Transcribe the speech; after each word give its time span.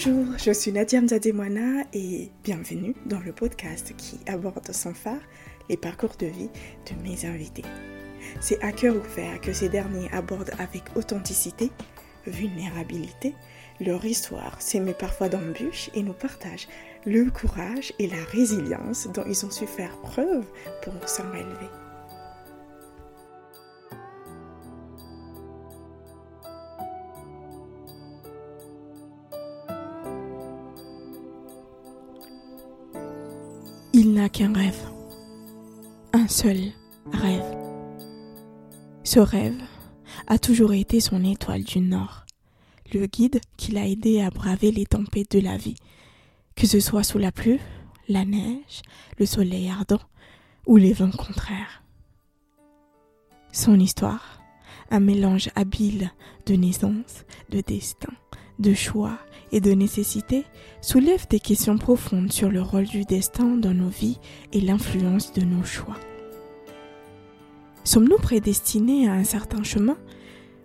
Bonjour, 0.00 0.38
je 0.38 0.52
suis 0.52 0.70
Nadia 0.70 1.00
Mzademwana 1.00 1.82
et 1.92 2.30
bienvenue 2.44 2.94
dans 3.06 3.18
le 3.18 3.32
podcast 3.32 3.94
qui 3.96 4.20
aborde 4.28 4.70
sans 4.70 4.94
phare 4.94 5.18
les 5.68 5.76
parcours 5.76 6.14
de 6.20 6.26
vie 6.26 6.50
de 6.86 7.02
mes 7.02 7.26
invités. 7.26 7.64
C'est 8.40 8.62
à 8.62 8.70
cœur 8.70 8.94
ouvert 8.94 9.40
que 9.40 9.52
ces 9.52 9.68
derniers 9.68 10.08
abordent 10.12 10.52
avec 10.60 10.84
authenticité, 10.94 11.72
vulnérabilité, 12.28 13.34
leur 13.80 14.04
histoire 14.04 14.62
s'émet 14.62 14.94
parfois 14.94 15.28
d'embûches 15.28 15.90
et 15.94 16.04
nous 16.04 16.12
partagent 16.12 16.68
le 17.04 17.28
courage 17.32 17.92
et 17.98 18.06
la 18.06 18.22
résilience 18.30 19.08
dont 19.12 19.24
ils 19.26 19.44
ont 19.44 19.50
su 19.50 19.66
faire 19.66 19.96
preuve 20.02 20.46
pour 20.84 21.08
s'en 21.08 21.28
relever. 21.28 21.87
Il 34.00 34.12
n'a 34.12 34.28
qu'un 34.28 34.52
rêve. 34.52 34.80
Un 36.12 36.28
seul 36.28 36.70
rêve. 37.12 37.56
Ce 39.02 39.18
rêve 39.18 39.60
a 40.28 40.38
toujours 40.38 40.72
été 40.72 41.00
son 41.00 41.24
étoile 41.24 41.64
du 41.64 41.80
Nord, 41.80 42.24
le 42.94 43.06
guide 43.06 43.40
qui 43.56 43.72
l'a 43.72 43.88
aidé 43.88 44.20
à 44.20 44.30
braver 44.30 44.70
les 44.70 44.86
tempêtes 44.86 45.32
de 45.32 45.40
la 45.40 45.56
vie, 45.56 45.74
que 46.54 46.68
ce 46.68 46.78
soit 46.78 47.02
sous 47.02 47.18
la 47.18 47.32
pluie, 47.32 47.58
la 48.06 48.24
neige, 48.24 48.82
le 49.18 49.26
soleil 49.26 49.68
ardent 49.68 49.98
ou 50.64 50.76
les 50.76 50.92
vents 50.92 51.10
contraires. 51.10 51.82
Son 53.50 53.80
histoire, 53.80 54.40
un 54.92 55.00
mélange 55.00 55.50
habile 55.56 56.12
de 56.46 56.54
naissance, 56.54 57.24
de 57.50 57.62
destin, 57.62 58.14
de 58.58 58.74
choix 58.74 59.18
et 59.52 59.60
de 59.60 59.72
nécessité 59.72 60.44
soulève 60.80 61.26
des 61.28 61.40
questions 61.40 61.78
profondes 61.78 62.32
sur 62.32 62.50
le 62.50 62.62
rôle 62.62 62.86
du 62.86 63.04
destin 63.04 63.56
dans 63.56 63.74
nos 63.74 63.88
vies 63.88 64.18
et 64.52 64.60
l'influence 64.60 65.32
de 65.32 65.42
nos 65.42 65.64
choix. 65.64 65.96
Sommes-nous 67.84 68.18
prédestinés 68.18 69.08
à 69.08 69.12
un 69.12 69.24
certain 69.24 69.62
chemin 69.62 69.96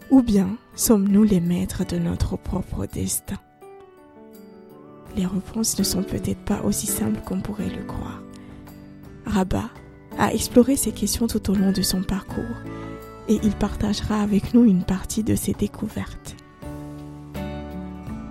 ou 0.09 0.21
bien 0.21 0.57
sommes-nous 0.75 1.23
les 1.23 1.39
maîtres 1.39 1.85
de 1.85 1.97
notre 1.97 2.37
propre 2.37 2.85
destin? 2.85 3.37
Les 5.15 5.25
réponses 5.25 5.77
ne 5.77 5.83
sont 5.83 6.03
peut-être 6.03 6.43
pas 6.43 6.61
aussi 6.63 6.87
simples 6.87 7.21
qu'on 7.23 7.39
pourrait 7.39 7.69
le 7.69 7.83
croire. 7.83 8.21
Rabat 9.25 9.69
a 10.17 10.33
exploré 10.33 10.75
ces 10.75 10.91
questions 10.91 11.27
tout 11.27 11.49
au 11.49 11.55
long 11.55 11.71
de 11.71 11.81
son 11.81 12.03
parcours 12.03 12.43
et 13.29 13.39
il 13.41 13.55
partagera 13.55 14.21
avec 14.21 14.53
nous 14.53 14.65
une 14.65 14.83
partie 14.83 15.23
de 15.23 15.35
ses 15.35 15.53
découvertes. 15.53 16.35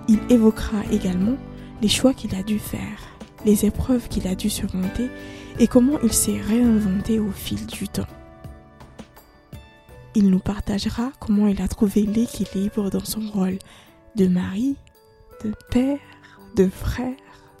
Il 0.07 0.19
évoquera 0.29 0.83
également 0.91 1.37
les 1.81 1.87
choix 1.87 2.13
qu'il 2.13 2.35
a 2.35 2.43
dû 2.43 2.59
faire, 2.59 2.99
les 3.45 3.65
épreuves 3.65 4.07
qu'il 4.07 4.27
a 4.27 4.35
dû 4.35 4.49
surmonter 4.49 5.09
et 5.59 5.67
comment 5.67 5.99
il 6.01 6.13
s'est 6.13 6.41
réinventé 6.41 7.19
au 7.19 7.31
fil 7.31 7.65
du 7.67 7.87
temps. 7.87 8.07
Il 10.15 10.29
nous 10.29 10.39
partagera 10.39 11.11
comment 11.19 11.47
il 11.47 11.61
a 11.61 11.67
trouvé 11.67 12.03
l'équilibre 12.03 12.89
dans 12.89 13.03
son 13.03 13.21
rôle 13.31 13.57
de 14.15 14.27
mari, 14.27 14.75
de 15.43 15.53
père, 15.71 15.99
de 16.55 16.67
frère, 16.67 17.15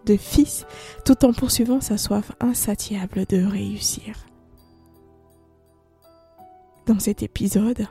de 0.05 0.17
fils, 0.17 0.65
tout 1.05 1.25
en 1.25 1.33
poursuivant 1.33 1.81
sa 1.81 1.97
soif 1.97 2.31
insatiable 2.39 3.25
de 3.27 3.43
réussir. 3.43 4.15
Dans 6.85 6.99
cet 6.99 7.23
épisode, 7.23 7.87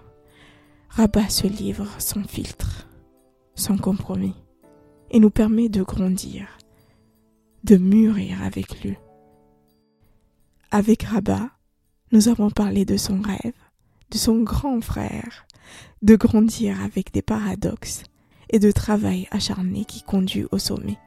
Rabat 0.90 1.30
se 1.30 1.46
livre 1.46 1.88
sans 1.98 2.22
filtre, 2.22 2.86
sans 3.54 3.78
compromis, 3.78 4.34
et 5.12 5.20
nous 5.20 5.30
permet 5.30 5.68
de 5.68 5.82
grandir, 5.82 6.58
de 7.64 7.76
mûrir 7.76 8.42
avec 8.42 8.82
lui. 8.82 8.96
Avec 10.70 11.02
Rabat, 11.02 11.50
nous 12.12 12.28
avons 12.28 12.50
parlé 12.50 12.84
de 12.84 12.96
son 12.96 13.20
rêve, 13.20 13.52
de 14.10 14.16
son 14.16 14.42
grand 14.42 14.80
frère, 14.80 15.46
de 16.00 16.16
grandir 16.16 16.82
avec 16.82 17.12
des 17.12 17.22
paradoxes 17.22 18.04
et 18.50 18.58
de 18.58 18.70
travail 18.70 19.28
acharné 19.30 19.84
qui 19.84 20.02
conduit 20.02 20.46
au 20.50 20.58
sommet. 20.58 20.98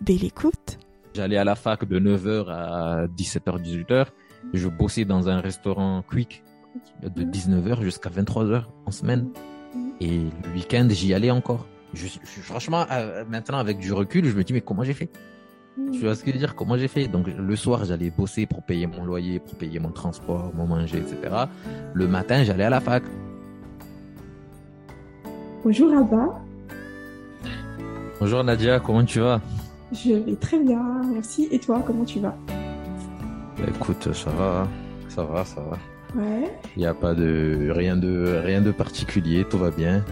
Belle 0.00 0.24
écoute. 0.24 0.78
J'allais 1.14 1.36
à 1.36 1.44
la 1.44 1.54
fac 1.54 1.84
de 1.84 2.00
9h 2.00 2.46
à 2.48 3.06
17h, 3.06 3.62
18h. 3.62 4.06
Je 4.54 4.68
bossais 4.68 5.04
dans 5.04 5.28
un 5.28 5.40
restaurant 5.40 6.02
quick 6.02 6.42
de 7.02 7.22
19h 7.22 7.82
jusqu'à 7.82 8.10
23h 8.10 8.64
en 8.86 8.90
semaine. 8.90 9.28
Et 10.00 10.18
le 10.18 10.52
week-end, 10.54 10.88
j'y 10.90 11.14
allais 11.14 11.30
encore. 11.30 11.66
Je, 11.94 12.06
franchement, 12.42 12.86
euh, 12.90 13.24
maintenant, 13.28 13.58
avec 13.58 13.78
du 13.78 13.92
recul, 13.92 14.24
je 14.24 14.34
me 14.36 14.42
dis, 14.44 14.52
mais 14.52 14.60
comment 14.60 14.84
j'ai 14.84 14.94
fait? 14.94 15.10
Tu 15.92 16.00
vois 16.00 16.14
ce 16.14 16.20
que 16.22 16.28
je 16.28 16.32
veux 16.34 16.38
dire? 16.38 16.54
Comment 16.54 16.76
j'ai 16.76 16.88
fait? 16.88 17.08
Donc, 17.08 17.26
le 17.26 17.56
soir, 17.56 17.84
j'allais 17.84 18.10
bosser 18.10 18.46
pour 18.46 18.62
payer 18.62 18.86
mon 18.86 19.04
loyer, 19.04 19.40
pour 19.40 19.54
payer 19.56 19.78
mon 19.78 19.90
transport, 19.90 20.52
mon 20.54 20.66
manger, 20.66 20.98
etc. 20.98 21.16
Le 21.94 22.08
matin, 22.08 22.44
j'allais 22.44 22.64
à 22.64 22.70
la 22.70 22.80
fac. 22.80 23.02
Bonjour, 25.64 25.92
Abba. 25.96 26.40
Bonjour, 28.20 28.44
Nadia. 28.44 28.80
Comment 28.80 29.04
tu 29.04 29.20
vas? 29.20 29.40
Je 29.92 30.12
vais 30.14 30.36
très 30.36 30.58
bien, 30.58 30.82
merci. 31.12 31.48
Et 31.50 31.58
toi, 31.58 31.82
comment 31.86 32.04
tu 32.04 32.20
vas? 32.20 32.36
Bah, 32.48 33.64
Écoute, 33.68 34.12
ça 34.12 34.30
va. 34.30 34.68
Ça 35.08 35.24
va, 35.24 35.44
ça 35.44 35.60
va. 35.60 35.78
Ouais. 36.20 36.50
Il 36.76 36.80
n'y 36.80 36.86
a 36.86 36.94
pas 36.94 37.14
de 37.14 37.70
rien 37.70 37.96
de 37.96 38.40
rien 38.44 38.60
de 38.60 38.70
particulier, 38.70 39.44
tout 39.48 39.58
va 39.58 39.70
bien. 39.70 40.04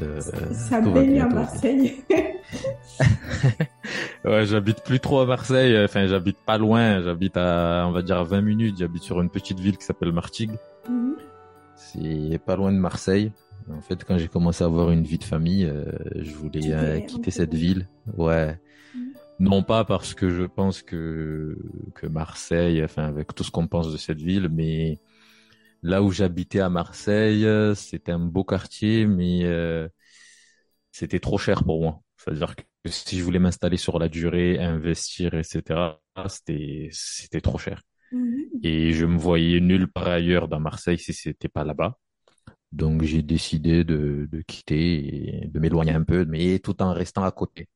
Euh, 0.00 0.20
ça 0.20 0.80
baigne 0.80 1.20
à 1.20 1.28
Marseille. 1.28 2.02
ouais, 4.24 4.46
j'habite 4.46 4.82
plus 4.82 5.00
trop 5.00 5.20
à 5.20 5.26
Marseille. 5.26 5.76
Enfin, 5.84 6.06
j'habite 6.06 6.38
pas 6.38 6.58
loin. 6.58 7.02
J'habite 7.02 7.36
à, 7.36 7.84
on 7.86 7.92
va 7.92 8.02
dire, 8.02 8.18
à 8.18 8.24
20 8.24 8.40
minutes. 8.40 8.76
J'habite 8.78 9.02
sur 9.02 9.20
une 9.20 9.30
petite 9.30 9.60
ville 9.60 9.76
qui 9.76 9.84
s'appelle 9.84 10.12
Martigues. 10.12 10.58
Mhm. 10.88 11.16
C'est 11.76 12.38
pas 12.38 12.56
loin 12.56 12.72
de 12.72 12.78
Marseille. 12.78 13.32
En 13.70 13.80
fait, 13.80 14.02
quand 14.04 14.18
j'ai 14.18 14.28
commencé 14.28 14.64
à 14.64 14.66
avoir 14.66 14.90
une 14.90 15.04
vie 15.04 15.18
de 15.18 15.24
famille, 15.24 15.66
euh, 15.66 15.84
je 16.16 16.34
voulais 16.34 16.72
euh, 16.72 17.00
quitter 17.00 17.30
cette 17.30 17.54
ville. 17.54 17.88
Ouais. 18.16 18.58
Mhm. 18.94 19.12
Non 19.40 19.62
pas 19.62 19.84
parce 19.84 20.14
que 20.14 20.30
je 20.30 20.44
pense 20.44 20.82
que 20.82 21.58
que 21.94 22.06
Marseille, 22.06 22.82
enfin 22.82 23.04
avec 23.04 23.34
tout 23.34 23.44
ce 23.44 23.50
qu'on 23.50 23.66
pense 23.66 23.92
de 23.92 23.98
cette 23.98 24.20
ville, 24.20 24.48
mais 24.50 24.98
là 25.82 26.02
où 26.02 26.10
j'habitais 26.12 26.60
à 26.60 26.68
Marseille, 26.70 27.46
c'était 27.76 28.12
un 28.12 28.18
beau 28.20 28.44
quartier, 28.44 29.06
mais 29.06 29.44
euh, 29.44 29.88
c'était 30.90 31.20
trop 31.20 31.38
cher 31.38 31.64
pour 31.64 31.80
moi. 31.82 32.00
C'est-à-dire 32.16 32.54
que 32.56 32.62
si 32.86 33.18
je 33.18 33.24
voulais 33.24 33.38
m'installer 33.38 33.76
sur 33.76 33.98
la 33.98 34.08
durée, 34.08 34.58
investir, 34.58 35.34
etc., 35.34 36.00
c'était 36.28 36.88
c'était 36.92 37.40
trop 37.40 37.58
cher. 37.58 37.82
Mhm. 38.12 38.62
Et 38.62 38.92
je 38.92 39.06
me 39.06 39.18
voyais 39.18 39.60
nulle 39.60 39.88
part 39.92 40.08
ailleurs 40.08 40.48
dans 40.48 40.60
Marseille 40.60 40.98
si 40.98 41.12
c'était 41.14 41.48
pas 41.48 41.64
là-bas. 41.64 41.98
Donc 42.72 43.02
j'ai 43.04 43.22
décidé 43.22 43.84
de, 43.84 44.28
de 44.30 44.42
quitter 44.42 45.44
et 45.44 45.48
de 45.48 45.60
m'éloigner 45.60 45.92
un 45.92 46.04
peu, 46.04 46.24
mais 46.26 46.58
tout 46.60 46.82
en 46.82 46.92
restant 46.94 47.24
à 47.24 47.32
côté. 47.32 47.68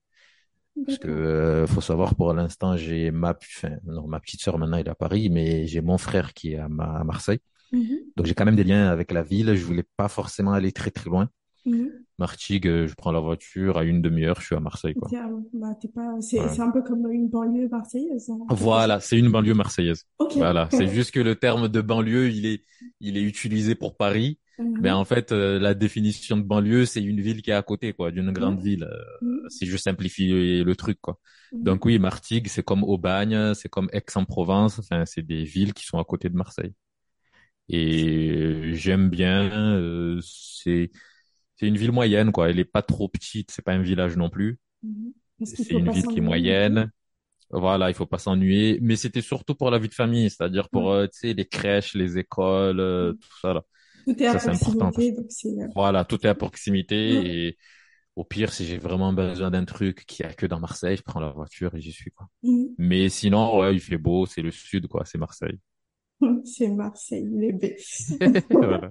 Parce 0.86 0.98
que 0.98 1.08
euh, 1.08 1.66
faut 1.66 1.80
savoir 1.80 2.14
pour 2.14 2.32
l'instant 2.34 2.76
j'ai 2.76 3.10
ma 3.10 3.32
enfin, 3.40 3.76
non, 3.84 4.06
ma 4.08 4.20
petite 4.20 4.40
sœur 4.42 4.58
maintenant 4.58 4.78
elle 4.78 4.86
est 4.86 4.90
à 4.90 4.94
Paris, 4.94 5.30
mais 5.30 5.66
j'ai 5.66 5.80
mon 5.80 5.98
frère 5.98 6.34
qui 6.34 6.52
est 6.54 6.58
à, 6.58 6.66
à 6.66 7.04
Marseille. 7.04 7.40
Mhm. 7.72 7.98
Donc 8.16 8.26
j'ai 8.26 8.34
quand 8.34 8.44
même 8.44 8.56
des 8.56 8.64
liens 8.64 8.88
avec 8.88 9.12
la 9.12 9.22
ville. 9.22 9.54
Je 9.54 9.64
voulais 9.64 9.84
pas 9.96 10.08
forcément 10.08 10.52
aller 10.52 10.72
très 10.72 10.90
très 10.90 11.08
loin. 11.08 11.28
Mhm. 11.66 11.90
Martigues, 12.18 12.68
euh, 12.68 12.86
je 12.86 12.94
prends 12.94 13.12
la 13.12 13.20
voiture 13.20 13.76
à 13.76 13.84
une 13.84 14.00
demi-heure, 14.00 14.40
je 14.40 14.46
suis 14.46 14.54
à 14.54 14.60
Marseille. 14.60 14.94
Quoi. 14.94 15.10
Bah, 15.52 15.76
c'est, 16.20 16.38
un 16.60 16.70
peu 16.70 16.82
comme 16.82 17.10
une 17.10 17.28
banlieue 17.28 17.68
marseillaise. 17.68 18.30
Hein. 18.30 18.38
Voilà, 18.48 19.00
c'est 19.00 19.18
une 19.18 19.30
banlieue 19.30 19.52
marseillaise. 19.52 20.04
Voilà, 20.36 20.68
c'est 20.70 20.88
juste 20.88 21.10
que 21.10 21.20
le 21.20 21.34
terme 21.34 21.68
de 21.68 21.80
banlieue, 21.82 22.30
il 22.30 22.46
est, 22.46 22.62
il 23.00 23.18
est 23.18 23.22
utilisé 23.22 23.74
pour 23.74 23.96
Paris. 23.96 24.38
Mhm. 24.58 24.78
Mais 24.80 24.90
en 24.90 25.04
fait, 25.04 25.32
euh, 25.32 25.58
la 25.58 25.74
définition 25.74 26.38
de 26.38 26.42
banlieue, 26.42 26.86
c'est 26.86 27.02
une 27.02 27.20
ville 27.20 27.42
qui 27.42 27.50
est 27.50 27.54
à 27.54 27.62
côté, 27.62 27.92
quoi, 27.92 28.10
d'une 28.10 28.32
grande 28.32 28.60
ville. 28.60 28.84
Euh, 28.84 29.48
si 29.50 29.66
je 29.66 29.76
simplifie 29.76 30.62
le 30.64 30.76
truc, 30.76 30.98
quoi. 31.02 31.18
Donc 31.52 31.84
oui, 31.84 31.98
Martigues, 31.98 32.48
c'est 32.48 32.62
comme 32.62 32.82
Aubagne, 32.82 33.52
c'est 33.54 33.68
comme 33.68 33.88
Aix-en-Provence. 33.92 34.78
Enfin, 34.78 35.04
c'est 35.04 35.22
des 35.22 35.44
villes 35.44 35.74
qui 35.74 35.84
sont 35.84 35.98
à 35.98 36.04
côté 36.04 36.30
de 36.30 36.36
Marseille 36.36 36.72
et 37.68 38.74
j'aime 38.74 39.08
bien. 39.10 39.50
Euh, 39.76 40.20
c'est 40.22 40.90
c'est 41.56 41.66
une 41.66 41.76
ville 41.76 41.92
moyenne 41.92 42.32
quoi. 42.32 42.50
Elle 42.50 42.58
est 42.58 42.64
pas 42.64 42.82
trop 42.82 43.08
petite, 43.08 43.50
c'est 43.50 43.62
pas 43.62 43.72
un 43.72 43.82
village 43.82 44.16
non 44.16 44.30
plus. 44.30 44.58
Mhm. 44.82 45.12
C'est 45.42 45.70
une 45.72 45.90
ville 45.90 46.06
qui 46.06 46.18
est 46.18 46.22
moyenne. 46.22 46.90
Voilà, 47.50 47.90
il 47.90 47.94
faut 47.94 48.06
pas 48.06 48.18
s'ennuyer. 48.18 48.78
Mais 48.82 48.96
c'était 48.96 49.20
surtout 49.20 49.54
pour 49.54 49.70
la 49.70 49.78
vie 49.78 49.88
de 49.88 49.94
famille, 49.94 50.30
c'est-à-dire 50.30 50.68
pour 50.68 50.90
euh, 50.90 51.06
tu 51.06 51.18
sais 51.20 51.32
les 51.32 51.46
crèches, 51.46 51.94
les 51.94 52.18
écoles, 52.18 52.80
euh, 52.80 53.12
tout 53.12 53.38
ça 53.40 53.54
là. 53.54 53.62
Tout 54.04 54.22
est 54.22 54.26
à 54.26 54.38
proximité, 54.38 55.12
donc 55.12 55.26
c'est. 55.28 55.48
Voilà, 55.74 56.04
tout 56.04 56.24
est 56.24 56.28
à 56.28 56.34
proximité 56.34 57.46
et 57.48 57.58
au 58.16 58.24
pire, 58.24 58.52
si 58.52 58.64
j'ai 58.64 58.78
vraiment 58.78 59.12
besoin 59.12 59.50
d'un 59.50 59.64
truc 59.64 60.04
qui 60.06 60.22
a 60.22 60.32
que 60.32 60.46
dans 60.46 60.58
Marseille, 60.58 60.96
je 60.96 61.02
prends 61.02 61.20
la 61.20 61.30
voiture 61.30 61.74
et 61.74 61.80
j'y 61.80 61.92
suis 61.92 62.10
quoi. 62.10 62.28
Mhm. 62.42 62.68
Mais 62.78 63.08
sinon, 63.08 63.58
ouais, 63.58 63.74
il 63.74 63.80
fait 63.80 63.98
beau, 63.98 64.26
c'est 64.26 64.42
le 64.42 64.50
sud 64.50 64.88
quoi, 64.88 65.04
c'est 65.04 65.18
Marseille. 65.18 65.58
C'est 66.44 66.68
Marseille, 66.68 67.28
les 67.32 67.52
B. 67.52 67.64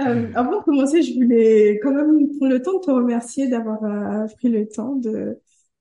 Euh, 0.00 0.30
avant 0.34 0.58
de 0.58 0.64
commencer, 0.64 1.02
je 1.02 1.14
voulais 1.14 1.80
quand 1.82 1.94
même 1.94 2.28
prendre 2.36 2.52
le 2.52 2.60
temps 2.60 2.78
de 2.78 2.84
te 2.84 2.90
remercier 2.90 3.48
d'avoir 3.48 3.82
euh, 3.82 4.26
pris 4.36 4.50
le 4.50 4.68
temps 4.68 4.96
de, 4.96 5.40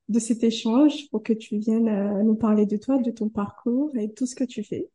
de 0.09 0.19
cet 0.19 0.44
échange 0.44 1.09
pour 1.09 1.23
que 1.23 1.33
tu 1.33 1.57
viennes 1.57 1.88
euh, 1.88 2.23
nous 2.23 2.35
parler 2.35 2.65
de 2.65 2.77
toi, 2.77 2.97
de 2.97 3.11
ton 3.11 3.29
parcours 3.29 3.91
et 3.95 4.07
de 4.07 4.13
tout 4.13 4.25
ce 4.25 4.35
que 4.35 4.44
tu 4.44 4.63
fais. 4.63 4.89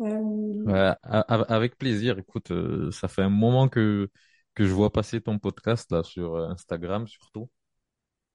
Euh, 0.00 0.64
ouais, 0.64 0.94
avec 1.02 1.76
plaisir. 1.76 2.18
Écoute, 2.18 2.50
euh, 2.50 2.90
ça 2.90 3.08
fait 3.08 3.22
un 3.22 3.28
moment 3.30 3.68
que 3.68 4.10
que 4.54 4.66
je 4.66 4.72
vois 4.72 4.92
passer 4.92 5.20
ton 5.20 5.38
podcast 5.38 5.90
là 5.92 6.02
sur 6.02 6.36
Instagram 6.36 7.06
surtout. 7.06 7.48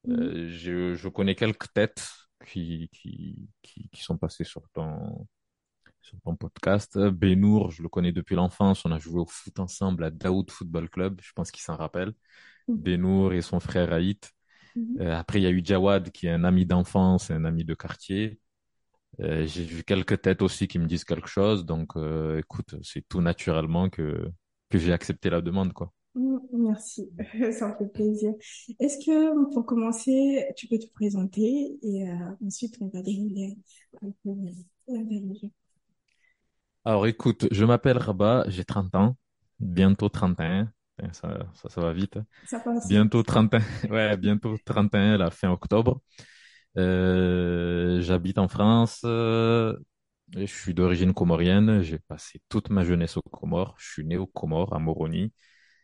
Mm. 0.06 0.48
je, 0.48 0.96
je 0.96 1.10
connais 1.10 1.36
quelques 1.36 1.72
têtes 1.74 2.08
qui, 2.48 2.90
qui, 2.92 3.50
qui, 3.62 3.90
qui 3.90 4.02
sont 4.04 4.18
passées 4.18 4.44
sur 4.44 4.68
ton, 4.70 5.28
sur 6.02 6.20
ton 6.22 6.36
podcast. 6.36 6.98
Benour, 6.98 7.72
je 7.72 7.84
le 7.84 7.90
connais 7.90 8.12
depuis 8.12 8.36
l'enfance. 8.36 8.86
On 8.86 8.92
a 8.92 9.00
joué 9.00 9.20
au 9.22 9.26
foot 9.26 9.60
ensemble 9.60 10.04
à 10.06 10.12
Daoud 10.12 10.50
Football 10.52 10.90
Club. 10.90 11.20
Je 11.22 11.32
pense 11.34 11.52
qu'il 11.52 11.62
s'en 11.62 11.76
rappelle. 11.76 12.14
Mm. 12.68 12.76
Benour 12.76 13.34
et 13.34 13.42
son 13.42 13.60
frère 13.60 13.92
Haït. 13.94 14.32
Mm-hmm. 14.76 15.02
Euh, 15.02 15.16
après, 15.18 15.40
il 15.40 15.44
y 15.44 15.48
a 15.48 15.52
eu 15.52 15.62
Jawad, 15.64 16.12
qui 16.12 16.28
est 16.28 16.32
un 16.32 16.44
ami 16.44 16.66
d'enfance, 16.66 17.32
un 17.32 17.46
ami 17.46 17.66
de 17.66 17.74
quartier. 17.74 18.40
Euh, 19.20 19.46
j'ai 19.48 19.64
vu 19.64 19.84
quelques 19.84 20.22
têtes 20.22 20.42
aussi 20.42 20.68
qui 20.68 20.80
me 20.80 20.86
disent 20.86 21.06
quelque 21.06 21.28
chose. 21.28 21.66
Donc, 21.66 21.96
euh, 21.96 22.40
écoute, 22.40 22.76
c'est 22.84 23.08
tout 23.08 23.22
naturellement 23.22 23.90
que, 23.90 24.32
que 24.70 24.78
j'ai 24.78 24.94
accepté 24.94 25.30
la 25.30 25.42
demande, 25.42 25.74
quoi. 25.74 25.94
Mm, 26.18 26.38
merci, 26.54 27.10
ça 27.52 27.68
me 27.70 27.78
fait 27.78 27.92
plaisir. 27.94 28.34
Est-ce 28.80 28.98
que 29.06 29.54
pour 29.54 29.66
commencer, 29.66 30.46
tu 30.56 30.68
peux 30.68 30.80
te 30.80 30.92
présenter 30.94 31.78
et 31.84 32.06
ensuite 32.46 32.78
on 32.82 32.88
va 32.88 33.02
dérouler 33.02 33.58
peu 34.24 34.32
alors 36.86 37.06
écoute, 37.06 37.48
je 37.52 37.66
m'appelle 37.66 37.98
Rabat, 37.98 38.46
j'ai 38.48 38.64
30 38.64 38.96
ans, 38.96 39.18
bientôt 39.60 40.08
31. 40.08 40.72
Ça, 41.12 41.38
ça, 41.54 41.70
ça 41.70 41.82
va 41.82 41.92
vite. 41.92 42.18
Ça 42.46 42.62
passe. 42.62 42.88
Bientôt 42.88 43.24
31, 43.24 43.62
ouais, 43.92 44.16
bientôt 44.16 44.56
31, 44.64 45.18
la 45.18 45.30
fin 45.30 45.52
octobre. 45.52 46.00
Euh, 46.78 48.00
j'habite 48.02 48.38
en 48.38 48.48
France. 48.48 49.02
Euh, 49.04 49.78
je 50.36 50.46
suis 50.46 50.74
d'origine 50.74 51.14
comorienne. 51.14 51.82
J'ai 51.82 52.00
passé 52.00 52.42
toute 52.48 52.70
ma 52.70 52.86
jeunesse 52.86 53.18
aux 53.18 53.22
Comores. 53.22 53.76
Je 53.80 53.92
suis 53.92 54.06
né 54.06 54.16
aux 54.18 54.28
Comores, 54.28 54.74
à 54.74 54.80
Moroni. 54.80 55.34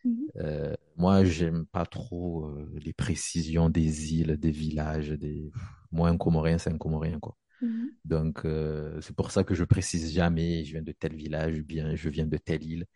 Mhm. 0.04 0.26
Euh, 0.36 0.74
moi, 0.96 1.24
j'aime 1.24 1.66
pas 1.66 1.86
trop 1.86 2.46
euh, 2.46 2.70
les 2.84 2.92
précisions 2.92 3.70
des 3.70 4.14
îles, 4.14 4.36
des 4.38 4.50
villages, 4.50 5.10
des. 5.10 5.50
Moi, 5.92 6.08
un 6.08 6.16
Comorien, 6.16 6.58
c'est 6.58 6.70
un 6.70 6.78
Comorien, 6.78 7.18
quoi. 7.20 7.36
Mhm. 7.60 7.90
Donc, 8.04 8.44
euh, 8.44 9.00
c'est 9.02 9.16
pour 9.16 9.30
ça 9.32 9.44
que 9.44 9.54
je 9.54 9.64
précise 9.64 10.12
jamais, 10.14 10.64
je 10.64 10.72
viens 10.72 10.82
de 10.82 10.92
tel 10.92 11.14
village, 11.16 11.58
ou 11.60 11.64
bien 11.64 11.94
je 11.96 12.08
viens 12.10 12.26
de 12.26 12.36
telle 12.38 12.64
île. 12.64 12.86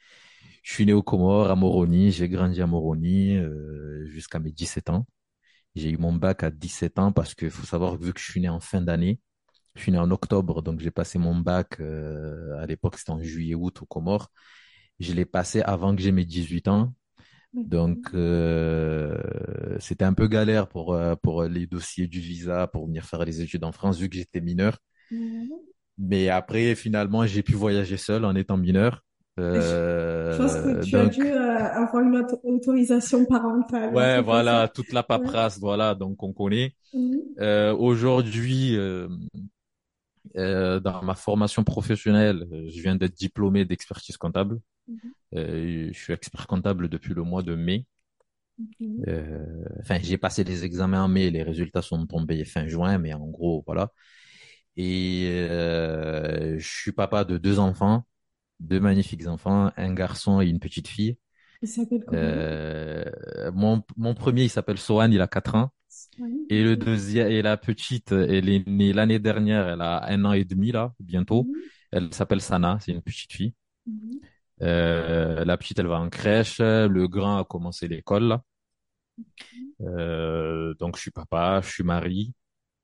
Je 0.62 0.72
suis 0.74 0.86
né 0.86 0.92
au 0.92 1.02
Comores, 1.02 1.50
à 1.50 1.56
Moroni, 1.56 2.10
j'ai 2.12 2.28
grandi 2.28 2.60
à 2.62 2.66
Moroni 2.66 3.36
euh, 3.36 4.06
jusqu'à 4.06 4.38
mes 4.38 4.52
17 4.52 4.90
ans. 4.90 5.06
J'ai 5.76 5.90
eu 5.90 5.98
mon 5.98 6.12
bac 6.14 6.42
à 6.44 6.50
17 6.50 6.98
ans 6.98 7.12
parce 7.12 7.34
qu'il 7.34 7.50
faut 7.50 7.66
savoir, 7.66 7.96
vu 7.96 8.12
que 8.12 8.20
je 8.20 8.30
suis 8.30 8.40
né 8.40 8.48
en 8.48 8.60
fin 8.60 8.80
d'année, 8.82 9.20
je 9.76 9.82
suis 9.82 9.92
né 9.92 9.98
en 9.98 10.10
octobre, 10.10 10.62
donc 10.62 10.80
j'ai 10.80 10.90
passé 10.92 11.18
mon 11.18 11.36
bac, 11.36 11.80
euh, 11.80 12.58
à 12.60 12.66
l'époque 12.66 12.98
c'était 12.98 13.12
en 13.12 13.22
juillet-août 13.22 13.82
au 13.82 13.86
Comores. 13.86 14.30
Je 15.00 15.12
l'ai 15.14 15.24
passé 15.26 15.62
avant 15.62 15.94
que 15.96 16.02
j'ai 16.02 16.12
mes 16.12 16.24
18 16.24 16.68
ans. 16.68 16.94
Donc, 17.54 17.98
euh, 18.14 19.16
c'était 19.78 20.04
un 20.04 20.14
peu 20.14 20.26
galère 20.28 20.68
pour, 20.68 20.94
euh, 20.94 21.16
pour 21.16 21.44
les 21.44 21.66
dossiers 21.66 22.06
du 22.06 22.20
visa, 22.20 22.66
pour 22.66 22.86
venir 22.86 23.04
faire 23.04 23.24
les 23.24 23.40
études 23.40 23.64
en 23.64 23.72
France, 23.72 23.98
vu 23.98 24.08
que 24.08 24.16
j'étais 24.16 24.40
mineur. 24.40 24.78
Mhm. 25.10 25.48
Mais 25.98 26.28
après, 26.28 26.74
finalement, 26.74 27.26
j'ai 27.26 27.42
pu 27.42 27.52
voyager 27.54 27.96
seul 27.96 28.24
en 28.24 28.34
étant 28.34 28.56
mineur. 28.56 29.02
Euh, 29.40 30.32
je 30.32 30.38
pense 30.38 30.54
que 30.56 30.84
tu 30.84 30.96
as 30.96 31.06
dû 31.06 31.22
euh, 31.22 31.58
avoir 31.58 32.02
une 32.02 32.26
autorisation 32.42 33.24
parentale. 33.24 33.94
Ouais, 33.94 34.20
voilà, 34.20 34.66
toute 34.66 34.92
la 34.92 35.04
paperasse, 35.04 35.60
voilà, 35.60 35.94
donc 35.94 36.20
on 36.24 36.32
connaît. 36.32 36.74
Mhm. 36.92 37.20
Euh, 37.38 37.72
Aujourd'hui, 37.72 38.76
euh, 40.36 40.76
euh, 40.76 40.80
dans 40.80 41.02
ma 41.02 41.14
formation 41.14 41.64
professionnelle, 41.64 42.46
je 42.50 42.80
viens 42.82 42.96
d'être 42.96 43.14
diplômé 43.14 43.64
d'expertise 43.64 44.16
comptable. 44.16 44.60
Mhm. 44.88 44.98
Euh, 45.34 45.90
je 45.92 45.98
suis 45.98 46.12
expert 46.12 46.46
comptable 46.46 46.88
depuis 46.88 47.14
le 47.14 47.22
mois 47.22 47.42
de 47.42 47.54
mai. 47.54 47.86
Euh, 49.06 49.64
enfin, 49.80 49.98
j'ai 50.02 50.18
passé 50.18 50.44
les 50.44 50.64
examens 50.64 51.04
en 51.04 51.08
mai, 51.08 51.30
les 51.30 51.42
résultats 51.42 51.82
sont 51.82 52.06
tombés 52.06 52.44
fin 52.44 52.66
juin, 52.66 52.98
mais 52.98 53.12
en 53.14 53.26
gros, 53.28 53.62
voilà. 53.66 53.92
Et 54.76 55.28
euh, 55.30 56.58
je 56.58 56.68
suis 56.68 56.92
papa 56.92 57.24
de 57.24 57.38
deux 57.38 57.58
enfants, 57.58 58.06
deux 58.60 58.80
magnifiques 58.80 59.26
enfants, 59.26 59.72
un 59.76 59.94
garçon 59.94 60.40
et 60.40 60.48
une 60.48 60.60
petite 60.60 60.88
fille. 60.88 61.18
Euh, 62.12 63.04
mon, 63.52 63.82
mon 63.96 64.14
premier, 64.14 64.44
il 64.44 64.50
s'appelle 64.50 64.78
Sohan, 64.78 65.10
il 65.10 65.20
a 65.20 65.28
quatre 65.28 65.54
ans. 65.54 65.72
Et 66.50 66.62
le 66.62 66.76
deuxième, 66.76 67.30
et 67.30 67.42
la 67.42 67.56
petite, 67.56 68.12
elle 68.12 68.48
est 68.48 68.66
née 68.66 68.92
l'année 68.92 69.18
dernière, 69.18 69.68
elle 69.68 69.80
a 69.82 70.04
un 70.08 70.24
an 70.24 70.32
et 70.32 70.44
demi 70.44 70.72
là, 70.72 70.92
bientôt. 71.00 71.46
Elle 71.92 72.12
s'appelle 72.14 72.40
Sana, 72.40 72.78
c'est 72.80 72.92
une 72.92 73.02
petite 73.02 73.32
fille. 73.32 73.54
Euh, 74.62 75.44
la 75.44 75.56
petite, 75.56 75.78
elle 75.78 75.86
va 75.86 76.00
en 76.00 76.08
crèche. 76.10 76.58
Le 76.60 77.06
grand 77.08 77.38
a 77.38 77.44
commencé 77.44 77.88
l'école 77.88 78.24
là. 78.24 78.42
Euh, 79.80 80.74
donc 80.74 80.96
je 80.96 81.02
suis 81.02 81.10
papa, 81.10 81.60
je 81.62 81.68
suis 81.70 81.84
mari, 81.84 82.34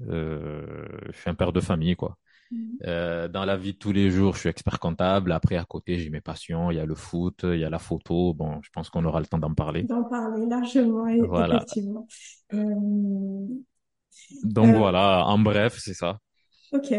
euh, 0.02 0.86
je 1.12 1.12
suis 1.20 1.30
un 1.30 1.34
père 1.34 1.52
de 1.52 1.60
famille 1.60 1.96
quoi. 1.96 2.18
Mhm. 2.50 2.78
Euh, 2.86 3.28
dans 3.28 3.44
la 3.44 3.56
vie 3.56 3.72
de 3.72 3.78
tous 3.78 3.92
les 3.92 4.10
jours, 4.10 4.34
je 4.34 4.40
suis 4.40 4.48
expert 4.48 4.78
comptable. 4.78 5.32
Après, 5.32 5.56
à 5.56 5.64
côté, 5.64 5.98
j'ai 5.98 6.10
mes 6.10 6.20
passions. 6.20 6.70
Il 6.70 6.76
y 6.76 6.80
a 6.80 6.86
le 6.86 6.94
foot, 6.94 7.40
il 7.44 7.58
y 7.58 7.64
a 7.64 7.70
la 7.70 7.78
photo. 7.78 8.34
Bon, 8.34 8.60
je 8.62 8.70
pense 8.70 8.90
qu'on 8.90 9.04
aura 9.04 9.20
le 9.20 9.26
temps 9.26 9.38
d'en 9.38 9.54
parler. 9.54 9.82
D'en 9.84 10.04
parler 10.04 10.46
largement, 10.46 11.06
voilà. 11.26 11.56
effectivement. 11.56 12.06
Euh... 12.52 12.60
Donc 14.44 14.68
euh, 14.68 14.78
voilà, 14.78 15.26
en 15.26 15.38
bref, 15.38 15.76
c'est 15.78 15.94
ça. 15.94 16.18
Ok. 16.72 16.92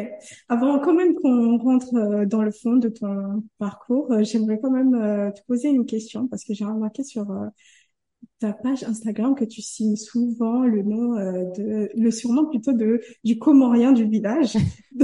Avant 0.47 0.79
quand 0.79 0.93
même 0.93 1.15
qu'on 1.15 1.57
rentre 1.57 2.25
dans 2.25 2.41
le 2.41 2.51
fond 2.51 2.77
de 2.77 2.89
ton 2.89 3.43
parcours, 3.57 4.13
j'aimerais 4.21 4.59
quand 4.59 4.71
même 4.71 5.33
te 5.33 5.41
poser 5.47 5.69
une 5.69 5.85
question 5.85 6.27
parce 6.27 6.43
que 6.43 6.53
j'ai 6.53 6.65
remarqué 6.65 7.03
sur 7.03 7.25
ta 8.39 8.53
page 8.53 8.83
Instagram 8.83 9.35
que 9.35 9.45
tu 9.45 9.61
signes 9.61 9.95
souvent 9.95 10.63
le 10.63 10.83
nom 10.83 11.13
de, 11.13 11.89
le 11.95 12.11
surnom 12.11 12.47
plutôt 12.47 12.73
de 12.73 13.01
du 13.23 13.39
Comorien 13.39 13.91
du 13.91 14.05
village. 14.05 14.55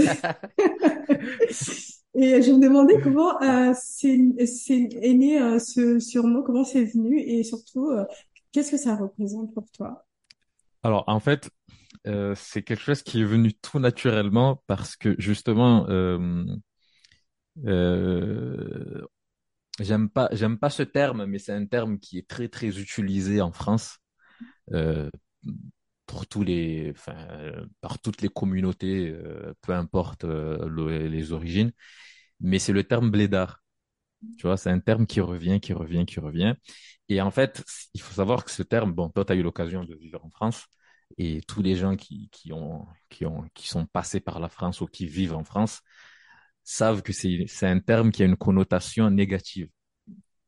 et 2.14 2.42
je 2.42 2.52
me 2.52 2.60
demandais 2.60 3.00
comment 3.02 3.38
c'est 3.74 4.20
est 4.38 5.14
né 5.14 5.60
ce 5.60 6.00
surnom, 6.00 6.44
comment 6.44 6.64
c'est 6.64 6.86
venu 6.86 7.20
et 7.20 7.44
surtout 7.44 7.90
qu'est-ce 8.52 8.72
que 8.72 8.78
ça 8.78 8.96
représente 8.96 9.54
pour 9.54 9.70
toi? 9.72 10.06
Alors 10.84 11.04
en 11.08 11.20
fait, 11.20 11.50
euh, 12.08 12.34
c'est 12.36 12.64
quelque 12.64 12.82
chose 12.82 13.04
qui 13.04 13.22
est 13.22 13.26
venu 13.26 13.54
tout 13.54 13.80
naturellement 13.80 14.64
parce 14.68 14.96
que 14.96 15.16
justement, 15.20 15.88
euh, 15.90 16.46
euh, 17.66 19.06
j'aime 19.80 20.10
pas, 20.10 20.30
j'aime 20.32 20.58
pas 20.58 20.70
ce 20.70 20.84
terme, 20.84 21.26
mais 21.26 21.40
c'est 21.40 21.54
un 21.54 21.66
terme 21.66 22.00
qui 22.00 22.18
est 22.18 22.28
très 22.28 22.48
très 22.50 22.80
utilisé 22.80 23.42
en 23.42 23.52
France 23.52 24.00
euh, 24.74 25.10
pour 26.06 26.28
tous 26.28 26.44
les, 26.44 26.92
enfin, 26.92 27.16
par 27.82 28.00
toutes 28.00 28.22
les 28.22 28.30
communautés, 28.30 29.10
euh, 29.10 29.54
peu 29.62 29.74
importe 29.74 30.24
le, 30.26 31.08
les 31.08 31.32
origines. 31.32 31.72
Mais 32.42 32.60
c'est 32.60 32.74
le 32.74 32.84
terme 32.84 33.12
blédard. 33.12 33.60
Tu 34.38 34.48
vois, 34.48 34.58
c'est 34.58 34.70
un 34.70 34.80
terme 34.80 35.08
qui 35.08 35.22
revient, 35.22 35.60
qui 35.60 35.74
revient, 35.74 36.06
qui 36.06 36.20
revient. 36.20 36.56
Et 37.10 37.22
en 37.22 37.32
fait, 37.32 37.64
il 37.94 38.02
faut 38.02 38.14
savoir 38.14 38.46
que 38.46 38.52
ce 38.52 38.64
terme, 38.64 38.94
bon, 38.94 39.10
toi, 39.10 39.26
tu 39.26 39.34
as 39.34 39.36
eu 39.36 39.44
l'occasion 39.44 39.84
de 39.84 39.96
vivre 39.96 40.24
en 40.26 40.30
France 40.30 40.66
et 41.18 41.42
tous 41.48 41.62
les 41.62 41.76
gens 41.76 41.96
qui, 41.96 42.30
qui, 42.32 42.54
ont, 42.54 42.88
qui, 43.10 43.26
ont, 43.26 43.46
qui 43.54 43.68
sont 43.68 43.86
passés 43.86 44.20
par 44.22 44.40
la 44.40 44.50
France 44.50 44.82
ou 44.82 44.88
qui 44.88 45.08
vivent 45.08 45.36
en 45.36 45.44
France 45.44 45.82
savent 46.64 47.02
que 47.02 47.14
c'est, 47.14 47.46
c'est 47.48 47.68
un 47.68 47.80
terme 47.80 48.12
qui 48.12 48.24
a 48.24 48.26
une 48.26 48.38
connotation 48.38 49.10
négative, 49.10 49.70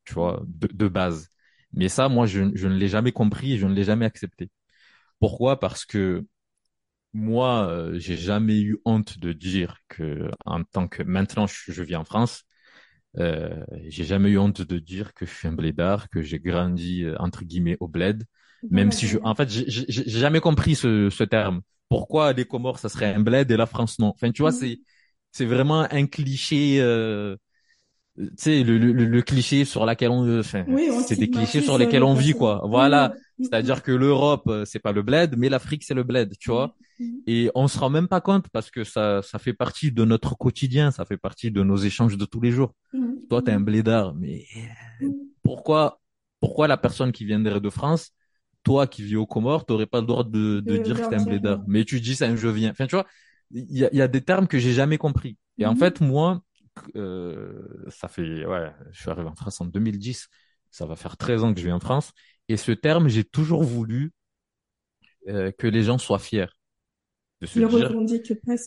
tu 0.06 0.14
vois, 0.14 0.44
de, 0.48 0.68
de 0.68 0.88
base. 0.88 1.30
Mais 1.74 1.90
ça, 1.90 2.10
moi, 2.10 2.26
je, 2.28 2.44
je 2.56 2.68
ne 2.68 2.76
l'ai 2.76 2.88
jamais 2.88 3.12
compris 3.12 3.58
je 3.58 3.68
ne 3.68 3.74
l'ai 3.74 3.84
jamais 3.84 4.06
accepté. 4.06 4.50
Pourquoi? 5.20 5.60
Parce 5.60 5.86
que 5.86 6.26
moi, 7.14 7.68
euh, 7.70 8.00
j'ai 8.00 8.18
jamais 8.18 8.60
eu 8.62 8.80
honte 8.86 9.20
de 9.20 9.34
dire 9.34 9.78
que, 9.88 10.30
en 10.46 10.64
tant 10.64 10.88
que 10.88 11.04
maintenant, 11.04 11.48
je, 11.48 11.72
je 11.72 11.84
vis 11.84 11.96
en 11.96 12.06
France, 12.06 12.44
euh, 13.20 13.64
j'ai 13.88 14.04
jamais 14.06 14.32
eu 14.32 14.38
honte 14.40 14.62
de 14.62 14.80
dire 14.80 15.14
que 15.14 15.26
je 15.26 15.34
suis 15.34 15.48
un 15.48 15.54
blédard, 15.54 16.10
que 16.10 16.22
j'ai 16.22 16.40
grandi 16.40 17.04
euh, 17.04 17.16
entre 17.20 17.44
guillemets 17.46 17.78
au 17.80 17.88
bled, 17.88 18.24
même 18.72 18.92
si 18.92 19.08
je, 19.08 19.20
en 19.24 19.36
fait, 19.36 19.50
j'ai 19.50 19.68
jamais 20.08 20.40
compris 20.40 20.76
ce, 20.76 21.10
ce 21.10 21.24
terme. 21.24 21.62
Pourquoi 21.90 22.34
les 22.34 22.46
Comores, 22.46 22.80
ça 22.80 22.90
serait 22.90 23.14
un 23.14 23.20
bled 23.20 23.52
et 23.52 23.58
la 23.58 23.66
France 23.66 24.00
non? 24.00 24.08
Enfin, 24.08 24.32
tu 24.32 24.42
vois, 24.42 24.52
mm. 24.52 24.54
c'est 24.54 24.80
c'est 25.34 25.46
vraiment 25.46 25.82
un 25.92 26.06
cliché. 26.06 26.78
Euh, 26.80 27.36
tu 28.16 28.30
sais, 28.38 28.64
le, 28.64 28.78
le, 28.78 28.94
le, 28.94 29.22
cliché 29.24 29.66
sur 29.66 29.88
lequel 29.88 30.12
on, 30.12 30.40
enfin, 30.40 30.64
c'est 31.08 31.18
des 31.18 31.32
clichés 31.32 31.62
sur 31.62 31.80
lesquels 31.80 32.04
on 32.04 32.14
vit, 32.14 32.34
quoi. 32.34 32.62
Voilà. 32.66 33.14
C'est-à-dire 33.40 33.82
que 33.82 33.92
l'Europe, 33.92 34.44
euh, 34.48 34.66
c'est 34.66 34.80
pas 34.80 34.92
le 34.92 35.02
bled, 35.02 35.34
mais 35.36 35.50
l'Afrique, 35.50 35.84
c'est 35.84 35.96
le 35.96 36.04
bled, 36.04 36.38
tu 36.40 36.52
vois. 36.52 36.76
Et 37.26 37.50
on 37.56 37.68
se 37.68 37.80
rend 37.80 37.90
même 37.90 38.08
pas 38.08 38.22
compte 38.22 38.48
parce 38.50 38.70
que 38.70 38.84
ça, 38.84 39.24
ça 39.24 39.40
fait 39.40 39.54
partie 39.54 39.92
de 39.92 40.06
notre 40.06 40.38
quotidien, 40.38 40.92
ça 40.92 41.06
fait 41.06 41.18
partie 41.18 41.50
de 41.50 41.64
nos 41.64 41.76
échanges 41.76 42.16
de 42.16 42.26
tous 42.26 42.40
les 42.40 42.52
jours. 42.52 42.74
Toi, 43.30 43.42
t'es 43.42 43.52
un 43.52 43.60
blédard, 43.60 44.14
mais 44.14 44.46
pourquoi, 45.42 46.00
pourquoi 46.40 46.68
la 46.68 46.78
personne 46.78 47.12
qui 47.12 47.26
viendrait 47.26 47.60
de 47.60 47.70
France, 47.72 48.12
toi 48.64 48.86
qui 48.86 49.02
vis 49.02 49.16
au 49.16 49.26
Comores, 49.26 49.66
t'aurais 49.66 49.88
pas 49.88 50.02
le 50.02 50.08
droit 50.08 50.24
de, 50.24 50.60
de, 50.60 50.78
dire 50.78 51.02
que 51.02 51.10
t'es 51.10 51.16
un 51.16 51.26
blédard? 51.26 51.64
Mais 51.68 51.84
tu 51.84 52.00
dis 52.00 52.16
c'est 52.16 52.26
un 52.26 52.36
je 52.36 52.48
viens. 52.48 52.70
Enfin, 52.70 52.86
tu 52.86 52.96
vois, 52.96 53.08
il 53.54 53.78
y 53.78 53.86
a, 53.86 53.94
y 53.94 54.02
a 54.02 54.08
des 54.08 54.22
termes 54.22 54.48
que 54.48 54.58
j'ai 54.58 54.74
jamais 54.74 54.98
compris. 54.98 55.38
Et 55.58 55.66
en 55.66 55.76
fait, 55.76 56.02
moi, 56.02 56.42
euh, 56.96 57.86
ça 57.90 58.08
fait, 58.08 58.46
ouais, 58.46 58.72
je 58.92 59.02
suis 59.02 59.10
arrivé 59.10 59.28
en 59.30 59.36
France 59.36 59.62
en 59.62 59.66
2010. 59.66 60.28
Ça 60.72 60.86
va 60.86 60.96
faire 60.96 61.18
13 61.18 61.44
ans 61.44 61.54
que 61.54 61.60
je 61.60 61.66
vis 61.66 61.72
en 61.72 61.80
France. 61.80 62.12
Et 62.50 62.58
ce 62.58 62.72
terme, 62.72 63.08
j'ai 63.08 63.24
toujours 63.24 63.64
voulu 63.64 64.12
euh, 65.28 65.52
que 65.58 65.68
les 65.68 65.84
gens 65.84 65.98
soient 65.98 66.20
fiers. 66.20 66.48
De 67.42 67.46
se 67.46 67.60
dire, 67.60 67.70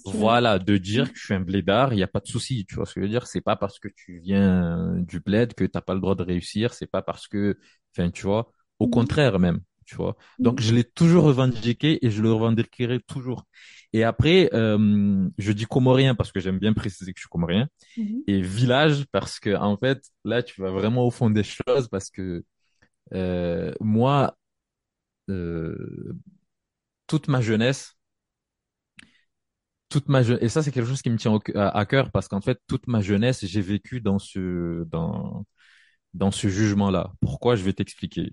voilà, 0.04 0.58
de 0.58 0.76
dire 0.76 1.10
que 1.10 1.18
je 1.18 1.24
suis 1.24 1.34
un 1.34 1.40
blédard, 1.40 1.94
il 1.94 1.96
n'y 1.96 2.02
a 2.02 2.08
pas 2.08 2.20
de 2.20 2.26
souci. 2.26 2.66
Tu 2.66 2.74
vois 2.74 2.84
ce 2.84 2.94
que 2.94 3.00
je 3.00 3.06
veux 3.06 3.10
dire? 3.10 3.26
C'est 3.26 3.40
pas 3.40 3.56
parce 3.56 3.78
que 3.78 3.88
tu 3.88 4.18
viens 4.18 4.96
du 4.98 5.18
bled 5.18 5.54
que 5.54 5.64
t'as 5.64 5.80
pas 5.80 5.94
le 5.94 6.00
droit 6.00 6.14
de 6.14 6.22
réussir. 6.22 6.74
C'est 6.74 6.86
pas 6.86 7.02
parce 7.02 7.26
que, 7.26 7.58
enfin, 7.96 8.10
tu 8.10 8.24
vois, 8.24 8.52
au 8.78 8.86
mhm. 8.86 8.90
contraire 8.92 9.38
même 9.38 9.60
tu 9.86 9.96
vois. 9.96 10.16
Donc 10.38 10.60
je 10.60 10.74
l'ai 10.74 10.84
toujours 10.84 11.24
revendiqué 11.24 12.04
et 12.04 12.10
je 12.10 12.22
le 12.22 12.32
revendiquerai 12.32 13.00
toujours. 13.00 13.44
Et 13.92 14.04
après, 14.04 14.50
euh, 14.52 15.28
je 15.38 15.52
dis 15.52 15.64
comorien 15.64 16.14
parce 16.14 16.32
que 16.32 16.40
j'aime 16.40 16.58
bien 16.58 16.72
préciser 16.72 17.12
que 17.12 17.18
je 17.18 17.22
suis 17.22 17.30
comorien 17.30 17.68
mhm. 17.96 18.22
et 18.26 18.42
village 18.42 19.06
parce 19.12 19.40
que 19.40 19.54
en 19.56 19.76
fait 19.76 20.02
là 20.24 20.42
tu 20.42 20.60
vas 20.60 20.70
vraiment 20.70 21.06
au 21.06 21.10
fond 21.10 21.30
des 21.30 21.44
choses 21.44 21.88
parce 21.88 22.10
que 22.10 22.44
euh, 23.14 23.72
moi 23.80 24.36
euh, 25.30 26.12
toute 27.06 27.28
ma 27.28 27.40
jeunesse 27.40 27.94
toute 29.88 30.08
ma 30.08 30.22
et 30.22 30.48
ça 30.48 30.62
c'est 30.62 30.72
quelque 30.72 30.88
chose 30.88 31.02
qui 31.02 31.10
me 31.10 31.16
tient 31.16 31.38
à, 31.54 31.86
cœur 31.86 32.10
parce 32.10 32.26
qu'en 32.28 32.40
fait 32.40 32.60
toute 32.66 32.88
ma 32.88 33.00
jeunesse 33.00 33.46
j'ai 33.46 33.60
vécu 33.60 34.00
dans 34.00 34.18
ce 34.18 34.84
dans 34.84 35.46
dans 36.16 36.30
ce 36.30 36.48
jugement 36.48 36.90
là. 36.90 37.12
Pourquoi? 37.20 37.56
Je 37.56 37.62
vais 37.62 37.72
t'expliquer 37.72 38.32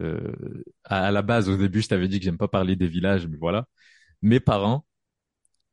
euh, 0.00 0.62
à, 0.84 1.10
la 1.10 1.22
base, 1.22 1.48
au 1.48 1.56
début, 1.56 1.82
je 1.82 1.88
t'avais 1.88 2.08
dit 2.08 2.18
que 2.18 2.24
j'aime 2.24 2.38
pas 2.38 2.48
parler 2.48 2.76
des 2.76 2.86
villages, 2.86 3.26
mais 3.26 3.36
voilà. 3.36 3.66
Mes 4.22 4.40
parents, 4.40 4.86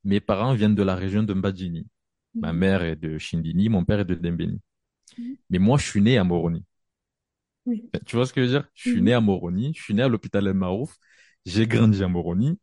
mes 0.04 0.20
parents 0.20 0.54
viennent 0.54 0.76
de 0.76 0.84
la 0.84 0.96
région 0.96 1.24
de 1.24 1.34
Mbadjini. 1.34 1.88
Ma 2.36 2.52
mhm. 2.52 2.60
mère 2.60 2.84
est 2.84 2.96
de 2.96 3.18
Shindini, 3.18 3.70
mon 3.70 3.86
père 3.86 4.00
est 4.00 4.06
de 4.06 4.16
Dembeni. 4.16 4.60
Mhm. 5.18 5.36
Mais 5.50 5.60
moi, 5.60 5.78
je 5.78 5.86
suis 5.86 6.02
né 6.02 6.18
à 6.18 6.24
Moroni. 6.24 6.66
Tu 8.06 8.16
vois 8.16 8.26
ce 8.26 8.34
que 8.34 8.42
je 8.42 8.46
veux 8.46 8.60
dire? 8.60 8.70
Je 8.74 8.90
suis 8.90 9.00
mhm. 9.00 9.06
né 9.06 9.14
à 9.14 9.22
Moroni, 9.22 9.74
je 9.76 9.82
suis 9.82 9.94
né 9.94 10.02
à 10.02 10.08
l'hôpital 10.08 10.48
El 10.48 10.54
Marouf, 10.54 10.98
j'ai 11.46 11.68
grandi 11.68 12.04
à 12.04 12.08
Moroni, 12.08 12.60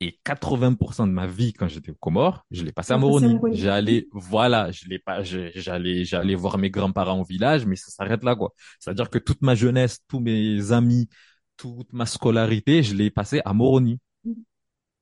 et 0.00 0.18
80% 0.24 1.06
de 1.06 1.12
ma 1.12 1.26
vie, 1.26 1.52
quand 1.52 1.68
j'étais 1.68 1.90
au 1.90 1.94
Comores, 1.94 2.44
je 2.50 2.62
l'ai 2.64 2.72
passé 2.72 2.92
à 2.92 2.98
Moroni. 2.98 3.38
J'allais, 3.52 4.06
voilà, 4.12 4.70
je 4.70 4.88
l'ai 4.88 4.98
pas, 4.98 5.22
j'allais, 5.22 6.04
j'allais 6.04 6.34
voir 6.34 6.58
mes 6.58 6.70
grands-parents 6.70 7.20
au 7.20 7.24
village, 7.24 7.64
mais 7.64 7.76
ça 7.76 7.90
s'arrête 7.90 8.22
là, 8.22 8.36
quoi. 8.36 8.52
C'est-à-dire 8.78 9.08
que 9.08 9.18
toute 9.18 9.40
ma 9.40 9.54
jeunesse, 9.54 10.00
tous 10.06 10.20
mes 10.20 10.72
amis, 10.72 11.08
toute 11.56 11.92
ma 11.94 12.04
scolarité, 12.04 12.82
je 12.82 12.94
l'ai 12.94 13.10
passé 13.10 13.40
à 13.44 13.54
Moroni. 13.54 13.98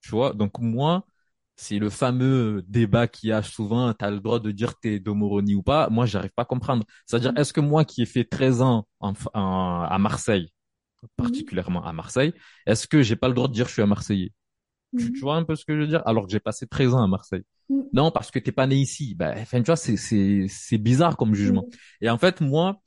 Tu 0.01 0.11
vois? 0.11 0.33
Donc, 0.33 0.61
moi, 0.61 1.05
c'est 1.57 1.79
le 1.79 1.91
fameux 1.91 2.63
débat 2.69 3.09
qu'il 3.09 3.31
y 3.31 3.33
a 3.33 3.43
souvent, 3.43 3.93
tu 3.95 4.05
as 4.05 4.11
le 4.11 4.21
droit 4.21 4.39
de 4.39 4.51
dire 4.51 4.75
que 4.75 4.81
t'es 4.83 5.01
de 5.01 5.11
Moroni 5.11 5.55
ou 5.55 5.63
pas. 5.63 5.89
Moi, 5.89 6.07
j'arrive 6.07 6.33
pas 6.37 6.43
à 6.43 6.47
comprendre. 6.47 6.85
C'est-à-dire, 7.07 7.33
mm. 7.33 7.39
est-ce 7.39 7.53
que 7.53 7.61
moi 7.61 7.85
qui 7.85 8.03
ai 8.03 8.07
fait 8.07 8.25
13 8.25 8.63
ans 8.63 8.87
à 9.01 9.97
Marseille, 9.99 10.51
mm. 11.03 11.07
particulièrement 11.17 11.85
à 11.85 11.93
Marseille, 11.93 12.33
est-ce 12.67 12.87
que 12.87 13.03
j'ai 13.03 13.17
pas 13.17 13.29
le 13.29 13.35
droit 13.35 13.49
de 13.49 13.55
dire 13.55 13.65
que 13.65 13.71
je 13.71 13.75
suis 13.75 13.83
un 13.83 13.87
Marseillais? 13.87 14.33
Tu, 14.99 15.13
tu, 15.13 15.21
vois 15.21 15.37
un 15.37 15.45
peu 15.45 15.57
ce 15.57 15.65
que 15.65 15.75
je 15.75 15.81
veux 15.81 15.87
dire? 15.87 16.03
Alors 16.07 16.27
que 16.27 16.33
j'ai 16.33 16.41
passé 16.41 16.67
13 16.67 16.95
ans 16.95 17.03
à 17.03 17.07
Marseille. 17.09 17.43
Mm. 17.69 17.81
Non, 17.93 18.11
parce 18.11 18.31
que 18.31 18.39
t'es 18.39 18.53
pas 18.53 18.67
né 18.67 18.77
ici. 18.77 19.15
Ben, 19.15 19.35
enfin, 19.39 19.59
tu 19.59 19.67
vois, 19.67 19.77
c'est 19.77 19.97
c'est 19.97 20.47
c'est 20.49 20.79
bizarre 20.79 21.17
comme 21.17 21.35
jugement. 21.35 21.63
Mm. 21.63 22.05
Et 22.05 22.11
en 22.11 22.19
fait, 22.19 22.41
moi, 22.41 22.81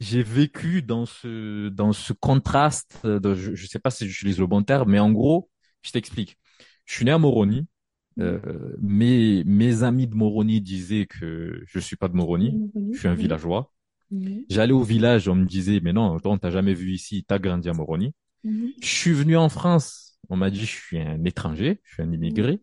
j'ai 0.00 0.22
vécu 0.22 0.82
dans 0.82 1.06
ce 1.06 1.68
dans 1.68 1.92
ce 1.92 2.12
contraste. 2.12 3.06
De, 3.06 3.34
je, 3.34 3.54
je 3.54 3.66
sais 3.66 3.78
pas 3.78 3.90
si 3.90 4.08
j'utilise 4.08 4.38
le 4.38 4.46
bon 4.46 4.62
terme, 4.62 4.90
mais 4.90 4.98
en 4.98 5.12
gros, 5.12 5.50
je 5.82 5.92
t'explique. 5.92 6.38
Je 6.84 6.94
suis 6.94 7.04
né 7.04 7.10
à 7.10 7.18
Moroni. 7.18 7.66
Mm. 8.16 8.22
Euh, 8.22 8.76
mes 8.80 9.44
mes 9.44 9.82
amis 9.82 10.06
de 10.06 10.14
Moroni 10.14 10.60
disaient 10.60 11.06
que 11.06 11.62
je 11.66 11.78
suis 11.78 11.96
pas 11.96 12.08
de 12.08 12.14
Moroni. 12.14 12.70
Je 12.92 12.98
suis 12.98 13.08
un 13.08 13.14
villageois. 13.14 13.72
J'allais 14.50 14.74
au 14.74 14.82
village, 14.82 15.28
on 15.28 15.34
me 15.34 15.46
disait 15.46 15.80
mais 15.82 15.94
non, 15.94 16.18
toi 16.18 16.32
on 16.32 16.38
t'a 16.38 16.50
jamais 16.50 16.74
vu 16.74 16.92
ici, 16.92 17.24
t'as 17.26 17.38
grandi 17.38 17.68
à 17.70 17.72
Moroni. 17.72 18.12
Je 18.44 18.86
suis 18.86 19.12
venu 19.12 19.36
en 19.36 19.48
France 19.48 20.11
on 20.28 20.36
m'a 20.36 20.50
dit, 20.50 20.60
je 20.60 20.66
suis 20.66 20.98
un 21.00 21.24
étranger, 21.24 21.80
je 21.84 21.94
suis 21.94 22.02
un 22.02 22.12
immigré. 22.12 22.60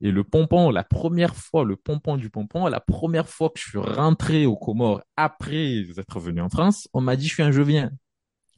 Et 0.00 0.10
le 0.10 0.24
pompon, 0.24 0.70
la 0.70 0.84
première 0.84 1.34
fois, 1.34 1.64
le 1.64 1.76
pompon 1.76 2.16
du 2.16 2.28
pompon, 2.30 2.66
la 2.66 2.80
première 2.80 3.28
fois 3.28 3.48
que 3.50 3.58
je 3.60 3.68
suis 3.70 3.78
rentré 3.78 4.44
aux 4.46 4.56
Comores 4.56 5.02
après 5.16 5.82
être 5.98 6.20
venu 6.20 6.40
en 6.40 6.48
France, 6.48 6.88
on 6.92 7.00
m'a 7.00 7.16
dit, 7.16 7.26
je 7.28 7.34
suis 7.34 7.42
un 7.42 7.52
je 7.52 7.62
viens. 7.62 7.90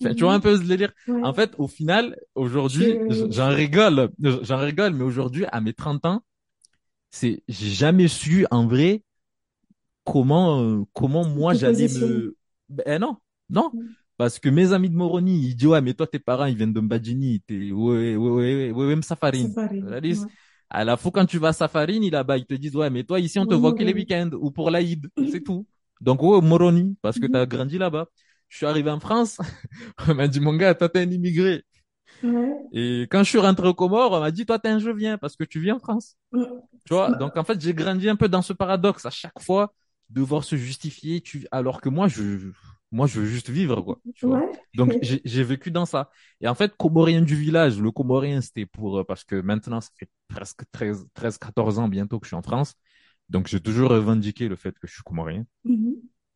Tu 0.00 0.24
vois 0.24 0.34
un 0.34 0.40
peu 0.40 0.56
ce 0.56 0.62
délire? 0.62 0.92
En 1.22 1.32
fait, 1.34 1.54
au 1.58 1.68
final, 1.68 2.18
aujourd'hui, 2.34 3.00
j'en 3.08 3.48
rigole, 3.50 4.10
j'en 4.20 4.58
rigole, 4.58 4.92
mais 4.94 5.04
aujourd'hui, 5.04 5.44
à 5.52 5.60
mes 5.60 5.72
30 5.72 6.04
ans, 6.06 6.22
c'est, 7.10 7.42
j'ai 7.48 7.70
jamais 7.70 8.08
su, 8.08 8.46
en 8.50 8.66
vrai, 8.66 9.02
comment, 10.04 10.62
euh, 10.62 10.84
comment 10.92 11.24
moi 11.24 11.54
j'allais 11.54 11.88
me, 11.88 12.36
ben 12.68 13.00
non, 13.00 13.16
non. 13.50 13.72
Parce 14.16 14.38
que 14.38 14.48
mes 14.48 14.72
amis 14.72 14.88
de 14.88 14.96
Moroni, 14.96 15.48
ils 15.48 15.54
disent, 15.54 15.68
ouais, 15.68 15.80
mais 15.80 15.92
toi, 15.92 16.06
tes 16.06 16.18
parents, 16.18 16.46
ils 16.46 16.56
viennent 16.56 16.72
de 16.72 16.80
Mbadjini, 16.80 17.42
t'es, 17.46 17.70
ouais, 17.70 18.16
ouais, 18.16 18.30
ouais, 18.30 18.72
ouais, 18.72 18.94
ouais, 18.94 19.02
Safarine. 19.02 19.52
Safarine. 19.52 20.26
À 20.70 20.84
la 20.84 20.96
fois, 20.96 21.12
quand 21.12 21.26
tu 21.26 21.38
vas 21.38 21.48
à 21.48 21.52
Safarine, 21.52 22.10
là-bas, 22.10 22.38
ils 22.38 22.46
te 22.46 22.54
disent, 22.54 22.76
ouais, 22.76 22.90
mais 22.90 23.04
toi, 23.04 23.20
ici, 23.20 23.38
on 23.38 23.46
te 23.46 23.54
voit 23.54 23.74
que 23.74 23.82
les 23.82 23.92
week-ends 23.92 24.30
ou 24.40 24.50
pour 24.50 24.70
l'Aïd. 24.70 25.08
C'est 25.30 25.42
tout. 25.42 25.66
Donc, 26.00 26.22
ouais, 26.22 26.40
Moroni, 26.40 26.96
parce 27.02 27.18
que 27.18 27.26
t'as 27.26 27.42
mhm. 27.42 27.48
grandi 27.48 27.78
là-bas. 27.78 28.06
Je 28.48 28.58
suis 28.58 28.66
arrivé 28.66 28.90
en 28.90 29.00
France, 29.00 29.38
on 30.08 30.14
m'a 30.14 30.28
dit, 30.28 30.40
mon 30.40 30.54
gars, 30.54 30.74
toi, 30.74 30.88
t'es 30.88 31.00
un 31.00 31.10
immigré. 31.10 31.64
Ouais. 32.22 32.54
Et 32.72 33.02
quand 33.10 33.22
je 33.22 33.28
suis 33.28 33.38
rentré 33.38 33.66
au 33.68 33.74
Comores, 33.74 34.12
on 34.12 34.20
m'a 34.20 34.30
dit, 34.30 34.46
toi, 34.46 34.58
t'es 34.58 34.68
un 34.68 34.78
je 34.78 34.90
viens 34.90 35.18
parce 35.18 35.36
que 35.36 35.44
tu 35.44 35.60
vis 35.60 35.72
en 35.72 35.78
France. 35.78 36.16
Tu 36.32 36.94
vois, 36.94 37.10
donc 37.16 37.36
en 37.36 37.44
fait, 37.44 37.60
j'ai 37.60 37.74
grandi 37.74 38.08
un 38.08 38.16
peu 38.16 38.28
dans 38.28 38.42
ce 38.42 38.52
paradoxe 38.52 39.04
à 39.04 39.10
chaque 39.10 39.40
fois, 39.40 39.74
devoir 40.08 40.44
se 40.44 40.56
justifier, 40.56 41.20
tu... 41.20 41.46
alors 41.50 41.80
que 41.80 41.88
moi, 41.88 42.08
je, 42.08 42.50
moi, 42.92 43.06
je 43.06 43.20
veux 43.20 43.26
juste 43.26 43.50
vivre, 43.50 43.80
quoi. 43.82 44.00
Donc, 44.74 44.92
j'ai 45.02 45.44
vécu 45.44 45.70
dans 45.70 45.86
ça. 45.86 46.10
Et 46.40 46.48
en 46.48 46.54
fait, 46.54 46.76
Comorien 46.76 47.22
du 47.22 47.34
village, 47.34 47.80
le 47.80 47.90
Comorien, 47.90 48.40
c'était 48.40 48.66
pour, 48.66 49.00
euh, 49.00 49.04
parce 49.04 49.24
que 49.24 49.40
maintenant, 49.40 49.80
ça 49.80 49.90
fait 49.98 50.08
presque 50.28 50.62
13, 50.70 51.06
13, 51.14 51.38
14 51.38 51.78
ans 51.78 51.88
bientôt 51.88 52.20
que 52.20 52.26
je 52.26 52.30
suis 52.30 52.36
en 52.36 52.42
France. 52.42 52.74
Donc, 53.28 53.48
j'ai 53.48 53.60
toujours 53.60 53.90
revendiqué 53.90 54.48
le 54.48 54.56
fait 54.56 54.78
que 54.78 54.86
je 54.86 54.94
suis 54.94 55.02
Comorien. 55.02 55.44
Mm-hmm. 55.64 55.94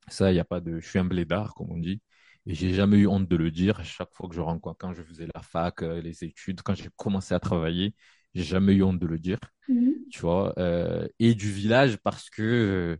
Ça, 0.09 0.30
il 0.33 0.35
n'y 0.35 0.40
a 0.40 0.45
pas 0.45 0.61
de, 0.61 0.80
je 0.80 0.88
suis 0.88 0.99
un 0.99 1.04
blédard, 1.04 1.54
comme 1.54 1.71
on 1.71 1.78
dit. 1.78 2.00
Et 2.47 2.54
j'ai 2.54 2.73
jamais 2.75 2.99
eu 2.99 3.07
honte 3.07 3.28
de 3.28 3.37
le 3.37 3.50
dire. 3.50 3.85
Chaque 3.85 4.12
fois 4.12 4.28
que 4.28 4.35
je 4.35 4.40
rencontre, 4.40 4.78
quand 4.78 4.92
je 4.92 5.02
faisais 5.02 5.28
la 5.33 5.42
fac, 5.42 5.83
euh, 5.83 6.00
les 6.00 6.25
études, 6.25 6.62
quand 6.62 6.75
j'ai 6.75 6.88
commencé 6.97 7.33
à 7.33 7.38
travailler, 7.38 7.95
j'ai 8.35 8.42
jamais 8.42 8.75
eu 8.75 8.83
honte 8.83 8.99
de 8.99 9.07
le 9.07 9.19
dire. 9.19 9.38
Mm-hmm. 9.69 10.09
Tu 10.11 10.21
vois, 10.21 10.52
euh, 10.59 11.07
et 11.21 11.35
du 11.35 11.50
village 11.52 11.97
parce 11.99 12.28
que, 12.28 12.99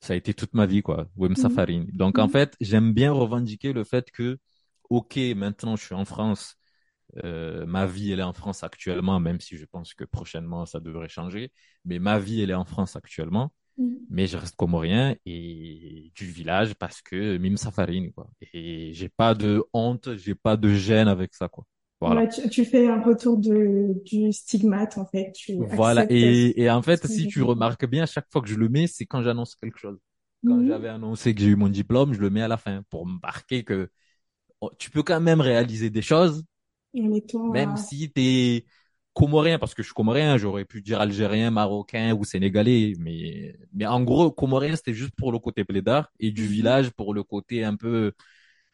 ça 0.00 0.12
a 0.12 0.16
été 0.16 0.34
toute 0.34 0.54
ma 0.54 0.66
vie, 0.66 0.82
quoi. 0.82 1.08
Wim 1.16 1.34
mhm. 1.36 1.86
Donc, 1.92 2.18
en 2.18 2.26
mhm. 2.26 2.30
fait, 2.30 2.56
j'aime 2.60 2.92
bien 2.92 3.12
revendiquer 3.12 3.72
le 3.72 3.84
fait 3.84 4.10
que, 4.10 4.38
OK, 4.90 5.16
maintenant, 5.36 5.76
je 5.76 5.84
suis 5.84 5.94
en 5.94 6.04
France. 6.04 6.56
Euh, 7.24 7.64
ma 7.66 7.86
vie, 7.86 8.12
elle 8.12 8.20
est 8.20 8.24
en 8.24 8.32
France 8.32 8.62
actuellement, 8.62 9.20
même 9.20 9.40
si 9.40 9.56
je 9.56 9.64
pense 9.64 9.94
que 9.94 10.04
prochainement, 10.04 10.66
ça 10.66 10.80
devrait 10.80 11.08
changer. 11.08 11.52
Mais 11.84 11.98
ma 11.98 12.18
vie, 12.18 12.42
elle 12.42 12.50
est 12.50 12.54
en 12.54 12.64
France 12.64 12.96
actuellement. 12.96 13.52
Mhm. 13.78 13.98
Mais 14.10 14.26
je 14.26 14.36
reste 14.36 14.56
comorien 14.56 15.16
et 15.26 16.12
du 16.14 16.26
village 16.26 16.74
parce 16.74 17.02
que 17.02 17.36
Mim 17.38 17.56
Safarini, 17.56 18.12
quoi. 18.12 18.30
Et 18.52 18.92
j'ai 18.92 19.08
pas 19.08 19.34
de 19.34 19.64
honte, 19.72 20.16
j'ai 20.16 20.34
pas 20.34 20.56
de 20.56 20.68
gêne 20.70 21.08
avec 21.08 21.34
ça, 21.34 21.48
quoi. 21.48 21.66
Voilà. 22.00 22.26
tu, 22.26 22.64
fais 22.64 22.88
un 22.88 23.00
retour 23.00 23.38
de, 23.38 24.02
du 24.04 24.30
stigmate, 24.32 24.98
en 24.98 25.06
fait. 25.06 25.32
Tu 25.32 25.56
voilà. 25.70 26.04
Et, 26.10 26.62
et 26.62 26.70
en 26.70 26.82
fait, 26.82 27.06
si 27.06 27.26
tu 27.26 27.42
remarques 27.42 27.86
bien, 27.86 28.02
à 28.02 28.06
chaque 28.06 28.26
fois 28.30 28.42
que 28.42 28.48
je 28.48 28.56
le 28.56 28.68
mets, 28.68 28.86
c'est 28.86 29.06
quand 29.06 29.22
j'annonce 29.22 29.56
quelque 29.56 29.78
chose. 29.78 29.98
Quand 30.46 30.56
mhm. 30.56 30.68
j'avais 30.68 30.88
annoncé 30.88 31.34
que 31.34 31.40
j'ai 31.40 31.48
eu 31.48 31.56
mon 31.56 31.68
diplôme, 31.68 32.12
je 32.12 32.20
le 32.20 32.30
mets 32.30 32.42
à 32.42 32.48
la 32.48 32.56
fin 32.56 32.82
pour 32.90 33.06
marquer 33.06 33.64
que 33.64 33.88
oh, 34.60 34.70
tu 34.78 34.90
peux 34.90 35.02
quand 35.02 35.20
même 35.20 35.40
réaliser 35.40 35.90
des 35.90 36.02
choses. 36.02 36.44
même 36.94 37.72
euh, 37.72 37.76
si 37.76 38.10
t'es 38.10 38.66
comorien, 39.14 39.58
parce 39.58 39.74
que 39.74 39.82
je 39.82 39.88
suis 39.88 39.94
comorien, 39.94 40.36
j'aurais 40.36 40.66
pu 40.66 40.82
dire 40.82 41.00
algérien, 41.00 41.50
marocain 41.50 42.14
ou 42.14 42.24
sénégalais, 42.24 42.92
mais, 42.98 43.56
mais 43.72 43.86
en 43.86 44.02
gros, 44.02 44.30
comorien, 44.30 44.76
c'était 44.76 44.92
juste 44.92 45.14
pour 45.16 45.32
le 45.32 45.38
côté 45.38 45.64
plaidard 45.64 46.10
et 46.20 46.30
du 46.30 46.42
mhm. 46.42 46.48
village 46.48 46.90
pour 46.90 47.14
le 47.14 47.22
côté 47.22 47.64
un 47.64 47.76
peu, 47.76 48.12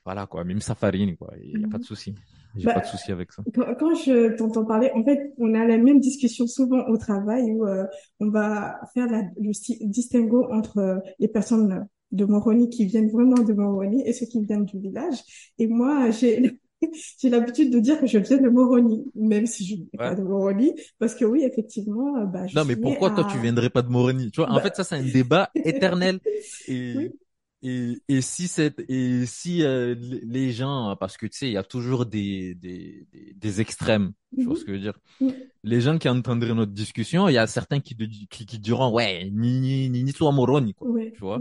voilà, 0.05 0.26
quoi, 0.26 0.43
même 0.43 0.61
safarine, 0.61 1.17
quoi. 1.17 1.33
Il 1.41 1.59
n'y 1.59 1.64
a 1.64 1.69
pas 1.69 1.79
de 1.79 1.83
mhm. 1.83 1.87
souci. 1.87 2.14
J'ai 2.56 2.66
bah, 2.66 2.75
pas 2.75 2.80
de 2.80 2.87
souci 2.87 3.12
avec 3.12 3.32
ça. 3.32 3.42
Quand, 3.54 3.94
je 3.94 4.37
t'entends 4.37 4.64
parler, 4.64 4.90
en 4.94 5.04
fait, 5.04 5.32
on 5.38 5.54
a 5.54 5.64
la 5.64 5.78
même 5.78 6.00
discussion 6.00 6.47
souvent 6.47 6.87
au 6.88 6.97
travail 6.97 7.50
où 7.52 7.66
euh, 7.66 7.85
on 8.21 8.28
va 8.28 8.80
faire 8.94 9.11
la, 9.11 9.23
le 9.40 9.87
distinguo 9.88 10.47
entre 10.52 10.78
euh, 10.78 10.99
les 11.18 11.28
personnes 11.28 11.87
de 12.11 12.25
Moroni 12.25 12.68
qui 12.68 12.85
viennent 12.85 13.11
vraiment 13.11 13.42
de 13.42 13.52
Moroni 13.54 14.02
et 14.06 14.12
ceux 14.12 14.26
qui 14.26 14.44
viennent 14.44 14.66
du 14.66 14.78
village. 14.78 15.18
Et 15.59 15.66
moi, 15.66 16.11
j'ai 16.11 16.59
j'ai 17.21 17.30
l'habitude 17.30 17.73
de 17.73 17.78
dire 17.78 17.99
que 18.00 18.06
je 18.06 18.18
viens 18.18 18.38
de 18.38 18.49
Moroni, 18.49 19.04
même 19.14 19.47
si 19.47 19.64
je 19.64 19.75
ne 19.76 19.80
viens 19.92 20.11
pas 20.11 20.14
de 20.14 20.23
Moroni, 20.23 20.75
parce 20.99 21.14
que 21.14 21.25
oui, 21.25 21.44
effectivement, 21.44 22.25
bah, 22.26 22.47
je 22.47 22.56
Non, 22.56 22.64
mais 22.64 22.76
pourquoi 22.76 23.11
toi 23.11 23.26
tu 23.30 23.38
viendrais 23.38 23.71
pas 23.71 23.82
de 23.82 23.88
Moroni? 23.88 24.30
Tu 24.30 24.40
vois, 24.40 24.50
en 24.50 24.56
bah 24.56 24.61
fait, 24.61 24.76
ça 24.76 24.85
c'est 24.85 24.97
un 24.97 25.02
débat 25.02 25.50
éternel. 25.54 26.18
Et 26.68 27.12
et, 27.62 28.02
et 28.09 28.21
si 28.21 28.49
cette 28.49 28.83
et 28.88 29.25
si 29.26 29.62
euh, 29.62 29.95
les 30.25 30.50
gens 30.50 30.97
parce 30.99 31.16
que 31.16 31.26
tu 31.26 31.38
sais 31.38 31.47
il 31.47 31.52
y 31.52 31.57
a 31.57 31.62
toujours 31.62 32.07
des 32.07 32.54
des 32.57 33.07
des, 33.37 33.61
extrêmes 33.61 34.12
tu 34.37 34.45
vois 34.45 34.57
ce 34.57 34.64
que 34.64 34.73
je 34.73 34.76
veux 34.76 34.83
dire? 34.83 34.99
Mhm. 35.21 35.33
les 35.62 35.81
gens 35.81 35.99
qui 35.99 36.09
entendraient 36.09 36.54
notre 36.54 36.73
discussion 36.73 37.28
il 37.28 37.35
y 37.35 37.38
a 37.38 37.47
certains 37.47 37.81
qui 37.81 37.97
qui, 38.28 38.47
qui 38.47 38.59
diront 38.59 38.90
ouais 38.90 39.31
ni 39.33 39.61
ni 39.61 39.88
ni 39.90 40.02
ni 40.02 40.12
toi 40.12 40.33
moroni 40.33 40.75
quoi. 40.75 40.88
Tu 41.14 41.21
vois? 41.21 41.38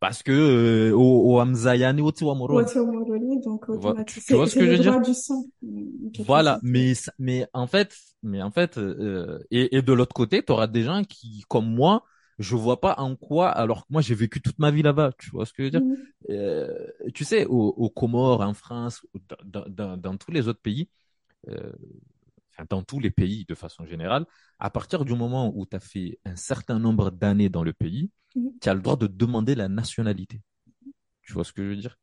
parce 0.00 0.22
que 0.22 0.32
euh, 0.32 0.96
au 0.96 1.34
au 1.34 1.38
amzayani 1.40 2.00
au 2.00 2.10
toi 2.10 2.34
moroni. 2.34 2.66
Donc 3.44 3.66
tu, 4.06 4.34
vois 4.34 4.46
ce 4.46 4.54
que 4.54 4.64
je 4.64 4.70
veux 4.70 4.78
dire? 4.78 4.98
voilà 6.24 6.58
mais 6.62 6.94
mais 7.18 7.46
en 7.52 7.66
fait 7.66 7.94
mais 8.22 8.40
en 8.40 8.50
fait 8.50 8.78
euh, 8.78 9.38
et 9.50 9.76
et 9.76 9.82
de 9.82 9.92
l'autre 9.92 10.14
côté 10.14 10.42
tu 10.42 10.52
auras 10.52 10.66
des 10.66 10.84
gens 10.84 11.04
qui 11.04 11.44
comme 11.48 11.70
moi 11.70 12.04
je 12.40 12.56
vois 12.56 12.80
pas 12.80 12.94
en 12.96 13.16
quoi, 13.16 13.50
alors 13.50 13.86
que 13.86 13.92
moi 13.92 14.00
j'ai 14.00 14.14
vécu 14.14 14.40
toute 14.40 14.58
ma 14.58 14.70
vie 14.70 14.82
là-bas, 14.82 15.12
tu 15.18 15.28
vois 15.30 15.44
ce 15.44 15.52
que 15.52 15.62
je 15.62 15.64
veux 15.64 15.70
dire? 15.70 15.82
Mhm. 15.82 15.96
euh, 16.30 16.86
Tu 17.14 17.24
sais, 17.24 17.44
aux, 17.44 17.90
Comores, 17.90 18.40
en 18.40 18.54
France, 18.54 19.06
dans, 19.44 19.64
dans, 19.68 19.96
dans, 19.98 20.16
tous 20.16 20.30
les 20.30 20.48
autres 20.48 20.62
pays, 20.62 20.88
euh, 21.48 21.72
dans 22.70 22.82
tous 22.82 22.98
les 22.98 23.10
pays 23.10 23.44
de 23.46 23.54
façon 23.54 23.84
générale, 23.84 24.24
à 24.58 24.70
partir 24.70 25.04
du 25.04 25.14
moment 25.14 25.52
où 25.54 25.66
tu 25.66 25.76
as 25.76 25.80
fait 25.80 26.18
un 26.24 26.36
certain 26.36 26.78
nombre 26.78 27.10
d'années 27.10 27.50
dans 27.50 27.62
le 27.62 27.74
pays, 27.74 28.10
mhm. 28.34 28.52
tu 28.58 28.68
as 28.70 28.74
le 28.74 28.80
droit 28.80 28.96
de 28.96 29.06
demander 29.06 29.54
la 29.54 29.68
nationalité. 29.68 30.40
Tu 31.20 31.34
vois 31.34 31.44
ce 31.44 31.52
que 31.52 31.62
je 31.62 31.68
veux 31.68 31.76
dire? 31.76 31.98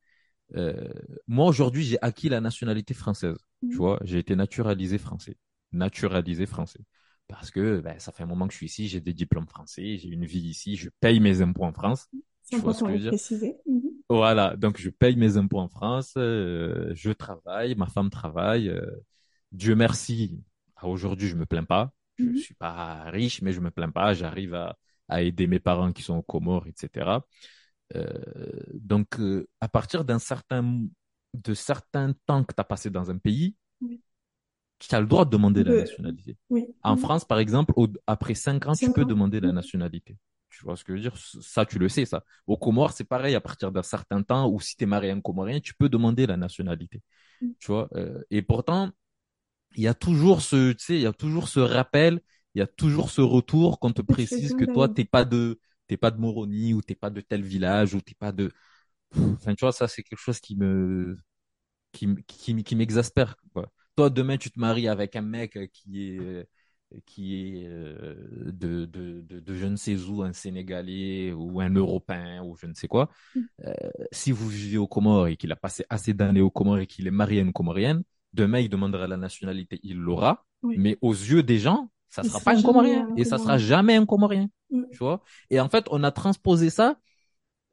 Euh, 0.56 0.88
Moi 1.28 1.48
aujourd'hui 1.48 1.84
j'ai 1.84 1.98
acquis 2.04 2.30
la 2.30 2.42
nationalité 2.42 2.94
française, 2.94 3.38
tu 3.62 3.70
mhm. 3.70 3.76
vois, 3.76 4.00
j'ai 4.04 4.20
été 4.20 4.36
naturalisé 4.36 5.00
français, 5.00 5.36
naturalisé 5.72 6.46
français 6.46 6.82
parce 7.28 7.52
que 7.52 7.82
ben, 7.82 8.00
ça 8.00 8.12
fait 8.12 8.24
un 8.24 8.28
moment 8.28 8.48
que 8.48 8.54
je 8.54 8.58
suis 8.58 8.66
ici, 8.68 8.88
j'ai 8.88 9.02
des 9.02 9.14
diplômes 9.14 9.48
français, 9.48 9.98
j'ai 9.98 10.10
une 10.10 10.26
vie 10.26 10.48
ici, 10.48 10.76
je 10.76 10.90
paye 11.00 11.20
mes 11.20 11.42
impôts 11.42 11.66
en 11.66 11.74
France. 11.74 12.08
C'est 12.44 12.56
important 12.56 12.90
de 12.90 13.08
préciser. 13.08 13.58
Mhm. 13.66 13.82
Voilà, 14.10 14.56
donc 14.56 14.78
je 14.78 14.90
paye 14.90 15.18
mes 15.18 15.36
impôts 15.36 15.60
en 15.60 15.68
France, 15.68 16.14
euh, 16.18 16.92
je 16.96 17.12
travaille, 17.12 17.76
ma 17.76 17.88
femme 17.88 18.10
travaille. 18.10 18.70
Euh, 18.70 19.04
Dieu 19.52 19.76
merci, 19.76 20.42
aujourd'hui 20.82 21.28
je 21.28 21.36
me 21.36 21.46
plains 21.46 21.66
pas. 21.66 21.92
Je 22.18 22.24
ne 22.24 22.30
mhm. 22.30 22.38
suis 22.38 22.56
pas 22.56 23.04
riche, 23.12 23.42
mais 23.42 23.52
je 23.52 23.60
me 23.60 23.70
plains 23.70 23.92
pas. 23.92 24.14
J'arrive 24.14 24.56
à, 24.56 24.76
à, 25.08 25.22
aider 25.22 25.46
mes 25.46 25.60
parents 25.60 25.94
qui 25.94 26.02
sont 26.02 26.16
aux 26.16 26.24
Comores, 26.24 26.66
etc. 26.66 27.20
Euh, 27.96 28.12
donc, 28.74 29.20
à 29.62 29.68
partir 29.68 30.04
d'un 30.04 30.18
certain 30.18 30.82
de 31.34 31.54
certains 31.54 32.14
temps 32.26 32.44
que 32.44 32.56
tu 32.56 32.60
as 32.60 32.64
passé 32.64 32.90
dans 32.90 33.12
un 33.12 33.18
pays, 33.18 33.56
tu 34.80 34.94
as 34.94 35.02
le 35.02 35.08
droit 35.08 35.26
de 35.26 35.30
demander 35.30 35.64
la 35.64 35.76
nationalité. 35.76 36.38
En 36.84 36.96
mhm. 36.96 37.02
France, 37.02 37.26
par 37.26 37.40
exemple, 37.40 37.74
après 38.06 38.36
cinq 38.36 38.68
ans, 38.68 38.74
tu 38.74 38.92
peux 38.92 39.06
demander 39.06 39.40
la 39.40 39.52
nationalité. 39.52 40.18
Tu 40.50 40.64
vois 40.64 40.76
ce 40.76 40.84
que 40.84 40.94
je 40.94 40.98
veux 40.98 41.02
dire? 41.02 41.18
Ça, 41.18 41.66
tu 41.66 41.78
le 41.78 41.90
sais, 41.90 42.06
ça. 42.06 42.24
Au 42.48 42.58
Comores, 42.58 42.94
c'est 42.94 43.04
pareil, 43.04 43.36
à 43.36 43.42
partir 43.42 43.72
d'un 43.72 43.84
certain 43.84 44.24
temps, 44.24 44.50
ou 44.50 44.60
si 44.60 44.76
tu 44.76 44.84
es 44.84 44.88
marié 44.88 45.12
un 45.12 45.22
Comorien, 45.22 45.60
tu 45.60 45.74
peux 45.74 45.90
demander 45.90 46.26
la 46.26 46.38
nationalité. 46.38 47.02
Mhm. 47.42 47.54
Tu 47.60 47.68
vois 47.68 47.90
euh, 47.96 48.22
Et 48.32 48.42
pourtant, 48.42 48.92
il 49.76 49.84
y 49.84 49.88
a 49.88 49.94
toujours 49.94 50.42
ce, 50.42 50.72
tu 50.74 50.86
sais, 50.86 50.96
il 50.96 51.02
y 51.02 51.08
a 51.08 51.14
toujours 51.14 51.50
ce 51.50 51.60
rappel, 51.60 52.22
il 52.56 52.60
y 52.60 52.62
a 52.62 52.68
toujours 52.68 53.10
ce 53.12 53.22
retour 53.22 53.80
qu'on 53.80 53.92
te 53.92 54.02
précise 54.02 54.56
que 54.56 54.66
toi, 54.66 54.90
t'es 54.90 55.06
pas 55.06 55.26
de, 55.26 55.60
t'es 55.88 55.98
pas 55.98 56.12
de 56.12 56.20
Moroni, 56.20 56.74
ou 56.74 56.82
t'es 56.82 56.96
pas 56.96 57.10
de 57.10 57.22
tel 57.22 57.44
village, 57.44 57.94
ou 57.94 58.02
t'es 58.02 58.16
pas 58.18 58.32
de, 58.32 58.52
enfin, 59.16 59.54
tu 59.56 59.66
vois, 59.66 59.72
ça, 59.72 59.88
c'est 59.88 60.04
quelque 60.04 60.20
chose 60.20 60.40
qui 60.40 60.56
me, 60.56 61.18
qui, 61.92 62.08
qui, 62.28 62.64
qui 62.64 62.76
m'exaspère, 62.76 63.36
quoi 63.54 63.72
toi 63.98 64.10
demain 64.10 64.38
tu 64.38 64.52
te 64.52 64.60
maries 64.60 64.88
avec 64.88 65.16
un 65.16 65.22
mec 65.22 65.58
qui 65.74 66.08
est 66.08 66.48
qui 67.06 67.36
est 67.36 67.68
euh, 67.68 68.16
de, 68.46 68.86
de, 68.86 69.22
de, 69.22 69.40
de, 69.40 69.54
je 69.56 69.66
ne 69.66 69.76
sais 69.76 69.98
où, 70.06 70.24
un 70.24 70.32
Sénégalais 70.32 71.34
ou 71.34 71.60
un 71.60 71.70
Européen 71.70 72.42
ou 72.44 72.56
je 72.56 72.66
ne 72.66 72.74
sais 72.74 72.88
quoi, 72.88 73.10
mm. 73.36 73.42
euh, 73.66 73.74
si 74.12 74.32
vous 74.32 74.48
vivez 74.48 74.78
au 74.78 74.88
Comores 74.88 75.28
et 75.28 75.36
qu'il 75.36 75.52
a 75.52 75.58
passé 75.58 75.86
assez 75.90 76.14
d'années 76.14 76.40
au 76.42 76.50
Comores 76.50 76.80
et 76.80 76.88
qu'il 76.88 77.06
est 77.08 77.12
marié 77.12 77.40
à 77.40 77.44
une 77.44 77.52
Comorienne, 77.52 78.04
demain 78.32 78.60
il 78.60 78.70
demandera 78.70 79.06
la 79.08 79.18
nationalité, 79.18 79.80
il 79.84 79.98
l'aura, 79.98 80.46
mais 80.64 80.98
aux 81.02 81.12
yeux 81.12 81.44
des 81.44 81.60
gens, 81.60 81.92
ça 82.08 82.24
ne 82.24 82.30
sera 82.30 82.40
pas 82.40 82.58
un 82.58 82.62
Comorien 82.62 83.10
et 83.18 83.26
ça 83.26 83.38
sera 83.38 83.58
jamais 83.58 83.96
un 83.96 84.06
Comorien, 84.06 84.48
mm. 84.72 84.84
tu 84.92 84.98
vois. 85.00 85.24
Et 85.50 85.60
en 85.60 85.68
fait, 85.68 85.88
on 85.92 86.04
a 86.04 86.12
transposé 86.12 86.70
ça 86.70 86.98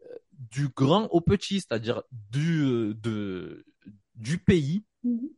euh, 0.03 0.14
du 0.51 0.70
grand 0.70 1.05
au 1.12 1.20
petit, 1.20 1.61
c'est-à-dire 1.61 2.03
du 2.33 2.94
de 3.01 3.64
du 4.16 4.38
pays 4.38 4.85
mm-hmm. 5.05 5.29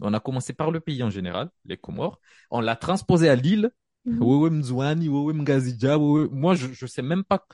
On 0.00 0.12
a 0.12 0.20
commencé 0.20 0.52
par 0.52 0.70
le 0.70 0.80
pays 0.80 1.02
en 1.02 1.10
général, 1.10 1.50
les 1.64 1.76
Comores. 1.76 2.20
On 2.50 2.60
l'a 2.60 2.76
transposé 2.76 3.28
à 3.28 3.34
l'île. 3.34 3.70
Mhm. 4.04 4.18
Moi, 6.32 6.54
je, 6.54 6.66
je 6.72 6.86
sais 6.86 7.02
même 7.02 7.24
pas 7.24 7.46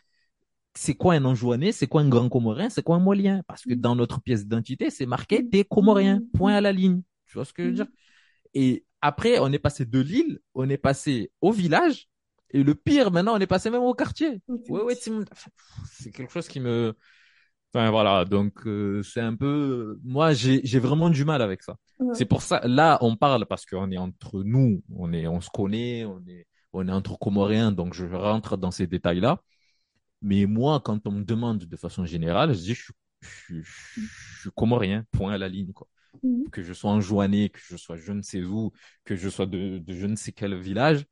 c'est 0.74 0.94
quoi 0.94 1.14
un 1.14 1.24
Anjouanais, 1.24 1.72
c'est 1.72 1.86
quoi 1.86 2.00
un 2.00 2.08
Grand 2.08 2.28
Comorien, 2.28 2.70
c'est 2.70 2.82
quoi 2.82 2.96
un 2.96 3.00
Molien. 3.00 3.42
Parce 3.46 3.62
que 3.62 3.74
mhm. 3.74 3.80
dans 3.80 3.96
notre 3.96 4.20
pièce 4.20 4.42
d'identité, 4.42 4.90
c'est 4.90 5.06
marqué 5.06 5.42
des 5.42 5.60
mhm. 5.60 5.64
Comoriens, 5.64 6.22
point 6.34 6.54
à 6.54 6.60
la 6.60 6.72
ligne. 6.72 7.02
Tu 7.26 7.34
vois 7.34 7.44
ce 7.44 7.52
que 7.52 7.62
je 7.62 7.68
veux 7.68 7.74
dire? 7.74 7.86
Et 8.54 8.84
après, 9.00 9.38
on 9.38 9.52
est 9.52 9.58
passé 9.58 9.84
de 9.84 10.00
l'île, 10.00 10.40
on 10.54 10.68
est 10.68 10.78
passé 10.78 11.30
au 11.40 11.52
village. 11.52 12.08
Et 12.50 12.62
le 12.62 12.74
pire, 12.74 13.10
maintenant, 13.10 13.34
on 13.34 13.40
est 13.40 13.46
passé 13.46 13.70
même 13.70 13.82
au 13.82 13.94
quartier. 13.94 14.42
Ouais, 14.68 14.82
ouais, 14.82 14.94
c'est 14.94 16.10
quelque 16.10 16.32
chose 16.32 16.48
qui 16.48 16.60
me, 16.60 16.94
Enfin 17.74 17.90
voilà, 17.90 18.26
donc 18.26 18.66
euh, 18.66 19.02
c'est 19.02 19.22
un 19.22 19.34
peu 19.34 19.98
moi 20.04 20.34
j'ai 20.34 20.78
vraiment 20.78 21.08
du 21.08 21.24
mal 21.24 21.40
avec 21.40 21.62
ça. 21.62 21.76
C'est 22.12 22.26
pour 22.26 22.42
ça 22.42 22.60
là 22.66 22.98
on 23.00 23.16
parle 23.16 23.46
parce 23.46 23.64
qu'on 23.64 23.90
est 23.90 23.96
entre 23.96 24.42
nous, 24.42 24.82
on 24.94 25.10
est 25.14 25.26
on 25.26 25.40
se 25.40 25.48
connaît, 25.48 26.04
on 26.04 26.20
est 26.26 26.46
on 26.74 26.86
est 26.86 26.92
entre 26.92 27.18
Comoriens 27.18 27.72
donc 27.72 27.94
je 27.94 28.04
rentre 28.04 28.58
dans 28.58 28.70
ces 28.70 28.86
détails 28.86 29.20
là. 29.20 29.40
Mais 30.20 30.44
moi 30.44 30.80
quand 30.80 31.06
on 31.06 31.12
me 31.12 31.24
demande 31.24 31.60
de 31.64 31.76
façon 31.76 32.04
générale, 32.04 32.52
je 32.52 32.60
dis 32.60 32.74
je, 32.74 32.92
je, 33.22 33.62
je, 33.62 34.40
suis 34.40 34.50
comorien, 34.54 35.06
point 35.10 35.32
à 35.32 35.38
la 35.38 35.48
ligne 35.48 35.72
quoi. 35.72 35.88
Mhm. 36.22 36.50
Que 36.50 36.62
je 36.62 36.74
sois 36.74 36.90
en 36.90 37.00
Joannée, 37.00 37.48
que 37.48 37.60
je 37.62 37.76
sois 37.78 37.96
je 37.96 38.12
ne 38.12 38.20
sais 38.20 38.42
où, 38.42 38.72
que 39.04 39.16
je 39.16 39.30
sois 39.30 39.46
de, 39.46 39.78
de 39.78 39.94
je 39.94 40.06
ne 40.06 40.16
sais 40.16 40.32
quel 40.32 40.54
village, 40.60 41.06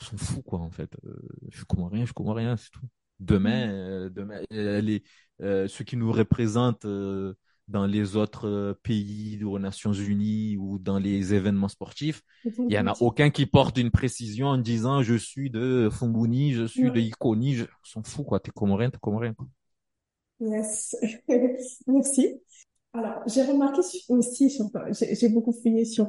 on 0.00 0.04
s'en 0.04 0.16
fout 0.16 0.44
quoi 0.44 0.60
en 0.60 0.70
fait. 0.70 0.96
Euh, 1.04 1.20
je 1.50 1.58
suis 1.58 1.66
comorien, 1.66 2.00
je 2.00 2.06
suis 2.06 2.14
comorien, 2.14 2.56
c'est 2.56 2.70
tout. 2.70 2.88
Demain, 3.18 3.66
mhm. 3.66 3.72
euh, 3.72 4.10
demain 4.10 4.40
les 4.50 5.02
euh, 5.42 5.68
ceux 5.68 5.84
qui 5.84 5.96
nous 5.96 6.12
représentent 6.12 6.86
euh, 6.86 7.34
dans 7.68 7.84
les 7.84 8.16
autres 8.16 8.48
euh, 8.48 8.74
pays 8.82 9.44
aux 9.44 9.58
Nations 9.58 9.92
Unies 9.92 10.56
ou 10.56 10.78
dans 10.78 10.98
les 10.98 11.34
événements 11.34 11.68
sportifs, 11.68 12.22
il 12.44 12.72
y 12.72 12.78
en 12.78 12.86
a 12.86 12.94
aucun 13.00 13.28
qui 13.28 13.44
porte 13.44 13.76
une 13.76 13.90
précision 13.90 14.46
en 14.46 14.58
disant 14.58 15.02
je 15.02 15.14
suis 15.14 15.50
de 15.50 15.90
Funguni, 15.90 16.52
je 16.52 16.64
suis 16.64 16.90
de 16.90 17.00
Ikoni, 17.00 17.54
je 17.54 17.64
s'en 17.82 18.02
fout 18.02 18.24
quoi, 18.24 18.40
t'es 18.40 18.50
comorien, 18.50 18.88
t'es 18.88 18.98
comorien. 18.98 19.34
Yes, 20.40 20.96
merci. 21.86 22.40
Alors 22.94 23.22
j'ai 23.26 23.42
remarqué 23.42 23.80
aussi, 24.08 24.58
j'ai 24.90 25.28
beaucoup 25.28 25.52
fouillé 25.52 25.84
sur 25.84 26.08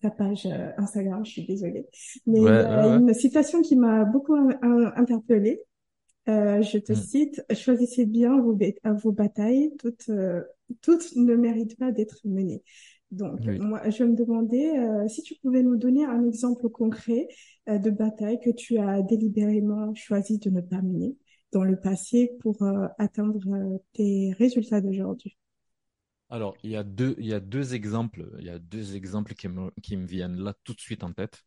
ta 0.00 0.10
page 0.10 0.48
Instagram, 0.76 1.24
je 1.24 1.30
suis 1.30 1.46
désolée, 1.46 1.86
mais 2.26 2.40
une 2.40 3.14
citation 3.14 3.62
qui 3.62 3.76
m'a 3.76 4.04
beaucoup 4.04 4.34
interpellée 4.96 5.62
euh, 6.28 6.60
je 6.62 6.78
te 6.78 6.92
mm. 6.92 6.96
cite, 6.96 7.44
choisissez 7.54 8.04
bien 8.04 8.40
vos, 8.40 8.56
vos 8.84 9.12
batailles, 9.12 9.72
toutes, 9.78 10.08
euh, 10.10 10.42
toutes 10.82 11.16
ne 11.16 11.34
méritent 11.34 11.78
pas 11.78 11.90
d'être 11.90 12.20
menées. 12.24 12.62
Donc, 13.10 13.40
moi, 13.46 13.88
je 13.88 14.04
me 14.04 14.14
demandais 14.14 14.78
euh, 14.78 15.08
si 15.08 15.22
tu 15.22 15.34
pouvais 15.36 15.62
nous 15.62 15.76
donner 15.76 16.04
un 16.04 16.26
exemple 16.26 16.68
concret 16.68 17.26
de 17.66 17.88
bataille 17.88 18.38
que 18.38 18.50
tu 18.50 18.76
as 18.76 19.00
délibérément 19.00 19.94
choisi 19.94 20.38
de 20.38 20.50
ne 20.50 20.60
pas 20.60 20.82
mener 20.82 21.16
dans 21.52 21.64
le 21.64 21.80
passé 21.80 22.36
pour 22.40 22.62
atteindre 22.98 23.80
tes 23.94 24.34
résultats 24.38 24.82
d'aujourd'hui. 24.82 25.38
Alors, 26.28 26.54
il 26.62 26.70
y 26.70 26.76
a 26.76 26.84
deux, 26.84 27.14
il 27.18 27.24
y 27.24 27.32
a 27.32 27.40
deux 27.40 27.74
exemples, 27.74 28.30
il 28.38 28.44
y 28.44 28.50
a 28.50 28.58
deux 28.58 28.94
exemples 28.94 29.32
qui 29.32 29.48
me, 29.48 29.70
qui 29.82 29.96
me 29.96 30.06
viennent 30.06 30.36
là 30.36 30.52
tout 30.62 30.74
de 30.74 30.80
suite 30.80 31.02
en 31.02 31.14
tête, 31.14 31.46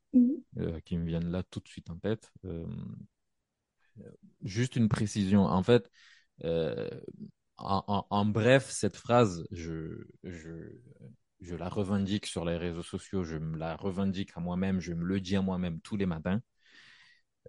qui 0.86 0.98
me 0.98 1.06
viennent 1.06 1.30
là 1.30 1.44
tout 1.44 1.60
de 1.60 1.68
suite 1.68 1.92
en 1.92 1.98
tête 1.98 2.32
juste 4.44 4.76
une 4.76 4.90
précision. 4.90 5.44
En 5.44 5.64
fait, 5.64 5.90
euh, 6.44 6.90
en, 7.58 8.26
bref, 8.26 8.70
cette 8.70 8.96
phrase, 8.96 9.46
je, 9.52 10.04
je, 10.24 10.72
je 11.40 11.56
la 11.56 11.70
revendique 11.70 12.26
sur 12.26 12.46
les 12.46 12.58
réseaux 12.58 12.84
sociaux, 12.84 13.24
je 13.24 13.38
me 13.38 13.58
la 13.58 13.76
revendique 13.76 14.32
à 14.36 14.40
moi-même, 14.40 14.80
je 14.80 14.94
me 14.94 15.06
le 15.06 15.20
dis 15.20 15.36
à 15.36 15.42
moi-même 15.42 15.80
tous 15.82 15.98
les 15.98 16.06
matins. 16.06 16.42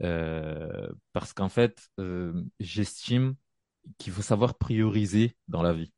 Euh, 0.02 0.90
parce 1.12 1.32
qu'en 1.32 1.48
fait, 1.48 1.88
euh, 1.98 2.42
j'estime 2.60 3.34
qu'il 3.98 4.12
faut 4.12 4.22
savoir 4.22 4.56
prioriser 4.56 5.36
dans 5.48 5.62
la 5.62 5.72
vie. 5.72 5.92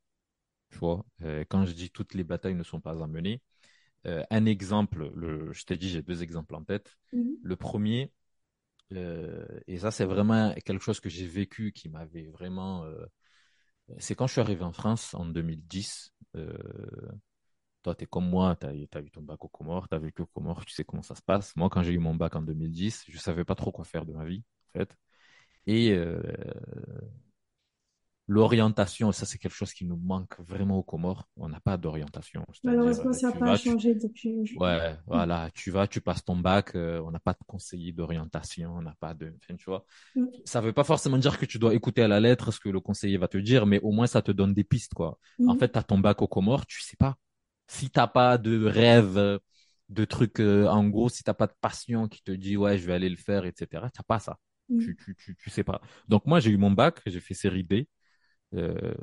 Tu 0.71 0.79
vois, 0.79 1.05
quand 1.49 1.65
je 1.67 1.73
dis 1.73 1.91
toutes 1.91 2.15
les 2.15 2.25
batailles 2.25 2.57
ne 2.57 2.65
sont 2.65 2.81
pas 2.81 3.03
à 3.03 3.07
mener, 3.07 3.41
un 4.05 4.45
exemple, 4.45 5.13
le, 5.15 5.53
je 5.53 5.65
t'ai 5.65 5.77
dit, 5.77 5.89
j'ai 5.89 6.03
deux 6.03 6.23
exemples 6.23 6.57
en 6.57 6.65
tête. 6.65 6.97
Mm-hmm. 7.13 7.37
Le 7.43 7.57
premier, 7.57 8.13
euh, 8.93 9.45
et 9.67 9.79
ça, 9.79 9.91
c'est 9.91 10.05
vraiment 10.05 10.53
quelque 10.65 10.83
chose 10.83 11.01
que 11.01 11.09
j'ai 11.09 11.27
vécu 11.27 11.73
qui 11.73 11.89
m'avait 11.89 12.27
vraiment. 12.27 12.85
Euh, 12.85 13.07
c'est 13.99 14.15
quand 14.15 14.27
je 14.27 14.33
suis 14.33 14.41
arrivé 14.41 14.63
en 14.65 14.73
France 14.73 15.15
en 15.15 15.27
2010. 15.27 16.13
Euh, 16.37 16.53
toi, 17.83 17.95
tu 17.95 18.05
es 18.05 18.07
comme 18.07 18.29
moi, 18.29 18.57
tu 18.57 18.67
as, 18.67 18.75
eu 18.75 18.89
ton 18.89 19.23
bac 19.23 19.45
au 19.45 19.49
Comores, 19.49 19.89
tu 19.89 19.95
as 19.95 19.99
vécu 19.99 20.23
au 20.23 20.27
Comores, 20.27 20.65
tu 20.65 20.75
sais 20.75 20.85
comment 20.85 21.03
ça 21.03 21.15
se 21.15 21.23
passe. 21.23 21.55
Moi, 21.57 21.69
quand 21.71 21.83
j'ai 21.83 21.93
eu 21.93 21.99
mon 21.99 22.15
bac 22.15 22.35
en 22.37 22.43
2010, 22.43 23.05
je 23.09 23.19
savais 23.19 23.45
pas 23.45 23.55
trop 23.55 23.73
quoi 23.73 23.85
faire 23.85 24.07
de 24.07 24.13
ma 24.13 24.25
vie, 24.25 24.43
en 24.75 24.79
fait. 24.79 24.97
Et 25.67 25.97
l'orientation, 28.27 29.13
ça 29.13 29.27
c'est 29.27 29.39
quelque 29.39 29.55
chose 29.55 29.73
qui 29.73 29.85
nous 29.85 29.97
manque 29.97 30.39
vraiment 30.41 30.79
aux 30.79 30.83
Comores. 30.83 31.29
On 31.37 31.49
n'a 31.49 31.61
pas 31.61 31.77
d'orientation. 31.77 32.45
Malheureusement, 32.63 33.13
ça 33.13 33.31
n'a 33.31 33.37
pas 33.37 33.57
changé 33.57 33.95
depuis. 33.95 34.57
Ouais, 34.59 34.97
voilà, 35.07 35.51
tu 35.55 35.71
vas, 35.71 35.87
tu 35.87 36.01
passes 36.01 36.25
ton 36.25 36.37
bac, 36.37 36.75
euh, 36.75 37.03
on 37.05 37.11
n'a 37.11 37.19
pas 37.19 37.33
de 37.33 37.45
conseiller 37.47 37.93
d'orientation, 37.93 38.75
on 38.77 38.83
n'a 38.83 38.95
pas 38.99 39.15
de, 39.15 39.35
enfin, 39.43 39.57
tu 39.57 39.65
vois. 39.67 39.85
Mm. 40.17 40.27
Ça 40.45 40.61
veut 40.61 40.73
pas 40.73 40.85
forcément 40.85 41.19
dire 41.19 41.39
que 41.39 41.45
tu 41.45 41.59
dois 41.59 41.75
écouter 41.75 42.03
à 42.03 42.09
la 42.09 42.21
lettre 42.21 42.51
ce 42.51 42.61
que 42.61 42.69
le 42.69 42.81
conseiller 42.81 43.19
va 43.19 43.29
te 43.29 43.39
dire, 43.39 43.67
mais 43.67 43.81
au 43.81 43.93
moins 43.93 44.07
ça 44.07 44.23
te 44.23 44.33
donne 44.33 44.55
des 44.55 44.65
pistes, 44.65 44.95
quoi. 44.95 45.19
En 45.47 45.55
mm. 45.55 45.59
fait, 45.59 45.73
tu 45.73 45.79
as 45.79 45.83
ton 45.83 45.99
bac 45.99 46.23
aux 46.23 46.29
Comores, 46.29 46.67
tu 46.67 46.81
sais 46.81 46.97
pas. 46.97 47.17
Si 47.67 47.91
t'as 47.91 48.07
pas 48.07 48.39
de 48.39 48.65
rêve, 48.65 49.41
de 49.91 50.05
trucs, 50.05 50.41
euh, 50.41 50.67
en 50.67 50.89
gros, 50.89 51.09
si 51.09 51.23
t'as 51.23 51.35
pas 51.35 51.47
de 51.47 51.55
passion 51.61 52.09
qui 52.09 52.23
te 52.23 52.33
dit 52.33 52.57
ouais, 52.57 52.79
je 52.79 52.87
vais 52.87 52.95
aller 52.95 53.09
le 53.09 53.17
faire, 53.17 53.45
etc. 53.45 53.85
T'as 53.93 54.03
pas 54.07 54.19
ça. 54.19 54.39
Mm. 54.71 54.79
Tu, 54.79 54.97
tu, 54.97 55.15
tu, 55.15 55.37
tu 55.37 55.51
sais 55.51 55.65
pas. 55.65 55.83
Donc 56.09 56.27
moi, 56.27 56.41
j'ai 56.41 56.51
eu 56.51 56.57
mon 56.57 56.71
bac, 56.71 57.01
j'ai 57.07 57.21
fait 57.21 57.35
série 57.35 57.65
D. 57.65 57.89
Euh, 58.55 58.95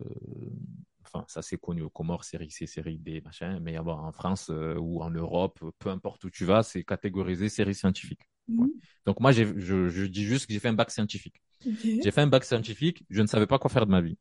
enfin, 1.04 1.26
ça 1.28 1.42
c'est 1.42 1.58
connu 1.58 1.82
au 1.82 1.90
Comores, 1.90 2.24
série 2.24 2.52
C, 2.52 2.68
série 2.68 2.98
D, 2.98 3.22
machin, 3.22 3.60
mais 3.60 3.78
en 3.78 4.12
France 4.12 4.50
euh, 4.50 4.76
ou 4.76 5.02
en 5.02 5.10
Europe, 5.10 5.60
peu 5.80 5.90
importe 5.90 6.24
où 6.24 6.30
tu 6.30 6.46
vas, 6.46 6.64
c'est 6.64 6.84
catégorisé 6.84 7.50
série 7.50 7.76
scientifique. 7.76 8.22
Mhm. 8.48 8.70
Donc 9.06 9.20
moi, 9.20 9.32
je, 9.32 9.60
je, 9.60 10.06
dis 10.06 10.24
juste 10.24 10.48
que 10.48 10.54
j'ai 10.54 10.60
fait 10.60 10.70
un 10.70 10.74
bac 10.74 10.92
scientifique. 10.92 11.42
J'ai 11.64 12.12
fait 12.12 12.22
un 12.22 12.28
bac 12.28 12.44
scientifique, 12.44 13.06
je 13.10 13.22
ne 13.22 13.28
savais 13.28 13.48
pas 13.48 13.60
quoi 13.60 13.70
faire 13.70 13.86
de 13.86 13.92
ma 13.92 14.02
vie. 14.02 14.18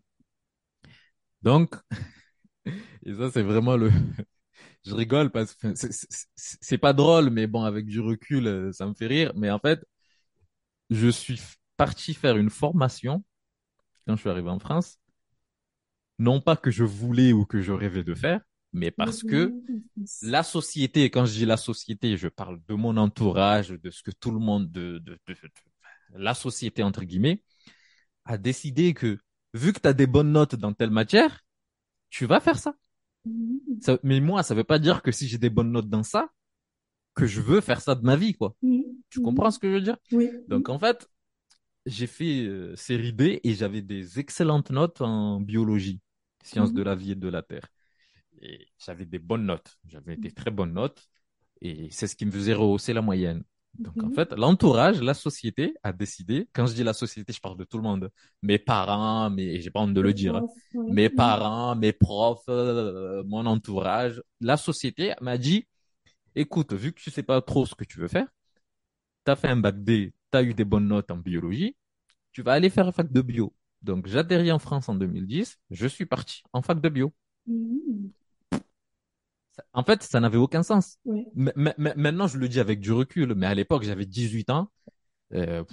Donc, 1.43 1.75
et 3.07 3.15
ça 3.15 3.31
c'est 3.31 3.43
vraiment 3.43 3.77
le... 3.77 3.91
je 4.85 4.95
rigole 4.95 5.31
parce 5.31 5.55
que 5.55 5.73
c'est 5.75 6.79
pas 6.79 6.93
drôle, 6.93 7.31
mais 7.31 7.47
bon, 7.47 7.63
avec 7.63 7.87
du 7.87 8.01
recul, 8.01 8.47
euh, 8.47 8.73
ça 8.73 8.87
me 8.87 8.95
fait 8.95 9.07
rire. 9.07 9.33
Mais 9.37 9.51
en 9.51 9.59
fait, 9.59 9.85
je 10.91 11.09
suis 11.09 11.41
parti 11.77 12.15
faire 12.15 12.37
une 12.37 12.51
formation 12.51 13.25
quand 14.07 14.17
je 14.17 14.21
suis 14.21 14.31
arrivé 14.31 14.51
en 14.51 14.59
France 14.59 15.00
non 16.21 16.43
pas 16.43 16.55
que 16.55 16.71
je 16.71 16.85
voulais 16.85 17.33
ou 17.33 17.47
que 17.47 17.63
je 17.63 17.73
rêvais 17.73 18.05
de 18.05 18.15
faire, 18.15 18.43
mais 18.75 18.91
parce 18.91 19.23
que 19.23 19.55
la 20.23 20.43
société, 20.43 21.11
quand 21.11 21.25
je 21.25 21.33
dis 21.33 21.47
la 21.47 21.57
société, 21.57 22.19
je 22.19 22.29
parle 22.29 22.61
de 22.69 22.75
mon 22.75 22.99
entourage, 22.99 23.71
de 23.71 23.91
ce 23.91 24.03
que 24.03 24.11
tout 24.11 24.31
le 24.31 24.39
monde, 24.39 24.71
de, 24.71 25.03
la 26.13 26.35
société 26.35 26.83
entre 26.83 27.05
guillemets, 27.05 27.43
a 28.27 28.37
décidé 28.37 28.93
que 28.93 29.19
vu 29.55 29.73
que 29.73 29.81
tu 29.81 29.89
as 29.89 29.95
des 29.95 30.07
bonnes 30.07 30.31
notes 30.31 30.57
dans 30.57 30.75
telle 30.75 30.91
matière, 30.91 31.41
tu 32.11 32.27
vas 32.27 32.39
faire 32.39 32.59
ça. 32.59 32.75
mais 34.03 34.21
moi, 34.21 34.43
ça 34.43 34.55
veut 34.55 34.63
pas 34.63 34.79
dire 34.79 35.01
que 35.01 35.13
si 35.13 35.27
j'ai 35.27 35.39
des 35.39 35.51
bonnes 35.51 35.73
notes 35.73 35.89
dans 35.89 36.03
ça, 36.03 36.29
que 37.15 37.27
je 37.27 37.41
veux 37.41 37.63
faire 37.63 37.81
ça 37.81 37.95
de 37.95 38.03
ma 38.03 38.17
vie, 38.17 38.35
quoi. 38.35 38.55
Tu 39.09 39.23
comprends 39.23 39.51
ce 39.51 39.59
que 39.59 39.69
je 39.69 39.75
veux 39.75 39.81
dire? 39.81 39.97
Oui. 40.13 40.31
Donc 40.49 40.69
en 40.69 40.79
fait, 40.79 41.09
j'ai 41.87 42.07
fait 42.07 42.45
euh, 42.47 42.77
série 42.77 43.41
et 43.43 43.55
j'avais 43.55 43.81
des 43.81 44.19
excellentes 44.21 44.71
notes 44.71 45.01
en 45.01 45.41
biologie 45.41 46.01
sciences 46.43 46.73
de 46.73 46.81
mhm. 46.81 46.87
la 46.87 46.95
vie 46.95 47.13
et 47.13 47.17
de 47.17 47.29
la 47.29 47.43
terre. 47.43 47.69
Et 48.41 48.69
j'avais 48.79 49.07
des 49.07 49.19
bonnes 49.19 49.45
notes, 49.45 49.77
j'avais 49.87 50.17
des 50.17 50.33
très 50.33 50.51
bonnes 50.51 50.73
notes, 50.73 51.07
et 51.61 51.89
c'est 51.91 52.07
ce 52.07 52.17
qui 52.17 52.25
me 52.25 52.31
faisait 52.31 52.55
rehausser 52.55 52.93
la 52.93 53.03
moyenne. 53.03 53.43
Donc 53.79 54.03
en 54.03 54.09
mhm. 54.09 54.15
fait, 54.15 54.33
l'entourage, 54.33 55.01
la 55.01 55.15
société 55.15 55.75
a 55.83 55.93
décidé, 55.93 56.49
quand 56.53 56.67
je 56.67 56.75
dis 56.75 56.83
la 56.83 56.93
société, 56.93 57.33
je 57.33 57.41
parle 57.41 57.57
de 57.57 57.65
tout 57.65 57.77
le 57.77 57.83
monde, 57.83 58.11
mes 58.43 58.59
parents, 58.59 59.31
mais 59.31 59.61
j'ai 59.61 59.71
pas 59.71 59.81
honte 59.81 59.95
de 59.95 60.01
le 60.01 60.13
dire, 60.13 60.37
hein. 60.37 60.47
mes 60.75 61.09
mhm. 61.09 61.15
parents, 61.15 61.77
mes 61.77 61.93
profs, 61.93 62.43
euh, 62.49 63.23
mon 63.27 63.47
entourage, 63.47 64.23
la 64.41 64.57
société 64.57 65.15
m'a 65.21 65.39
dit, 65.39 65.67
écoute, 66.35 66.73
vu 66.73 66.93
que 66.93 67.01
tu 67.01 67.11
sais 67.11 67.23
pas 67.23 67.41
trop 67.43 67.67
ce 67.67 67.75
que 67.75 67.85
tu 67.85 68.01
veux 68.01 68.09
faire, 68.09 68.27
tu 69.25 69.31
as 69.31 69.37
fait 69.37 69.49
un 69.49 69.57
bac 69.57 69.83
D, 69.83 70.13
tu 70.33 70.39
as 70.39 70.43
eu 70.43 70.55
des 70.55 70.65
bonnes 70.65 70.89
notes 70.89 71.11
en 71.11 71.17
biologie, 71.17 71.77
tu 72.33 72.43
vas 72.43 72.53
aller 72.53 72.71
faire 72.71 72.87
un 72.89 72.93
fac 72.93 73.11
de 73.13 73.23
bio. 73.23 73.55
Donc, 73.83 74.07
j'atterris 74.07 74.53
en 74.53 74.59
France 74.59 74.89
en 74.89 74.95
2010. 74.95 75.59
Je 75.71 75.87
suis 75.87 76.07
parti 76.07 76.43
en 76.53 76.63
fac 76.63 76.81
de 76.81 76.89
bio. 76.89 77.13
Mmh. 77.47 78.09
En 79.73 79.85
fait, 79.85 80.03
ça 80.03 80.21
n'avait 80.21 80.39
aucun 80.39 80.63
sens. 80.63 80.99
maintenant, 81.35 82.27
je 82.27 82.39
le 82.39 82.49
dis 82.49 82.61
avec 82.61 82.81
du 82.81 82.93
recul, 82.93 83.35
mais 83.35 83.47
à 83.47 83.55
l'époque, 83.55 83.83
j'avais 83.83 84.07
18 84.07 84.51
ans. 84.51 84.71
Euh, 85.33 85.65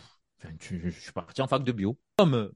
je, 0.60 0.90
suis 0.90 1.12
parti 1.12 1.42
en 1.42 1.48
fac 1.48 1.64
de 1.64 1.72
bio. 1.72 1.98
Comme 2.18 2.52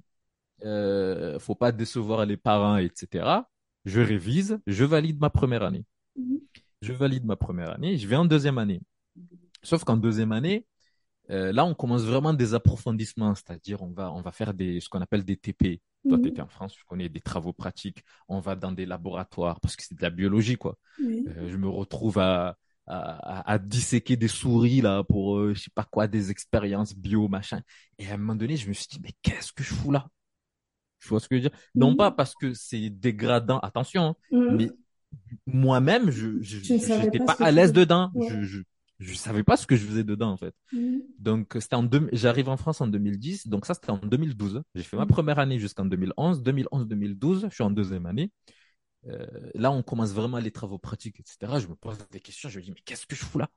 euh, 0.63 1.39
faut 1.39 1.55
pas 1.55 1.71
décevoir 1.71 2.25
les 2.25 2.37
parents, 2.37 2.77
etc. 2.77 3.41
Je 3.85 4.01
révise, 4.01 4.59
je 4.67 4.85
valide 4.85 5.19
ma 5.19 5.29
première 5.29 5.63
année. 5.63 5.85
Mmh. 6.15 6.37
Je 6.81 6.93
valide 6.93 7.25
ma 7.25 7.35
première 7.35 7.71
année, 7.71 7.97
je 7.97 8.07
vais 8.07 8.15
en 8.15 8.25
deuxième 8.25 8.57
année. 8.57 8.81
Sauf 9.63 9.83
qu'en 9.83 9.97
deuxième 9.97 10.31
année, 10.31 10.65
euh, 11.31 11.51
là, 11.53 11.65
on 11.65 11.73
commence 11.73 12.03
vraiment 12.03 12.33
des 12.33 12.53
approfondissements, 12.53 13.33
c'est-à-dire 13.35 13.81
on 13.81 13.91
va, 13.91 14.11
on 14.11 14.21
va 14.21 14.31
faire 14.31 14.53
des, 14.53 14.79
ce 14.79 14.89
qu'on 14.89 15.01
appelle 15.01 15.23
des 15.23 15.37
TP. 15.37 15.81
Toi, 16.07 16.17
tu 16.19 16.29
étais 16.29 16.41
en 16.41 16.47
France, 16.47 16.73
tu 16.73 16.83
connais 16.85 17.09
des 17.09 17.21
travaux 17.21 17.53
pratiques. 17.53 18.03
On 18.27 18.39
va 18.39 18.55
dans 18.55 18.71
des 18.71 18.85
laboratoires 18.85 19.59
parce 19.59 19.75
que 19.75 19.83
c'est 19.83 19.95
de 19.95 20.01
la 20.01 20.09
biologie, 20.09 20.57
quoi. 20.57 20.77
Euh, 20.99 21.47
je 21.47 21.57
me 21.57 21.69
retrouve 21.69 22.17
à, 22.17 22.57
à, 22.87 23.51
à, 23.51 23.59
disséquer 23.59 24.17
des 24.17 24.27
souris 24.27 24.81
là 24.81 25.03
pour 25.03 25.37
euh, 25.37 25.53
je 25.53 25.61
sais 25.61 25.71
pas 25.73 25.83
quoi, 25.83 26.07
des 26.07 26.31
expériences 26.31 26.95
bio, 26.95 27.27
machin. 27.27 27.61
Et 27.99 28.07
à 28.09 28.15
un 28.15 28.17
moment 28.17 28.35
donné, 28.35 28.57
je 28.57 28.67
me 28.67 28.73
suis 28.73 28.87
dit, 28.89 28.99
mais 29.03 29.11
qu'est-ce 29.21 29.53
que 29.53 29.63
je 29.63 29.73
fous 29.73 29.91
là? 29.91 30.07
Tu 30.99 31.07
vois 31.09 31.19
ce 31.19 31.27
que 31.27 31.37
je 31.37 31.43
veux 31.43 31.49
dire? 31.49 31.59
Non 31.75 31.95
pas 31.95 32.11
parce 32.11 32.35
que 32.35 32.53
c'est 32.53 32.89
dégradant, 32.89 33.59
attention, 33.59 34.03
hein, 34.03 34.15
mais 34.31 34.69
moi-même, 35.45 36.09
je 36.09 36.27
n'étais 37.03 37.19
pas, 37.19 37.35
pas 37.35 37.45
à 37.45 37.51
l'aise 37.51 37.73
dedans. 37.73 38.11
Je, 38.29 38.43
je, 38.43 38.61
je 39.01 39.15
savais 39.15 39.43
pas 39.43 39.57
ce 39.57 39.65
que 39.65 39.75
je 39.75 39.85
faisais 39.85 40.03
dedans 40.03 40.31
en 40.31 40.37
fait. 40.37 40.53
Mm. 40.71 40.99
Donc 41.17 41.57
c'était 41.59 41.75
en 41.75 41.83
deux... 41.83 42.07
j'arrive 42.13 42.49
en 42.49 42.57
France 42.57 42.81
en 42.81 42.87
2010, 42.87 43.47
donc 43.47 43.65
ça 43.65 43.73
c'était 43.73 43.89
en 43.89 43.97
2012. 43.97 44.61
J'ai 44.75 44.83
fait 44.83 44.95
ma 44.95 45.05
mm. 45.05 45.09
première 45.09 45.39
année 45.39 45.59
jusqu'en 45.59 45.85
2011, 45.85 46.43
2011-2012, 46.43 47.49
je 47.49 47.53
suis 47.53 47.63
en 47.63 47.71
deuxième 47.71 48.05
année. 48.05 48.31
Euh, 49.07 49.25
là 49.55 49.71
on 49.71 49.81
commence 49.81 50.11
vraiment 50.11 50.37
les 50.37 50.51
travaux 50.51 50.77
pratiques, 50.77 51.19
etc. 51.19 51.59
Je 51.59 51.67
me 51.67 51.75
pose 51.75 51.97
des 52.11 52.19
questions, 52.19 52.47
je 52.47 52.59
me 52.59 52.63
dis 52.63 52.71
mais 52.71 52.81
qu'est-ce 52.85 53.07
que 53.07 53.15
je 53.15 53.25
fous 53.25 53.39
là, 53.39 53.49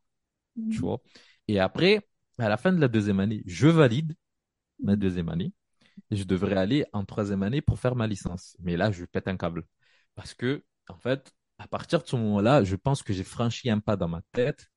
mm. 0.57 0.71
tu 0.71 0.79
vois? 0.79 1.01
Et 1.47 1.61
après 1.61 2.09
à 2.39 2.49
la 2.49 2.57
fin 2.57 2.73
de 2.73 2.81
la 2.81 2.89
deuxième 2.89 3.21
année, 3.21 3.43
je 3.47 3.69
valide 3.69 4.15
ma 4.83 4.97
deuxième 4.97 5.29
année 5.29 5.53
et 6.11 6.17
je 6.17 6.25
devrais 6.25 6.57
aller 6.57 6.87
en 6.93 7.05
troisième 7.05 7.43
année 7.43 7.61
pour 7.61 7.79
faire 7.79 7.95
ma 7.97 8.07
licence. 8.07 8.57
Mais 8.61 8.79
là 8.79 8.91
je 8.91 9.05
pète 9.05 9.29
un 9.29 9.37
câble 9.37 9.65
parce 10.15 10.33
que 10.33 10.65
en 10.89 10.97
fait 10.97 11.33
à 11.59 11.69
partir 11.69 12.03
de 12.03 12.09
ce 12.09 12.17
moment-là, 12.17 12.65
je 12.65 12.75
pense 12.77 13.03
que 13.03 13.13
j'ai 13.13 13.23
franchi 13.25 13.71
un 13.71 13.79
pas 13.79 13.97
dans 13.97 14.09
ma 14.09 14.23
tête 14.33 14.71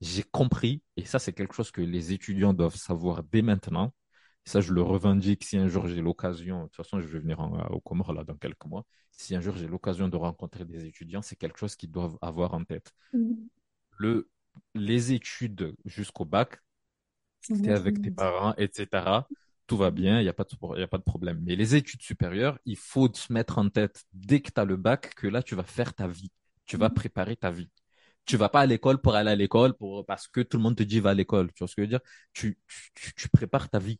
j'ai 0.00 0.22
compris, 0.22 0.82
et 0.96 1.04
ça 1.04 1.18
c'est 1.18 1.32
quelque 1.32 1.54
chose 1.54 1.70
que 1.70 1.80
les 1.80 2.12
étudiants 2.12 2.52
doivent 2.52 2.76
savoir 2.76 3.22
dès 3.24 3.42
maintenant, 3.42 3.92
ça 4.44 4.60
je 4.60 4.72
le 4.72 4.82
revendique 4.82 5.44
si 5.44 5.56
un 5.58 5.68
jour 5.68 5.88
j'ai 5.88 6.00
l'occasion, 6.00 6.62
de 6.62 6.66
toute 6.66 6.76
façon 6.76 7.00
je 7.00 7.06
vais 7.06 7.18
venir 7.18 7.40
au 7.70 7.80
Comores 7.80 8.12
là 8.12 8.24
dans 8.24 8.36
quelques 8.36 8.64
mois, 8.66 8.84
si 9.10 9.34
un 9.34 9.40
jour 9.40 9.56
j'ai 9.56 9.66
l'occasion 9.66 10.08
de 10.08 10.16
rencontrer 10.16 10.64
des 10.64 10.86
étudiants, 10.86 11.22
c'est 11.22 11.36
quelque 11.36 11.58
chose 11.58 11.74
qu'ils 11.76 11.90
doivent 11.90 12.16
avoir 12.22 12.54
en 12.54 12.64
tête. 12.64 12.92
Mm. 13.12 13.34
Le, 13.98 14.30
les 14.74 15.12
études 15.12 15.74
jusqu'au 15.84 16.24
bac, 16.24 16.60
es 17.50 17.70
avec 17.70 18.00
tes 18.00 18.10
parents, 18.10 18.54
etc., 18.56 19.26
tout 19.66 19.76
va 19.76 19.90
bien, 19.90 20.20
il 20.20 20.22
n'y 20.22 20.30
a, 20.30 20.32
pas 20.32 20.44
de, 20.44 20.78
y 20.78 20.82
a 20.82 20.88
pas 20.88 20.96
de 20.96 21.02
problème. 21.02 21.40
Mais 21.42 21.54
les 21.54 21.74
études 21.74 22.00
supérieures, 22.00 22.58
il 22.64 22.76
faut 22.76 23.12
se 23.12 23.30
mettre 23.30 23.58
en 23.58 23.68
tête, 23.68 24.04
dès 24.14 24.40
que 24.40 24.50
tu 24.50 24.58
as 24.58 24.64
le 24.64 24.76
bac, 24.76 25.14
que 25.14 25.26
là, 25.26 25.42
tu 25.42 25.54
vas 25.54 25.62
faire 25.62 25.92
ta 25.92 26.08
vie. 26.08 26.32
Tu 26.64 26.78
vas 26.78 26.88
mm. 26.88 26.94
préparer 26.94 27.36
ta 27.36 27.50
vie 27.50 27.68
tu 28.28 28.36
vas 28.36 28.48
pas 28.50 28.60
à 28.60 28.66
l'école 28.66 29.00
pour 29.00 29.14
aller 29.14 29.30
à 29.30 29.34
l'école 29.34 29.74
pour 29.74 30.04
parce 30.06 30.28
que 30.28 30.40
tout 30.40 30.58
le 30.58 30.62
monde 30.62 30.76
te 30.76 30.82
dit 30.82 31.00
va 31.00 31.10
à 31.10 31.14
l'école. 31.14 31.50
Tu 31.54 31.60
vois 31.60 31.68
ce 31.68 31.74
que 31.74 31.82
je 31.82 31.86
veux 31.86 31.90
dire? 31.90 32.00
Tu, 32.34 32.58
tu, 32.94 33.14
tu 33.14 33.28
prépares 33.28 33.70
ta 33.70 33.78
vie. 33.78 33.98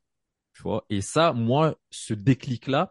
Tu 0.52 0.62
vois? 0.62 0.84
Et 0.90 1.00
ça, 1.00 1.32
moi, 1.32 1.76
ce 1.90 2.14
déclic-là, 2.14 2.90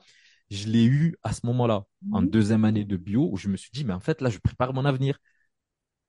je 0.49 0.67
l'ai 0.67 0.85
eu 0.85 1.17
à 1.23 1.33
ce 1.33 1.45
moment-là, 1.45 1.85
en 2.11 2.21
mhm. 2.21 2.29
deuxième 2.29 2.65
année 2.65 2.85
de 2.85 2.97
bio, 2.97 3.29
où 3.31 3.37
je 3.37 3.49
me 3.49 3.57
suis 3.57 3.69
dit, 3.71 3.85
mais 3.85 3.93
en 3.93 3.99
fait, 3.99 4.21
là, 4.21 4.29
je 4.29 4.39
prépare 4.39 4.73
mon 4.73 4.85
avenir. 4.85 5.19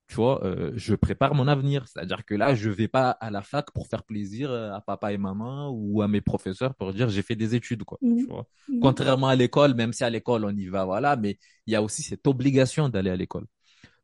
Tu 0.07 0.15
vois, 0.15 0.43
euh, 0.43 0.71
je 0.75 0.95
prépare 0.95 1.35
mon 1.35 1.47
avenir. 1.47 1.87
C'est-à-dire 1.87 2.25
que 2.25 2.33
là, 2.33 2.55
je 2.55 2.71
vais 2.71 2.87
pas 2.87 3.11
à 3.11 3.29
la 3.29 3.43
fac 3.43 3.69
pour 3.71 3.87
faire 3.87 4.03
plaisir 4.03 4.49
euh, 4.49 4.71
à 4.71 4.81
papa 4.81 5.13
et 5.13 5.19
maman 5.19 5.69
ou 5.69 6.01
à 6.01 6.07
mes 6.07 6.21
professeurs 6.21 6.73
pour 6.73 6.93
dire 6.93 7.09
j'ai 7.09 7.21
fait 7.21 7.35
des 7.35 7.53
études, 7.53 7.83
quoi. 7.83 7.99
Tu 8.01 8.07
mhm. 8.07 8.25
vois? 8.25 8.47
Mhm. 8.67 8.79
Contrairement 8.79 9.27
à 9.27 9.35
l'école, 9.35 9.75
même 9.75 9.93
si 9.93 10.03
à 10.03 10.09
l'école 10.09 10.45
on 10.45 10.55
y 10.55 10.65
va, 10.65 10.85
voilà, 10.85 11.15
mais 11.15 11.37
il 11.67 11.73
y 11.73 11.75
a 11.75 11.83
aussi 11.83 12.01
cette 12.01 12.25
obligation 12.25 12.89
d'aller 12.89 13.11
à 13.11 13.15
l'école. 13.15 13.45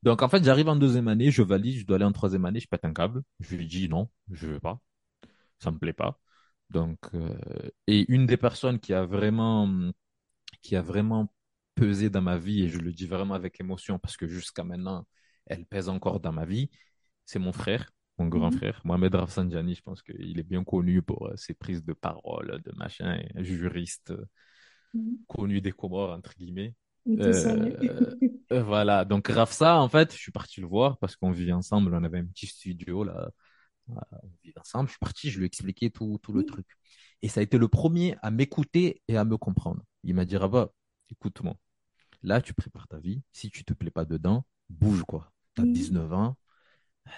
Donc, 0.05 0.21
en 0.21 0.29
fait, 0.29 0.43
j'arrive 0.43 0.69
en 0.69 0.75
deuxième 0.75 1.07
année, 1.07 1.31
je 1.31 1.41
valide, 1.41 1.79
je 1.79 1.85
dois 1.85 1.95
aller 1.95 2.05
en 2.05 2.11
troisième 2.11 2.45
année, 2.45 2.59
je 2.59 2.67
pète 2.67 2.85
un 2.85 2.93
câble. 2.93 3.23
Je 3.39 3.55
lui 3.55 3.65
dis 3.65 3.89
non, 3.89 4.07
je 4.31 4.47
veux 4.47 4.59
pas. 4.59 4.79
Ça 5.59 5.71
me 5.71 5.79
plaît 5.79 5.93
pas. 5.93 6.19
Donc, 6.69 6.99
euh, 7.15 7.35
et 7.87 8.05
une 8.11 8.27
des 8.27 8.37
personnes 8.37 8.79
qui 8.79 8.93
a 8.93 9.03
vraiment, 9.05 9.67
qui 10.61 10.75
a 10.75 10.81
vraiment 10.83 11.33
pesé 11.73 12.09
dans 12.11 12.21
ma 12.21 12.37
vie, 12.37 12.63
et 12.63 12.69
je 12.69 12.77
le 12.77 12.93
dis 12.93 13.07
vraiment 13.07 13.33
avec 13.33 13.59
émotion 13.59 13.97
parce 13.99 14.15
que 14.15 14.27
jusqu'à 14.27 14.63
maintenant, 14.63 15.07
elle 15.47 15.65
pèse 15.65 15.89
encore 15.89 16.19
dans 16.19 16.31
ma 16.31 16.45
vie, 16.45 16.69
c'est 17.25 17.39
mon 17.39 17.51
frère, 17.51 17.91
mon 18.19 18.27
grand 18.27 18.51
mhm. 18.51 18.57
frère, 18.57 18.81
Mohamed 18.85 19.15
Rafsanjani. 19.15 19.73
Je 19.73 19.81
pense 19.81 20.03
qu'il 20.03 20.39
est 20.39 20.43
bien 20.43 20.63
connu 20.63 21.01
pour 21.01 21.27
euh, 21.27 21.35
ses 21.35 21.55
prises 21.55 21.83
de 21.83 21.93
parole, 21.93 22.61
de 22.63 22.71
machin, 22.75 23.23
juriste, 23.37 24.13
mhm. 24.93 25.17
connu 25.27 25.61
des 25.61 25.71
Comores, 25.71 26.11
entre 26.11 26.35
guillemets. 26.35 26.75
Euh, 27.07 27.75
euh, 27.83 28.15
voilà, 28.51 29.05
donc 29.05 29.27
Rafsa, 29.27 29.79
en 29.79 29.89
fait, 29.89 30.13
je 30.13 30.17
suis 30.17 30.31
parti 30.31 30.61
le 30.61 30.67
voir 30.67 30.97
parce 30.97 31.15
qu'on 31.15 31.31
vit 31.31 31.51
ensemble, 31.51 31.93
on 31.93 32.03
avait 32.03 32.19
un 32.19 32.25
petit 32.25 32.47
studio 32.47 33.03
là, 33.03 33.29
on 33.89 33.95
vit 34.43 34.53
ensemble. 34.59 34.87
Je 34.89 34.93
suis 34.93 34.99
parti, 34.99 35.29
je 35.31 35.37
lui 35.37 35.45
ai 35.45 35.47
expliqué 35.47 35.91
tout, 35.91 36.19
tout 36.21 36.33
le 36.33 36.43
truc. 36.43 36.67
Et 37.21 37.29
ça 37.29 37.39
a 37.39 37.43
été 37.43 37.57
le 37.57 37.67
premier 37.67 38.17
à 38.21 38.31
m'écouter 38.31 39.01
et 39.07 39.17
à 39.17 39.25
me 39.25 39.37
comprendre. 39.37 39.83
Il 40.03 40.15
m'a 40.15 40.25
dit, 40.25 40.37
Rabat, 40.37 40.71
écoute-moi, 41.11 41.55
là, 42.23 42.41
tu 42.41 42.53
prépares 42.53 42.87
ta 42.87 42.99
vie. 42.99 43.21
Si 43.31 43.49
tu 43.51 43.65
te 43.65 43.73
plais 43.73 43.91
pas 43.91 44.05
dedans, 44.05 44.45
bouge 44.69 45.03
quoi. 45.03 45.31
Tu 45.55 45.61
as 45.61 45.65
19 45.65 46.11
ans, 46.13 46.37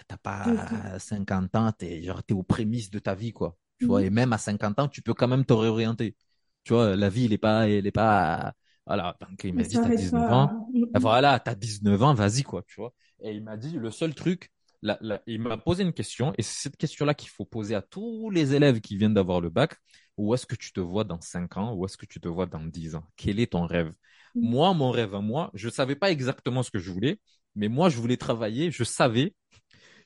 t'as 0.07 0.17
pas 0.17 0.99
50 0.99 1.55
ans, 1.55 1.71
t'es 1.71 2.03
genre 2.03 2.23
t'es 2.23 2.33
aux 2.33 2.43
prémices 2.43 2.89
de 2.89 2.99
ta 2.99 3.15
vie 3.15 3.31
quoi. 3.33 3.57
Tu 3.79 3.85
vois, 3.85 4.03
et 4.03 4.09
même 4.09 4.33
à 4.33 4.37
50 4.37 4.79
ans, 4.79 4.87
tu 4.87 5.01
peux 5.01 5.13
quand 5.13 5.27
même 5.27 5.45
te 5.45 5.53
réorienter. 5.53 6.15
Tu 6.63 6.73
vois, 6.73 6.95
la 6.95 7.09
vie, 7.09 7.25
elle 7.25 7.33
est 7.33 7.37
pas, 7.37 7.69
elle 7.69 7.87
est 7.87 7.91
pas, 7.91 8.53
voilà. 8.87 9.17
Donc, 9.19 9.43
il 9.43 9.53
m'a 9.53 9.63
dit, 9.63 9.75
t'as 9.75 9.89
19 9.89 10.31
ans. 10.31 10.69
Voilà, 10.95 11.39
t'as 11.39 11.55
19 11.55 12.01
ans, 12.01 12.13
vas-y, 12.13 12.43
quoi, 12.43 12.63
tu 12.65 12.79
vois. 12.79 12.93
Et 13.21 13.31
il 13.33 13.43
m'a 13.43 13.57
dit, 13.57 13.77
le 13.77 13.91
seul 13.91 14.15
truc, 14.15 14.49
là, 14.81 14.97
il 15.27 15.41
m'a 15.41 15.57
posé 15.57 15.83
une 15.83 15.93
question, 15.93 16.33
et 16.37 16.41
c'est 16.41 16.63
cette 16.63 16.77
question-là 16.77 17.13
qu'il 17.13 17.29
faut 17.29 17.45
poser 17.45 17.75
à 17.75 17.81
tous 17.81 18.29
les 18.29 18.55
élèves 18.55 18.79
qui 18.79 18.97
viennent 18.97 19.13
d'avoir 19.13 19.41
le 19.41 19.49
bac. 19.49 19.75
Où 20.15 20.33
est-ce 20.33 20.45
que 20.45 20.55
tu 20.55 20.71
te 20.71 20.79
vois 20.79 21.03
dans 21.03 21.21
5 21.21 21.57
ans? 21.57 21.73
Où 21.73 21.85
est-ce 21.85 21.97
que 21.97 22.05
tu 22.05 22.19
te 22.19 22.27
vois 22.27 22.45
dans 22.45 22.63
10 22.63 22.95
ans? 22.95 23.03
Quel 23.17 23.39
est 23.39 23.51
ton 23.51 23.67
rêve? 23.67 23.93
Mm. 24.35 24.49
Moi, 24.49 24.73
mon 24.73 24.89
rêve 24.89 25.13
à 25.13 25.21
moi, 25.21 25.51
je 25.53 25.69
savais 25.69 25.95
pas 25.95 26.09
exactement 26.09 26.63
ce 26.63 26.71
que 26.71 26.79
je 26.79 26.91
voulais, 26.91 27.19
mais 27.55 27.67
moi, 27.67 27.89
je 27.89 27.97
voulais 27.97 28.17
travailler, 28.17 28.71
je 28.71 28.83
savais 28.83 29.35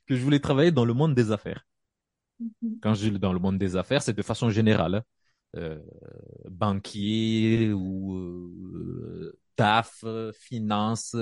que 0.07 0.15
je 0.15 0.23
voulais 0.23 0.39
travailler 0.39 0.71
dans 0.71 0.85
le 0.85 0.93
monde 0.93 1.13
des 1.13 1.31
affaires. 1.31 1.65
Mm-hmm. 2.41 2.79
Quand 2.81 2.93
je 2.95 3.09
dis 3.09 3.19
dans 3.19 3.31
le 3.31 3.39
monde 3.39 3.57
des 3.57 3.75
affaires, 3.75 4.01
c'est 4.01 4.13
de 4.13 4.21
façon 4.21 4.49
générale. 4.49 5.03
Euh, 5.57 5.79
banquier 6.49 7.73
ou 7.73 8.15
euh, 8.15 9.37
DAF, 9.57 10.05
finance, 10.33 11.13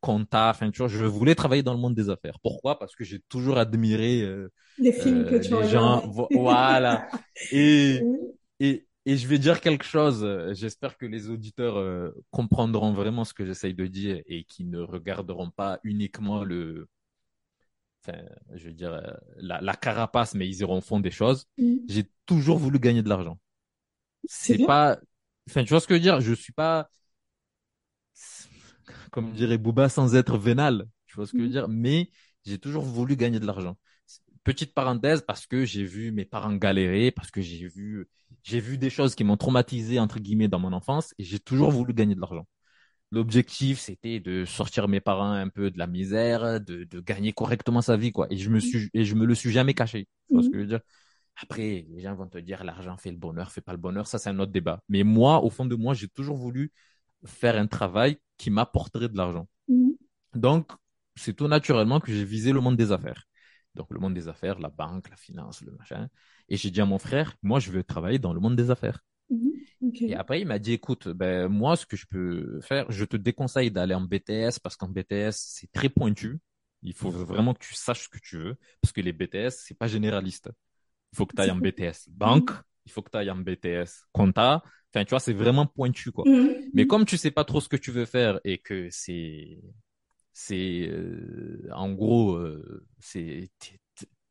compta, 0.00 0.50
enfin 0.50 0.72
tu 0.72 0.78
vois, 0.78 0.88
je 0.88 1.04
voulais 1.04 1.36
travailler 1.36 1.62
dans 1.62 1.72
le 1.72 1.78
monde 1.78 1.94
des 1.94 2.10
affaires. 2.10 2.40
Pourquoi? 2.42 2.80
Parce 2.80 2.96
que 2.96 3.04
j'ai 3.04 3.20
toujours 3.28 3.58
admiré 3.58 4.22
euh, 4.22 4.50
les 4.78 4.92
films 4.92 5.24
que 5.24 5.36
tu 5.36 5.54
les 5.54 5.68
gens, 5.68 6.02
voilà. 6.32 7.06
Et, 7.52 8.02
et 8.58 8.86
et 9.06 9.16
je 9.16 9.26
vais 9.26 9.38
dire 9.38 9.60
quelque 9.60 9.84
chose. 9.84 10.28
J'espère 10.52 10.98
que 10.98 11.06
les 11.06 11.30
auditeurs 11.30 12.12
comprendront 12.30 12.92
vraiment 12.92 13.24
ce 13.24 13.32
que 13.32 13.46
j'essaye 13.46 13.72
de 13.72 13.86
dire 13.86 14.20
et 14.26 14.44
qui 14.44 14.64
ne 14.64 14.80
regarderont 14.80 15.50
pas 15.50 15.80
uniquement 15.84 16.44
le 16.44 16.86
enfin, 18.04 18.18
je 18.54 18.66
veux 18.66 18.74
dire, 18.74 19.00
la, 19.36 19.60
la, 19.60 19.74
carapace, 19.74 20.34
mais 20.34 20.46
ils 20.46 20.60
iront 20.60 20.78
au 20.78 20.82
fond 20.82 21.00
des 21.00 21.10
choses. 21.10 21.46
Mm. 21.56 21.76
J'ai 21.88 22.04
toujours 22.26 22.58
voulu 22.58 22.78
gagner 22.78 23.02
de 23.02 23.08
l'argent. 23.08 23.38
C'est 24.32 24.64
pas, 24.64 24.96
enfin, 25.48 25.64
tu 25.64 25.70
vois 25.70 25.80
ce 25.80 25.88
que 25.88 25.94
je 25.94 25.98
veux 25.98 26.02
dire? 26.02 26.20
Je 26.20 26.32
suis 26.32 26.52
pas, 26.52 26.88
comme 29.10 29.32
dirait 29.32 29.58
Booba, 29.58 29.88
sans 29.88 30.14
être 30.14 30.38
vénal. 30.38 30.86
Tu 31.06 31.16
vois 31.16 31.26
ce 31.26 31.32
que 31.32 31.38
je 31.38 31.42
veux 31.42 31.48
mhm. 31.48 31.52
dire? 31.52 31.68
Mais 31.68 32.10
j'ai 32.44 32.58
toujours 32.58 32.84
voulu 32.84 33.16
gagner 33.16 33.40
de 33.40 33.46
l'argent. 33.46 33.76
Petite 34.44 34.72
parenthèse, 34.72 35.22
parce 35.26 35.48
que 35.48 35.64
j'ai 35.64 35.82
vu 35.82 36.12
mes 36.12 36.24
parents 36.24 36.54
galérer, 36.54 37.10
parce 37.10 37.32
que 37.32 37.40
j'ai 37.40 37.66
vu, 37.66 38.08
j'ai 38.44 38.60
vu 38.60 38.78
des 38.78 38.88
choses 38.88 39.16
qui 39.16 39.24
m'ont 39.24 39.36
traumatisé, 39.36 39.98
entre 39.98 40.20
guillemets, 40.20 40.46
dans 40.46 40.60
mon 40.60 40.72
enfance, 40.72 41.12
et 41.18 41.24
j'ai 41.24 41.40
toujours 41.40 41.72
voulu 41.72 41.92
gagner 41.92 42.14
de 42.14 42.20
l'argent. 42.20 42.46
L'objectif, 43.10 43.80
c'était 43.80 44.20
de 44.20 44.44
sortir 44.44 44.86
mes 44.86 45.00
parents 45.00 45.32
un 45.32 45.48
peu 45.48 45.72
de 45.72 45.78
la 45.78 45.88
misère, 45.88 46.60
de, 46.60 46.84
de 46.84 47.00
gagner 47.00 47.32
correctement 47.32 47.82
sa 47.82 47.96
vie, 47.96 48.12
quoi. 48.12 48.28
Et 48.30 48.36
je 48.36 48.48
me 48.48 48.60
suis, 48.60 48.90
et 48.94 49.04
je 49.04 49.16
me 49.16 49.26
le 49.26 49.34
suis 49.34 49.50
jamais 49.50 49.74
caché. 49.74 50.06
Tu 50.28 50.34
vois 50.34 50.44
ce 50.44 50.46
mhm. 50.46 50.52
que 50.52 50.58
je 50.58 50.62
veux 50.62 50.68
dire? 50.68 50.80
Après, 51.36 51.86
les 51.88 52.00
gens 52.00 52.14
vont 52.14 52.28
te 52.28 52.38
dire 52.38 52.64
l'argent 52.64 52.96
fait 52.96 53.10
le 53.10 53.16
bonheur, 53.16 53.50
fait 53.50 53.60
pas 53.60 53.72
le 53.72 53.78
bonheur. 53.78 54.06
Ça, 54.06 54.18
c'est 54.18 54.30
un 54.30 54.38
autre 54.38 54.52
débat. 54.52 54.82
Mais 54.88 55.02
moi, 55.02 55.42
au 55.42 55.50
fond 55.50 55.64
de 55.64 55.74
moi, 55.74 55.94
j'ai 55.94 56.08
toujours 56.08 56.36
voulu 56.36 56.72
faire 57.24 57.56
un 57.56 57.66
travail 57.66 58.18
qui 58.36 58.50
m'apporterait 58.50 59.08
de 59.08 59.16
l'argent. 59.16 59.48
Mhm. 59.68 59.92
Donc, 60.34 60.70
c'est 61.16 61.34
tout 61.34 61.48
naturellement 61.48 62.00
que 62.00 62.12
j'ai 62.12 62.24
visé 62.24 62.52
le 62.52 62.60
monde 62.60 62.76
des 62.76 62.92
affaires. 62.92 63.24
Donc, 63.74 63.88
le 63.90 64.00
monde 64.00 64.14
des 64.14 64.28
affaires, 64.28 64.58
la 64.58 64.68
banque, 64.68 65.08
la 65.10 65.16
finance, 65.16 65.62
le 65.62 65.72
machin. 65.72 66.08
Et 66.48 66.56
j'ai 66.56 66.70
dit 66.70 66.80
à 66.80 66.86
mon 66.86 66.98
frère, 66.98 67.36
moi, 67.42 67.60
je 67.60 67.70
veux 67.70 67.84
travailler 67.84 68.18
dans 68.18 68.32
le 68.32 68.40
monde 68.40 68.56
des 68.56 68.70
affaires. 68.70 69.00
Mhm. 69.30 69.52
Et 69.94 70.14
après, 70.14 70.40
il 70.40 70.46
m'a 70.46 70.58
dit, 70.58 70.72
écoute, 70.72 71.08
ben, 71.08 71.48
moi, 71.48 71.76
ce 71.76 71.86
que 71.86 71.96
je 71.96 72.06
peux 72.06 72.60
faire, 72.60 72.90
je 72.90 73.04
te 73.04 73.16
déconseille 73.16 73.70
d'aller 73.70 73.94
en 73.94 74.02
BTS 74.02 74.58
parce 74.62 74.76
qu'en 74.76 74.88
BTS, 74.88 75.32
c'est 75.32 75.72
très 75.72 75.88
pointu. 75.88 76.38
Il 76.82 76.94
faut 76.94 77.10
vraiment 77.10 77.54
que 77.54 77.64
tu 77.64 77.74
saches 77.74 78.04
ce 78.04 78.08
que 78.08 78.18
tu 78.18 78.38
veux 78.38 78.56
parce 78.80 78.92
que 78.92 79.00
les 79.00 79.12
BTS, 79.12 79.50
c'est 79.50 79.76
pas 79.76 79.86
généraliste 79.86 80.50
il 81.12 81.16
faut 81.16 81.26
que 81.26 81.34
tu 81.34 81.42
ailles 81.42 81.50
en 81.50 81.56
BTS 81.56 82.08
banque, 82.08 82.50
il 82.86 82.92
faut 82.92 83.02
que 83.02 83.10
tu 83.10 83.18
ailles 83.18 83.30
en 83.30 83.36
BTS 83.36 84.06
compta. 84.12 84.62
Enfin, 84.92 85.04
tu 85.04 85.10
vois, 85.10 85.20
c'est 85.20 85.32
vraiment 85.32 85.66
pointu, 85.66 86.10
quoi. 86.10 86.24
Mm-hmm. 86.24 86.70
Mais 86.74 86.86
comme 86.86 87.04
tu 87.04 87.16
sais 87.16 87.30
pas 87.30 87.44
trop 87.44 87.60
ce 87.60 87.68
que 87.68 87.76
tu 87.76 87.92
veux 87.92 88.06
faire 88.06 88.40
et 88.44 88.58
que 88.58 88.88
c'est, 88.90 89.58
c'est, 90.32 90.88
euh, 90.88 91.68
en 91.72 91.92
gros, 91.92 92.34
euh, 92.34 92.84
c'est, 92.98 93.50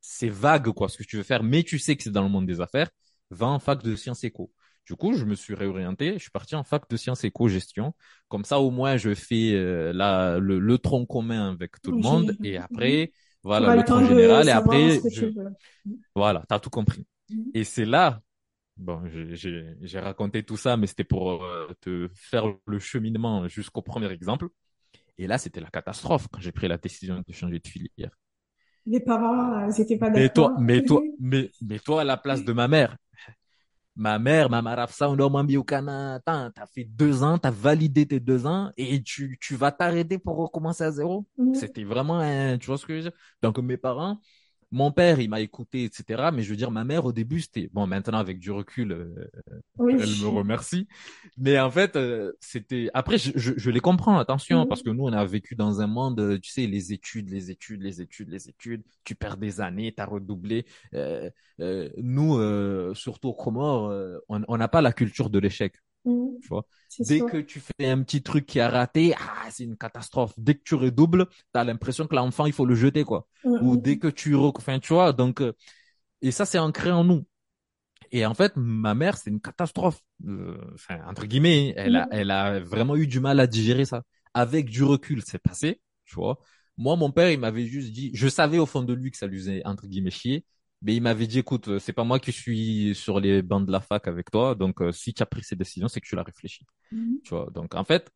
c'est 0.01 0.29
vague, 0.29 0.71
quoi, 0.71 0.89
ce 0.89 0.97
que 0.97 1.03
tu 1.03 1.17
veux 1.17 1.23
faire, 1.23 1.43
mais 1.43 1.63
tu 1.63 1.79
sais 1.79 1.95
que 1.95 2.03
c'est 2.03 2.11
dans 2.11 2.23
le 2.23 2.29
monde 2.29 2.45
des 2.45 2.61
affaires, 2.61 2.89
va 3.29 3.47
en 3.47 3.59
fac 3.59 3.83
de 3.83 3.95
sciences 3.95 4.23
éco. 4.23 4.51
Du 4.85 4.95
coup, 4.95 5.13
je 5.13 5.23
me 5.23 5.35
suis 5.35 5.53
réorienté, 5.53 6.13
je 6.13 6.19
suis 6.19 6.31
parti 6.31 6.55
en 6.55 6.63
fac 6.63 6.89
de 6.89 6.97
sciences 6.97 7.23
éco 7.23 7.47
gestion. 7.47 7.93
Comme 8.27 8.43
ça, 8.43 8.59
au 8.59 8.71
moins, 8.71 8.97
je 8.97 9.13
fais 9.13 9.53
euh, 9.53 9.93
la, 9.93 10.39
le, 10.39 10.77
tronc 10.79 11.05
commun 11.05 11.51
avec 11.51 11.79
tout 11.81 11.91
le 11.91 11.99
monde. 11.99 12.35
Et 12.43 12.57
après, 12.57 13.11
voilà, 13.43 13.75
le 13.75 13.83
tronc 13.83 14.05
général. 14.05 14.47
Et 14.47 14.51
après, 14.51 14.99
je... 15.11 15.27
voilà, 16.15 16.43
t'as 16.47 16.59
tout 16.59 16.69
compris. 16.69 17.05
Mm-hmm. 17.29 17.51
Et 17.53 17.63
c'est 17.63 17.85
là, 17.85 18.21
bon, 18.77 19.01
j'ai 19.31 19.99
raconté 19.99 20.43
tout 20.43 20.57
ça, 20.57 20.77
mais 20.77 20.87
c'était 20.87 21.03
pour 21.03 21.43
euh, 21.43 21.67
te 21.81 22.09
faire 22.13 22.45
le 22.65 22.79
cheminement 22.79 23.47
jusqu'au 23.47 23.81
premier 23.81 24.11
exemple. 24.11 24.47
Et 25.17 25.27
là, 25.27 25.37
c'était 25.37 25.59
la 25.59 25.69
catastrophe 25.69 26.27
quand 26.31 26.39
j'ai 26.39 26.53
pris 26.53 26.67
la 26.67 26.77
décision 26.77 27.21
de 27.25 27.33
changer 27.33 27.59
de 27.59 27.67
filière. 27.67 28.11
Les 28.85 29.01
parents, 29.01 29.67
ils 29.69 29.81
étaient 29.81 29.97
pas 29.97 30.09
d'accord. 30.09 30.21
Mais 30.21 30.29
toi, 30.29 30.55
mais 30.59 30.83
toi, 30.85 31.01
mais, 31.19 31.51
mais 31.61 31.79
toi, 31.79 32.01
à 32.01 32.03
la 32.05 32.17
place 32.17 32.43
de 32.43 32.53
ma 32.53 32.67
mère, 32.67 32.95
ma 33.99 34.17
mère, 34.17 34.49
ma 34.49 34.61
marafsa, 34.61 35.09
on 35.09 35.19
a 35.19 35.23
au 35.25 35.29
t'as 36.55 36.65
fait 36.67 36.85
deux 36.85 37.21
ans, 37.23 37.37
t'as 37.37 37.51
validé 37.51 38.07
tes 38.07 38.19
deux 38.19 38.45
ans 38.47 38.71
et 38.77 39.03
tu, 39.03 39.37
tu 39.41 39.55
vas 39.55 39.71
t'arrêter 39.71 40.17
pour 40.17 40.37
recommencer 40.37 40.83
à 40.85 40.91
zéro? 40.91 41.25
Mm. 41.37 41.53
C'était 41.53 41.83
vraiment 41.83 42.19
un, 42.19 42.57
tu 42.57 42.67
vois 42.67 42.77
ce 42.77 42.85
que 42.85 42.93
je 42.93 42.97
veux 42.97 43.03
dire? 43.09 43.19
Donc, 43.41 43.59
mes 43.59 43.77
parents, 43.77 44.19
mon 44.71 44.91
père, 44.91 45.19
il 45.19 45.29
m'a 45.29 45.41
écouté, 45.41 45.83
etc. 45.83 46.29
Mais 46.33 46.43
je 46.43 46.49
veux 46.51 46.55
dire, 46.55 46.71
ma 46.71 46.83
mère, 46.83 47.05
au 47.05 47.11
début, 47.11 47.41
c'était 47.41 47.69
bon. 47.73 47.87
Maintenant, 47.87 48.19
avec 48.19 48.39
du 48.39 48.51
recul, 48.51 48.91
euh, 48.91 49.29
elle 49.79 49.97
me 49.97 50.27
remercie. 50.27 50.87
Mais 51.37 51.59
en 51.59 51.71
fait, 51.71 51.95
euh, 51.95 52.33
c'était. 52.39 52.89
Après, 52.93 53.17
je, 53.17 53.31
je, 53.35 53.53
je, 53.57 53.71
les 53.71 53.79
comprends. 53.79 54.17
Attention, 54.19 54.67
parce 54.67 54.83
que 54.83 54.91
nous, 54.91 55.05
on 55.05 55.13
a 55.13 55.25
vécu 55.25 55.55
dans 55.55 55.81
un 55.81 55.87
monde, 55.87 56.19
euh, 56.19 56.39
tu 56.39 56.51
sais, 56.51 56.67
les 56.67 56.93
études, 56.93 57.29
les 57.29 57.49
études, 57.49 57.81
les 57.81 58.01
études, 58.01 58.29
les 58.29 58.49
études. 58.49 58.83
Tu 59.03 59.15
perds 59.15 59.37
des 59.37 59.59
années, 59.59 59.91
t'as 59.91 60.05
redoublé. 60.05 60.65
Euh, 60.93 61.29
nous, 61.97 62.93
surtout 62.93 63.29
au 63.29 63.33
Comores, 63.33 63.91
on 64.29 64.57
n'a 64.57 64.67
pas 64.67 64.81
la 64.81 64.93
culture 64.93 65.29
de 65.29 65.39
l'échec. 65.39 65.73
Mmh. 66.05 66.39
Tu 66.41 66.47
vois? 66.47 66.65
Dès 66.99 67.19
que 67.19 67.37
tu 67.37 67.59
fais 67.59 67.87
un 67.87 68.01
petit 68.03 68.21
truc 68.23 68.45
qui 68.45 68.59
a 68.59 68.69
raté, 68.69 69.13
ah, 69.19 69.47
c'est 69.51 69.63
une 69.63 69.77
catastrophe. 69.77 70.33
Dès 70.37 70.55
que 70.55 70.63
tu 70.63 70.75
redoubles, 70.75 71.27
tu 71.27 71.35
as 71.59 71.63
l'impression 71.63 72.07
que 72.07 72.15
l'enfant, 72.15 72.45
il 72.45 72.53
faut 72.53 72.65
le 72.65 72.75
jeter, 72.75 73.03
quoi. 73.03 73.27
Mmh, 73.43 73.57
Ou 73.61 73.73
mmh, 73.75 73.81
dès 73.81 73.97
que 73.99 74.07
tu... 74.07 74.35
Enfin, 74.35 74.79
tu 74.79 74.93
vois, 74.93 75.13
donc... 75.13 75.41
Euh, 75.41 75.53
et 76.21 76.31
ça, 76.31 76.45
c'est 76.45 76.59
ancré 76.59 76.91
en 76.91 77.03
nous. 77.03 77.25
Et 78.11 78.25
en 78.25 78.33
fait, 78.33 78.53
ma 78.55 78.95
mère, 78.95 79.17
c'est 79.17 79.29
une 79.29 79.41
catastrophe. 79.41 80.01
Euh, 80.27 80.57
enfin, 80.73 80.99
entre 81.07 81.25
guillemets, 81.25 81.73
elle 81.77 81.95
a, 81.95 82.07
elle 82.11 82.31
a 82.31 82.59
vraiment 82.59 82.95
eu 82.95 83.07
du 83.07 83.19
mal 83.19 83.39
à 83.39 83.47
digérer 83.47 83.85
ça. 83.85 84.03
Avec 84.33 84.69
du 84.69 84.83
recul, 84.83 85.21
c'est 85.25 85.39
passé, 85.39 85.81
tu 86.05 86.15
vois. 86.15 86.39
Moi, 86.77 86.95
mon 86.95 87.11
père, 87.11 87.29
il 87.31 87.39
m'avait 87.39 87.65
juste 87.65 87.91
dit, 87.91 88.11
je 88.13 88.27
savais 88.27 88.57
au 88.57 88.65
fond 88.65 88.83
de 88.83 88.93
lui 88.93 89.11
que 89.11 89.17
ça 89.17 89.27
lui 89.27 89.37
faisait, 89.39 89.61
entre 89.65 89.85
guillemets, 89.87 90.11
chier. 90.11 90.45
Mais 90.81 90.95
il 90.95 91.01
m'avait 91.01 91.27
dit, 91.27 91.39
écoute, 91.39 91.77
c'est 91.79 91.93
pas 91.93 92.03
moi 92.05 92.19
qui 92.19 92.31
suis 92.31 92.95
sur 92.95 93.19
les 93.19 93.41
bancs 93.41 93.65
de 93.65 93.71
la 93.71 93.81
fac 93.81 94.07
avec 94.07 94.31
toi, 94.31 94.55
donc 94.55 94.81
euh, 94.81 94.91
si 94.91 95.13
tu 95.13 95.21
as 95.21 95.25
pris 95.25 95.43
ces 95.43 95.55
décisions, 95.55 95.89
c'est 95.89 95.99
que 95.99 96.07
tu 96.07 96.15
l'as 96.15 96.23
réfléchi. 96.23 96.65
Mhm. 96.91 97.19
Tu 97.23 97.29
vois, 97.31 97.49
donc 97.53 97.75
en 97.75 97.83
fait, 97.83 98.09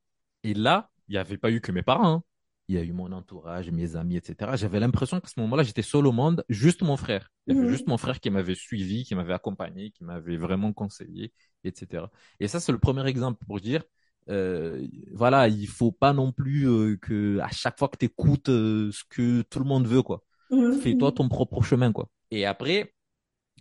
et 0.44 0.54
là, 0.54 0.90
il 1.08 1.14
n'y 1.14 1.18
avait 1.18 1.38
pas 1.38 1.52
eu 1.52 1.60
que 1.60 1.72
mes 1.72 1.84
parents, 1.84 2.16
hein. 2.16 2.24
il 2.70 2.76
y 2.76 2.78
a 2.78 2.84
eu 2.84 2.94
mon 2.94 3.12
entourage, 3.12 3.70
mes 3.70 3.98
amis, 3.98 4.16
etc. 4.16 4.52
J'avais 4.56 4.80
l'impression 4.80 5.20
qu'à 5.20 5.28
ce 5.28 5.40
moment-là, 5.42 5.64
j'étais 5.64 5.82
seul 5.82 6.08
au 6.08 6.14
monde, 6.14 6.46
juste 6.48 6.82
mon 6.84 6.96
frère. 6.96 7.30
Il 7.48 7.54
y 7.54 7.58
avait 7.58 7.68
mhm. 7.68 7.74
juste 7.74 7.88
mon 7.88 7.98
frère 7.98 8.22
qui 8.22 8.30
m'avait 8.30 8.56
suivi, 8.56 9.04
qui 9.04 9.14
m'avait 9.16 9.34
accompagné, 9.34 9.92
qui 9.92 10.06
m'avait 10.06 10.38
vraiment 10.38 10.72
conseillé, 10.72 11.34
etc. 11.66 12.06
Et 12.40 12.48
ça, 12.48 12.62
c'est 12.62 12.72
le 12.72 12.80
premier 12.80 13.06
exemple 13.08 13.44
pour 13.46 13.60
dire, 13.60 13.84
euh, 14.30 14.88
voilà, 15.12 15.48
il 15.50 15.68
faut 15.68 15.92
pas 15.92 16.14
non 16.14 16.32
plus 16.32 16.70
euh, 16.70 16.98
que 16.98 17.40
à 17.40 17.50
chaque 17.50 17.78
fois 17.78 17.90
que 17.90 17.98
tu 17.98 18.06
écoutes 18.06 18.50
euh, 18.50 18.90
ce 18.92 19.04
que 19.10 19.42
tout 19.42 19.60
le 19.60 19.66
monde 19.66 19.88
veut, 19.88 20.02
quoi. 20.02 20.24
Mhm. 20.50 20.80
Fais-toi 20.80 21.12
ton 21.12 21.28
propre 21.28 21.62
chemin, 21.62 21.92
quoi. 21.92 22.10
Et 22.34 22.46
après, 22.46 22.92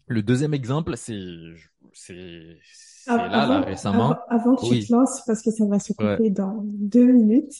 le 0.06 0.22
deuxième 0.22 0.54
exemple, 0.54 0.96
c'est 0.96 1.18
c'est 1.92 2.56
là, 3.06 3.28
là, 3.28 3.60
récemment. 3.60 4.16
Avant, 4.30 4.56
que 4.56 4.66
tu 4.66 4.86
te 4.86 4.92
lances, 4.92 5.22
parce 5.26 5.42
que 5.42 5.50
ça 5.50 5.66
va 5.66 5.78
se 5.78 5.92
couper 5.92 6.30
dans 6.30 6.62
deux 6.64 7.12
minutes. 7.12 7.52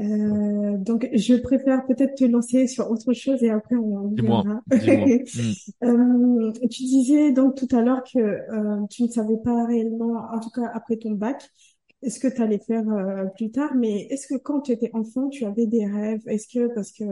Euh, 0.00 0.78
donc, 0.78 1.08
je 1.12 1.34
préfère 1.34 1.84
peut-être 1.86 2.14
te 2.14 2.24
lancer 2.24 2.66
sur 2.66 2.90
autre 2.90 3.12
chose 3.12 3.42
et 3.42 3.50
après 3.50 3.76
on 3.76 4.08
verra. 4.14 4.62
euh, 4.72 6.52
tu 6.70 6.82
disais 6.84 7.32
donc 7.32 7.54
tout 7.56 7.68
à 7.74 7.82
l'heure 7.82 8.02
que 8.02 8.18
euh, 8.18 8.86
tu 8.90 9.02
ne 9.02 9.08
savais 9.08 9.38
pas 9.44 9.66
réellement, 9.66 10.26
en 10.32 10.40
tout 10.40 10.50
cas 10.50 10.70
après 10.72 10.96
ton 10.96 11.12
bac, 11.12 11.50
est-ce 12.02 12.20
que 12.20 12.28
tu 12.28 12.42
allais 12.42 12.58
faire 12.58 12.88
euh, 12.88 13.24
plus 13.36 13.50
tard, 13.50 13.74
mais 13.74 14.02
est-ce 14.10 14.26
que 14.26 14.38
quand 14.38 14.60
tu 14.60 14.72
étais 14.72 14.90
enfant, 14.92 15.28
tu 15.28 15.44
avais 15.44 15.66
des 15.66 15.86
rêves? 15.86 16.22
Est-ce 16.26 16.46
que, 16.48 16.72
parce 16.74 16.92
que 16.92 17.04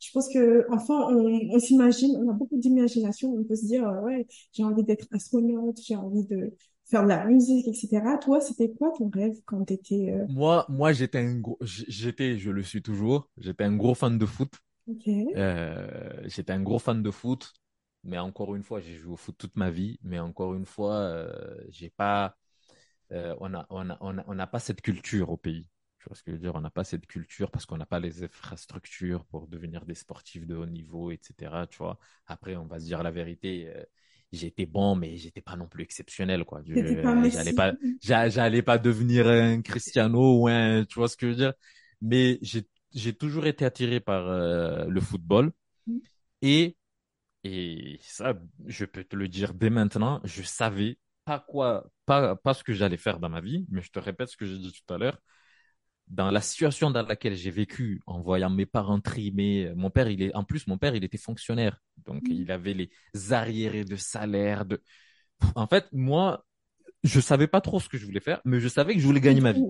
je 0.00 0.10
pense 0.12 0.28
que 0.32 0.66
enfant, 0.70 1.08
on, 1.10 1.58
s'imagine, 1.58 2.16
on 2.16 2.28
a 2.28 2.32
beaucoup 2.32 2.58
d'imagination, 2.58 3.32
on 3.32 3.44
peut 3.44 3.56
se 3.56 3.66
dire, 3.66 3.84
ouais, 4.02 4.26
j'ai 4.52 4.64
envie 4.64 4.82
d'être 4.82 5.06
astronaute, 5.12 5.78
j'ai 5.80 5.96
envie 5.96 6.26
de 6.26 6.54
faire 6.84 7.04
de 7.04 7.08
la 7.08 7.24
musique, 7.24 7.68
etc. 7.68 8.02
Toi, 8.20 8.40
c'était 8.40 8.70
quoi 8.70 8.92
ton 8.96 9.08
rêve 9.10 9.36
quand 9.46 9.64
tu 9.64 9.74
étais... 9.74 10.12
Euh, 10.12 10.26
moi, 10.28 10.66
moi, 10.68 10.92
j'étais 10.92 11.18
un 11.18 11.38
gros, 11.38 11.58
j'étais, 11.62 12.38
je 12.38 12.50
le 12.50 12.62
suis 12.62 12.82
toujours, 12.82 13.30
j'étais 13.38 13.64
un 13.64 13.76
gros 13.76 13.94
fan 13.94 14.18
de 14.18 14.26
foot. 14.26 14.52
Euh, 15.06 16.12
j'étais 16.24 16.52
un 16.52 16.60
gros 16.62 16.78
fan 16.78 17.02
de 17.02 17.10
foot, 17.10 17.52
mais 18.04 18.18
encore 18.18 18.54
une 18.54 18.62
fois, 18.62 18.80
j'ai 18.80 18.94
joué 18.94 19.12
au 19.12 19.16
foot 19.16 19.36
toute 19.38 19.56
ma 19.56 19.70
vie, 19.70 19.98
mais 20.02 20.18
encore 20.18 20.54
une 20.54 20.66
fois, 20.66 20.94
euh, 20.94 21.32
j'ai 21.68 21.90
pas, 21.90 22.36
euh, 23.12 23.34
on 23.40 23.50
n'a 23.50 23.66
on 23.70 23.90
a, 23.90 23.98
on 24.00 24.18
a, 24.18 24.24
on 24.26 24.38
a 24.38 24.46
pas 24.46 24.58
cette 24.58 24.80
culture 24.82 25.30
au 25.30 25.36
pays. 25.36 25.68
Tu 25.98 26.08
vois 26.08 26.16
ce 26.16 26.22
que 26.22 26.32
je 26.32 26.36
veux 26.36 26.42
dire? 26.42 26.54
On 26.54 26.60
n'a 26.60 26.70
pas 26.70 26.84
cette 26.84 27.06
culture 27.06 27.50
parce 27.50 27.66
qu'on 27.66 27.76
n'a 27.76 27.86
pas 27.86 28.00
les 28.00 28.24
infrastructures 28.24 29.24
pour 29.26 29.46
devenir 29.46 29.84
des 29.84 29.94
sportifs 29.94 30.46
de 30.46 30.56
haut 30.56 30.66
niveau, 30.66 31.10
etc. 31.12 31.66
Tu 31.70 31.78
vois 31.78 31.98
Après, 32.26 32.56
on 32.56 32.66
va 32.66 32.80
se 32.80 32.86
dire 32.86 33.02
la 33.02 33.12
vérité. 33.12 33.72
j'étais 34.32 34.66
bon, 34.66 34.96
mais 34.96 35.16
j'étais 35.16 35.42
pas 35.42 35.56
non 35.56 35.68
plus 35.68 35.84
exceptionnel, 35.84 36.44
quoi. 36.44 36.62
J'allais 36.64 37.52
pas, 37.52 37.72
j'allais 38.02 38.62
pas 38.62 38.78
devenir 38.78 39.28
un 39.28 39.62
Cristiano 39.62 40.40
ou 40.40 40.48
un, 40.48 40.84
tu 40.84 40.98
vois 40.98 41.08
ce 41.08 41.16
que 41.16 41.26
je 41.26 41.30
veux 41.32 41.36
dire? 41.38 41.52
Mais 42.00 42.38
j'ai 42.42 42.66
j'ai 42.94 43.12
toujours 43.12 43.46
été 43.46 43.64
attiré 43.64 44.00
par 44.00 44.28
euh, 44.28 44.84
le 44.86 45.00
football 45.00 45.52
mm. 45.86 45.98
et 46.42 46.76
et 47.44 47.98
ça 48.02 48.34
je 48.66 48.84
peux 48.84 49.04
te 49.04 49.16
le 49.16 49.28
dire 49.28 49.54
dès 49.54 49.70
maintenant 49.70 50.20
je 50.24 50.42
savais 50.42 50.98
pas 51.24 51.38
quoi 51.38 51.90
pas 52.06 52.36
pas 52.36 52.54
ce 52.54 52.64
que 52.64 52.72
j'allais 52.72 52.96
faire 52.96 53.18
dans 53.20 53.28
ma 53.28 53.40
vie 53.40 53.66
mais 53.70 53.82
je 53.82 53.90
te 53.90 53.98
répète 53.98 54.28
ce 54.28 54.36
que 54.36 54.46
j'ai 54.46 54.58
dit 54.58 54.72
tout 54.72 54.94
à 54.94 54.98
l'heure 54.98 55.18
dans 56.08 56.30
la 56.30 56.40
situation 56.40 56.90
dans 56.90 57.02
laquelle 57.02 57.34
j'ai 57.34 57.50
vécu 57.50 58.00
en 58.06 58.20
voyant 58.20 58.50
mes 58.50 58.66
parents 58.66 59.00
trimer 59.00 59.72
mon 59.76 59.90
père 59.90 60.08
il 60.08 60.22
est 60.22 60.34
en 60.34 60.44
plus 60.44 60.66
mon 60.66 60.78
père 60.78 60.94
il 60.94 61.04
était 61.04 61.18
fonctionnaire 61.18 61.80
donc 61.98 62.22
mm. 62.24 62.32
il 62.32 62.50
avait 62.50 62.74
les 62.74 62.90
arriérés 63.32 63.84
de 63.84 63.96
salaire 63.96 64.64
de 64.64 64.82
en 65.54 65.66
fait 65.66 65.88
moi 65.92 66.44
je 67.04 67.20
savais 67.20 67.46
pas 67.46 67.60
trop 67.60 67.80
ce 67.80 67.88
que 67.88 67.98
je 67.98 68.06
voulais 68.06 68.20
faire, 68.20 68.40
mais 68.44 68.60
je 68.60 68.68
savais 68.68 68.94
que 68.94 69.00
je 69.00 69.06
voulais 69.06 69.20
gagner 69.20 69.40
ma 69.40 69.52
vie. 69.52 69.62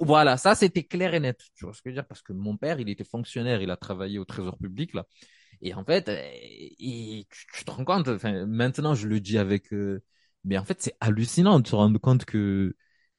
Voilà, 0.00 0.36
ça 0.36 0.54
c'était 0.54 0.84
clair 0.84 1.14
et 1.14 1.20
net. 1.20 1.40
Tu 1.54 1.64
vois 1.64 1.74
ce 1.74 1.82
que 1.82 1.90
je 1.90 1.94
veux 1.94 2.00
dire? 2.00 2.06
Parce 2.06 2.22
que 2.22 2.32
mon 2.32 2.56
père, 2.56 2.78
il 2.78 2.88
était 2.88 3.04
fonctionnaire, 3.04 3.62
il 3.62 3.70
a 3.70 3.76
travaillé 3.76 4.18
au 4.18 4.24
Trésor 4.24 4.56
public 4.58 4.94
là. 4.94 5.04
Et 5.60 5.74
en 5.74 5.84
fait, 5.84 6.08
et, 6.08 7.20
euh, 7.20 7.34
tu, 7.54 7.64
te 7.64 7.70
rends 7.70 7.84
compte. 7.84 8.08
Enfin, 8.08 8.46
maintenant, 8.46 8.94
je 8.94 9.06
le 9.06 9.20
dis 9.20 9.38
avec, 9.38 9.72
euh, 9.72 10.02
mais 10.44 10.58
en 10.58 10.64
fait, 10.64 10.82
c'est 10.82 10.96
hallucinant 11.00 11.60
de 11.60 11.66
se 11.66 11.74
rendre 11.74 11.98
compte 11.98 12.24
que 12.24 12.74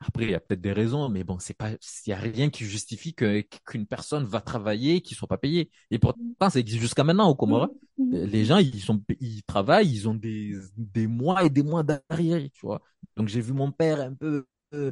après, 0.08 0.26
il 0.26 0.32
y 0.32 0.36
a 0.36 0.40
peut-être 0.40 0.62
des 0.62 0.74
raisons, 0.74 1.10
mais 1.10 1.24
bon, 1.24 1.40
c'est 1.40 1.54
pas, 1.54 1.72
il 1.72 2.10
y 2.10 2.14
a 2.14 2.18
rien 2.18 2.50
qui 2.50 2.66
justifie 2.66 3.14
qu'une 3.16 3.88
personne 3.88 4.26
va 4.26 4.42
travailler 4.42 5.02
qui 5.02 5.16
soit 5.16 5.28
pas 5.28 5.38
payée. 5.38 5.72
Et 5.92 6.00
pourtant, 6.00 6.20
ça 6.50 6.60
existe 6.60 6.82
jusqu'à 6.82 7.04
maintenant 7.04 7.30
au 7.30 7.36
Comores. 7.36 7.70
Mm-hmm. 7.98 8.12
Mm-hmm. 8.12 8.26
Les 8.26 8.46
gens, 8.46 8.58
ils 8.58 8.82
sont, 8.82 9.02
ils 9.20 9.44
travaillent, 9.44 9.90
ils 9.90 10.10
ont 10.10 10.14
des 10.14 10.56
des 10.76 11.08
mois 11.08 11.44
et 11.46 11.50
des 11.50 11.64
mois 11.64 11.84
d'arrière, 11.84 12.42
tu 12.54 12.66
vois. 12.66 12.82
Donc 13.16 13.30
j'ai 13.30 13.42
vu 13.42 13.54
mon 13.54 13.72
père 13.72 14.02
un 14.02 14.14
peu 14.14 14.46
euh, 14.74 14.92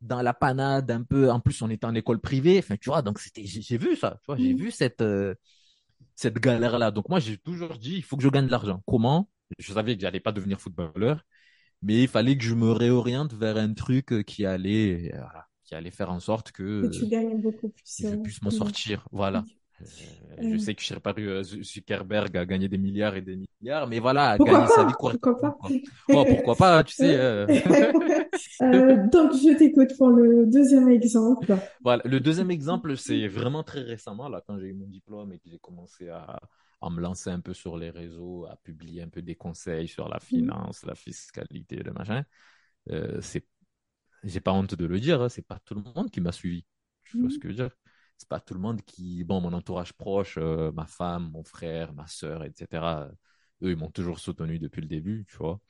dans 0.00 0.22
la 0.22 0.32
panade, 0.32 0.90
un 0.90 1.02
peu. 1.02 1.30
En 1.30 1.40
plus, 1.40 1.60
on 1.62 1.70
était 1.70 1.86
en 1.86 1.94
école 1.94 2.20
privée, 2.20 2.58
enfin, 2.58 2.76
tu 2.76 2.88
vois. 2.88 3.02
Donc 3.02 3.18
c'était, 3.18 3.44
j'ai 3.44 3.78
vu 3.78 3.96
ça, 3.96 4.18
tu 4.22 4.26
vois. 4.26 4.36
J'ai 4.36 4.54
mm-hmm. 4.54 4.58
vu 4.58 4.70
cette 4.70 5.02
euh, 5.02 5.34
cette 6.14 6.38
galère 6.38 6.78
là. 6.78 6.90
Donc 6.90 7.08
moi, 7.08 7.20
j'ai 7.20 7.36
toujours 7.36 7.76
dit, 7.76 7.96
il 7.96 8.02
faut 8.02 8.16
que 8.16 8.22
je 8.22 8.28
gagne 8.28 8.46
de 8.46 8.50
l'argent. 8.50 8.82
Comment? 8.86 9.28
Je 9.58 9.72
savais 9.72 9.96
que 9.96 10.00
j'allais 10.00 10.20
pas 10.20 10.32
devenir 10.32 10.60
footballeur 10.60 11.22
mais 11.86 12.02
il 12.02 12.08
fallait 12.08 12.36
que 12.36 12.42
je 12.42 12.54
me 12.54 12.72
réoriente 12.72 13.32
vers 13.32 13.56
un 13.56 13.72
truc 13.72 14.12
euh, 14.12 14.22
qui 14.22 14.44
allait, 14.44 15.12
euh, 15.14 15.20
qui 15.64 15.76
allait 15.76 15.92
faire 15.92 16.10
en 16.10 16.18
sorte 16.18 16.50
que, 16.50 16.82
que 16.82 16.88
tu 16.88 17.06
gagnes 17.06 17.40
beaucoup 17.40 17.68
plus. 17.68 17.84
je 18.00 18.08
euh, 18.08 18.16
puisse 18.16 18.42
m'en 18.42 18.50
sortir. 18.50 19.06
Voilà. 19.12 19.44
je 20.40 20.56
sais 20.56 20.74
que 20.74 20.82
je 20.82 20.86
serais 20.86 21.00
pas 21.00 21.14
Zuckerberg 21.42 22.36
à 22.36 22.44
gagner 22.44 22.68
des 22.68 22.78
milliards 22.78 23.14
et 23.14 23.20
des 23.20 23.36
milliards, 23.36 23.86
mais 23.86 24.00
voilà, 24.00 24.30
à 24.30 24.38
gagner 24.38 24.66
sa 24.66 24.84
vie 24.84 24.94
Pourquoi 24.98 25.38
pas 25.38 25.56
oh, 26.08 26.24
Pourquoi 26.28 26.56
pas, 26.56 26.82
tu 26.82 26.94
sais. 26.94 27.16
donc, 29.12 29.32
je 29.34 29.56
t'écoute 29.56 29.90
pour 29.96 30.08
le 30.08 30.46
deuxième 30.46 30.88
exemple. 30.88 31.56
Voilà, 31.84 32.02
le 32.04 32.18
deuxième 32.18 32.50
exemple, 32.50 32.96
c'est 32.96 33.28
vraiment 33.28 33.62
très 33.62 33.82
récemment, 33.82 34.28
là, 34.28 34.42
quand 34.44 34.58
j'ai 34.58 34.66
eu 34.66 34.74
mon 34.74 34.88
diplôme 34.88 35.32
et 35.34 35.38
que 35.38 35.48
j'ai 35.48 35.58
commencé 35.58 36.08
à, 36.08 36.40
à 36.80 36.90
me 36.90 37.00
lancer 37.00 37.30
un 37.30 37.40
peu 37.40 37.54
sur 37.54 37.76
les 37.76 37.90
réseaux, 37.90 38.46
à 38.46 38.56
publier 38.56 39.02
un 39.02 39.08
peu 39.08 39.22
des 39.22 39.34
conseils 39.34 39.88
sur 39.88 40.08
la 40.08 40.16
mm. 40.16 40.20
finance, 40.20 40.84
la 40.84 40.94
fiscalité, 40.94 41.76
le 41.76 41.92
machin. 41.92 42.24
Euh, 42.90 43.20
c'est, 43.20 43.46
j'ai 44.24 44.40
pas 44.40 44.52
honte 44.52 44.74
de 44.74 44.86
le 44.86 45.00
dire, 45.00 45.22
hein, 45.22 45.28
c'est 45.28 45.46
pas 45.46 45.58
tout 45.64 45.74
le 45.74 45.82
monde 45.82 46.10
qui 46.10 46.20
m'a 46.20 46.32
suivi. 46.32 46.64
Tu 47.04 47.20
vois 47.20 47.30
ce 47.30 47.36
mm. 47.36 47.38
que 47.38 47.48
je 47.48 47.56
veux 47.56 47.68
dire? 47.68 47.76
C'est 48.18 48.28
pas 48.28 48.40
tout 48.40 48.54
le 48.54 48.60
monde 48.60 48.82
qui, 48.82 49.24
bon, 49.24 49.40
mon 49.40 49.52
entourage 49.52 49.92
proche, 49.92 50.38
euh, 50.38 50.72
ma 50.72 50.86
femme, 50.86 51.30
mon 51.30 51.44
frère, 51.44 51.92
ma 51.94 52.06
sœur, 52.06 52.44
etc. 52.44 53.08
Eux, 53.62 53.70
ils 53.70 53.76
m'ont 53.76 53.90
toujours 53.90 54.18
soutenu 54.18 54.58
depuis 54.58 54.80
le 54.80 54.88
début, 54.88 55.26
tu 55.28 55.36
vois. 55.36 55.60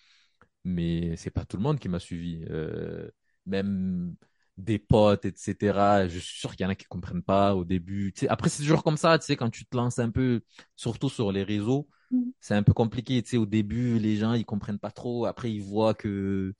Mais 0.65 1.17
c'est 1.17 1.31
pas 1.31 1.45
tout 1.45 1.57
le 1.57 1.63
monde 1.63 1.79
qui 1.79 1.89
m'a 1.89 2.01
suivi. 2.01 2.45
Euh, 2.51 3.11
même 3.47 4.17
des 4.57 4.79
potes, 4.79 5.25
etc. 5.25 6.09
Je 6.09 6.19
suis 6.19 6.39
sûr 6.39 6.57
qu'il 6.57 6.65
y 6.65 6.67
en 6.67 6.71
a 6.71 6.75
qui 6.75 6.87
comprennent 6.87 7.23
pas 7.23 7.55
au 7.55 7.65
début. 7.65 8.13
Après, 8.29 8.49
c'est 8.49 8.63
toujours 8.63 8.83
comme 8.83 8.97
ça, 8.97 9.19
tu 9.19 9.27
sais, 9.27 9.37
quand 9.37 9.51
tu 9.51 9.67
te 9.67 9.77
lances 9.77 9.99
un 9.99 10.11
peu, 10.11 10.41
surtout 10.77 11.11
sur 11.11 11.33
les 11.33 11.43
réseaux, 11.43 11.89
mm. 12.11 12.23
c'est 12.41 12.55
un 12.55 12.63
peu 12.63 12.73
compliqué. 12.73 13.23
Tu 13.23 13.31
sais, 13.31 13.37
au 13.37 13.47
début, 13.47 13.99
les 13.99 14.17
gens, 14.17 14.33
ils 14.35 14.47
comprennent 14.47 14.79
pas 14.79 14.91
trop. 14.91 15.27
Après, 15.27 15.53
ils 15.53 15.63
voient 15.63 15.95
que, 15.95 16.55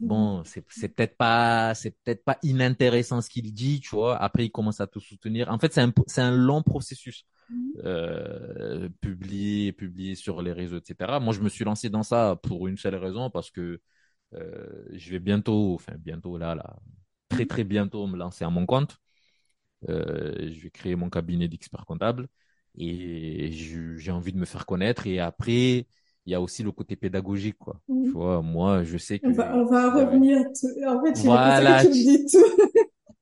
bon, 0.00 0.44
c'est, 0.44 0.64
c'est 0.68 0.88
peut-être 0.88 1.16
pas, 1.16 1.74
c'est 1.74 1.96
peut-être 2.04 2.24
pas 2.24 2.38
inintéressant 2.42 3.20
ce 3.20 3.28
qu'il 3.30 3.52
dit, 3.52 3.80
tu 3.80 3.96
vois. 3.96 4.16
Après, 4.18 4.46
ils 4.46 4.50
commencent 4.50 4.80
à 4.80 4.86
te 4.86 5.00
soutenir. 5.00 5.50
En 5.50 5.58
fait, 5.58 5.72
c'est 5.72 5.82
un, 5.82 5.92
c'est 6.06 6.22
un 6.22 6.36
long 6.36 6.62
processus. 6.62 7.24
Mm. 7.48 7.70
Euh, 7.84 8.88
publier, 9.00 9.72
publier 9.72 10.14
sur 10.14 10.40
les 10.40 10.52
réseaux, 10.52 10.78
etc. 10.78 11.18
Moi, 11.20 11.34
je 11.34 11.40
me 11.40 11.48
suis 11.48 11.64
lancé 11.64 11.90
dans 11.90 12.04
ça 12.04 12.36
pour 12.44 12.68
une 12.68 12.76
seule 12.76 12.94
raison, 12.94 13.28
parce 13.28 13.50
que 13.50 13.80
euh, 14.34 14.84
je 14.92 15.10
vais 15.10 15.18
bientôt, 15.18 15.74
enfin 15.74 15.94
bientôt 15.98 16.38
là, 16.38 16.54
là, 16.54 16.76
très 17.30 17.46
très 17.46 17.64
bientôt 17.64 18.06
me 18.08 18.18
lancer 18.18 18.44
à 18.44 18.50
mon 18.50 18.66
compte. 18.66 18.98
Euh, 19.88 20.50
je 20.52 20.60
vais 20.60 20.70
créer 20.70 20.96
mon 20.96 21.10
cabinet 21.10 21.48
d'expert 21.48 21.86
comptable 21.86 22.28
et 22.76 23.50
j'ai 23.52 24.10
envie 24.12 24.32
de 24.32 24.38
me 24.38 24.44
faire 24.44 24.66
connaître. 24.66 25.06
Et 25.06 25.20
après, 25.20 25.86
il 26.26 26.32
y 26.32 26.34
a 26.34 26.40
aussi 26.40 26.62
le 26.62 26.72
côté 26.72 26.96
pédagogique, 26.96 27.58
quoi. 27.58 27.80
Tu 28.04 28.10
vois, 28.12 28.42
moi, 28.42 28.84
je 28.84 28.98
sais 28.98 29.20
que. 29.20 29.30
On 29.30 29.32
va, 29.34 29.56
on 29.56 29.64
va 29.66 29.90
revenir. 29.94 30.38
En 30.86 31.04
fait, 31.04 31.18
voilà. 31.22 31.84
Tu 31.84 31.90
dis 31.90 32.26
tout. 32.26 32.44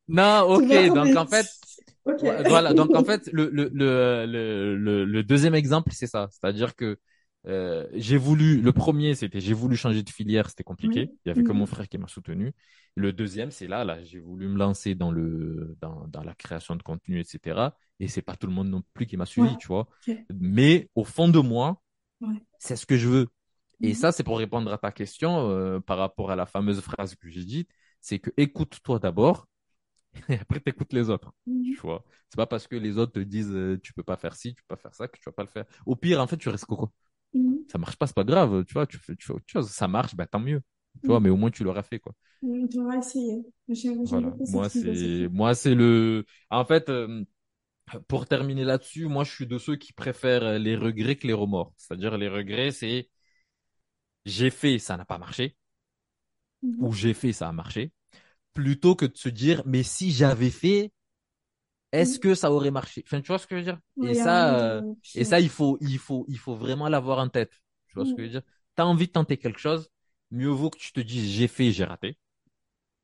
non, 0.08 0.42
ok. 0.48 0.92
Donc 0.92 1.16
en 1.16 1.26
fait, 1.26 1.46
voilà. 2.44 2.74
Donc 2.74 2.94
en 2.94 3.04
fait, 3.04 3.28
le 3.32 3.50
le 3.50 3.70
le 3.72 4.76
le, 4.76 5.04
le 5.04 5.22
deuxième 5.22 5.54
exemple, 5.54 5.92
c'est 5.92 6.06
ça. 6.06 6.28
C'est-à-dire 6.30 6.74
que 6.76 6.98
euh, 7.46 7.86
j'ai 7.94 8.16
voulu, 8.16 8.60
le 8.60 8.72
premier, 8.72 9.14
c'était 9.14 9.40
j'ai 9.40 9.54
voulu 9.54 9.76
changer 9.76 10.02
de 10.02 10.10
filière, 10.10 10.50
c'était 10.50 10.64
compliqué. 10.64 11.10
Il 11.24 11.28
y 11.28 11.30
avait 11.30 11.42
que 11.42 11.52
mon 11.52 11.66
frère 11.66 11.88
qui 11.88 11.98
m'a 11.98 12.08
soutenu. 12.08 12.52
Le 12.94 13.12
deuxième, 13.12 13.50
c'est 13.50 13.68
là, 13.68 13.84
là, 13.84 14.02
j'ai 14.02 14.18
voulu 14.18 14.48
me 14.48 14.58
lancer 14.58 14.94
dans 14.94 15.12
le, 15.12 15.76
dans, 15.80 16.06
dans 16.08 16.22
la 16.22 16.34
création 16.34 16.74
de 16.76 16.82
contenu, 16.82 17.20
etc. 17.20 17.70
Et 18.00 18.08
c'est 18.08 18.22
pas 18.22 18.36
tout 18.36 18.46
le 18.46 18.52
monde 18.52 18.68
non 18.68 18.82
plus 18.92 19.06
qui 19.06 19.16
m'a 19.16 19.26
suivi, 19.26 19.56
tu 19.56 19.68
vois. 19.68 19.88
Mais 20.30 20.88
au 20.94 21.04
fond 21.04 21.28
de 21.28 21.38
moi, 21.38 21.80
c'est 22.58 22.76
ce 22.76 22.86
que 22.86 22.96
je 22.96 23.08
veux. 23.08 23.28
Et 23.80 23.88
mhm. 23.88 23.94
ça, 23.94 24.12
c'est 24.12 24.24
pour 24.24 24.38
répondre 24.38 24.72
à 24.72 24.78
ta 24.78 24.90
question 24.90 25.50
euh, 25.50 25.80
par 25.80 25.98
rapport 25.98 26.30
à 26.30 26.36
la 26.36 26.46
fameuse 26.46 26.80
phrase 26.80 27.14
que 27.14 27.28
j'ai 27.28 27.44
dite, 27.44 27.70
c'est 28.00 28.18
que 28.18 28.30
écoute-toi 28.36 28.98
d'abord 28.98 29.46
et 30.28 30.34
après 30.34 30.60
t'écoutes 30.60 30.92
les 30.92 31.10
autres. 31.10 31.32
Mhm. 31.46 31.62
Tu 31.62 31.80
vois, 31.80 32.04
c'est 32.28 32.36
pas 32.36 32.46
parce 32.46 32.66
que 32.66 32.76
les 32.76 32.98
autres 32.98 33.12
te 33.12 33.20
disent 33.20 33.52
euh, 33.52 33.78
tu 33.82 33.92
peux 33.92 34.02
pas 34.02 34.16
faire 34.16 34.34
ci, 34.34 34.54
tu 34.54 34.62
peux 34.64 34.74
pas 34.74 34.80
faire 34.82 34.94
ça 34.94 35.06
que 35.06 35.16
tu 35.16 35.24
vas 35.24 35.32
pas 35.32 35.44
le 35.44 35.48
faire. 35.48 35.64
Au 35.86 35.94
pire, 35.94 36.20
en 36.20 36.26
fait, 36.26 36.36
tu 36.36 36.48
restes 36.48 36.66
coco. 36.66 36.90
Mhm. 37.32 37.64
Ça 37.68 37.78
marche 37.78 37.96
pas, 37.96 38.06
c'est 38.06 38.14
pas 38.16 38.24
grave, 38.24 38.64
tu 38.64 38.74
vois, 38.74 38.86
tu 38.86 38.98
fais, 38.98 39.14
tu 39.16 39.26
fais 39.26 39.32
autre 39.34 39.44
chose, 39.46 39.70
ça 39.70 39.88
marche, 39.88 40.14
bah 40.16 40.26
tant 40.26 40.40
mieux. 40.40 40.62
Tu 41.02 41.10
vois, 41.12 41.20
mhm. 41.20 41.20
mais 41.20 41.30
au 41.30 41.36
moins 41.36 41.50
tu 41.50 41.64
l'auras 41.64 41.82
fait, 41.82 41.98
quoi. 42.00 42.14
Mhm, 42.42 42.68
tu 42.68 42.78
auras 42.80 42.98
essayé. 42.98 43.44
Voilà. 44.04 44.38
Moi, 44.46 44.68
c'est, 44.68 45.28
moi, 45.30 45.54
c'est 45.54 45.74
le, 45.74 46.24
en 46.50 46.64
fait, 46.64 46.88
euh, 46.88 47.24
pour 48.08 48.26
terminer 48.26 48.64
là-dessus, 48.64 49.06
moi, 49.06 49.24
je 49.24 49.32
suis 49.32 49.46
de 49.46 49.58
ceux 49.58 49.76
qui 49.76 49.92
préfèrent 49.94 50.58
les 50.58 50.76
regrets 50.76 51.16
que 51.16 51.26
les 51.26 51.34
remords. 51.34 51.74
C'est-à-dire, 51.78 52.18
les 52.18 52.28
regrets, 52.28 52.72
c'est, 52.72 53.10
j'ai 54.24 54.50
fait, 54.50 54.78
ça 54.78 54.96
n'a 54.96 55.04
pas 55.04 55.18
marché. 55.18 55.56
Ou 56.78 56.92
j'ai 56.92 57.14
fait, 57.14 57.32
ça 57.32 57.48
a 57.48 57.52
marché. 57.52 57.92
Plutôt 58.54 58.96
que 58.96 59.06
de 59.06 59.16
se 59.16 59.28
dire, 59.30 59.62
mais 59.66 59.82
si 59.84 60.12
j'avais 60.12 60.50
fait, 60.50 60.92
est-ce 61.92 62.18
mm. 62.18 62.20
que 62.20 62.34
ça 62.34 62.52
aurait 62.52 62.70
marché? 62.70 63.02
Enfin, 63.06 63.20
tu 63.20 63.28
vois 63.28 63.38
ce 63.38 63.46
que 63.46 63.56
je 63.56 63.60
veux 63.60 63.72
dire? 63.72 63.80
Et 64.02 64.14
ça, 64.14 64.58
euh, 64.58 64.82
et 65.14 65.24
ça, 65.24 65.40
il 65.40 65.48
faut, 65.48 65.78
il 65.80 65.98
faut, 65.98 66.24
il 66.28 66.38
faut 66.38 66.54
vraiment 66.54 66.88
l'avoir 66.88 67.18
en 67.18 67.28
tête. 67.28 67.52
Tu 67.86 67.94
vois 67.94 68.04
ce 68.04 68.12
que 68.12 68.18
je 68.18 68.26
veux 68.26 68.32
dire? 68.32 68.42
T'as 68.74 68.84
envie 68.84 69.06
de 69.06 69.12
tenter 69.12 69.36
quelque 69.36 69.58
chose, 69.58 69.90
mieux 70.30 70.48
vaut 70.48 70.70
que 70.70 70.78
tu 70.78 70.92
te 70.92 71.00
dises 71.00 71.30
j'ai 71.30 71.48
fait, 71.48 71.72
j'ai 71.72 71.84
raté, 71.84 72.18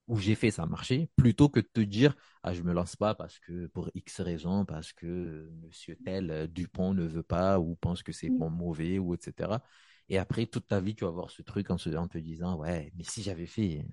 ou 0.06 0.18
j'ai 0.18 0.34
fait, 0.34 0.50
ça 0.50 0.64
a 0.64 0.66
marché, 0.66 1.08
plutôt 1.16 1.48
que 1.48 1.60
de 1.60 1.68
te 1.72 1.80
dire 1.80 2.14
ah 2.42 2.52
je 2.52 2.62
me 2.62 2.72
lance 2.72 2.94
pas 2.94 3.14
parce 3.14 3.38
que 3.38 3.66
pour 3.68 3.90
X 3.94 4.20
raisons, 4.20 4.64
parce 4.66 4.92
que 4.92 5.50
Monsieur 5.62 5.96
tel 6.04 6.30
euh, 6.30 6.46
Dupont 6.46 6.92
ne 6.92 7.04
veut 7.04 7.22
pas 7.22 7.58
ou 7.58 7.74
pense 7.76 8.02
que 8.02 8.12
c'est 8.12 8.28
bon 8.28 8.50
mauvais 8.50 8.98
ou 8.98 9.14
etc. 9.14 9.62
Et 10.10 10.18
après 10.18 10.46
toute 10.46 10.66
ta 10.66 10.80
vie 10.80 10.94
tu 10.94 11.04
vas 11.04 11.10
avoir 11.10 11.30
ce 11.30 11.42
truc 11.42 11.70
en, 11.70 11.76
te 11.76 12.18
disant 12.18 12.58
ouais 12.58 12.92
mais 12.96 13.04
si 13.04 13.22
j'avais 13.22 13.46
fait, 13.46 13.86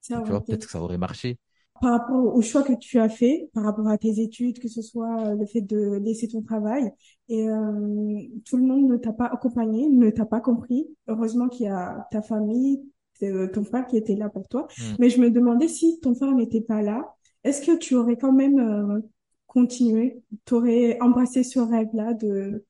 tu 0.00 0.14
vois 0.14 0.42
peut-être 0.42 0.64
que 0.64 0.72
ça 0.72 0.80
aurait 0.80 0.98
marché. 0.98 1.38
Par 1.80 1.92
rapport 1.92 2.34
au 2.34 2.42
choix 2.42 2.62
que 2.62 2.72
tu 2.74 2.98
as 2.98 3.08
fait, 3.08 3.50
par 3.54 3.64
rapport 3.64 3.88
à 3.88 3.98
tes 3.98 4.20
études, 4.20 4.58
que 4.58 4.68
ce 4.68 4.82
soit 4.82 5.34
le 5.34 5.46
fait 5.46 5.60
de 5.60 5.98
laisser 6.02 6.28
ton 6.28 6.42
travail, 6.42 6.90
et 7.28 7.48
euh, 7.48 8.20
tout 8.44 8.56
le 8.56 8.64
monde 8.64 8.88
ne 8.88 8.96
t'a 8.96 9.12
pas 9.12 9.26
accompagné, 9.26 9.88
ne 9.88 10.10
t'a 10.10 10.26
pas 10.26 10.40
compris. 10.40 10.86
Heureusement 11.08 11.48
qu'il 11.48 11.66
y 11.66 11.68
a 11.68 12.06
ta 12.10 12.22
famille, 12.22 12.82
ton 13.20 13.64
frère 13.64 13.86
qui 13.86 13.96
était 13.96 14.16
là 14.16 14.28
pour 14.28 14.48
toi. 14.48 14.68
Mm. 14.78 14.82
Mais 14.98 15.10
je 15.10 15.20
me 15.20 15.30
demandais 15.30 15.68
si 15.68 16.00
ton 16.00 16.14
frère 16.14 16.32
n'était 16.32 16.60
pas 16.60 16.82
là, 16.82 17.14
est-ce 17.44 17.64
que 17.64 17.76
tu 17.76 17.94
aurais 17.94 18.16
quand 18.16 18.32
même 18.32 18.58
euh, 18.58 19.00
continué, 19.46 20.22
tu 20.44 20.54
aurais 20.54 20.98
embrassé 21.00 21.42
ce 21.42 21.58
rêve-là 21.58 22.14
de 22.14 22.64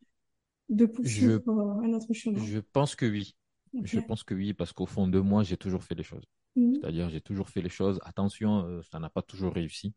de 0.69 0.85
poursuivre 0.85 1.41
je, 1.47 1.87
un 1.87 1.93
autre 1.95 2.13
chemin? 2.13 2.45
Je 2.45 2.59
pense 2.59 2.95
que 2.95 3.07
oui. 3.07 3.35
Je 3.83 4.01
pense 4.01 4.23
que 4.23 4.35
oui, 4.35 4.55
parce 4.55 4.73
qu'au 4.73 4.87
fond 4.87 5.09
de 5.09 5.21
moi, 5.21 5.43
j'ai 5.43 5.57
toujours 5.57 5.83
fait 5.83 5.95
les 5.95 6.03
choses. 6.03 6.25
Mhm. 6.59 6.75
C'est-à-dire, 6.81 7.09
j'ai 7.11 7.21
toujours 7.21 7.49
fait 7.51 7.63
les 7.63 7.69
choses. 7.69 8.01
Attention, 8.05 8.67
euh, 8.67 8.83
ça 8.83 8.99
n'a 8.99 9.11
pas 9.11 9.23
toujours 9.23 9.55
réussi, 9.55 9.95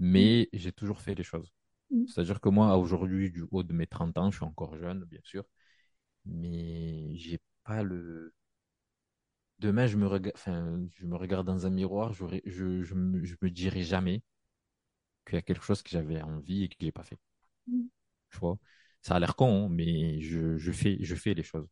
mais 0.00 0.48
mhm. 0.52 0.58
j'ai 0.60 0.72
toujours 0.72 1.00
fait 1.00 1.14
les 1.14 1.24
choses. 1.24 1.52
Mhm. 1.90 2.06
C'est-à-dire 2.08 2.40
que 2.40 2.48
moi, 2.48 2.76
aujourd'hui, 2.78 3.30
du 3.30 3.44
haut 3.50 3.62
de 3.62 3.72
mes 3.72 3.86
30 3.86 4.18
ans, 4.18 4.30
je 4.30 4.36
suis 4.38 4.46
encore 4.46 4.76
jeune, 4.76 5.04
bien 5.04 5.20
sûr, 5.24 5.44
mais 6.26 7.16
j'ai 7.16 7.40
pas 7.64 7.82
le. 7.82 8.34
Demain, 9.58 9.86
je 9.86 9.98
me, 9.98 10.06
enfin, 10.34 10.80
je 10.94 11.04
me 11.06 11.14
regarde 11.16 11.46
dans 11.46 11.66
un 11.66 11.70
miroir, 11.70 12.14
je, 12.14 12.24
je, 12.46 12.82
je, 12.82 12.94
me, 12.94 13.22
je 13.24 13.36
me 13.42 13.50
dirai 13.50 13.82
jamais 13.82 14.22
qu'il 15.26 15.34
y 15.34 15.38
a 15.38 15.42
quelque 15.42 15.62
chose 15.62 15.82
que 15.82 15.90
j'avais 15.90 16.22
envie 16.22 16.64
et 16.64 16.68
que 16.68 16.76
j'ai 16.80 16.90
pas 16.92 17.02
fait. 17.04 17.18
Tu 18.30 18.38
vois? 18.38 18.58
Ça 19.02 19.16
a 19.16 19.20
l'air 19.20 19.36
con, 19.36 19.66
hein, 19.66 19.68
mais 19.70 20.20
je, 20.20 20.56
je, 20.58 20.72
fais, 20.72 20.98
je 21.00 21.14
fais 21.14 21.34
les 21.34 21.42
choses. 21.42 21.68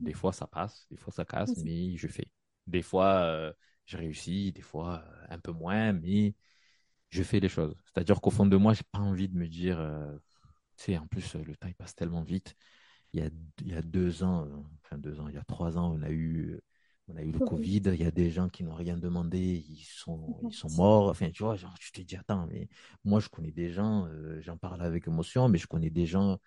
Des 0.00 0.14
fois, 0.14 0.32
ça 0.32 0.46
passe, 0.46 0.86
des 0.90 0.96
fois, 0.96 1.12
ça 1.12 1.24
casse, 1.24 1.56
mais 1.58 1.96
je 1.96 2.08
fais. 2.08 2.28
Des 2.68 2.82
fois, 2.82 3.22
euh, 3.24 3.52
je 3.86 3.96
réussis, 3.96 4.52
des 4.52 4.62
fois, 4.62 5.04
euh, 5.06 5.26
un 5.30 5.38
peu 5.38 5.52
moins, 5.52 5.92
mais 5.92 6.34
je 7.10 7.22
fais 7.22 7.40
les 7.40 7.48
choses. 7.48 7.74
C'est-à-dire 7.86 8.20
qu'au 8.20 8.30
fond 8.30 8.46
de 8.46 8.56
moi, 8.56 8.74
j'ai 8.74 8.84
pas 8.92 9.00
envie 9.00 9.28
de 9.28 9.36
me 9.36 9.48
dire, 9.48 9.80
euh, 9.80 10.16
tu 10.76 10.84
sais, 10.84 10.98
en 10.98 11.06
plus, 11.06 11.34
le 11.34 11.56
temps, 11.56 11.68
il 11.68 11.74
passe 11.74 11.94
tellement 11.94 12.22
vite. 12.22 12.54
Il 13.12 13.20
y 13.20 13.22
a, 13.24 13.30
il 13.62 13.68
y 13.68 13.74
a 13.74 13.82
deux 13.82 14.22
ans, 14.22 14.48
enfin 14.84 14.98
deux 14.98 15.20
ans, 15.20 15.28
il 15.28 15.34
y 15.34 15.38
a 15.38 15.44
trois 15.44 15.78
ans, 15.78 15.94
on 15.98 16.02
a 16.02 16.10
eu, 16.10 16.60
on 17.08 17.16
a 17.16 17.22
eu 17.22 17.32
le 17.32 17.40
Covid. 17.40 17.82
Il 17.86 18.02
y 18.02 18.04
a 18.04 18.10
des 18.10 18.30
gens 18.30 18.48
qui 18.50 18.64
n'ont 18.64 18.74
rien 18.74 18.98
demandé, 18.98 19.38
ils 19.68 19.84
sont, 19.84 20.40
ils 20.50 20.54
sont 20.54 20.70
morts. 20.70 21.08
Enfin, 21.08 21.30
tu 21.30 21.42
vois, 21.42 21.56
genre, 21.56 21.74
tu 21.80 21.92
te 21.92 22.02
dis, 22.02 22.16
attends, 22.16 22.46
mais 22.48 22.68
moi, 23.04 23.20
je 23.20 23.28
connais 23.28 23.52
des 23.52 23.70
gens, 23.72 24.08
j'en 24.40 24.58
parle 24.58 24.82
avec 24.82 25.08
émotion, 25.08 25.48
mais 25.48 25.58
je 25.58 25.66
connais 25.66 25.90
des 25.90 26.06
gens 26.06 26.38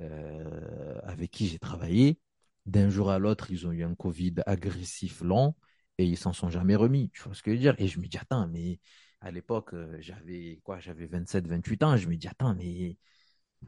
euh, 0.00 1.00
avec 1.04 1.30
qui 1.30 1.46
j'ai 1.46 1.58
travaillé, 1.58 2.18
d'un 2.66 2.88
jour 2.90 3.10
à 3.10 3.18
l'autre, 3.18 3.50
ils 3.50 3.66
ont 3.66 3.72
eu 3.72 3.84
un 3.84 3.94
Covid 3.94 4.34
agressif 4.46 5.20
long 5.20 5.54
et 5.98 6.04
ils 6.04 6.16
s'en 6.16 6.32
sont 6.32 6.50
jamais 6.50 6.76
remis. 6.76 7.10
Tu 7.10 7.22
vois 7.22 7.34
ce 7.34 7.42
que 7.42 7.50
je 7.50 7.56
veux 7.56 7.60
dire? 7.60 7.74
Et 7.78 7.88
je 7.88 7.98
me 8.00 8.06
dis, 8.06 8.18
attends, 8.18 8.48
mais 8.48 8.80
à 9.20 9.30
l'époque, 9.30 9.74
euh, 9.74 9.96
j'avais 10.00 10.60
quoi? 10.64 10.80
J'avais 10.80 11.06
27, 11.06 11.46
28 11.46 11.82
ans. 11.82 11.96
Je 11.96 12.08
me 12.08 12.16
dis, 12.16 12.28
attends, 12.28 12.54
mais 12.54 12.98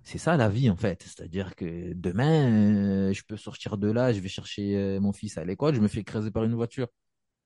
c'est 0.05 0.18
ça 0.18 0.36
la 0.36 0.49
vie 0.49 0.70
en 0.70 0.76
fait. 0.76 1.03
C'est-à-dire 1.03 1.57
que 1.57 1.92
demain, 1.94 3.09
euh, 3.09 3.12
je 3.12 3.22
peux 3.24 3.36
sortir 3.36 3.78
de 3.78 3.90
là, 3.90 4.12
je 4.12 4.20
vais 4.20 4.28
chercher 4.28 4.99
mon 5.01 5.12
fils 5.12 5.38
à 5.38 5.44
l'école, 5.44 5.74
je 5.74 5.80
me 5.80 5.88
fais 5.88 6.01
écraser 6.01 6.30
par 6.30 6.44
une 6.44 6.55
voiture. 6.55 6.88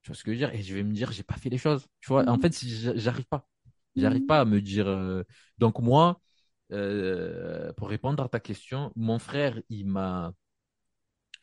Tu 0.01 0.09
vois 0.11 0.15
ce 0.17 0.23
que 0.23 0.33
je 0.33 0.39
veux 0.39 0.47
dire? 0.47 0.53
Et 0.53 0.63
je 0.63 0.75
vais 0.75 0.83
me 0.83 0.93
dire, 0.93 1.11
j'ai 1.11 1.23
pas 1.23 1.35
fait 1.37 1.49
les 1.49 1.57
choses. 1.57 1.87
Tu 2.01 2.09
vois? 2.09 2.27
En 2.27 2.37
mmh. 2.37 2.41
fait, 2.41 2.65
j'arrive 2.97 3.25
pas. 3.25 3.47
J'arrive 3.95 4.23
mmh. 4.23 4.27
pas 4.27 4.41
à 4.41 4.45
me 4.45 4.61
dire. 4.61 5.23
Donc 5.59 5.79
moi, 5.79 6.21
euh, 6.73 7.71
pour 7.73 7.89
répondre 7.89 8.23
à 8.23 8.29
ta 8.29 8.39
question, 8.39 8.91
mon 8.95 9.19
frère, 9.19 9.59
il 9.69 9.87
m'a 9.87 10.33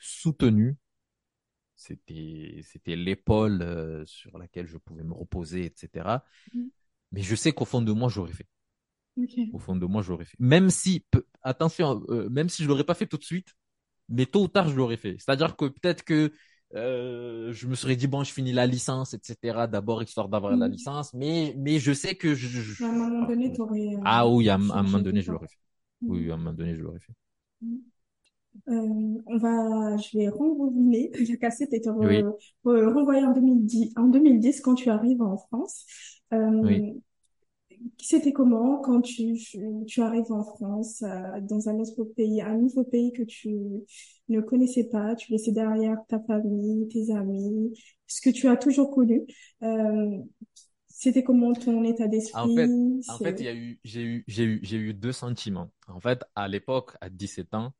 soutenu. 0.00 0.76
C'était, 1.76 2.60
c'était 2.62 2.96
l'épaule 2.96 3.62
euh, 3.62 4.04
sur 4.04 4.36
laquelle 4.38 4.66
je 4.66 4.76
pouvais 4.76 5.04
me 5.04 5.14
reposer, 5.14 5.64
etc. 5.64 6.08
Mm. 6.52 6.66
Mais 7.12 7.22
je 7.22 7.34
sais 7.34 7.52
qu'au 7.52 7.64
fond 7.64 7.82
de 7.82 7.92
moi, 7.92 8.08
j'aurais 8.08 8.32
fait. 8.32 8.48
Au 9.52 9.58
fond 9.58 9.76
de 9.76 9.86
moi, 9.86 10.02
j'aurais 10.02 10.24
fait. 10.24 10.36
Même 10.38 10.70
si, 10.70 11.04
attention, 11.42 12.02
euh, 12.08 12.28
même 12.28 12.48
si 12.48 12.62
je 12.62 12.68
l'aurais 12.68 12.84
pas 12.84 12.94
fait 12.94 13.06
tout 13.06 13.18
de 13.18 13.24
suite, 13.24 13.54
mais 14.08 14.26
tôt 14.26 14.44
ou 14.44 14.48
tard, 14.48 14.68
je 14.68 14.76
l'aurais 14.76 14.96
fait. 14.96 15.16
C'est-à-dire 15.18 15.56
que 15.56 15.66
peut-être 15.66 16.04
que 16.04 16.32
euh, 16.74 17.52
je 17.52 17.66
me 17.66 17.74
serais 17.74 17.96
dit 17.96 18.06
bon 18.06 18.22
je 18.22 18.32
finis 18.32 18.52
la 18.52 18.64
licence 18.64 19.12
etc 19.12 19.64
d'abord 19.68 20.04
histoire 20.04 20.28
d'avoir 20.28 20.56
la 20.56 20.68
mm. 20.68 20.70
licence 20.70 21.12
mais 21.14 21.52
mais 21.58 21.80
je 21.80 21.92
sais 21.92 22.14
que 22.14 22.36
je, 22.36 22.84
à 22.84 22.86
un 22.86 22.92
moment 22.92 23.26
donné 23.26 23.52
t'aurais 23.52 23.96
ah 24.04 24.28
oui 24.28 24.48
à, 24.48 24.54
un 24.54 24.58
moment 24.58 25.00
donné 25.00 25.20
je 25.20 25.32
l'aurais 25.32 25.48
fait 25.48 25.58
oui 26.02 26.30
à 26.30 26.34
un 26.34 26.36
moment 26.36 26.52
donné 26.52 26.76
je 26.76 26.82
l'aurais 26.82 27.00
fait 27.00 27.12
mm. 27.62 27.78
On 28.66 29.38
va 29.38 29.96
je 29.96 30.18
vais 30.18 30.28
rembobiner 30.28 31.10
la 31.28 31.36
cassette 31.40 31.74
renvoyée 32.64 33.24
en 33.24 33.32
2010 33.32 33.92
en 33.96 34.08
2010 34.08 34.60
quand 34.60 34.74
tu 34.74 34.90
arrives 34.90 35.22
en 35.22 35.36
France. 35.36 35.86
Euh, 36.32 36.60
oui 36.62 37.00
c'était 37.98 38.32
comment 38.32 38.78
quand 38.78 39.00
tu, 39.00 39.34
tu 39.86 40.00
arrives 40.00 40.30
en 40.32 40.44
France, 40.44 41.02
euh, 41.02 41.40
dans 41.42 41.68
un 41.68 41.78
autre 41.78 42.04
pays, 42.04 42.40
un 42.42 42.56
nouveau 42.56 42.84
pays 42.84 43.12
que 43.12 43.22
tu 43.22 43.56
ne 44.28 44.40
connaissais 44.40 44.84
pas, 44.84 45.14
tu 45.14 45.32
laissais 45.32 45.52
derrière 45.52 45.98
ta 46.08 46.20
famille, 46.20 46.88
tes 46.88 47.12
amis, 47.12 47.72
ce 48.06 48.20
que 48.20 48.30
tu 48.30 48.48
as 48.48 48.56
toujours 48.56 48.90
connu. 48.90 49.22
Euh, 49.62 50.18
c'était 50.88 51.22
comment 51.22 51.52
ton 51.54 51.82
état 51.84 52.08
d'esprit 52.08 52.40
En 52.40 52.54
fait, 52.54 52.70
en 53.08 53.18
fait, 53.18 53.40
il 53.40 53.46
y 53.46 53.48
a 53.48 53.54
eu, 53.54 53.80
j'ai 53.84 54.02
eu, 54.02 54.24
j'ai 54.26 54.44
eu, 54.44 54.60
j'ai 54.62 54.76
eu 54.76 54.92
deux 54.92 55.12
sentiments. 55.12 55.70
En 55.88 56.00
fait, 56.00 56.22
à 56.34 56.48
l'époque, 56.48 56.92
à 57.00 57.08
17 57.08 57.54
ans, 57.54 57.72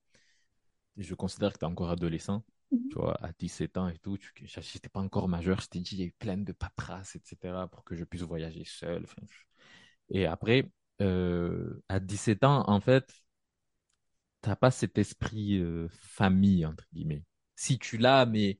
je 0.96 1.14
considère 1.14 1.52
que 1.52 1.58
tu 1.58 1.64
es 1.64 1.68
encore 1.68 1.90
adolescent. 1.90 2.44
Mhm. 2.72 2.88
Tu 2.90 2.96
vois, 2.96 3.16
à 3.24 3.32
17 3.32 3.76
ans 3.76 3.88
et 3.88 3.98
tout, 3.98 4.18
j'étais 4.36 4.88
pas 4.88 5.00
encore 5.00 5.28
majeur. 5.28 5.60
Je 5.60 5.68
t'ai 5.68 5.80
dit, 5.80 5.94
il 5.96 6.00
y 6.00 6.02
a 6.02 6.06
eu 6.06 6.12
plein 6.12 6.36
de 6.38 6.52
paperasses, 6.52 7.16
etc., 7.16 7.68
pour 7.68 7.84
que 7.84 7.94
je 7.96 8.04
puisse 8.04 8.22
voyager 8.22 8.64
seul. 8.64 9.04
Enfin, 9.04 9.22
et 10.10 10.26
après, 10.26 10.70
euh, 11.02 11.82
à 11.88 12.00
17 12.00 12.44
ans, 12.44 12.64
en 12.68 12.80
fait, 12.80 13.12
t'as 14.40 14.56
pas 14.56 14.70
cet 14.70 14.98
esprit 14.98 15.58
euh, 15.58 15.88
famille, 16.00 16.64
entre 16.66 16.86
guillemets. 16.92 17.24
Si 17.56 17.78
tu 17.78 17.98
l'as, 17.98 18.26
mais 18.26 18.58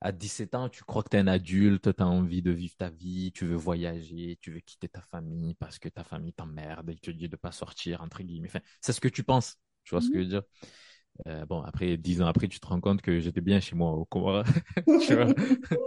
à 0.00 0.12
17 0.12 0.54
ans, 0.54 0.68
tu 0.68 0.84
crois 0.84 1.02
que 1.02 1.10
tu 1.10 1.16
es 1.16 1.20
un 1.20 1.26
adulte, 1.26 1.94
tu 1.96 2.02
as 2.02 2.06
envie 2.06 2.42
de 2.42 2.50
vivre 2.52 2.76
ta 2.76 2.90
vie, 2.90 3.32
tu 3.32 3.46
veux 3.46 3.56
voyager, 3.56 4.38
tu 4.40 4.52
veux 4.52 4.60
quitter 4.60 4.88
ta 4.88 5.00
famille 5.02 5.54
parce 5.54 5.78
que 5.78 5.88
ta 5.88 6.04
famille 6.04 6.34
t'emmerde 6.34 6.90
et 6.90 6.96
te 6.98 7.10
dit 7.10 7.28
de 7.28 7.36
pas 7.36 7.52
sortir, 7.52 8.02
entre 8.02 8.22
guillemets. 8.22 8.48
Enfin, 8.48 8.60
c'est 8.80 8.92
ce 8.92 9.00
que 9.00 9.08
tu 9.08 9.24
penses. 9.24 9.56
Tu 9.84 9.92
vois 9.94 10.02
ce 10.02 10.10
que 10.10 10.18
je 10.18 10.24
veux 10.24 10.30
dire? 10.30 10.42
Euh, 11.26 11.44
bon, 11.46 11.62
après, 11.62 11.96
dix 11.96 12.20
ans 12.22 12.26
après, 12.26 12.48
tu 12.48 12.60
te 12.60 12.66
rends 12.66 12.80
compte 12.80 13.02
que 13.02 13.20
j'étais 13.20 13.40
bien 13.40 13.60
chez 13.60 13.74
moi 13.74 13.92
au 13.92 14.04
vois, 15.14 15.34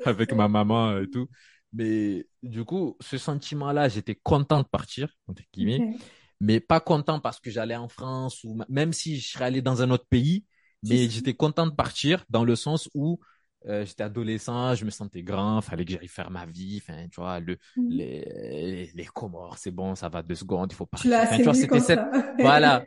avec 0.05 0.33
ma 0.33 0.47
maman 0.47 0.99
et 0.99 1.09
tout. 1.09 1.27
Mais 1.73 2.25
du 2.41 2.63
coup, 2.63 2.97
ce 2.99 3.17
sentiment-là, 3.17 3.89
j'étais 3.89 4.15
content 4.15 4.61
de 4.61 4.67
partir, 4.67 5.15
entre 5.27 5.43
guillemets, 5.53 5.95
mais 6.39 6.59
pas 6.59 6.79
content 6.79 7.19
parce 7.19 7.39
que 7.39 7.51
j'allais 7.51 7.75
en 7.75 7.89
France 7.89 8.43
ou 8.43 8.59
même 8.69 8.93
si 8.93 9.19
je 9.19 9.31
serais 9.31 9.45
allé 9.45 9.61
dans 9.61 9.81
un 9.81 9.91
autre 9.91 10.07
pays, 10.09 10.45
mais 10.83 11.09
j'étais 11.09 11.35
content 11.35 11.67
de 11.67 11.75
partir 11.75 12.25
dans 12.29 12.43
le 12.43 12.55
sens 12.55 12.89
où 12.95 13.19
euh, 13.67 13.85
j'étais 13.85 14.03
adolescent, 14.03 14.73
je 14.73 14.85
me 14.85 14.89
sentais 14.89 15.21
grand, 15.21 15.59
fallait 15.61 15.83
que 15.83 15.91
j'aille 15.91 16.07
faire 16.07 16.31
ma 16.31 16.45
vie, 16.45 16.81
enfin, 16.81 17.07
tu 17.09 17.19
vois, 17.19 17.41
le, 17.41 17.57
mmh. 17.75 17.89
les, 17.89 18.91
les, 18.95 19.05
Comores, 19.05 19.57
c'est 19.57 19.71
bon, 19.71 19.95
ça 19.95 20.07
va 20.07 20.23
deux 20.23 20.35
secondes, 20.35 20.71
il 20.71 20.75
faut 20.75 20.85
partir. 20.85 21.11
tu 21.35 21.43
vois, 21.43 21.53
c'était 21.53 21.81
cette, 21.81 21.99
voilà, 22.39 22.85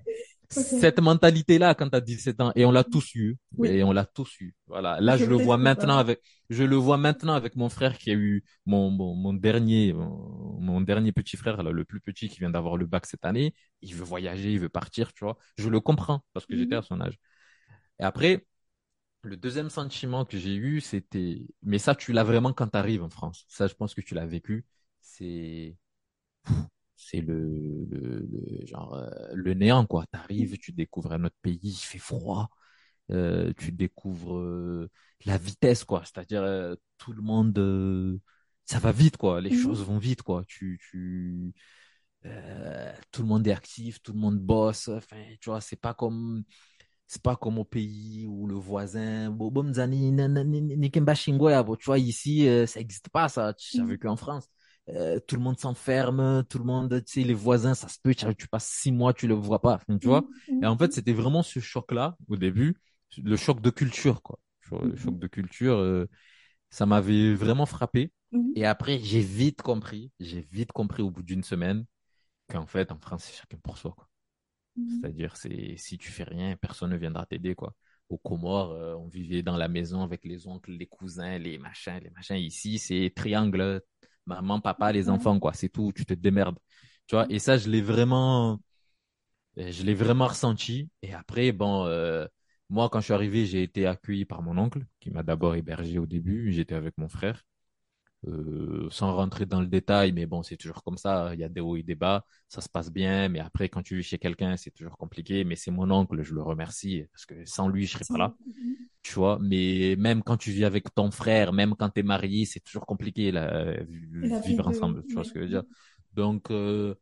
cette 0.52 1.00
mentalité-là 1.00 1.74
quand 1.74 1.88
tu 1.88 1.96
as 1.96 2.00
17 2.00 2.40
ans 2.40 2.52
et 2.54 2.64
on 2.64 2.72
l'a 2.72 2.84
tous 2.84 3.14
eu 3.14 3.36
et 3.64 3.82
on 3.82 3.92
l'a 3.92 4.04
tous 4.04 4.40
eu. 4.40 4.54
Voilà. 4.66 5.00
Là, 5.00 5.16
je, 5.16 5.24
le 5.24 5.36
vois 5.36 5.56
maintenant 5.56 5.96
avec, 5.98 6.20
je 6.50 6.64
le 6.64 6.76
vois 6.76 6.96
maintenant 6.96 7.34
avec 7.34 7.56
mon 7.56 7.68
frère 7.68 7.98
qui 7.98 8.10
a 8.10 8.14
eu 8.14 8.44
mon, 8.66 8.90
mon, 8.90 9.32
dernier, 9.32 9.92
mon, 9.92 10.80
dernier 10.80 11.12
petit 11.12 11.36
frère, 11.36 11.62
le 11.62 11.84
plus 11.84 12.00
petit 12.00 12.28
qui 12.28 12.38
vient 12.38 12.50
d'avoir 12.50 12.76
le 12.76 12.86
bac 12.86 13.06
cette 13.06 13.24
année. 13.24 13.54
Il 13.80 13.94
veut 13.94 14.04
voyager, 14.04 14.52
il 14.52 14.60
veut 14.60 14.68
partir, 14.68 15.12
tu 15.12 15.24
vois. 15.24 15.38
Je 15.58 15.68
le 15.68 15.80
comprends 15.80 16.24
parce 16.32 16.46
que 16.46 16.56
j'étais 16.56 16.76
à 16.76 16.82
son 16.82 17.00
âge. 17.00 17.18
Et 17.98 18.04
après, 18.04 18.46
le 19.22 19.36
deuxième 19.36 19.70
sentiment 19.70 20.24
que 20.24 20.38
j'ai 20.38 20.54
eu, 20.54 20.80
c'était, 20.80 21.46
mais 21.62 21.78
ça, 21.78 21.94
tu 21.94 22.12
l'as 22.12 22.24
vraiment 22.24 22.52
quand 22.52 22.68
tu 22.68 22.76
arrives 22.76 23.02
en 23.02 23.10
France. 23.10 23.44
Ça, 23.48 23.66
je 23.66 23.74
pense 23.74 23.94
que 23.94 24.00
tu 24.00 24.14
l'as 24.14 24.26
vécu. 24.26 24.64
C'est, 25.00 25.76
c'est 27.04 27.20
le, 27.20 27.86
le, 27.90 28.66
genre 28.66 28.94
euh, 28.94 29.10
le 29.34 29.54
néant 29.54 29.86
quoi. 29.86 30.06
T'arrives, 30.10 30.56
tu 30.58 30.72
découvres 30.72 31.12
un 31.12 31.24
autre 31.24 31.36
pays, 31.42 31.58
il 31.62 31.74
fait 31.74 31.98
froid, 31.98 32.48
euh, 33.10 33.52
tu 33.58 33.72
découvres 33.72 34.36
euh, 34.38 34.90
la 35.26 35.36
vitesse 35.38 35.84
quoi. 35.84 36.02
C'est-à-dire 36.04 36.76
tout 36.98 37.12
le 37.12 37.22
monde, 37.22 38.20
ça 38.64 38.78
va 38.78 38.92
vite 38.92 39.16
quoi. 39.16 39.40
Les 39.40 39.50
mhm. 39.50 39.62
choses 39.62 39.84
vont 39.84 39.98
vite 39.98 40.22
quoi. 40.22 40.44
Tu, 40.46 40.80
tu, 40.90 41.52
tout 43.10 43.22
le 43.22 43.28
monde 43.28 43.46
est 43.46 43.52
actif, 43.52 44.02
tout 44.02 44.12
le 44.12 44.18
monde 44.18 44.38
bosse. 44.38 44.88
Enfin, 44.88 45.24
tu 45.40 45.50
vois, 45.50 45.60
c'est 45.60 45.80
pas 45.80 45.94
comme 45.94 46.44
c'est 47.06 47.22
pas 47.22 47.36
comme 47.36 47.58
au 47.58 47.64
pays 47.64 48.26
où 48.26 48.46
le 48.46 48.54
voisin, 48.54 49.28
tu 51.76 51.84
vois, 51.84 51.98
ici, 51.98 52.46
ça 52.66 52.80
n'existe 52.80 53.10
pas, 53.10 53.28
ça. 53.28 53.54
Mhm. 53.74 53.86
vécu 53.86 54.08
en 54.08 54.16
France. 54.16 54.48
Euh, 54.88 55.20
tout 55.20 55.36
le 55.36 55.42
monde 55.42 55.58
s'enferme, 55.58 56.44
tout 56.48 56.58
le 56.58 56.64
monde, 56.64 57.02
tu 57.04 57.20
sais, 57.20 57.26
les 57.26 57.34
voisins, 57.34 57.74
ça 57.74 57.88
se 57.88 57.98
peut, 58.02 58.14
tu, 58.14 58.48
passes 58.48 58.68
six 58.68 58.90
mois, 58.90 59.14
tu 59.14 59.28
le 59.28 59.34
vois 59.34 59.60
pas, 59.60 59.80
tu 60.00 60.08
vois. 60.08 60.22
Mm-hmm. 60.22 60.64
Et 60.64 60.66
en 60.66 60.76
fait, 60.76 60.92
c'était 60.92 61.12
vraiment 61.12 61.42
ce 61.42 61.60
choc-là, 61.60 62.16
au 62.28 62.36
début, 62.36 62.76
le 63.22 63.36
choc 63.36 63.60
de 63.60 63.70
culture, 63.70 64.22
quoi. 64.22 64.38
Le 64.82 64.96
choc 64.96 65.18
de 65.18 65.26
culture, 65.26 65.76
euh, 65.76 66.08
ça 66.70 66.86
m'avait 66.86 67.34
vraiment 67.34 67.66
frappé. 67.66 68.12
Et 68.54 68.64
après, 68.64 68.98
j'ai 68.98 69.20
vite 69.20 69.60
compris, 69.60 70.10
j'ai 70.18 70.40
vite 70.50 70.72
compris 70.72 71.02
au 71.02 71.10
bout 71.10 71.22
d'une 71.22 71.42
semaine 71.42 71.84
qu'en 72.48 72.66
fait, 72.66 72.90
en 72.90 72.98
France, 72.98 73.24
c'est 73.24 73.38
chacun 73.38 73.58
pour 73.62 73.76
soi. 73.76 73.92
Quoi. 73.94 74.08
C'est-à-dire, 74.76 75.36
c'est 75.36 75.76
si 75.76 75.98
tu 75.98 76.10
fais 76.10 76.24
rien, 76.24 76.56
personne 76.56 76.90
ne 76.90 76.96
viendra 76.96 77.26
t'aider. 77.26 77.54
quoi. 77.54 77.74
Aux 78.08 78.16
Comores, 78.16 78.72
euh, 78.72 78.94
on 78.94 79.06
vivait 79.06 79.42
dans 79.42 79.58
la 79.58 79.68
maison 79.68 80.02
avec 80.02 80.24
les 80.24 80.46
oncles, 80.46 80.72
les 80.72 80.86
cousins, 80.86 81.36
les 81.36 81.58
machins, 81.58 82.00
les 82.02 82.10
machins. 82.10 82.36
Ici, 82.36 82.78
c'est 82.78 83.12
triangle, 83.14 83.82
maman, 84.26 84.60
papa, 84.60 84.92
les 84.92 85.08
enfants, 85.10 85.38
quoi. 85.40 85.52
C'est 85.54 85.68
tout, 85.68 85.92
tu 85.94 86.04
te 86.06 86.14
démerdes. 86.14 86.58
Tu 87.06 87.14
vois, 87.16 87.26
et 87.30 87.38
ça, 87.38 87.56
je 87.58 87.68
l'ai 87.70 87.82
vraiment, 87.82 88.60
je 89.56 89.82
l'ai 89.84 89.94
vraiment 89.94 90.26
ressenti. 90.28 90.90
Et 91.02 91.14
après, 91.14 91.52
bon, 91.52 91.86
euh, 91.86 92.26
moi, 92.70 92.88
quand 92.90 93.00
je 93.00 93.04
suis 93.06 93.14
arrivé, 93.14 93.46
j'ai 93.46 93.62
été 93.62 93.86
accueilli 93.86 94.24
par 94.24 94.42
mon 94.42 94.58
oncle, 94.58 94.84
qui 95.00 95.10
m'a 95.10 95.22
d'abord 95.22 95.54
hébergé 95.56 95.98
au 95.98 96.06
début. 96.06 96.52
J'étais 96.52 96.74
avec 96.74 96.96
mon 96.98 97.08
frère. 97.08 97.44
Euh, 98.28 98.86
sans 98.90 99.16
rentrer 99.16 99.46
dans 99.46 99.60
le 99.60 99.66
détail, 99.66 100.12
mais 100.12 100.26
bon, 100.26 100.44
c'est 100.44 100.56
toujours 100.56 100.84
comme 100.84 100.96
ça. 100.96 101.34
Il 101.34 101.40
y 101.40 101.44
a 101.44 101.48
des 101.48 101.60
hauts 101.60 101.76
et 101.76 101.82
des 101.82 101.96
bas. 101.96 102.24
Ça 102.48 102.60
se 102.60 102.68
passe 102.68 102.92
bien, 102.92 103.28
mais 103.28 103.40
après, 103.40 103.68
quand 103.68 103.82
tu 103.82 103.96
vis 103.96 104.04
chez 104.04 104.18
quelqu'un, 104.18 104.56
c'est 104.56 104.70
toujours 104.70 104.96
compliqué. 104.96 105.42
Mais 105.42 105.56
c'est 105.56 105.72
mon 105.72 105.90
oncle, 105.90 106.22
je 106.22 106.32
le 106.32 106.40
remercie 106.40 107.04
parce 107.12 107.26
que 107.26 107.44
sans 107.44 107.68
lui, 107.68 107.86
je 107.86 107.94
serais 107.94 108.04
pas 108.08 108.18
là. 108.18 108.34
Tu 109.02 109.14
vois. 109.14 109.38
Mais 109.40 109.96
même 109.98 110.22
quand 110.22 110.36
tu 110.36 110.52
vis 110.52 110.64
avec 110.64 110.94
ton 110.94 111.10
frère, 111.10 111.52
même 111.52 111.74
quand 111.74 111.90
tu 111.90 112.00
es 112.00 112.02
marié, 112.04 112.44
c'est 112.44 112.60
toujours 112.60 112.86
compliqué 112.86 113.32
là, 113.32 113.74
vivre 114.44 114.68
ensemble. 114.68 115.04
Tu 115.08 115.14
vois 115.14 115.24
ce 115.24 115.32
que 115.32 115.40
je 115.40 115.44
veux 115.44 115.50
dire? 115.50 115.64
Donc, 116.12 116.52
euh, 116.52 116.94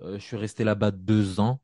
euh, 0.00 0.18
je 0.18 0.24
suis 0.24 0.38
resté 0.38 0.64
là-bas 0.64 0.90
deux 0.90 1.38
ans. 1.38 1.60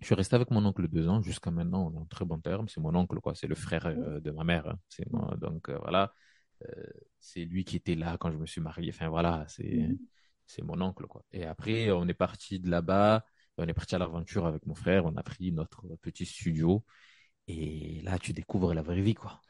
Je 0.00 0.06
suis 0.06 0.16
resté 0.16 0.34
avec 0.34 0.50
mon 0.50 0.64
oncle 0.66 0.88
deux 0.88 1.08
ans 1.08 1.22
jusqu'à 1.22 1.52
maintenant. 1.52 1.86
On 1.86 1.96
est 1.96 2.00
en 2.00 2.06
très 2.06 2.24
bon 2.24 2.40
terme. 2.40 2.68
C'est 2.68 2.80
mon 2.80 2.94
oncle, 2.96 3.20
quoi. 3.20 3.36
C'est 3.36 3.46
le 3.46 3.54
frère 3.54 3.86
de 4.20 4.30
ma 4.32 4.42
mère. 4.42 4.66
Hein. 4.66 4.78
C'est 4.88 5.10
moi. 5.12 5.36
Donc 5.40 5.70
voilà. 5.70 6.12
C'est 7.18 7.44
lui 7.44 7.64
qui 7.64 7.76
était 7.76 7.94
là 7.94 8.16
quand 8.18 8.30
je 8.30 8.36
me 8.38 8.46
suis 8.46 8.60
marié. 8.60 8.90
Enfin 8.94 9.08
voilà, 9.08 9.44
c'est 9.48 9.88
mhm. 9.88 9.98
c'est 10.46 10.62
mon 10.62 10.80
oncle 10.80 11.06
quoi. 11.06 11.24
Et 11.32 11.44
après, 11.44 11.90
on 11.90 12.06
est 12.08 12.14
parti 12.14 12.60
de 12.60 12.70
là-bas, 12.70 13.24
on 13.58 13.66
est 13.66 13.74
parti 13.74 13.94
à 13.94 13.98
l'aventure 13.98 14.46
avec 14.46 14.66
mon 14.66 14.74
frère. 14.74 15.06
On 15.06 15.16
a 15.16 15.22
pris 15.22 15.52
notre 15.52 15.82
petit 16.02 16.26
studio 16.26 16.84
et 17.48 18.00
là, 18.02 18.18
tu 18.18 18.32
découvres 18.32 18.74
la 18.74 18.82
vraie 18.82 19.00
vie 19.02 19.14
quoi. 19.14 19.40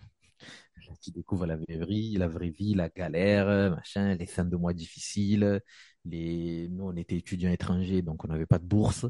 Là, 0.89 0.95
tu 1.03 1.11
découvres 1.11 1.47
la 1.47 1.57
vraie 1.57 1.85
vie, 1.87 2.17
la 2.17 2.29
vraie 2.29 2.51
vie, 2.51 2.75
la 2.75 2.89
galère, 2.89 3.71
machin, 3.71 4.15
les 4.15 4.27
fins 4.27 4.45
de 4.45 4.57
mois 4.57 4.75
difficiles. 4.75 5.61
Les... 6.05 6.69
Nous, 6.69 6.85
on 6.85 6.97
était 6.97 7.17
étudiants 7.17 7.51
étrangers, 7.51 8.03
donc 8.03 8.25
on 8.25 8.29
n'avait 8.29 8.47
pas 8.47 8.59
de 8.59 8.67
bourse. 8.67 9.07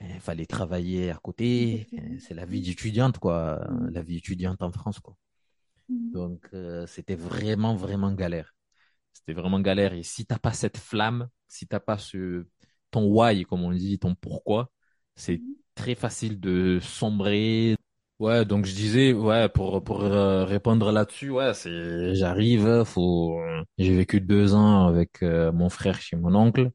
Il 0.00 0.20
fallait 0.20 0.46
travailler 0.46 1.10
à 1.10 1.16
côté. 1.16 1.86
C'est 2.18 2.34
la 2.34 2.46
vie 2.46 2.60
d'étudiante, 2.60 3.18
quoi. 3.18 3.66
La 3.90 4.02
vie 4.02 4.18
étudiante 4.18 4.62
en 4.62 4.72
France, 4.72 5.00
quoi. 5.00 5.16
Mm. 5.88 6.12
Donc, 6.12 6.46
euh, 6.54 6.86
c'était 6.86 7.16
vraiment, 7.16 7.74
vraiment 7.74 8.12
galère. 8.12 8.54
C'était 9.12 9.32
vraiment 9.32 9.60
galère. 9.60 9.92
Et 9.94 10.02
si 10.02 10.26
t'as 10.26 10.38
pas 10.38 10.52
cette 10.52 10.78
flamme, 10.78 11.28
si 11.48 11.66
t'as 11.66 11.80
pas 11.80 11.98
ce, 11.98 12.46
ton 12.90 13.06
why, 13.06 13.44
comme 13.44 13.62
on 13.62 13.72
dit, 13.72 13.98
ton 13.98 14.14
pourquoi, 14.14 14.70
c'est 15.16 15.38
mm. 15.38 15.54
très 15.74 15.94
facile 15.94 16.40
de 16.40 16.78
sombrer. 16.80 17.76
Ouais, 18.20 18.44
donc 18.44 18.64
je 18.64 18.74
disais, 18.74 19.12
ouais, 19.12 19.48
pour, 19.48 19.82
pour 19.82 20.02
euh, 20.04 20.44
répondre 20.44 20.92
là-dessus, 20.92 21.30
ouais, 21.30 21.52
c'est, 21.54 22.14
j'arrive, 22.14 22.84
faut, 22.84 23.40
j'ai 23.76 23.94
vécu 23.96 24.20
deux 24.20 24.54
ans 24.54 24.86
avec 24.86 25.22
euh, 25.22 25.50
mon 25.52 25.68
frère 25.68 26.00
chez 26.00 26.16
mon 26.16 26.34
oncle. 26.34 26.70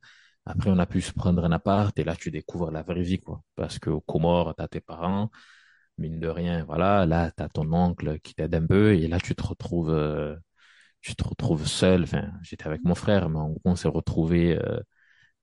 Après, 0.45 0.69
on 0.69 0.79
a 0.79 0.85
pu 0.85 1.01
se 1.01 1.13
prendre 1.13 1.43
un 1.45 1.51
appart 1.51 1.97
et 1.99 2.03
là, 2.03 2.15
tu 2.15 2.31
découvres 2.31 2.71
la 2.71 2.81
vraie 2.81 3.03
vie, 3.03 3.19
quoi. 3.19 3.41
Parce 3.55 3.79
que 3.79 3.89
au 3.89 4.01
Comores, 4.01 4.55
t'as 4.55 4.67
tes 4.67 4.81
parents, 4.81 5.29
mine 5.99 6.19
de 6.19 6.27
rien, 6.27 6.63
voilà, 6.65 7.05
là, 7.05 7.31
tu 7.31 7.43
as 7.43 7.49
ton 7.49 7.71
oncle 7.73 8.19
qui 8.21 8.33
t'aide 8.33 8.55
un 8.55 8.65
peu, 8.65 8.95
et 8.95 9.07
là, 9.07 9.19
tu 9.19 9.35
te 9.35 9.43
retrouves, 9.45 9.91
euh, 9.91 10.35
tu 11.01 11.15
te 11.15 11.23
retrouves 11.23 11.67
seul. 11.67 12.03
Enfin, 12.03 12.31
j'étais 12.43 12.67
avec 12.67 12.83
mon 12.83 12.95
frère, 12.95 13.29
mais 13.29 13.39
on 13.65 13.75
s'est 13.75 13.87
retrouvé 13.87 14.57
euh, 14.57 14.79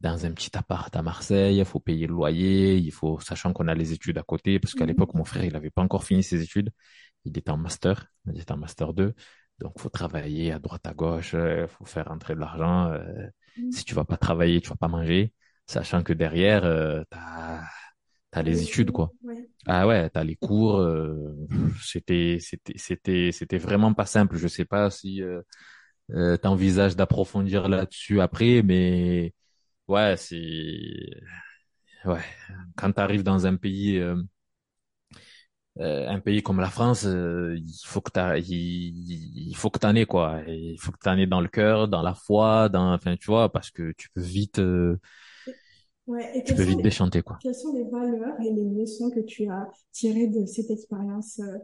dans 0.00 0.26
un 0.26 0.32
petit 0.32 0.57
appart 0.59 0.94
à 0.96 1.02
Marseille. 1.02 1.59
Il 1.59 1.64
faut 1.64 1.80
payer 1.80 2.07
le 2.07 2.14
loyer, 2.14 2.76
il 2.78 2.92
faut, 2.92 3.20
sachant 3.20 3.52
qu'on 3.52 3.68
a 3.68 3.74
les 3.74 3.92
études 3.92 4.18
à 4.18 4.22
côté, 4.22 4.59
parce 4.61 4.74
qu'à 4.74 4.84
mhm. 4.84 4.88
l'époque, 4.88 5.14
mon 5.14 5.24
frère, 5.24 5.44
il 5.44 5.52
n'avait 5.52 5.70
pas 5.70 5.82
encore 5.82 6.04
fini 6.04 6.22
ses 6.22 6.42
études. 6.42 6.70
Il 7.24 7.36
était 7.38 7.50
en 7.50 7.57
master, 7.59 8.07
il 8.32 8.40
était 8.40 8.52
en 8.52 8.59
master 8.59 8.94
2. 8.94 9.14
Donc, 9.61 9.78
faut 9.80 9.88
travailler 9.88 10.52
à 10.52 10.59
droite, 10.59 10.86
à 10.86 10.94
gauche, 10.94 11.32
il 11.32 11.38
euh, 11.38 11.68
faut 11.68 11.84
faire 11.86 12.07
rentrer 12.07 12.34
de 12.34 12.40
l'argent. 12.40 12.90
Mhm. 13.59 13.72
Si 13.72 13.84
tu 13.84 13.94
vas 13.94 14.04
pas 14.04 14.16
travailler, 14.16 14.61
tu 14.61 14.68
vas 14.68 14.76
pas 14.76 14.88
manger, 14.88 15.32
sachant 15.66 16.02
que 16.02 16.12
derrière, 16.12 16.62
tu 16.62 17.18
as 17.18 17.62
t'as 18.37 18.43
les 18.43 18.62
études 18.62 18.91
quoi. 18.91 19.12
Ah 19.66 19.87
ouais, 19.87 20.11
t'as 20.11 20.24
les 20.24 20.37
cours. 20.37 20.78
Euh, 20.78 21.34
c'était 21.82 22.39
c'était 22.41 22.74
c'était 22.76 23.32
c'était 23.32 23.59
vraiment 23.59 23.95
pas 23.95 24.07
simple. 24.07 24.37
Je 24.37 24.49
sais 24.49 24.64
pas 24.66 24.91
si 24.91 25.22
euh, 25.22 25.41
euh 26.12 26.37
t'envisages 26.37 26.97
d'approfondir 26.97 27.68
là-dessus 27.68 28.20
après, 28.20 28.62
mais 28.62 29.34
ouais, 29.89 30.16
c'est 30.18 31.20
ouais. 32.05 32.20
Quand 32.76 32.93
t'arrives 32.93 33.22
dans 33.22 33.47
un 33.47 33.57
pays 33.57 33.99
euh, 33.99 34.16
euh 35.78 36.09
un 36.09 36.20
pays 36.20 36.43
comme 36.43 36.61
la 36.61 36.70
France, 36.70 37.03
il 37.05 37.64
faut 37.84 38.01
que 38.01 38.11
t'as, 38.11 38.39
il, 38.39 39.49
il, 39.51 39.57
faut 39.57 39.70
que 39.70 39.78
t'en 39.78 39.95
aies 39.95 40.07
quoi. 40.07 40.41
il 40.47 40.78
faut 40.80 40.93
que 40.93 40.99
t'en 40.99 41.16
aies 41.18 41.26
dans 41.26 41.41
le 41.41 41.49
cœur, 41.49 41.89
dans 41.89 42.03
la 42.03 42.14
foi, 42.14 42.68
dans, 42.68 42.93
enfin 42.95 43.16
tu 43.16 43.26
vois, 43.26 43.53
parce 43.53 43.70
que 43.70 43.93
tu 43.97 44.09
peux 44.11 44.20
vite 44.22 44.61
Ouais, 46.07 46.30
et 46.38 46.42
tu 46.44 46.54
peux 46.54 46.62
vite 46.62 46.80
déchanter, 46.80 47.22
quoi. 47.22 47.38
Quelles 47.40 47.54
sont 47.54 47.72
les 47.72 47.84
valeurs 47.84 48.40
et 48.40 48.50
les 48.52 48.64
leçons 48.64 49.11
que 49.11 49.20
tu 49.20 49.48
as 49.48 49.68
tirées 49.92 50.28
de 50.28 50.46
cette 50.46 50.70
expérience 50.70 51.40
euh? 51.40 51.59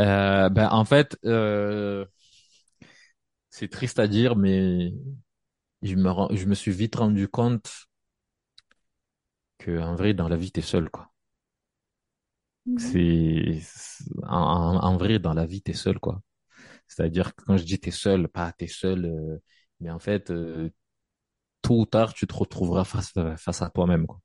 euh, 0.00 0.48
ben, 0.48 0.68
En 0.70 0.84
fait, 0.84 1.16
euh, 1.24 2.04
c'est 3.50 3.68
triste 3.70 3.98
à 3.98 4.06
dire, 4.08 4.36
mais 4.36 4.92
je 5.82 5.94
me, 5.96 6.10
rends, 6.10 6.28
je 6.34 6.46
me 6.46 6.54
suis 6.54 6.72
vite 6.72 6.96
rendu 6.96 7.28
compte 7.28 7.70
que 9.58 9.78
en 9.80 9.94
vrai, 9.96 10.14
dans 10.14 10.28
la 10.28 10.36
vie, 10.36 10.50
t'es 10.50 10.62
seul, 10.62 10.88
quoi. 10.88 11.12
C'est 12.78 13.60
en, 14.24 14.76
en, 14.82 14.96
vrai, 14.96 15.18
dans 15.18 15.32
la 15.34 15.46
vie, 15.46 15.62
t'es 15.62 15.72
seul, 15.72 15.98
quoi. 15.98 16.20
C'est-à-dire 16.88 17.34
que 17.34 17.44
quand 17.44 17.56
je 17.58 17.64
dis 17.64 17.78
t'es 17.80 17.90
seul, 17.92 18.28
pas 18.28 18.52
t'es 18.52 18.68
seul, 18.68 19.06
euh, 19.06 19.38
mais 19.80 19.90
en 19.90 19.98
fait, 20.00 20.30
euh, 20.30 20.70
tôt 21.66 21.80
ou 21.80 21.86
tard, 21.86 22.14
tu 22.14 22.26
te 22.26 22.34
retrouveras 22.34 22.84
face, 22.84 23.12
face 23.38 23.62
à 23.62 23.70
toi-même, 23.70 24.06
quoi. 24.06 24.20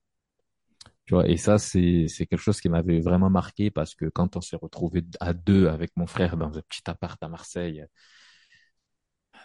Tu 1.05 1.13
vois, 1.15 1.27
et 1.27 1.37
ça, 1.37 1.57
c'est, 1.57 2.05
c'est 2.07 2.25
quelque 2.25 2.39
chose 2.39 2.61
qui 2.61 2.69
m'avait 2.69 3.01
vraiment 3.01 3.29
marqué 3.29 3.69
parce 3.71 3.95
que 3.95 4.05
quand 4.05 4.35
on 4.37 4.41
s'est 4.41 4.55
retrouvé 4.55 5.03
à 5.19 5.33
deux 5.33 5.67
avec 5.67 5.91
mon 5.97 6.07
frère 6.07 6.37
dans 6.37 6.57
un 6.57 6.61
petit 6.61 6.81
appart 6.89 7.21
à 7.23 7.27
Marseille, 7.27 7.85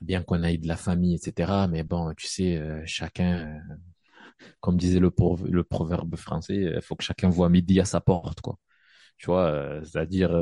bien 0.03 0.23
qu'on 0.23 0.43
ait 0.43 0.59
de 0.59 0.69
la 0.69 0.77
famille, 0.77 1.15
etc., 1.15 1.69
mais 1.69 1.83
bon, 1.83 2.13
tu 2.15 2.27
sais, 2.27 2.57
euh, 2.57 2.83
chacun, 2.87 3.59
euh, 3.71 3.75
comme 4.61 4.77
disait 4.77 5.01
le, 5.01 5.13
le 5.47 5.65
proverbe 5.65 6.17
français, 6.17 6.57
il 6.77 6.83
faut 6.83 6.97
que 6.97 7.05
chacun 7.05 7.29
voit 7.31 7.49
midi 7.49 7.81
à 7.81 7.85
sa 7.85 8.01
porte, 8.01 8.41
quoi. 8.41 8.59
Tu 9.19 9.27
vois, 9.27 9.47
euh, 9.47 9.85
c'est-à-dire, 9.85 10.33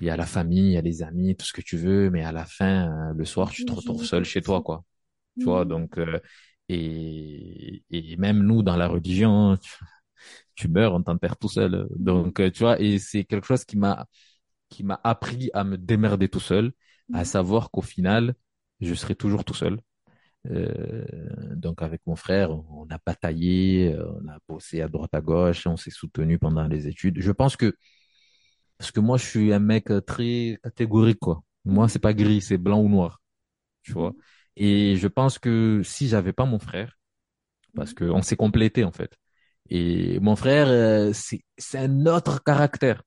il 0.00 0.06
y 0.08 0.10
a 0.10 0.16
la 0.16 0.26
famille, 0.26 0.66
il 0.70 0.72
y 0.72 0.76
a 0.76 0.80
les 0.82 1.02
amis, 1.04 1.36
tout 1.36 1.46
ce 1.46 1.52
que 1.52 1.60
tu 1.60 1.76
veux, 1.76 2.10
mais 2.10 2.22
à 2.24 2.32
la 2.32 2.44
fin, 2.44 3.12
le 3.14 3.24
soir, 3.24 3.50
tu 3.52 3.64
te 3.64 3.72
retrouves 3.72 4.04
seul 4.04 4.24
chez 4.24 4.42
toi, 4.42 4.62
quoi 4.62 4.84
tu 5.40 5.46
vois. 5.46 5.64
Mhm. 5.64 5.68
Donc, 5.70 5.98
euh, 5.98 6.18
et, 6.68 7.82
et 7.90 8.16
même 8.16 8.42
nous, 8.42 8.62
dans 8.62 8.76
la 8.76 8.88
religion, 8.88 9.58
tu, 10.54 10.68
meurs, 10.68 10.94
on 10.94 11.02
t'enterre 11.02 11.36
tout 11.36 11.48
seul. 11.48 11.88
Donc, 11.96 12.40
euh, 12.40 12.50
tu 12.50 12.60
vois, 12.60 12.80
et 12.80 12.98
c'est 12.98 13.24
quelque 13.24 13.46
chose 13.46 13.64
qui 13.64 13.76
m'a 13.76 14.06
qui 14.68 14.84
m'a 14.84 15.00
appris 15.04 15.50
à 15.54 15.64
me 15.64 15.76
démerder 15.76 16.28
tout 16.28 16.40
seul, 16.40 16.72
à 17.12 17.20
mhm. 17.20 17.24
savoir 17.24 17.70
qu'au 17.72 17.82
final, 17.82 18.34
je 18.80 18.94
serai 18.94 19.16
toujours 19.16 19.44
tout 19.44 19.54
seul. 19.54 19.80
Euh, 20.50 21.04
donc 21.56 21.82
avec 21.82 22.00
mon 22.06 22.16
frère, 22.16 22.50
on 22.52 22.86
a 22.90 22.98
bataillé, 23.04 23.94
on 23.98 24.28
a 24.28 24.38
bossé 24.48 24.80
à 24.80 24.88
droite 24.88 25.14
à 25.14 25.20
gauche, 25.20 25.66
on 25.66 25.76
s'est 25.76 25.90
soutenu 25.90 26.38
pendant 26.38 26.66
les 26.66 26.88
études. 26.88 27.20
Je 27.20 27.32
pense 27.32 27.56
que 27.56 27.74
parce 28.78 28.90
que 28.92 29.00
moi 29.00 29.18
je 29.18 29.24
suis 29.26 29.52
un 29.52 29.58
mec 29.58 29.88
très 30.06 30.58
catégorique 30.62 31.18
quoi. 31.20 31.42
Moi 31.64 31.88
c'est 31.88 31.98
pas 31.98 32.14
gris, 32.14 32.40
c'est 32.40 32.58
blanc 32.58 32.80
ou 32.80 32.88
noir. 32.88 33.20
Tu 33.82 33.92
vois. 33.92 34.14
Mhm. 34.58 34.66
Et 34.66 34.96
je 34.96 35.08
pense 35.08 35.38
que 35.38 35.82
si 35.84 36.08
j'avais 36.08 36.32
pas 36.32 36.44
mon 36.44 36.58
frère, 36.58 36.98
parce 37.74 37.94
que 37.94 38.04
on 38.04 38.22
s'est 38.22 38.36
complété 38.36 38.84
en 38.84 38.92
fait. 38.92 39.12
Et 39.70 40.20
mon 40.20 40.36
frère, 40.36 40.68
euh, 40.68 41.12
c'est 41.14 41.42
c'est 41.58 41.78
un 41.78 42.06
autre 42.06 42.42
caractère. 42.44 43.02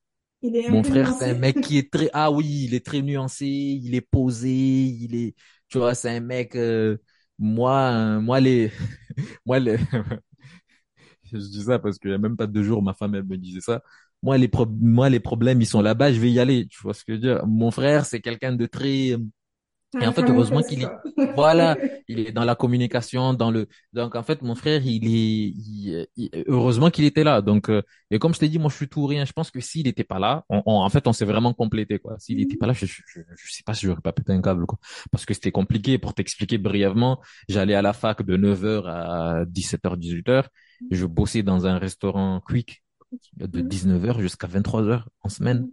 mon 0.66 0.84
frère, 0.84 1.12
c'est 1.12 1.30
un 1.30 1.34
mec 1.34 1.60
qui 1.60 1.78
est 1.78 1.92
très 1.92 2.10
ah 2.14 2.30
oui, 2.32 2.66
il 2.68 2.74
est 2.74 2.84
très 2.86 3.02
nuancé, 3.02 3.46
il 3.46 3.94
est 3.94 4.00
posé, 4.02 4.50
il 4.50 5.14
est 5.16 5.34
tu 5.68 5.78
vois, 5.78 5.94
c'est 5.94 6.10
un 6.16 6.20
mec 6.20 6.56
euh, 6.56 6.98
moi 7.38 8.20
moi 8.20 8.40
les 8.40 8.72
moi 9.46 9.58
les 9.60 9.78
je 11.32 11.36
dis 11.38 11.62
ça 11.64 11.78
parce 11.78 11.98
qu'il 11.98 12.10
y 12.10 12.14
a 12.14 12.18
même 12.18 12.36
pas 12.36 12.46
deux 12.46 12.62
jours 12.62 12.82
ma 12.82 12.94
femme 12.94 13.14
elle 13.14 13.24
me 13.24 13.36
disait 13.36 13.60
ça. 13.60 13.82
Moi 14.22 14.38
les 14.38 14.50
moi 14.80 15.10
les 15.10 15.20
problèmes 15.20 15.60
ils 15.60 15.66
sont 15.66 15.82
là-bas, 15.82 16.12
je 16.12 16.20
vais 16.20 16.30
y 16.30 16.40
aller, 16.40 16.66
tu 16.68 16.80
vois 16.82 16.94
ce 16.94 17.04
que 17.04 17.12
je 17.14 17.20
veux 17.20 17.22
dire? 17.22 17.46
Mon 17.46 17.70
frère, 17.70 18.06
c'est 18.06 18.20
quelqu'un 18.20 18.52
de 18.52 18.66
très 18.66 19.16
Et 20.00 20.06
en 20.06 20.12
fait, 20.12 20.22
heureusement 20.22 20.62
qu'il 20.62 20.82
est, 20.82 20.88
voilà, 21.34 21.76
il 22.08 22.20
est 22.20 22.32
dans 22.32 22.44
la 22.44 22.54
communication, 22.54 23.34
dans 23.34 23.50
le, 23.50 23.68
donc 23.92 24.14
en 24.14 24.22
fait, 24.22 24.42
mon 24.42 24.54
frère, 24.54 24.82
il 24.84 25.04
est, 25.06 26.08
heureusement 26.46 26.90
qu'il 26.90 27.04
était 27.04 27.24
là. 27.24 27.40
Donc, 27.40 27.68
euh, 27.70 27.82
et 28.10 28.18
comme 28.18 28.34
je 28.34 28.40
t'ai 28.40 28.48
dit, 28.48 28.58
moi, 28.58 28.70
je 28.70 28.76
suis 28.76 28.88
tout 28.88 29.06
rien. 29.06 29.24
Je 29.24 29.32
pense 29.32 29.50
que 29.50 29.60
s'il 29.60 29.86
n'était 29.86 30.04
pas 30.04 30.18
là, 30.18 30.44
on, 30.48 30.62
en 30.66 30.88
fait, 30.88 31.06
on 31.06 31.12
s'est 31.12 31.24
vraiment 31.24 31.52
complété, 31.52 31.98
quoi. 31.98 32.16
S'il 32.18 32.38
n'était 32.38 32.56
pas 32.56 32.66
là, 32.66 32.72
je, 32.72 32.86
je, 32.86 33.00
je, 33.06 33.52
sais 33.52 33.62
pas 33.64 33.74
si 33.74 33.86
j'aurais 33.86 34.00
pas 34.00 34.12
pété 34.12 34.32
un 34.32 34.42
câble, 34.42 34.66
quoi. 34.66 34.78
Parce 35.10 35.24
que 35.24 35.34
c'était 35.34 35.52
compliqué. 35.52 35.98
Pour 35.98 36.14
t'expliquer 36.14 36.58
brièvement, 36.58 37.20
j'allais 37.48 37.74
à 37.74 37.82
la 37.82 37.92
fac 37.92 38.22
de 38.22 38.36
9h 38.36 38.86
à 38.86 39.44
17h, 39.44 39.98
18h. 39.98 40.44
Je 40.90 41.06
bossais 41.06 41.42
dans 41.42 41.66
un 41.66 41.78
restaurant 41.78 42.40
quick 42.40 42.82
de 43.36 43.60
19h 43.60 44.20
jusqu'à 44.20 44.46
23h 44.46 45.04
en 45.22 45.28
semaine. 45.28 45.70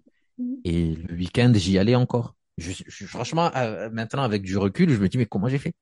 Et 0.63 0.95
le 0.95 1.15
week-end, 1.15 1.51
j'y 1.55 1.77
allais 1.77 1.95
encore. 1.95 2.35
Je, 2.57 3.05
franchement, 3.05 3.51
euh, 3.55 3.89
maintenant, 3.91 4.23
avec 4.23 4.43
du 4.43 4.57
recul, 4.57 4.89
je 4.89 4.97
me 4.99 5.09
dis, 5.09 5.17
mais 5.17 5.25
comment 5.25 5.47
j'ai 5.49 5.57
fait? 5.57 5.73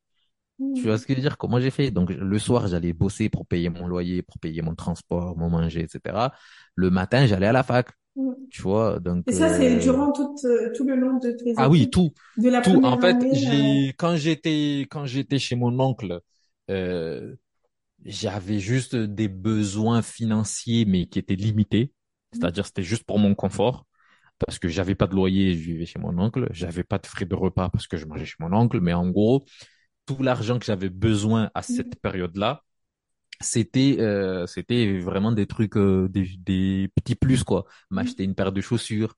Tu 0.76 0.84
vois 0.84 0.98
ce 0.98 1.06
que 1.06 1.14
je 1.14 1.18
veux 1.18 1.22
dire? 1.24 1.38
Comment 1.38 1.60
j'ai 1.60 1.72
fait? 1.72 1.92
Donc, 1.92 2.10
le 2.12 2.40
soir, 2.40 2.68
j'allais 2.68 2.94
bosser 2.94 3.30
pour 3.30 3.46
payer 3.48 3.70
mon 3.70 3.88
loyer, 3.88 4.22
pour 4.22 4.38
payer 4.40 4.62
mon 4.62 4.76
transport, 4.76 5.38
mon 5.38 5.50
manger, 5.50 5.82
etc. 5.82 6.34
Le 6.76 6.90
matin, 6.90 7.26
j'allais 7.28 7.48
à 7.48 7.52
la 7.52 7.64
fac. 7.64 7.90
Tu 8.50 8.62
vois, 8.62 9.00
donc. 9.00 9.26
Et 9.28 9.34
ça, 9.34 9.50
c'est 9.50 9.76
euh, 9.76 9.80
durant 9.80 10.12
tout, 10.12 10.36
euh, 10.46 10.72
tout 10.76 10.84
le 10.86 10.96
long 10.96 11.18
de 11.20 11.32
tes 11.32 11.54
Ah 11.58 11.70
oui, 11.70 11.90
tout. 11.90 12.14
De 12.38 12.50
la 12.50 12.62
tout. 12.62 12.80
En 12.84 13.00
fait, 13.00 13.28
j'ai 13.32 13.90
quand 13.98 14.16
j'étais 14.16 14.88
quand 14.90 15.06
j'étais 15.06 15.40
chez 15.40 15.56
mon 15.56 15.80
oncle, 15.80 16.22
euh, 16.70 17.36
j'avais 18.06 18.60
juste 18.60 18.96
des 18.96 19.28
besoins 19.28 20.02
financiers, 20.02 20.86
mais 20.86 21.06
qui 21.08 21.20
étaient 21.20 21.36
limités. 21.36 21.94
C'est-à-dire, 22.34 22.66
c'était 22.66 22.84
juste 22.84 23.04
pour 23.04 23.20
mon 23.20 23.36
confort 23.36 23.86
parce 24.40 24.60
que 24.60 24.68
j'avais 24.68 24.96
pas 24.96 25.08
de 25.08 25.16
loyer, 25.16 25.54
je 25.54 25.60
vivais 25.60 25.86
chez 25.86 26.00
mon 26.00 26.18
oncle, 26.18 26.48
j'avais 26.52 26.84
pas 26.84 26.98
de 26.98 27.08
frais 27.08 27.26
de 27.26 27.36
repas 27.36 27.70
parce 27.70 27.88
que 27.88 27.98
je 27.98 28.06
mangeais 28.06 28.26
chez 28.26 28.38
mon 28.40 28.54
oncle, 28.54 28.80
mais 28.80 28.94
en 28.94 29.10
gros, 29.10 29.46
tout 30.06 30.24
l'argent 30.24 30.60
que 30.60 30.66
j'avais 30.66 30.90
besoin 30.90 31.52
à 31.54 31.62
cette 31.62 31.88
mhm. 31.88 32.02
période-là, 32.02 32.64
c'était 33.42 33.98
euh, 34.00 34.46
c'était 34.48 35.00
vraiment 35.00 35.32
des 35.32 35.48
trucs 35.48 35.78
euh, 35.78 36.10
des, 36.10 36.30
des 36.38 36.90
petits 36.96 37.16
plus 37.16 37.44
quoi, 37.44 37.66
m'acheter 37.90 38.24
une 38.24 38.36
paire 38.36 38.52
de 38.52 38.62
chaussures, 38.62 39.16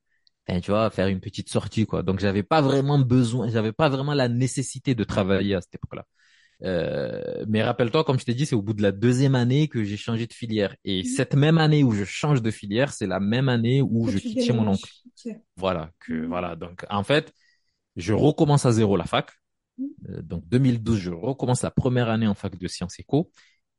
tu 0.48 0.72
vois, 0.72 0.90
faire 0.90 1.08
une 1.08 1.20
petite 1.22 1.50
sortie 1.50 1.86
quoi. 1.86 2.04
Donc 2.04 2.20
j'avais 2.20 2.44
pas 2.44 2.62
vraiment 2.62 3.00
besoin, 3.00 3.50
j'avais 3.50 3.72
pas 3.72 3.90
vraiment 3.90 4.14
la 4.14 4.28
nécessité 4.28 4.96
de 4.96 5.04
travailler 5.04 5.56
à 5.56 5.62
cette 5.62 5.76
époque-là. 5.76 6.06
Euh, 6.64 7.44
mais 7.48 7.64
rappelle-toi, 7.64 8.04
comme 8.04 8.20
je 8.20 8.26
t'ai 8.26 8.34
dit, 8.34 8.46
c'est 8.46 8.56
au 8.56 8.62
bout 8.62 8.74
de 8.74 8.82
la 8.82 8.92
deuxième 8.92 9.36
année 9.36 9.68
que 9.68 9.84
j'ai 9.84 9.98
changé 9.98 10.28
de 10.28 10.34
filière. 10.34 10.76
Et 10.84 11.04
mhm. 11.04 11.06
cette 11.06 11.36
même 11.36 11.58
année 11.58 11.84
où 11.84 11.92
je 11.92 12.04
change 12.04 12.42
de 12.42 12.52
filière, 12.52 12.94
c'est 12.94 13.08
la 13.08 13.20
même 13.20 13.50
année 13.50 13.82
où 13.82 14.10
je 14.10 14.18
quitte 14.18 14.44
chez 14.44 14.54
mon 14.54 14.68
oncle. 14.68 14.90
Voilà, 15.56 15.92
que 16.00 16.14
mhm. 16.14 16.28
voilà. 16.28 16.56
Donc 16.56 16.86
en 16.90 17.04
fait, 17.04 17.34
je 17.96 18.14
recommence 18.14 18.66
à 18.66 18.72
zéro 18.72 18.96
la 18.96 19.06
fac. 19.06 19.32
Mhm. 19.78 19.88
Euh, 20.10 20.22
donc 20.22 20.48
2012, 20.48 21.00
je 21.00 21.12
recommence 21.12 21.64
la 21.64 21.72
première 21.72 22.10
année 22.10 22.28
en 22.28 22.36
fac 22.36 22.58
de 22.58 22.68
sciences 22.68 23.00
éco 23.00 23.32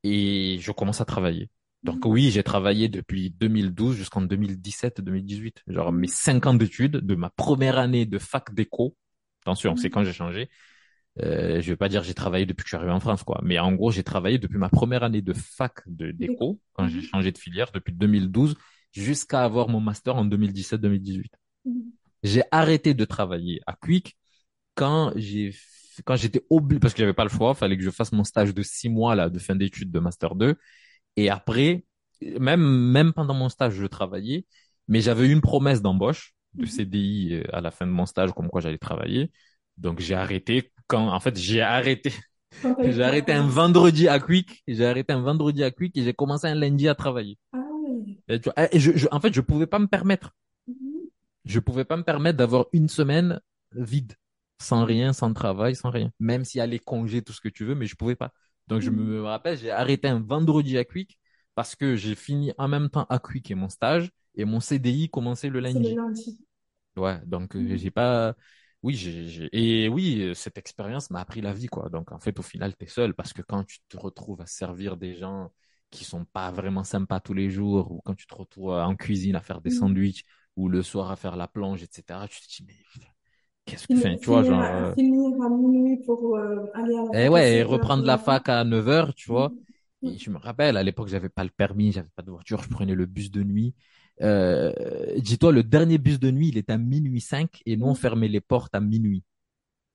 et 0.02 0.58
je 0.60 0.72
commence 0.72 1.00
à 1.00 1.04
travailler. 1.04 1.50
Donc 1.84 2.04
oui, 2.04 2.30
j'ai 2.30 2.44
travaillé 2.44 2.88
depuis 2.88 3.30
2012 3.30 3.96
jusqu'en 3.96 4.22
2017-2018. 4.22 5.62
Genre 5.66 5.92
mes 5.92 6.06
cinq 6.06 6.46
ans 6.46 6.54
d'études 6.54 6.98
de 6.98 7.14
ma 7.16 7.30
première 7.30 7.78
année 7.78 8.06
de 8.06 8.18
fac 8.18 8.54
d'éco. 8.54 8.96
Attention, 9.42 9.74
c'est 9.74 9.90
quand 9.90 10.04
j'ai 10.04 10.12
changé 10.12 10.48
euh, 11.20 11.60
je 11.60 11.70
vais 11.70 11.76
pas 11.76 11.88
dire 11.88 12.02
j'ai 12.02 12.14
travaillé 12.14 12.46
depuis 12.46 12.62
que 12.64 12.68
je 12.68 12.70
suis 12.70 12.76
arrivé 12.76 12.92
en 12.92 13.00
France, 13.00 13.22
quoi. 13.22 13.40
Mais 13.42 13.58
en 13.58 13.72
gros, 13.72 13.90
j'ai 13.90 14.02
travaillé 14.02 14.38
depuis 14.38 14.58
ma 14.58 14.68
première 14.68 15.02
année 15.02 15.22
de 15.22 15.32
fac 15.32 15.82
de 15.86 16.10
déco, 16.10 16.60
quand 16.72 16.88
j'ai 16.88 16.98
mhm. 16.98 17.02
changé 17.02 17.32
de 17.32 17.38
filière, 17.38 17.70
depuis 17.72 17.92
2012, 17.92 18.56
jusqu'à 18.92 19.44
avoir 19.44 19.68
mon 19.68 19.80
master 19.80 20.16
en 20.16 20.24
2017-2018. 20.24 21.30
Mhm. 21.64 21.74
J'ai 22.22 22.42
arrêté 22.50 22.94
de 22.94 23.04
travailler 23.04 23.60
à 23.66 23.74
Quick 23.74 24.16
quand 24.74 25.12
j'ai 25.16 25.54
quand 26.06 26.16
j'étais 26.16 26.42
obligé, 26.48 26.80
parce 26.80 26.94
que 26.94 27.00
j'avais 27.00 27.12
pas 27.12 27.24
le 27.24 27.30
choix, 27.30 27.54
fallait 27.54 27.76
que 27.76 27.82
je 27.82 27.90
fasse 27.90 28.12
mon 28.12 28.24
stage 28.24 28.54
de 28.54 28.62
six 28.62 28.88
mois 28.88 29.14
là 29.14 29.28
de 29.28 29.38
fin 29.38 29.54
d'études 29.54 29.90
de 29.90 29.98
master 29.98 30.34
2. 30.34 30.56
Et 31.16 31.28
après, 31.28 31.84
même 32.40 32.62
même 32.62 33.12
pendant 33.12 33.34
mon 33.34 33.50
stage, 33.50 33.74
je 33.74 33.86
travaillais, 33.86 34.46
mais 34.88 35.02
j'avais 35.02 35.28
une 35.28 35.42
promesse 35.42 35.82
d'embauche 35.82 36.34
de 36.54 36.62
mhm. 36.62 36.68
CDI 36.68 37.34
euh, 37.34 37.56
à 37.56 37.60
la 37.60 37.70
fin 37.70 37.86
de 37.86 37.92
mon 37.92 38.06
stage, 38.06 38.32
comme 38.32 38.48
quoi 38.48 38.62
j'allais 38.62 38.78
travailler. 38.78 39.30
Donc 39.76 40.00
j'ai 40.00 40.14
arrêté 40.14 40.71
quand, 40.86 41.08
en 41.08 41.20
fait, 41.20 41.36
j'ai 41.38 41.60
arrêté. 41.60 42.12
J'ai 42.82 43.02
arrêté 43.02 43.32
un 43.32 43.46
vendredi 43.46 44.08
à 44.08 44.20
Quick. 44.20 44.62
J'ai 44.68 44.84
arrêté 44.84 45.12
un 45.12 45.22
vendredi 45.22 45.64
à 45.64 45.70
Quick 45.70 45.96
et 45.96 46.02
j'ai 46.02 46.12
commencé 46.12 46.46
un 46.46 46.54
lundi 46.54 46.86
à 46.86 46.94
travailler. 46.94 47.38
Ah 47.52 47.62
et, 48.28 48.78
je, 48.78 49.06
en 49.10 49.20
fait, 49.20 49.32
je 49.32 49.40
pouvais 49.40 49.66
pas 49.66 49.78
me 49.78 49.86
permettre. 49.86 50.34
Mm-hmm. 50.68 51.08
Je 51.44 51.60
pouvais 51.60 51.84
pas 51.84 51.96
me 51.96 52.02
permettre 52.02 52.36
d'avoir 52.36 52.66
une 52.72 52.88
semaine 52.88 53.40
vide, 53.72 54.14
sans 54.60 54.84
rien, 54.84 55.12
sans 55.12 55.32
travail, 55.32 55.74
sans 55.74 55.90
rien. 55.90 56.10
Même 56.20 56.44
s'il 56.44 56.58
y 56.58 56.62
a 56.62 56.66
les 56.66 56.78
congés, 56.78 57.22
tout 57.22 57.32
ce 57.32 57.40
que 57.40 57.48
tu 57.48 57.64
veux, 57.64 57.74
mais 57.74 57.86
je 57.86 57.96
pouvais 57.96 58.16
pas. 58.16 58.32
Donc, 58.68 58.80
je 58.80 58.90
me 58.90 59.20
mm-hmm. 59.20 59.24
rappelle, 59.24 59.58
j'ai 59.58 59.70
arrêté 59.70 60.08
un 60.08 60.20
vendredi 60.20 60.78
à 60.78 60.84
Quick 60.84 61.18
parce 61.54 61.74
que 61.74 61.96
j'ai 61.96 62.14
fini 62.14 62.52
en 62.58 62.68
même 62.68 62.88
temps 62.88 63.06
à 63.08 63.18
Quick 63.18 63.50
et 63.50 63.54
mon 63.54 63.68
stage 63.68 64.10
et 64.34 64.44
mon 64.44 64.60
CDI 64.60 65.10
commençait 65.10 65.48
le 65.48 65.60
lundi. 65.60 65.94
Le 65.94 65.96
lundi. 65.96 66.38
Ouais, 66.96 67.20
donc 67.26 67.56
euh, 67.56 67.60
mm-hmm. 67.60 67.78
j'ai 67.78 67.90
pas, 67.90 68.36
oui, 68.82 68.94
j'ai, 68.94 69.48
et 69.52 69.88
oui, 69.88 70.32
cette 70.34 70.58
expérience 70.58 71.10
m'a 71.10 71.20
appris 71.20 71.40
la 71.40 71.52
vie, 71.52 71.68
quoi. 71.68 71.88
Donc, 71.88 72.10
en 72.10 72.18
fait, 72.18 72.38
au 72.38 72.42
final, 72.42 72.74
tu 72.76 72.84
es 72.84 72.88
seul 72.88 73.14
parce 73.14 73.32
que 73.32 73.42
quand 73.42 73.64
tu 73.64 73.78
te 73.88 73.96
retrouves 73.96 74.40
à 74.40 74.46
servir 74.46 74.96
des 74.96 75.14
gens 75.14 75.52
qui 75.90 76.04
sont 76.04 76.24
pas 76.24 76.50
vraiment 76.50 76.82
sympas 76.82 77.20
tous 77.20 77.34
les 77.34 77.50
jours, 77.50 77.92
ou 77.92 78.00
quand 78.04 78.14
tu 78.14 78.26
te 78.26 78.34
retrouves 78.34 78.72
en 78.72 78.96
cuisine 78.96 79.36
à 79.36 79.40
faire 79.40 79.60
des 79.60 79.70
mmh. 79.70 79.74
sandwichs, 79.74 80.24
ou 80.56 80.68
le 80.68 80.82
soir 80.82 81.10
à 81.10 81.16
faire 81.16 81.36
la 81.36 81.46
plonge, 81.46 81.82
etc., 81.82 82.26
tu 82.28 82.40
te 82.40 82.46
dis, 82.48 82.64
mais 82.66 83.04
qu'est-ce 83.66 83.86
que, 83.86 83.94
enfin, 83.94 84.16
tu 84.16 84.26
vois, 84.26 84.42
genre. 84.42 84.62
Euh... 84.62 84.94
Finir 84.94 85.40
à 85.40 85.48
minuit 85.48 85.98
pour 86.04 86.36
euh, 86.36 86.66
aller 86.74 86.96
à 86.96 87.12
la 87.12 87.20
Et 87.20 87.26
eh 87.26 87.28
ouais, 87.28 87.58
et 87.58 87.62
reprendre 87.62 88.04
la 88.04 88.18
fac 88.18 88.48
à 88.48 88.64
9 88.64 88.84
h 88.86 89.14
tu 89.14 89.30
vois. 89.30 89.52
Mmh. 90.02 90.08
Et 90.08 90.18
je 90.18 90.30
me 90.30 90.38
rappelle, 90.38 90.76
à 90.76 90.82
l'époque, 90.82 91.08
j'avais 91.08 91.28
pas 91.28 91.44
le 91.44 91.50
permis, 91.50 91.92
j'avais 91.92 92.10
pas 92.16 92.22
de 92.22 92.30
voiture, 92.30 92.60
je 92.62 92.68
prenais 92.68 92.96
le 92.96 93.06
bus 93.06 93.30
de 93.30 93.44
nuit. 93.44 93.74
Euh, 94.22 94.72
dis-toi, 95.18 95.52
le 95.52 95.62
dernier 95.62 95.98
bus 95.98 96.18
de 96.18 96.30
nuit, 96.30 96.48
il 96.48 96.58
est 96.58 96.70
à 96.70 96.78
minuit 96.78 97.20
5 97.20 97.62
et 97.66 97.76
nous, 97.76 97.86
on 97.86 97.94
fermait 97.94 98.28
les 98.28 98.40
portes 98.40 98.74
à 98.74 98.80
minuit. 98.80 99.24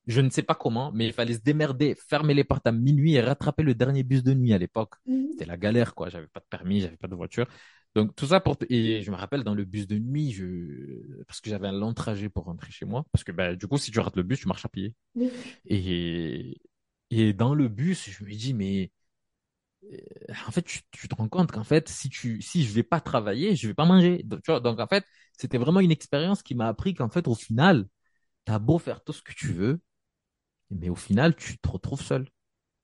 Je 0.07 0.21
ne 0.21 0.29
sais 0.29 0.41
pas 0.41 0.55
comment, 0.55 0.91
mais 0.93 1.05
il 1.05 1.13
fallait 1.13 1.33
se 1.33 1.39
démerder, 1.39 1.95
fermer 1.95 2.33
les 2.33 2.45
portes 2.45 2.65
à 2.65 2.71
minuit 2.71 3.15
et 3.15 3.21
rattraper 3.21 3.63
le 3.63 3.75
dernier 3.75 4.03
bus 4.03 4.23
de 4.23 4.33
nuit 4.33 4.53
à 4.53 4.57
l'époque. 4.57 4.93
Mhm. 5.05 5.27
C'était 5.31 5.45
la 5.45 5.57
galère, 5.57 5.95
quoi. 5.95 6.09
J'avais 6.09 6.27
pas 6.27 6.39
de 6.39 6.45
permis, 6.49 6.79
j'avais 6.79 6.95
pas 6.97 7.07
de 7.07 7.15
voiture. 7.15 7.45
Donc, 7.93 8.15
tout 8.15 8.27
ça 8.27 8.39
pour, 8.39 8.55
et 8.69 9.01
je 9.01 9.11
me 9.11 9.15
rappelle 9.15 9.43
dans 9.43 9.55
le 9.55 9.65
bus 9.65 9.87
de 9.87 9.97
nuit, 9.97 10.31
je, 10.31 11.23
parce 11.25 11.41
que 11.41 11.49
j'avais 11.49 11.67
un 11.67 11.73
long 11.73 11.93
trajet 11.93 12.29
pour 12.29 12.45
rentrer 12.45 12.71
chez 12.71 12.85
moi. 12.85 13.05
Parce 13.11 13.23
que, 13.23 13.31
bah, 13.31 13.55
du 13.55 13.67
coup, 13.67 13.77
si 13.77 13.91
tu 13.91 13.99
rates 13.99 14.15
le 14.15 14.23
bus, 14.23 14.39
tu 14.39 14.47
marches 14.47 14.65
à 14.65 14.69
pied. 14.69 14.93
Et, 15.65 16.57
et 17.09 17.33
dans 17.33 17.53
le 17.53 17.67
bus, 17.67 18.09
je 18.09 18.23
me 18.23 18.29
dis, 18.29 18.53
mais, 18.53 18.91
en 20.47 20.51
fait, 20.51 20.63
tu, 20.63 20.81
te 21.07 21.15
rends 21.15 21.29
compte 21.29 21.51
qu'en 21.51 21.63
fait, 21.63 21.89
si 21.89 22.09
tu, 22.09 22.41
si 22.41 22.63
je 22.65 22.73
vais 22.73 22.83
pas 22.83 22.99
travailler, 23.01 23.55
je 23.55 23.67
vais 23.67 23.73
pas 23.73 23.85
manger. 23.85 24.21
Donc, 24.23 24.41
tu 24.43 24.51
vois, 24.51 24.59
donc 24.59 24.79
en 24.79 24.87
fait, 24.87 25.05
c'était 25.37 25.57
vraiment 25.57 25.79
une 25.79 25.91
expérience 25.91 26.43
qui 26.43 26.55
m'a 26.55 26.67
appris 26.67 26.93
qu'en 26.93 27.09
fait, 27.09 27.27
au 27.27 27.35
final, 27.35 27.87
tu 28.45 28.51
as 28.51 28.59
beau 28.59 28.79
faire 28.79 29.03
tout 29.03 29.13
ce 29.13 29.21
que 29.21 29.33
tu 29.33 29.53
veux, 29.53 29.79
mais 30.71 30.89
au 30.89 30.95
final, 30.95 31.35
tu 31.35 31.57
te 31.57 31.69
retrouves 31.69 32.01
seul. 32.01 32.25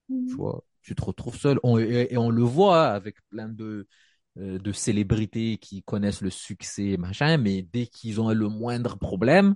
Tu 0.07 0.13
mmh. 0.13 0.35
vois, 0.35 0.63
tu 0.81 0.95
te 0.95 1.03
retrouves 1.03 1.37
seul. 1.37 1.59
et, 1.79 2.17
on 2.17 2.29
le 2.29 2.43
voit 2.43 2.87
avec 2.89 3.17
plein 3.29 3.49
de, 3.49 3.87
euh, 4.37 4.59
de 4.59 4.71
célébrités 4.71 5.57
qui 5.57 5.83
connaissent 5.83 6.21
le 6.21 6.29
succès, 6.29 6.97
machin, 6.97 7.37
mais 7.37 7.61
dès 7.63 7.87
qu'ils 7.87 8.21
ont 8.21 8.29
le 8.31 8.49
moindre 8.49 8.97
problème, 8.97 9.55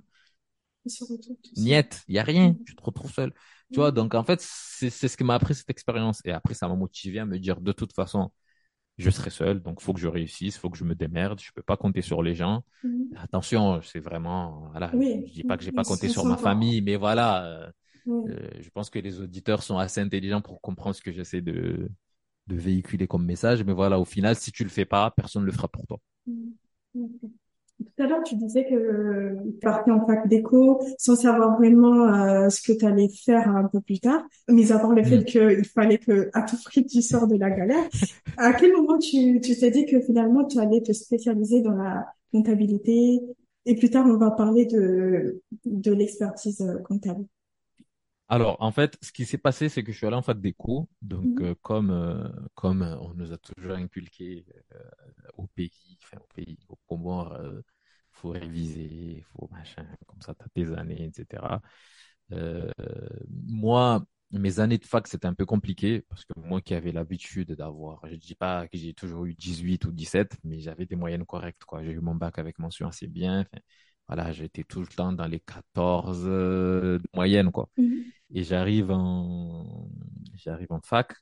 niet, 1.56 2.04
il 2.08 2.14
y 2.14 2.18
a 2.18 2.22
rien, 2.22 2.50
mmh. 2.50 2.64
tu 2.64 2.74
te 2.74 2.82
retrouves 2.82 3.12
seul. 3.12 3.32
Tu 3.70 3.80
vois, 3.80 3.92
donc 3.92 4.14
en 4.14 4.24
fait, 4.24 4.40
c'est 4.40 4.90
ce 4.90 5.16
qui 5.16 5.24
m'a 5.24 5.34
appris 5.34 5.54
cette 5.54 5.70
expérience. 5.70 6.22
Et 6.24 6.32
après, 6.32 6.54
ça 6.54 6.68
m'a 6.68 6.74
motivé 6.74 7.18
à 7.18 7.26
me 7.26 7.38
dire, 7.38 7.60
de 7.60 7.72
toute 7.72 7.92
façon, 7.92 8.30
je 8.96 9.10
serai 9.10 9.30
seul, 9.30 9.60
donc 9.60 9.80
faut 9.80 9.92
que 9.92 10.00
je 10.00 10.08
réussisse, 10.08 10.58
faut 10.58 10.70
que 10.70 10.78
je 10.78 10.84
me 10.84 10.94
démerde, 10.94 11.40
je 11.40 11.52
peux 11.54 11.62
pas 11.62 11.76
compter 11.76 12.02
sur 12.02 12.22
les 12.22 12.34
gens. 12.34 12.64
Mhm. 12.82 13.10
Attention, 13.16 13.80
c'est 13.82 14.00
vraiment, 14.00 14.70
voilà, 14.72 14.90
je 14.92 15.32
dis 15.32 15.44
pas 15.44 15.56
que 15.56 15.64
j'ai 15.64 15.72
pas 15.72 15.84
compté 15.84 16.08
sur 16.08 16.24
ma 16.24 16.36
famille, 16.36 16.80
mais 16.80 16.96
voilà, 16.96 17.44
euh, 17.44 17.70
euh, 18.08 18.48
je 18.60 18.70
pense 18.70 18.90
que 18.90 18.98
les 18.98 19.20
auditeurs 19.20 19.62
sont 19.62 19.78
assez 19.78 20.00
intelligents 20.00 20.40
pour 20.40 20.60
comprendre 20.60 20.96
ce 20.96 21.02
que 21.02 21.12
j'essaie 21.12 21.42
de, 21.42 21.88
de 22.48 22.56
véhiculer 22.56 23.06
comme 23.06 23.24
message, 23.24 23.62
mais 23.62 23.72
voilà, 23.72 24.00
au 24.00 24.04
final, 24.04 24.34
si 24.34 24.50
tu 24.50 24.64
le 24.64 24.70
fais 24.70 24.86
pas, 24.86 25.10
personne 25.10 25.42
ne 25.42 25.46
le 25.46 25.52
fera 25.52 25.68
pour 25.68 25.86
toi. 25.86 26.00
Tout 27.78 28.02
à 28.02 28.06
l'heure, 28.06 28.22
tu 28.24 28.34
disais 28.34 28.64
que 28.64 29.36
tu 29.44 29.52
partais 29.60 29.92
en 29.92 30.04
fac 30.04 30.26
d'éco 30.28 30.80
sans 30.98 31.14
savoir 31.14 31.56
vraiment 31.56 32.12
euh, 32.12 32.48
ce 32.48 32.60
que 32.60 32.76
tu 32.76 32.84
allais 32.84 33.08
faire 33.08 33.48
un 33.48 33.68
peu 33.68 33.80
plus 33.80 34.00
tard, 34.00 34.26
mis 34.48 34.72
à 34.72 34.78
part 34.78 34.92
le 34.92 35.04
fait 35.04 35.18
mm. 35.18 35.24
qu'il 35.24 35.64
fallait 35.64 35.98
que 35.98 36.28
à 36.32 36.42
tout 36.42 36.56
prix 36.64 36.84
tu 36.84 37.02
sors 37.02 37.28
de 37.28 37.36
la 37.36 37.50
galère. 37.50 37.88
à 38.36 38.52
quel 38.52 38.72
moment 38.72 38.98
tu 38.98 39.40
tu 39.40 39.56
t'es 39.56 39.70
dit 39.70 39.86
que 39.86 40.00
finalement 40.00 40.44
tu 40.44 40.58
allais 40.58 40.82
te 40.82 40.92
spécialiser 40.92 41.62
dans 41.62 41.74
la 41.74 42.06
comptabilité? 42.32 43.20
Et 43.64 43.76
plus 43.76 43.90
tard 43.90 44.06
on 44.08 44.16
va 44.16 44.32
parler 44.32 44.66
de 44.66 45.40
de 45.64 45.92
l'expertise 45.92 46.60
euh, 46.62 46.78
comptable. 46.82 47.24
Alors, 48.28 48.56
en 48.60 48.72
fait, 48.72 48.98
ce 49.02 49.10
qui 49.10 49.24
s'est 49.24 49.38
passé, 49.38 49.68
c'est 49.68 49.82
que 49.82 49.92
je 49.92 49.96
suis 49.96 50.06
allé 50.06 50.16
en 50.16 50.22
fac 50.22 50.40
d'éco. 50.40 50.88
Donc, 51.00 51.40
mm-hmm. 51.40 51.44
euh, 51.44 51.54
comme 51.62 52.50
comme 52.54 52.82
on 52.82 53.14
nous 53.14 53.32
a 53.32 53.38
toujours 53.38 53.72
inculqué 53.72 54.44
au 55.36 55.46
pays, 55.46 55.98
enfin 56.02 56.18
au 56.18 56.34
pays, 56.34 56.58
au 56.68 56.76
Comores, 56.86 57.38
faut 58.12 58.30
réviser, 58.30 59.24
faut 59.32 59.48
machin, 59.50 59.86
comme 60.06 60.20
ça, 60.20 60.34
t'as 60.34 60.48
tes 60.54 60.72
années, 60.74 61.04
etc. 61.04 61.60
Euh, 62.32 62.70
moi, 63.28 64.04
mes 64.30 64.60
années 64.60 64.78
de 64.78 64.84
fac, 64.84 65.06
c'était 65.06 65.26
un 65.26 65.34
peu 65.34 65.46
compliqué 65.46 66.02
parce 66.08 66.24
que 66.24 66.32
moi 66.36 66.60
qui 66.60 66.74
avais 66.74 66.92
l'habitude 66.92 67.52
d'avoir, 67.52 68.00
je 68.06 68.16
dis 68.16 68.34
pas 68.34 68.68
que 68.68 68.76
j'ai 68.76 68.94
toujours 68.94 69.24
eu 69.24 69.34
18 69.34 69.86
ou 69.86 69.92
17, 69.92 70.36
mais 70.44 70.60
j'avais 70.60 70.86
des 70.86 70.96
moyennes 70.96 71.24
correctes, 71.24 71.64
quoi. 71.64 71.82
J'ai 71.82 71.92
eu 71.92 72.00
mon 72.00 72.14
bac 72.14 72.38
avec 72.38 72.58
mention 72.58 72.88
assez 72.88 73.06
bien. 73.06 73.46
voilà, 74.06 74.32
j'étais 74.32 74.64
tout 74.64 74.80
le 74.80 74.86
temps 74.86 75.12
dans 75.12 75.26
les 75.26 75.40
14 75.40 76.24
euh, 76.26 76.98
de 76.98 77.08
moyenne, 77.14 77.50
quoi. 77.50 77.68
Mhm. 77.76 78.04
Et 78.34 78.44
j'arrive 78.44 78.90
en, 78.90 79.88
j'arrive 80.34 80.72
en 80.72 80.80
fac, 80.80 81.14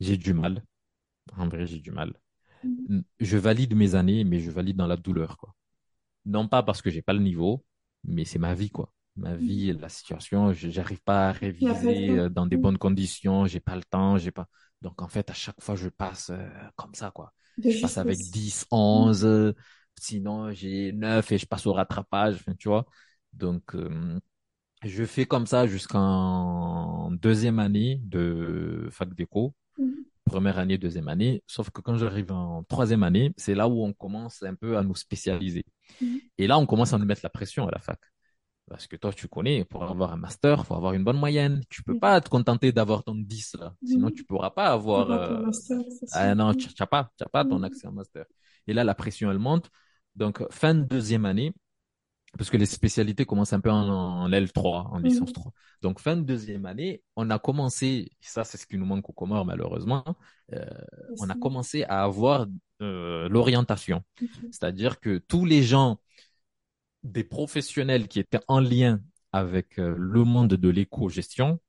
j'ai 0.00 0.16
du 0.16 0.34
mal. 0.34 0.62
En 1.36 1.48
vrai, 1.48 1.66
j'ai 1.66 1.80
du 1.80 1.90
mal. 1.90 2.14
Mhm. 2.62 3.04
Je 3.20 3.36
valide 3.38 3.74
mes 3.74 3.94
années, 3.94 4.24
mais 4.24 4.40
je 4.40 4.50
valide 4.50 4.76
dans 4.76 4.86
la 4.86 4.96
douleur, 4.96 5.36
quoi. 5.36 5.54
Non 6.26 6.48
pas 6.48 6.62
parce 6.62 6.82
que 6.82 6.90
j'ai 6.90 7.02
pas 7.02 7.12
le 7.12 7.20
niveau, 7.20 7.64
mais 8.04 8.24
c'est 8.24 8.38
ma 8.38 8.54
vie, 8.54 8.70
quoi 8.70 8.92
ma 9.16 9.36
vie, 9.36 9.72
la 9.72 9.88
situation, 9.88 10.52
j'arrive 10.52 11.00
pas 11.02 11.28
à 11.28 11.32
réviser 11.32 12.10
euh, 12.10 12.28
dans 12.28 12.46
des 12.46 12.56
bonnes 12.56 12.78
conditions, 12.78 13.46
j'ai 13.46 13.60
pas 13.60 13.76
le 13.76 13.84
temps, 13.84 14.18
j'ai 14.18 14.30
pas. 14.32 14.48
Donc 14.82 15.02
en 15.02 15.08
fait, 15.08 15.30
à 15.30 15.34
chaque 15.34 15.60
fois, 15.60 15.76
je 15.76 15.88
passe 15.88 16.30
euh, 16.30 16.48
comme 16.76 16.94
ça, 16.94 17.10
quoi. 17.10 17.32
je 17.62 17.80
passe 17.80 17.98
avec 17.98 18.18
10, 18.18 18.66
11, 18.70 19.24
euh, 19.24 19.54
sinon 19.98 20.50
j'ai 20.52 20.92
9 20.92 21.30
et 21.32 21.38
je 21.38 21.46
passe 21.46 21.66
au 21.66 21.72
rattrapage, 21.72 22.44
tu 22.58 22.68
vois. 22.68 22.86
Donc 23.32 23.74
je 24.84 25.04
fais 25.04 25.26
comme 25.26 25.46
ça 25.46 25.66
jusqu'en 25.66 27.10
deuxième 27.12 27.58
année 27.58 28.00
de 28.04 28.88
fac 28.90 29.14
d'éco. 29.14 29.54
Mmh. 29.78 29.90
Première 30.24 30.58
année, 30.58 30.78
deuxième 30.78 31.08
année. 31.08 31.42
Sauf 31.46 31.70
que 31.70 31.80
quand 31.80 31.96
j'arrive 31.96 32.32
en 32.32 32.62
troisième 32.64 33.02
année, 33.02 33.32
c'est 33.36 33.54
là 33.54 33.68
où 33.68 33.84
on 33.84 33.92
commence 33.92 34.42
un 34.42 34.54
peu 34.54 34.76
à 34.76 34.82
nous 34.82 34.94
spécialiser. 34.94 35.64
Mmh. 36.00 36.16
Et 36.38 36.46
là, 36.46 36.58
on 36.58 36.66
commence 36.66 36.92
à 36.92 36.98
nous 36.98 37.06
mettre 37.06 37.20
la 37.22 37.30
pression 37.30 37.66
à 37.66 37.70
la 37.70 37.78
fac. 37.78 37.98
Parce 38.68 38.86
que 38.86 38.96
toi, 38.96 39.12
tu 39.12 39.28
connais, 39.28 39.64
pour 39.64 39.84
avoir 39.84 40.12
un 40.12 40.16
master, 40.16 40.64
faut 40.64 40.74
avoir 40.74 40.94
une 40.94 41.04
bonne 41.04 41.18
moyenne. 41.18 41.60
Tu 41.68 41.82
peux 41.82 41.98
pas 41.98 42.20
te 42.22 42.30
contenter 42.30 42.72
d'avoir 42.72 43.04
ton 43.04 43.14
10, 43.14 43.56
là. 43.60 43.74
Sinon, 43.84 44.10
tu 44.10 44.24
pourras 44.24 44.50
pas 44.50 44.68
avoir, 44.68 45.10
euh... 45.10 45.50
ah 46.12 46.34
non, 46.34 46.54
tu 46.54 46.68
n'as 46.80 46.86
pas, 46.86 47.10
tu 47.18 47.24
pas 47.30 47.44
ton 47.44 47.62
accès 47.62 47.86
en 47.86 47.92
master. 47.92 48.24
Et 48.66 48.72
là, 48.72 48.82
la 48.82 48.94
pression, 48.94 49.30
elle 49.30 49.38
monte. 49.38 49.68
Donc, 50.16 50.42
fin 50.50 50.74
de 50.74 50.82
deuxième 50.82 51.26
année, 51.26 51.52
parce 52.36 52.50
que 52.50 52.56
les 52.56 52.66
spécialités 52.66 53.24
commencent 53.24 53.52
un 53.52 53.60
peu 53.60 53.70
en, 53.70 54.28
L3, 54.28 54.88
en 54.90 54.98
licence 54.98 55.32
3. 55.32 55.52
Donc, 55.82 56.00
fin 56.00 56.16
de 56.16 56.22
deuxième 56.22 56.66
année, 56.66 57.02
on 57.16 57.30
a 57.30 57.38
commencé, 57.38 58.10
ça, 58.20 58.44
c'est 58.44 58.58
ce 58.58 58.66
qui 58.66 58.76
nous 58.76 58.86
manque 58.86 59.08
au 59.08 59.12
Comores, 59.12 59.44
malheureusement, 59.44 60.04
euh, 60.52 60.64
on 61.20 61.28
a 61.30 61.34
commencé 61.34 61.84
à 61.84 62.02
avoir 62.02 62.46
euh, 62.82 63.28
l'orientation. 63.28 64.02
C'est-à-dire 64.50 65.00
que 65.00 65.18
tous 65.18 65.44
les 65.44 65.62
gens 65.62 66.00
des 67.02 67.24
professionnels 67.24 68.08
qui 68.08 68.18
étaient 68.18 68.40
en 68.48 68.60
lien 68.60 69.00
avec 69.32 69.78
euh, 69.78 69.94
le 69.98 70.24
monde 70.24 70.54
de 70.54 70.68
l'éco-gestion 70.68 71.60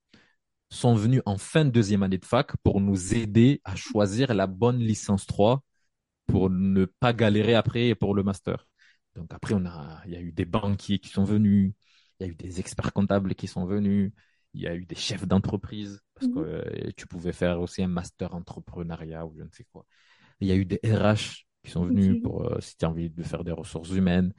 sont 0.70 0.96
venus 0.96 1.22
en 1.26 1.38
fin 1.38 1.66
de 1.66 1.70
deuxième 1.70 2.04
année 2.04 2.18
de 2.18 2.26
fac 2.26 2.56
pour 2.64 2.82
nous 2.82 3.14
aider 3.14 3.62
à 3.64 3.76
choisir 3.76 4.34
la 4.34 4.48
bonne 4.48 4.80
licence 4.80 5.26
3 5.28 5.62
pour 6.28 6.50
ne 6.50 6.86
pas 6.86 7.14
galérer 7.14 7.56
après 7.56 7.94
pour 7.96 8.16
le 8.16 8.24
master. 8.24 8.68
Donc 9.16 9.34
après, 9.34 9.54
on 9.54 9.66
a, 9.66 10.02
il 10.06 10.12
y 10.12 10.16
a 10.16 10.22
eu 10.22 10.32
des 10.32 10.46
banquiers 10.46 11.00
qui 11.00 11.10
sont 11.10 11.24
venus, 11.24 11.74
il 12.20 12.26
y 12.26 12.30
a 12.30 12.32
eu 12.32 12.36
des 12.36 12.60
experts 12.60 12.94
comptables 12.94 13.36
qui 13.36 13.48
sont 13.48 13.66
venus, 13.66 14.12
il 14.54 14.62
y 14.62 14.68
a 14.68 14.76
eu 14.76 14.86
des 14.86 14.96
chefs 14.96 15.26
d'entreprise 15.28 16.02
parce 16.14 16.28
que 16.28 16.40
mhm. 16.40 16.46
euh, 16.46 16.92
tu 16.96 17.08
pouvais 17.08 17.34
faire 17.34 17.60
aussi 17.60 17.84
un 17.84 17.88
master 17.88 18.34
entrepreneuriat 18.36 19.26
ou 19.26 19.36
je 19.38 19.44
ne 19.44 19.50
sais 19.52 19.66
quoi. 19.72 19.86
Il 20.40 20.48
y 20.48 20.52
a 20.52 20.56
eu 20.56 20.66
des 20.66 20.80
RH 20.84 21.46
qui 21.64 21.72
sont 21.72 21.86
venus 21.86 22.22
pour 22.22 22.46
euh, 22.46 22.60
si 22.60 22.78
tu 22.78 22.86
as 22.86 22.90
envie 22.90 23.10
de 23.10 23.24
faire 23.24 23.44
des 23.44 23.52
ressources 23.52 23.92
humaines 23.92 24.34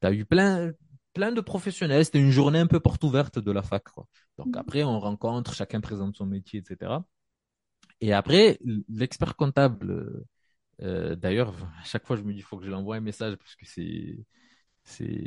tu 0.00 0.06
as 0.06 0.12
eu 0.12 0.24
plein, 0.24 0.72
plein 1.12 1.32
de 1.32 1.40
professionnels. 1.40 2.04
C'était 2.04 2.20
une 2.20 2.30
journée 2.30 2.58
un 2.58 2.66
peu 2.66 2.80
porte 2.80 3.02
ouverte 3.04 3.38
de 3.38 3.52
la 3.52 3.62
fac. 3.62 3.84
Quoi. 3.84 4.06
Donc 4.38 4.48
mhm. 4.48 4.56
après, 4.56 4.84
on 4.84 4.98
rencontre, 5.00 5.54
chacun 5.54 5.80
présente 5.80 6.16
son 6.16 6.26
métier, 6.26 6.60
etc. 6.60 7.02
Et 8.00 8.12
après, 8.12 8.58
l'expert 8.88 9.36
comptable, 9.36 10.24
euh, 10.82 11.16
d'ailleurs, 11.16 11.54
à 11.80 11.84
chaque 11.84 12.06
fois, 12.06 12.16
je 12.16 12.22
me 12.22 12.32
dis, 12.32 12.38
il 12.40 12.42
faut 12.42 12.58
que 12.58 12.64
je 12.64 12.70
l'envoie 12.70 12.96
un 12.96 13.00
message 13.00 13.36
parce 13.36 13.54
que 13.56 13.66
c'est, 13.66 14.26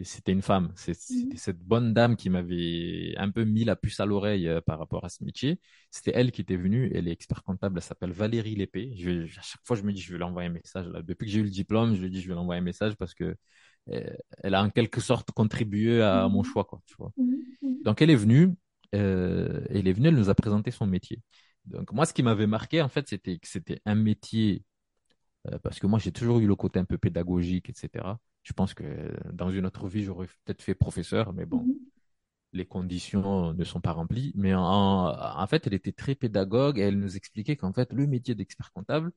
c'était 0.03 0.31
une 0.31 0.41
femme. 0.41 0.65
Mhm. 0.65 0.71
C'était 0.75 1.37
cette 1.37 1.59
bonne 1.59 1.93
dame 1.93 2.15
qui 2.15 2.29
m'avait 2.29 3.15
un 3.17 3.31
peu 3.31 3.43
mis 3.43 3.63
la 3.63 3.75
puce 3.75 3.99
à 3.99 4.05
l'oreille 4.05 4.47
euh, 4.47 4.61
par 4.61 4.79
rapport 4.79 5.05
à 5.05 5.09
ce 5.09 5.23
métier. 5.23 5.59
C'était 5.91 6.11
elle 6.13 6.31
qui 6.31 6.41
était 6.41 6.57
venue. 6.57 6.91
Elle 6.93 7.07
est 7.07 7.11
expert 7.11 7.43
comptable. 7.43 7.77
Elle 7.77 7.83
s'appelle 7.83 8.11
Valérie 8.11 8.55
Lépée. 8.55 8.93
Je, 8.97 9.23
à 9.39 9.41
chaque 9.41 9.61
fois, 9.63 9.75
je 9.75 9.83
me 9.83 9.93
dis, 9.93 10.01
je 10.01 10.13
vais 10.13 10.19
l'envoyer 10.19 10.49
un 10.49 10.53
message. 10.53 10.87
Là. 10.87 11.01
Depuis 11.01 11.25
que 11.25 11.31
j'ai 11.31 11.39
eu 11.39 11.43
le 11.43 11.49
diplôme, 11.49 11.95
je 11.95 12.01
lui 12.01 12.09
dis, 12.09 12.21
je 12.21 12.27
vais 12.27 12.35
l'envoyer 12.35 12.61
un 12.61 12.63
message 12.63 12.95
parce 12.95 13.13
que 13.13 13.35
euh, 13.89 14.13
elle 14.43 14.53
a 14.53 14.63
en 14.63 14.69
quelque 14.69 15.01
sorte 15.01 15.31
contribué 15.31 16.01
à 16.01 16.27
mon 16.27 16.43
mhm. 16.43 16.45
choix, 16.45 16.65
quoi, 16.65 16.81
tu 16.85 16.95
vois. 16.97 17.11
Mhm. 17.17 17.83
Donc 17.83 18.01
elle 18.01 18.09
est 18.09 18.15
venue, 18.15 18.53
euh, 18.95 19.65
elle 19.69 19.87
est 19.87 19.93
venue, 19.93 20.09
elle 20.09 20.15
nous 20.15 20.29
a 20.29 20.35
présenté 20.35 20.71
son 20.71 20.87
métier. 20.87 21.21
Donc 21.65 21.91
moi, 21.91 22.05
ce 22.05 22.13
qui 22.13 22.23
m'avait 22.23 22.47
marqué, 22.47 22.81
en 22.81 22.89
fait, 22.89 23.07
c'était 23.07 23.37
que 23.37 23.47
c'était 23.47 23.81
un 23.85 23.95
métier, 23.95 24.63
parce 25.63 25.79
que 25.79 25.87
moi, 25.87 25.99
j'ai 25.99 26.11
toujours 26.11 26.39
eu 26.39 26.47
le 26.47 26.55
côté 26.55 26.79
un 26.79 26.85
peu 26.85 26.97
pédagogique, 26.97 27.69
etc. 27.69 28.19
Je 28.43 28.53
pense 28.53 28.73
que 28.73 28.83
dans 29.31 29.49
une 29.49 29.65
autre 29.65 29.87
vie, 29.87 30.03
j'aurais 30.03 30.27
peut-être 30.45 30.61
fait 30.61 30.75
professeur, 30.75 31.33
mais 31.33 31.45
bon, 31.45 31.65
les 32.53 32.65
conditions 32.65 33.53
ne 33.53 33.63
sont 33.63 33.81
pas 33.81 33.91
remplies. 33.91 34.31
Mais 34.35 34.53
en, 34.53 34.61
en, 34.61 35.47
fait, 35.47 35.67
elle 35.67 35.73
était 35.73 35.91
très 35.91 36.15
pédagogue 36.15 36.79
et 36.79 36.83
elle 36.83 36.99
nous 36.99 37.17
expliquait 37.17 37.55
qu'en 37.57 37.73
fait, 37.73 37.91
le 37.93 38.07
métier 38.07 38.35
d'expert 38.35 38.71
comptable, 38.71 39.11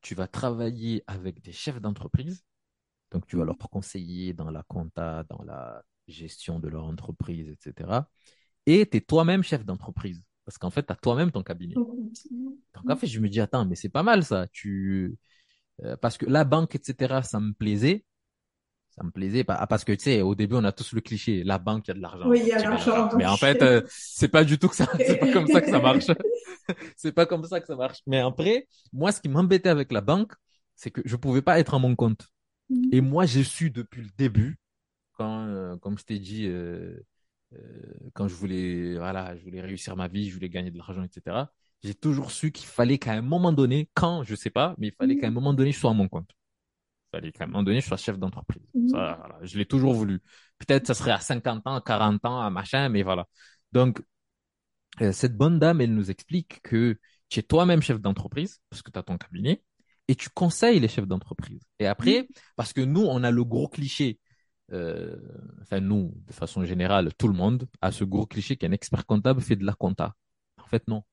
tu 0.00 0.14
vas 0.14 0.28
travailler 0.28 1.02
avec 1.06 1.42
des 1.42 1.52
chefs 1.52 1.80
d'entreprise 1.80 2.44
donc, 3.10 3.26
tu 3.26 3.36
vas 3.36 3.44
leur 3.44 3.58
conseiller 3.58 4.32
dans 4.32 4.50
la 4.50 4.62
compta, 4.62 5.24
dans 5.24 5.42
la 5.44 5.82
gestion 6.06 6.58
de 6.58 6.68
leur 6.68 6.84
entreprise, 6.84 7.48
etc. 7.48 8.08
Et 8.66 8.88
tu 8.88 8.98
es 8.98 9.00
toi-même 9.00 9.42
chef 9.42 9.64
d'entreprise. 9.64 10.22
Parce 10.44 10.58
qu'en 10.58 10.70
fait, 10.70 10.84
tu 10.84 10.92
as 10.92 10.96
toi-même 10.96 11.30
ton 11.30 11.42
cabinet. 11.42 11.74
Donc, 11.74 12.90
en 12.90 12.96
fait, 12.96 13.06
je 13.06 13.20
me 13.20 13.28
dis, 13.28 13.40
attends, 13.40 13.66
mais 13.66 13.76
c'est 13.76 13.88
pas 13.88 14.02
mal 14.02 14.24
ça. 14.24 14.46
Tu... 14.48 15.16
Euh, 15.84 15.96
parce 15.96 16.18
que 16.18 16.26
la 16.26 16.44
banque, 16.44 16.74
etc., 16.74 17.20
ça 17.22 17.40
me 17.40 17.52
plaisait. 17.52 18.04
Ça 18.90 19.04
me 19.04 19.10
plaisait 19.10 19.44
parce 19.44 19.84
que 19.84 19.92
tu 19.92 20.04
sais, 20.04 20.22
au 20.22 20.34
début, 20.34 20.56
on 20.56 20.64
a 20.64 20.72
tous 20.72 20.92
le 20.92 21.00
cliché, 21.00 21.44
la 21.44 21.58
banque, 21.58 21.86
il 21.86 21.90
y 21.90 21.92
a 21.92 21.94
de 21.94 22.00
l'argent. 22.00 22.28
Oui, 22.28 22.40
il 22.42 22.48
y 22.48 22.52
a 22.52 22.58
de 22.58 22.64
l'argent. 22.64 23.10
Mais 23.16 23.26
en 23.26 23.36
fait, 23.36 23.62
euh, 23.62 23.82
c'est 23.88 24.28
pas 24.28 24.42
du 24.42 24.58
tout 24.58 24.68
que 24.68 24.74
ça, 24.74 24.88
c'est 24.98 25.18
pas 25.18 25.30
comme 25.32 25.46
ça 25.46 25.60
que 25.60 25.70
ça 25.70 25.78
marche. 25.78 26.06
c'est 26.96 27.12
pas 27.12 27.26
comme 27.26 27.44
ça 27.44 27.60
que 27.60 27.66
ça 27.66 27.76
marche. 27.76 28.00
Mais 28.06 28.18
après, 28.18 28.68
moi, 28.92 29.12
ce 29.12 29.20
qui 29.20 29.28
m'embêtait 29.28 29.68
avec 29.68 29.92
la 29.92 30.00
banque, 30.00 30.32
c'est 30.74 30.90
que 30.90 31.00
je 31.04 31.16
pouvais 31.16 31.42
pas 31.42 31.58
être 31.58 31.74
à 31.74 31.78
mon 31.78 31.94
compte. 31.96 32.28
Mm. 32.70 32.88
Et 32.92 33.00
moi, 33.00 33.26
j'ai 33.26 33.44
su 33.44 33.70
depuis 33.70 34.02
le 34.02 34.10
début, 34.16 34.58
quand, 35.14 35.46
euh, 35.46 35.76
comme 35.76 35.98
je 35.98 36.04
t'ai 36.04 36.18
dit, 36.18 36.46
euh, 36.46 36.94
euh, 37.54 37.58
quand 38.14 38.28
je 38.28 38.34
voulais, 38.34 38.96
voilà, 38.96 39.36
je 39.36 39.42
voulais 39.42 39.60
réussir 39.60 39.96
ma 39.96 40.08
vie, 40.08 40.28
je 40.28 40.34
voulais 40.34 40.50
gagner 40.50 40.70
de 40.70 40.78
l'argent, 40.78 41.02
etc. 41.02 41.44
J'ai 41.82 41.94
toujours 41.94 42.30
su 42.30 42.50
qu'il 42.50 42.66
fallait 42.66 42.98
qu'à 42.98 43.12
un 43.12 43.22
moment 43.22 43.52
donné, 43.52 43.88
quand, 43.94 44.24
je 44.24 44.34
sais 44.34 44.50
pas, 44.50 44.74
mais 44.78 44.88
il 44.88 44.92
fallait 44.92 45.16
qu'à 45.16 45.28
un 45.28 45.30
moment 45.30 45.54
donné, 45.54 45.72
je 45.72 45.78
sois 45.78 45.90
à 45.90 45.94
mon 45.94 46.08
compte. 46.08 46.30
Il 46.32 47.16
fallait 47.16 47.32
qu'à 47.32 47.44
un 47.44 47.46
moment 47.46 47.62
donné, 47.62 47.80
je 47.80 47.86
sois 47.86 47.96
chef 47.96 48.18
d'entreprise. 48.18 48.62
Mm. 48.74 48.88
voilà, 48.90 49.38
je 49.42 49.58
l'ai 49.58 49.66
toujours 49.66 49.94
voulu. 49.94 50.20
Peut-être 50.58 50.86
ça 50.86 50.94
serait 50.94 51.12
à 51.12 51.20
50 51.20 51.66
ans, 51.66 51.80
40 51.80 52.24
ans, 52.24 52.40
à 52.40 52.50
machin, 52.50 52.88
mais 52.88 53.02
voilà. 53.02 53.26
Donc, 53.72 54.02
cette 55.12 55.36
bonne 55.36 55.58
dame, 55.58 55.80
elle 55.80 55.94
nous 55.94 56.10
explique 56.10 56.60
que 56.62 56.98
tu 57.28 57.40
es 57.40 57.42
toi-même 57.42 57.82
chef 57.82 58.00
d'entreprise, 58.00 58.60
parce 58.70 58.82
que 58.82 58.90
tu 58.90 58.98
as 58.98 59.02
ton 59.02 59.16
cabinet, 59.16 59.62
et 60.08 60.14
tu 60.14 60.30
conseilles 60.30 60.80
les 60.80 60.88
chefs 60.88 61.06
d'entreprise. 61.06 61.60
Et 61.78 61.86
après, 61.86 62.28
parce 62.56 62.72
que 62.72 62.80
nous, 62.80 63.02
on 63.02 63.22
a 63.22 63.30
le 63.30 63.44
gros 63.44 63.68
cliché, 63.68 64.18
euh, 64.72 65.16
enfin 65.62 65.80
nous, 65.80 66.14
de 66.26 66.32
façon 66.32 66.64
générale, 66.64 67.12
tout 67.16 67.28
le 67.28 67.34
monde 67.34 67.68
a 67.80 67.92
ce 67.92 68.04
gros 68.04 68.26
cliché 68.26 68.56
qu'un 68.56 68.72
expert 68.72 69.06
comptable 69.06 69.40
fait 69.40 69.56
de 69.56 69.64
la 69.64 69.74
compta. 69.74 70.14
En 70.62 70.66
fait, 70.66 70.88
non. 70.88 71.04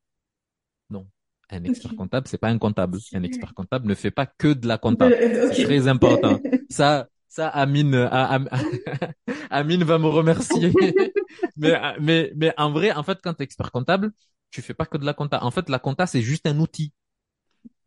Non. 0.89 1.07
Un 1.49 1.63
expert 1.63 1.95
comptable, 1.95 2.27
c'est 2.27 2.39
pas 2.39 2.49
un 2.49 2.57
comptable. 2.57 2.97
Un 3.13 3.23
expert 3.23 3.53
comptable 3.53 3.87
ne 3.87 3.93
fait 3.93 4.11
pas 4.11 4.25
que 4.25 4.53
de 4.53 4.67
la 4.67 4.77
compta. 4.77 5.09
C'est 5.53 5.63
très 5.63 5.87
important. 5.87 6.39
Ça, 6.69 7.07
ça, 7.27 7.49
Amine, 7.49 7.95
Amine 9.49 9.83
va 9.83 9.99
me 9.99 10.07
remercier. 10.07 10.71
mais, 11.57 11.73
mais, 11.99 12.31
mais 12.35 12.53
en 12.57 12.71
vrai, 12.71 12.91
en 12.93 13.03
fait, 13.03 13.19
quand 13.21 13.33
tu 13.33 13.41
es 13.41 13.43
expert 13.43 13.71
comptable, 13.71 14.11
tu 14.51 14.61
fais 14.61 14.73
pas 14.73 14.85
que 14.85 14.97
de 14.97 15.05
la 15.05 15.13
compta. 15.13 15.43
En 15.43 15.51
fait, 15.51 15.69
la 15.69 15.79
compta, 15.79 16.07
c'est 16.07 16.21
juste 16.21 16.47
un 16.47 16.57
outil. 16.59 16.93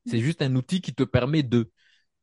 C'est 0.07 0.21
juste 0.21 0.43
un 0.43 0.55
outil 0.55 0.81
qui 0.81 0.95
te 0.95 1.03
permet 1.03 1.43
de. 1.43 1.71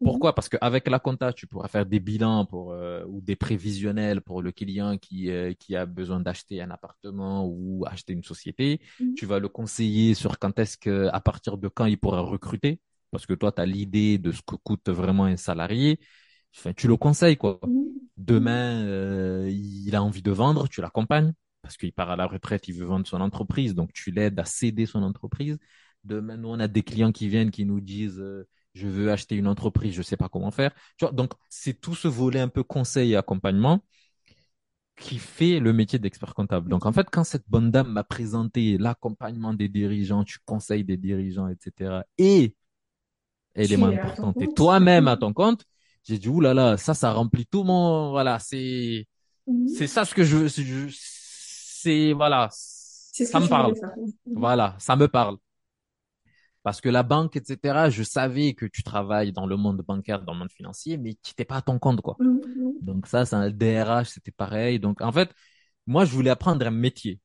Pourquoi? 0.06 0.36
Parce 0.36 0.50
qu'avec 0.50 0.88
la 0.88 1.00
compta, 1.00 1.34
tu 1.34 1.48
pourras 1.48 1.68
faire 1.68 1.86
des 1.86 2.00
bilans 2.00 2.46
pour, 2.46 2.74
euh, 2.74 3.04
ou 3.08 3.22
des 3.22 3.36
prévisionnels 3.36 4.22
pour 4.22 4.44
le 4.44 4.52
client 4.52 4.98
qui, 5.00 5.32
euh, 5.32 5.54
qui 5.54 5.76
a 5.76 5.88
besoin 5.88 6.20
d'acheter 6.20 6.62
un 6.62 6.70
appartement 6.70 7.46
ou 7.48 7.84
acheter 7.88 8.14
une 8.14 8.24
société. 8.24 8.82
Mhm. 9.00 9.16
Tu 9.16 9.26
vas 9.26 9.40
le 9.40 9.50
conseiller 9.50 10.14
sur 10.14 10.38
quand 10.38 10.60
est-ce 10.60 10.78
que, 10.78 11.10
à 11.12 11.20
partir 11.22 11.58
de 11.58 11.68
quand 11.68 11.86
il 11.86 11.98
pourra 11.98 12.22
recruter. 12.22 12.80
Parce 13.10 13.26
que 13.26 13.34
toi, 13.34 13.52
tu 13.52 13.62
as 13.62 13.66
l'idée 13.66 14.20
de 14.20 14.32
ce 14.32 14.42
que 14.44 14.56
coûte 14.56 14.90
vraiment 14.90 15.26
un 15.26 15.38
salarié. 15.38 16.00
Enfin, 16.56 16.72
tu 16.74 16.88
le 16.88 16.98
conseilles, 16.98 17.38
quoi. 17.38 17.60
Mhm. 17.64 17.86
Demain, 18.18 18.84
euh, 18.86 19.50
il 19.50 19.96
a 19.96 20.04
envie 20.04 20.22
de 20.22 20.32
vendre, 20.32 20.68
tu 20.70 20.82
l'accompagnes. 20.82 21.34
Parce 21.64 21.78
qu'il 21.78 21.92
part 21.94 22.12
à 22.12 22.16
la 22.16 22.28
retraite, 22.28 22.68
il 22.68 22.76
veut 22.76 22.86
vendre 22.86 23.08
son 23.08 23.22
entreprise. 23.22 23.74
Donc, 23.74 23.92
tu 23.92 24.12
l'aides 24.12 24.40
à 24.40 24.46
céder 24.46 24.86
son 24.86 25.02
entreprise. 25.02 25.58
Demain, 26.04 26.38
nous, 26.38 26.50
on 26.50 26.60
a 26.60 26.68
des 26.68 26.84
clients 26.84 27.12
qui 27.12 27.28
viennent, 27.28 27.50
qui 27.50 27.66
nous 27.66 27.82
disent 27.82 28.20
euh, 28.20 28.48
je 28.76 28.88
veux 28.88 29.12
acheter 29.12 29.36
une 29.36 29.48
entreprise, 29.48 29.94
je 29.94 30.00
ne 30.00 30.04
sais 30.04 30.18
pas 30.18 30.30
comment 30.30 30.52
faire. 30.52 30.72
Tu 30.98 31.06
vois, 31.06 31.14
donc, 31.14 31.32
c'est 31.50 31.80
tout 31.80 31.96
ce 31.96 32.08
volet 32.08 32.42
un 32.42 32.50
peu 32.50 32.64
conseil 32.64 33.14
et 33.14 33.16
accompagnement. 33.16 33.82
qui 34.98 35.18
fait 35.18 35.60
le 35.60 35.74
métier 35.74 36.00
d'expert 36.00 36.34
comptable. 36.34 36.70
Donc, 36.70 36.86
en 36.86 36.94
fait, 36.94 37.10
quand 37.12 37.26
cette 37.26 37.44
bonne 37.50 37.70
dame 37.70 37.92
m'a 37.92 38.06
présenté 38.06 38.78
l'accompagnement 38.78 39.54
des 39.54 39.68
dirigeants, 39.68 40.24
tu 40.24 40.40
conseilles 40.46 40.86
des 40.86 40.96
dirigeants, 40.96 41.50
etc., 41.50 42.04
et, 42.18 42.56
élément 43.56 43.88
important, 43.88 44.32
t'es 44.32 44.48
toi-même 44.48 45.10
à 45.10 45.18
ton 45.18 45.34
compte, 45.34 45.66
j'ai 46.06 46.18
dit, 46.18 46.30
oulala, 46.30 46.64
là 46.64 46.72
là, 46.72 46.78
ça, 46.78 46.94
ça 46.94 47.12
remplit 47.12 47.46
tout 47.46 47.64
mon, 47.64 48.12
voilà, 48.12 48.40
c'est, 48.40 49.06
mhm. 49.48 49.68
c'est 49.68 49.88
ça 49.88 50.06
ce 50.06 50.16
que 50.16 50.24
je, 50.24 50.48
c'est, 50.48 52.14
voilà, 52.14 52.48
ça 52.52 53.40
me 53.40 53.48
parle. 53.48 53.74
Voilà, 54.26 54.76
ça 54.80 54.96
me 54.96 55.08
parle. 55.08 55.38
Parce 56.66 56.82
que 56.82 56.90
la 56.90 57.04
banque, 57.04 57.36
etc., 57.36 57.92
je 57.92 58.02
savais 58.02 58.56
que 58.56 58.66
tu 58.66 58.82
travailles 58.82 59.32
dans 59.32 59.46
le 59.46 59.56
monde 59.56 59.84
bancaire, 59.88 60.24
dans 60.24 60.34
le 60.34 60.40
monde 60.40 60.52
financier, 60.52 60.98
mais 60.98 61.14
tu 61.14 61.30
n'étais 61.30 61.46
pas 61.46 61.58
à 61.58 61.62
ton 61.62 61.78
compte, 61.78 62.02
quoi. 62.02 62.16
Mmh, 62.18 62.26
mmh. 62.26 62.72
Donc 62.82 63.06
ça, 63.06 63.24
c'est 63.24 63.36
un 63.36 63.52
DRH, 63.52 64.10
c'était 64.10 64.32
pareil. 64.32 64.80
Donc 64.80 65.00
en 65.02 65.12
fait, 65.12 65.32
moi, 65.86 66.06
je 66.06 66.12
voulais 66.12 66.32
apprendre 66.32 66.66
un 66.66 66.72
métier. 66.72 67.20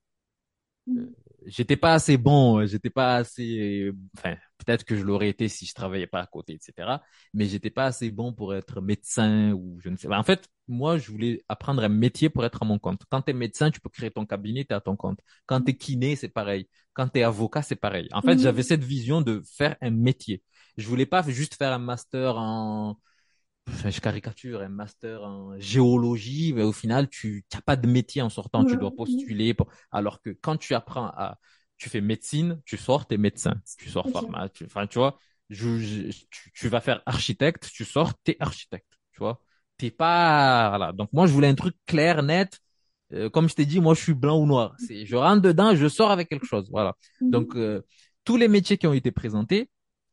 Mmh. 0.87 0.99
Euh, 0.99 1.17
j'étais 1.47 1.79
pas 1.79 1.95
assez 1.95 2.19
bon, 2.19 2.67
j'étais 2.67 2.91
pas 2.91 3.17
assez, 3.17 3.91
enfin, 4.15 4.37
peut-être 4.65 4.85
que 4.85 4.97
je 4.97 5.03
l'aurais 5.03 5.29
été 5.29 5.49
si 5.49 5.67
je 5.67 5.75
travaillais 5.75 6.07
pas 6.07 6.21
à 6.21 6.27
côté, 6.27 6.55
etc. 6.55 6.99
Mais 7.35 7.47
j'étais 7.47 7.71
pas 7.71 7.87
assez 7.87 8.11
bon 8.11 8.33
pour 8.33 8.55
être 8.55 8.81
médecin 8.81 9.53
ou 9.53 9.79
je 9.81 9.89
ne 9.89 9.97
sais 9.97 10.09
pas. 10.09 10.19
En 10.19 10.23
fait, 10.23 10.49
moi, 10.69 10.99
je 10.99 11.11
voulais 11.11 11.43
apprendre 11.49 11.83
un 11.83 11.89
métier 11.89 12.29
pour 12.31 12.45
être 12.45 12.63
à 12.63 12.67
mon 12.67 12.79
compte. 12.79 13.03
Quand 13.11 13.23
tu 13.23 13.31
es 13.31 13.35
médecin, 13.35 13.71
tu 13.71 13.81
peux 13.81 13.91
créer 13.91 14.11
ton 14.11 14.27
cabinet, 14.27 14.65
tu 14.65 14.73
es 14.73 14.77
à 14.77 14.81
ton 14.81 14.97
compte. 14.97 15.21
Quand 15.47 15.61
tu 15.61 15.73
es 15.73 15.77
kiné, 15.77 16.17
c'est 16.17 16.29
pareil. 16.29 16.69
Quand 16.93 17.09
tu 17.09 17.21
es 17.21 17.23
avocat, 17.23 17.63
c'est 17.63 17.77
pareil. 17.77 18.09
En 18.13 18.23
fait, 18.23 18.39
j'avais 18.39 18.63
cette 18.63 18.85
vision 18.85 19.23
de 19.23 19.43
faire 19.57 19.77
un 19.81 19.91
métier. 19.91 20.43
Je 20.77 20.87
voulais 20.87 21.07
pas 21.07 21.23
juste 21.23 21.57
faire 21.57 21.73
un 21.73 21.79
master 21.79 22.37
en 22.37 22.99
enfin, 23.69 23.91
je 23.91 24.01
caricature, 24.01 24.61
un 24.63 24.69
master 24.69 25.23
en 25.23 25.59
géologie, 25.59 26.53
mais 26.53 26.63
au 26.63 26.73
final, 26.73 27.09
tu 27.09 27.45
n'as 27.53 27.61
pas 27.61 27.77
de 27.77 27.87
métier 27.87 28.23
en 28.23 28.29
sortant, 28.31 28.65
tu 28.65 28.77
dois 28.77 28.95
postuler. 28.95 29.55
Pour... 29.55 29.69
Alors 29.91 30.21
que 30.21 30.31
quand 30.31 30.57
tu 30.57 30.75
apprends 30.75 31.07
à, 31.07 31.39
tu 31.81 31.89
fais 31.89 32.03
médecine, 32.03 32.61
tu 32.67 32.77
sors, 32.77 33.07
t'es 33.07 33.17
médecin, 33.17 33.55
tu 33.79 33.89
sors 33.89 34.09
pharma, 34.11 34.51
tu, 34.51 34.65
enfin, 34.67 34.87
tu 34.87 34.99
vois, 34.99 35.19
tu, 35.51 36.13
tu, 36.55 36.69
vas 36.69 36.81
faire 36.81 37.03
architecte, 37.07 37.71
tu 37.73 37.87
sors, 37.87 38.13
t'es 38.23 38.37
architecte, 38.39 38.93
tu 39.13 39.19
vois. 39.19 39.41
T'es 39.79 39.91
pas, 39.91 40.69
voilà. 40.69 40.93
Donc 40.93 41.09
moi, 41.15 41.27
je 41.27 41.33
voulais 41.33 41.49
un 41.49 41.55
truc 41.55 41.75
clair, 41.87 42.23
net. 42.23 42.61
Euh, 43.15 43.31
comme 43.31 43.49
je 43.49 43.55
t'ai 43.55 43.65
dit, 43.65 43.81
moi, 43.81 43.95
je 43.95 44.03
suis 44.03 44.15
blanc 44.15 44.39
ou 44.39 44.47
noir. 44.47 44.75
C'est, 44.79 45.07
je 45.07 45.17
rentre 45.17 45.41
dedans, 45.41 45.75
je 45.75 45.89
sors 45.89 46.11
avec 46.11 46.29
quelque 46.29 46.47
chose, 46.47 46.69
voilà. 46.71 46.95
Mhm. 47.23 47.31
Donc 47.31 47.57
euh, 47.57 47.81
tous 48.25 48.37
les 48.37 48.47
métiers 48.47 48.77
qui 48.77 48.87
ont 48.87 48.93
été 48.93 49.11
présentés, 49.11 49.71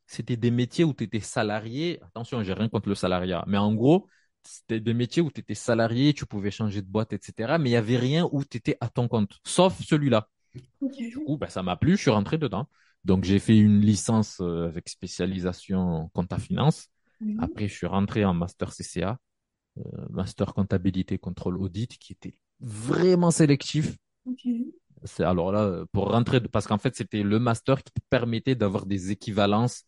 c'était 0.07 0.37
des 0.37 0.51
métiers 0.51 0.85
où 0.85 0.93
tu 0.93 1.03
étais 1.03 1.19
salarié. 1.19 1.99
Attention, 2.01 2.41
j'ai 2.43 2.53
rien 2.53 2.69
contre 2.69 2.87
le 2.87 2.95
salariat, 2.95 3.43
mais 3.45 3.57
en 3.57 3.73
gros, 3.75 4.07
c'était 4.41 4.79
des 4.79 4.93
métiers 4.93 5.21
où 5.21 5.29
tu 5.29 5.41
étais 5.41 5.53
salarié, 5.53 6.13
tu 6.13 6.25
pouvais 6.25 6.49
changer 6.51 6.81
de 6.81 6.87
boîte, 6.87 7.11
etc. 7.11 7.57
Mais 7.57 7.71
il 7.71 7.73
y 7.73 7.75
avait 7.75 7.97
rien 7.97 8.27
où 8.31 8.45
tu 8.45 8.55
étais 8.55 8.77
à 8.79 8.87
ton 8.87 9.09
compte, 9.09 9.37
sauf 9.43 9.77
celui-là. 9.83 10.29
Du 10.81 11.17
coup, 11.17 11.37
ben, 11.37 11.47
ça 11.49 11.63
m'a 11.63 11.75
plu, 11.75 11.95
je 11.95 12.01
suis 12.01 12.11
rentré 12.11 12.37
dedans. 12.37 12.67
Donc, 13.03 13.23
j'ai 13.23 13.39
fait 13.39 13.57
une 13.57 13.79
licence 13.79 14.39
euh, 14.41 14.67
avec 14.67 14.89
spécialisation 14.89 16.09
compta 16.13 16.37
finance. 16.37 16.87
Après, 17.39 17.67
je 17.67 17.73
suis 17.73 17.87
rentré 17.87 18.25
en 18.25 18.33
master 18.33 18.73
CCA, 18.73 19.17
euh, 19.77 19.81
master 20.09 20.53
comptabilité, 20.53 21.17
contrôle 21.17 21.57
audit, 21.57 21.97
qui 21.97 22.13
était 22.13 22.35
vraiment 22.59 23.31
sélectif. 23.31 23.95
C'est 25.03 25.23
alors 25.23 25.51
là 25.51 25.85
pour 25.91 26.09
rentrer 26.11 26.41
parce 26.41 26.65
qu'en 26.65 26.79
fait 26.79 26.95
c'était 26.95 27.21
le 27.21 27.37
master 27.37 27.83
qui 27.83 27.93
permettait 28.09 28.55
d'avoir 28.55 28.87
des 28.87 29.11
équivalences 29.11 29.83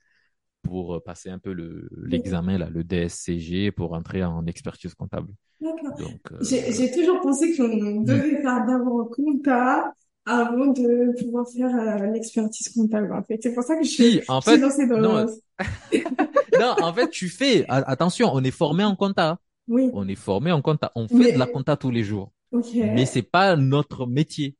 pour 0.62 0.96
euh, 0.96 1.00
passer 1.00 1.30
un 1.30 1.40
peu 1.40 1.52
l'examen, 1.98 2.58
là, 2.58 2.70
le 2.70 2.84
DSCG, 2.84 3.72
pour 3.72 3.94
entrer 3.94 4.24
en 4.24 4.46
expertise 4.46 4.94
comptable. 4.94 5.34
D'accord. 5.62 5.98
Euh, 6.32 6.38
j'ai 6.42 6.92
toujours 6.92 7.20
pensé 7.22 7.56
qu'on 7.56 8.02
devait 8.02 8.42
faire 8.42 8.66
d'abord 8.66 9.10
compta 9.10 9.94
avant 10.30 10.68
de 10.68 11.20
pouvoir 11.22 11.46
faire 11.50 11.76
euh, 11.76 12.12
l'expertise 12.12 12.70
comptable. 12.70 13.12
En 13.14 13.24
fait, 13.24 13.40
c'est 13.42 13.54
pour 13.54 13.64
ça 13.64 13.76
que 13.76 13.84
je 13.84 13.90
suis, 13.90 14.22
en 14.28 14.42
fait, 14.42 14.58
dans 14.58 15.02
non, 15.02 15.26
non, 16.60 16.76
en 16.82 16.94
fait, 16.94 17.10
tu 17.10 17.30
fais. 17.30 17.66
Attention, 17.68 18.30
on 18.34 18.44
est 18.44 18.52
formé 18.52 18.84
en 18.84 18.96
compta. 18.96 19.40
Oui. 19.68 19.90
On 19.94 20.08
est 20.08 20.16
formé 20.16 20.52
en 20.52 20.62
compta. 20.62 20.92
On 20.96 21.08
fait 21.08 21.34
de 21.34 21.38
la 21.38 21.48
compta 21.48 21.78
tous 21.78 21.92
les 21.92 22.04
jours. 22.04 22.32
Okay. 22.52 22.90
Mais 22.92 23.06
c'est 23.06 23.24
pas 23.24 23.56
notre 23.56 24.06
métier. 24.06 24.56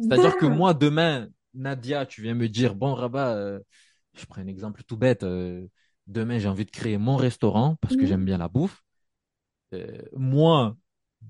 C'est-à-dire 0.00 0.36
que 0.36 0.46
moi, 0.46 0.74
demain, 0.74 1.28
Nadia, 1.54 2.06
tu 2.06 2.22
viens 2.22 2.34
me 2.34 2.48
dire, 2.48 2.74
bon, 2.74 2.94
Rabat, 2.94 3.60
je 4.18 4.26
prends 4.26 4.40
un 4.40 4.46
exemple 4.46 4.82
tout 4.86 4.96
bête. 4.96 5.22
Euh, 5.22 5.66
demain, 6.06 6.38
j'ai 6.38 6.48
envie 6.48 6.64
de 6.64 6.70
créer 6.70 6.98
mon 6.98 7.16
restaurant 7.16 7.76
parce 7.80 7.96
que 7.96 8.02
mhm. 8.02 8.06
j'aime 8.06 8.24
bien 8.24 8.38
la 8.38 8.48
bouffe. 8.48 8.82
Euh, 9.74 10.02
moi, 10.16 10.76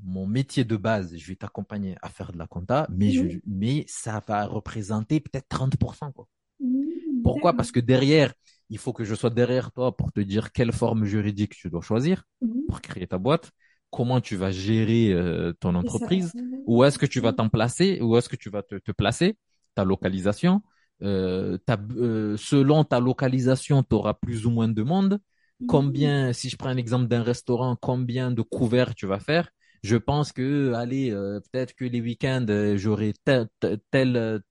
mon 0.04 0.26
métier 0.26 0.64
de 0.64 0.76
base, 0.76 1.16
je 1.16 1.26
vais 1.26 1.36
t'accompagner 1.36 1.96
à 2.02 2.08
faire 2.08 2.32
de 2.32 2.38
la 2.38 2.46
compta, 2.46 2.86
mais, 2.90 3.10
je, 3.10 3.22
mhm. 3.24 3.40
mais 3.46 3.84
ça 3.88 4.22
va 4.26 4.46
représenter 4.46 5.20
peut-être 5.20 5.48
30%. 5.48 6.12
Quoi. 6.12 6.28
Mhm. 6.60 7.22
Pourquoi? 7.22 7.54
Parce 7.54 7.72
que 7.72 7.80
derrière, 7.80 8.32
il 8.70 8.78
faut 8.78 8.92
que 8.92 9.04
je 9.04 9.14
sois 9.14 9.30
derrière 9.30 9.72
toi 9.72 9.96
pour 9.96 10.12
te 10.12 10.20
dire 10.20 10.52
quelle 10.52 10.72
forme 10.72 11.04
juridique 11.04 11.54
tu 11.54 11.70
dois 11.70 11.80
choisir 11.80 12.24
pour 12.66 12.80
créer 12.80 13.06
ta 13.06 13.18
boîte, 13.18 13.50
comment 13.90 14.20
tu 14.20 14.36
vas 14.36 14.50
gérer 14.50 15.12
euh, 15.12 15.52
ton 15.60 15.74
entreprise, 15.74 16.32
où 16.66 16.84
est-ce 16.84 16.98
que 16.98 17.06
tu 17.06 17.20
vas 17.20 17.32
t'en 17.32 17.48
placer, 17.48 18.00
où 18.02 18.16
est-ce 18.16 18.28
que 18.28 18.36
tu 18.36 18.50
vas 18.50 18.62
te, 18.62 18.76
te 18.76 18.92
placer, 18.92 19.36
ta 19.74 19.84
localisation, 19.84 20.62
euh, 21.02 21.58
euh, 21.96 22.36
selon 22.36 22.84
ta 22.84 23.00
localisation, 23.00 23.82
tu 23.82 23.94
auras 23.94 24.14
plus 24.14 24.46
ou 24.46 24.50
moins 24.50 24.68
de 24.68 24.82
monde. 24.82 25.20
Combien, 25.66 26.32
si 26.32 26.48
je 26.48 26.56
prends 26.56 26.68
un 26.68 26.76
exemple 26.76 27.08
d'un 27.08 27.22
restaurant, 27.22 27.76
combien 27.80 28.30
de 28.30 28.42
couverts 28.42 28.94
tu 28.94 29.06
vas 29.06 29.18
faire? 29.18 29.50
Je 29.82 29.96
pense 29.96 30.32
que, 30.32 30.72
allez, 30.74 31.10
euh, 31.10 31.40
peut-être 31.40 31.74
que 31.74 31.84
les 31.84 32.00
week-ends, 32.00 32.46
j'aurai 32.76 33.14
tel, 33.24 33.48
tel, 33.90 34.42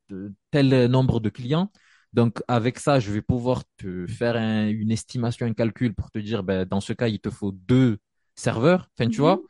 tel, 0.52 0.86
nombre 0.86 1.20
de 1.20 1.30
clients. 1.30 1.72
Donc, 2.14 2.42
avec 2.48 2.80
ça, 2.80 3.00
je 3.00 3.12
vais 3.12 3.22
pouvoir 3.22 3.64
te 3.78 4.08
faire 4.08 4.36
une 4.38 4.92
estimation, 4.92 5.46
un 5.46 5.54
calcul 5.54 5.94
pour 5.94 6.10
te 6.12 6.20
dire, 6.20 6.44
ben, 6.44 6.66
dans 6.66 6.82
ce 6.82 6.94
cas, 6.94 7.08
il 7.08 7.20
te 7.20 7.30
faut 7.30 7.52
deux 7.52 7.98
serveurs, 8.36 8.90
enfin, 8.98 9.10
tu 9.10 9.22
vois, 9.22 9.42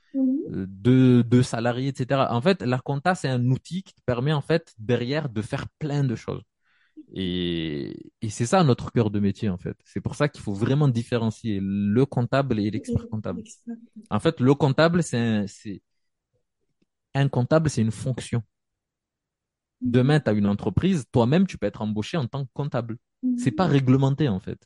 deux, 0.48 1.24
deux 1.24 1.44
salariés, 1.44 1.90
etc. 1.90 2.28
En 2.32 2.42
fait, 2.42 2.62
la 2.62 2.80
compta, 2.80 3.16
c'est 3.16 3.30
un 3.30 3.46
outil 3.52 3.84
qui 3.84 3.94
te 3.94 4.02
permet, 4.06 4.34
en 4.34 4.42
fait, 4.42 4.74
derrière, 4.80 5.30
de 5.30 5.42
faire 5.42 5.68
plein 5.80 6.04
de 6.04 6.16
choses. 6.16 6.42
Et, 7.14 8.12
et 8.22 8.30
c'est 8.30 8.46
ça 8.46 8.64
notre 8.64 8.92
cœur 8.92 9.10
de 9.10 9.20
métier, 9.20 9.50
en 9.50 9.58
fait. 9.58 9.78
C'est 9.86 10.02
pour 10.02 10.16
ça 10.16 10.28
qu'il 10.30 10.42
faut 10.42 10.54
vraiment 10.54 10.88
différencier 10.90 11.60
le 11.62 12.06
comptable 12.06 12.60
et 12.60 12.70
l'expert 12.70 13.08
comptable. 13.10 13.44
En 14.10 14.20
fait, 14.20 14.40
le 14.42 14.54
comptable, 14.56 15.04
c'est 15.04 15.18
un, 15.20 15.46
un 17.14 17.28
comptable, 17.28 17.70
c'est 17.70 17.82
une 17.82 17.92
fonction. 17.92 18.44
Demain, 19.82 20.20
tu 20.20 20.30
as 20.30 20.34
une 20.34 20.48
entreprise, 20.48 21.06
toi-même, 21.12 21.48
tu 21.48 21.58
peux 21.58 21.68
être 21.68 21.82
embauché 21.82 22.18
en 22.18 22.28
tant 22.28 22.46
que 22.46 22.50
comptable. 22.54 22.98
C'est 23.36 23.52
pas 23.52 23.68
réglementé, 23.68 24.28
en 24.28 24.40
fait. 24.40 24.60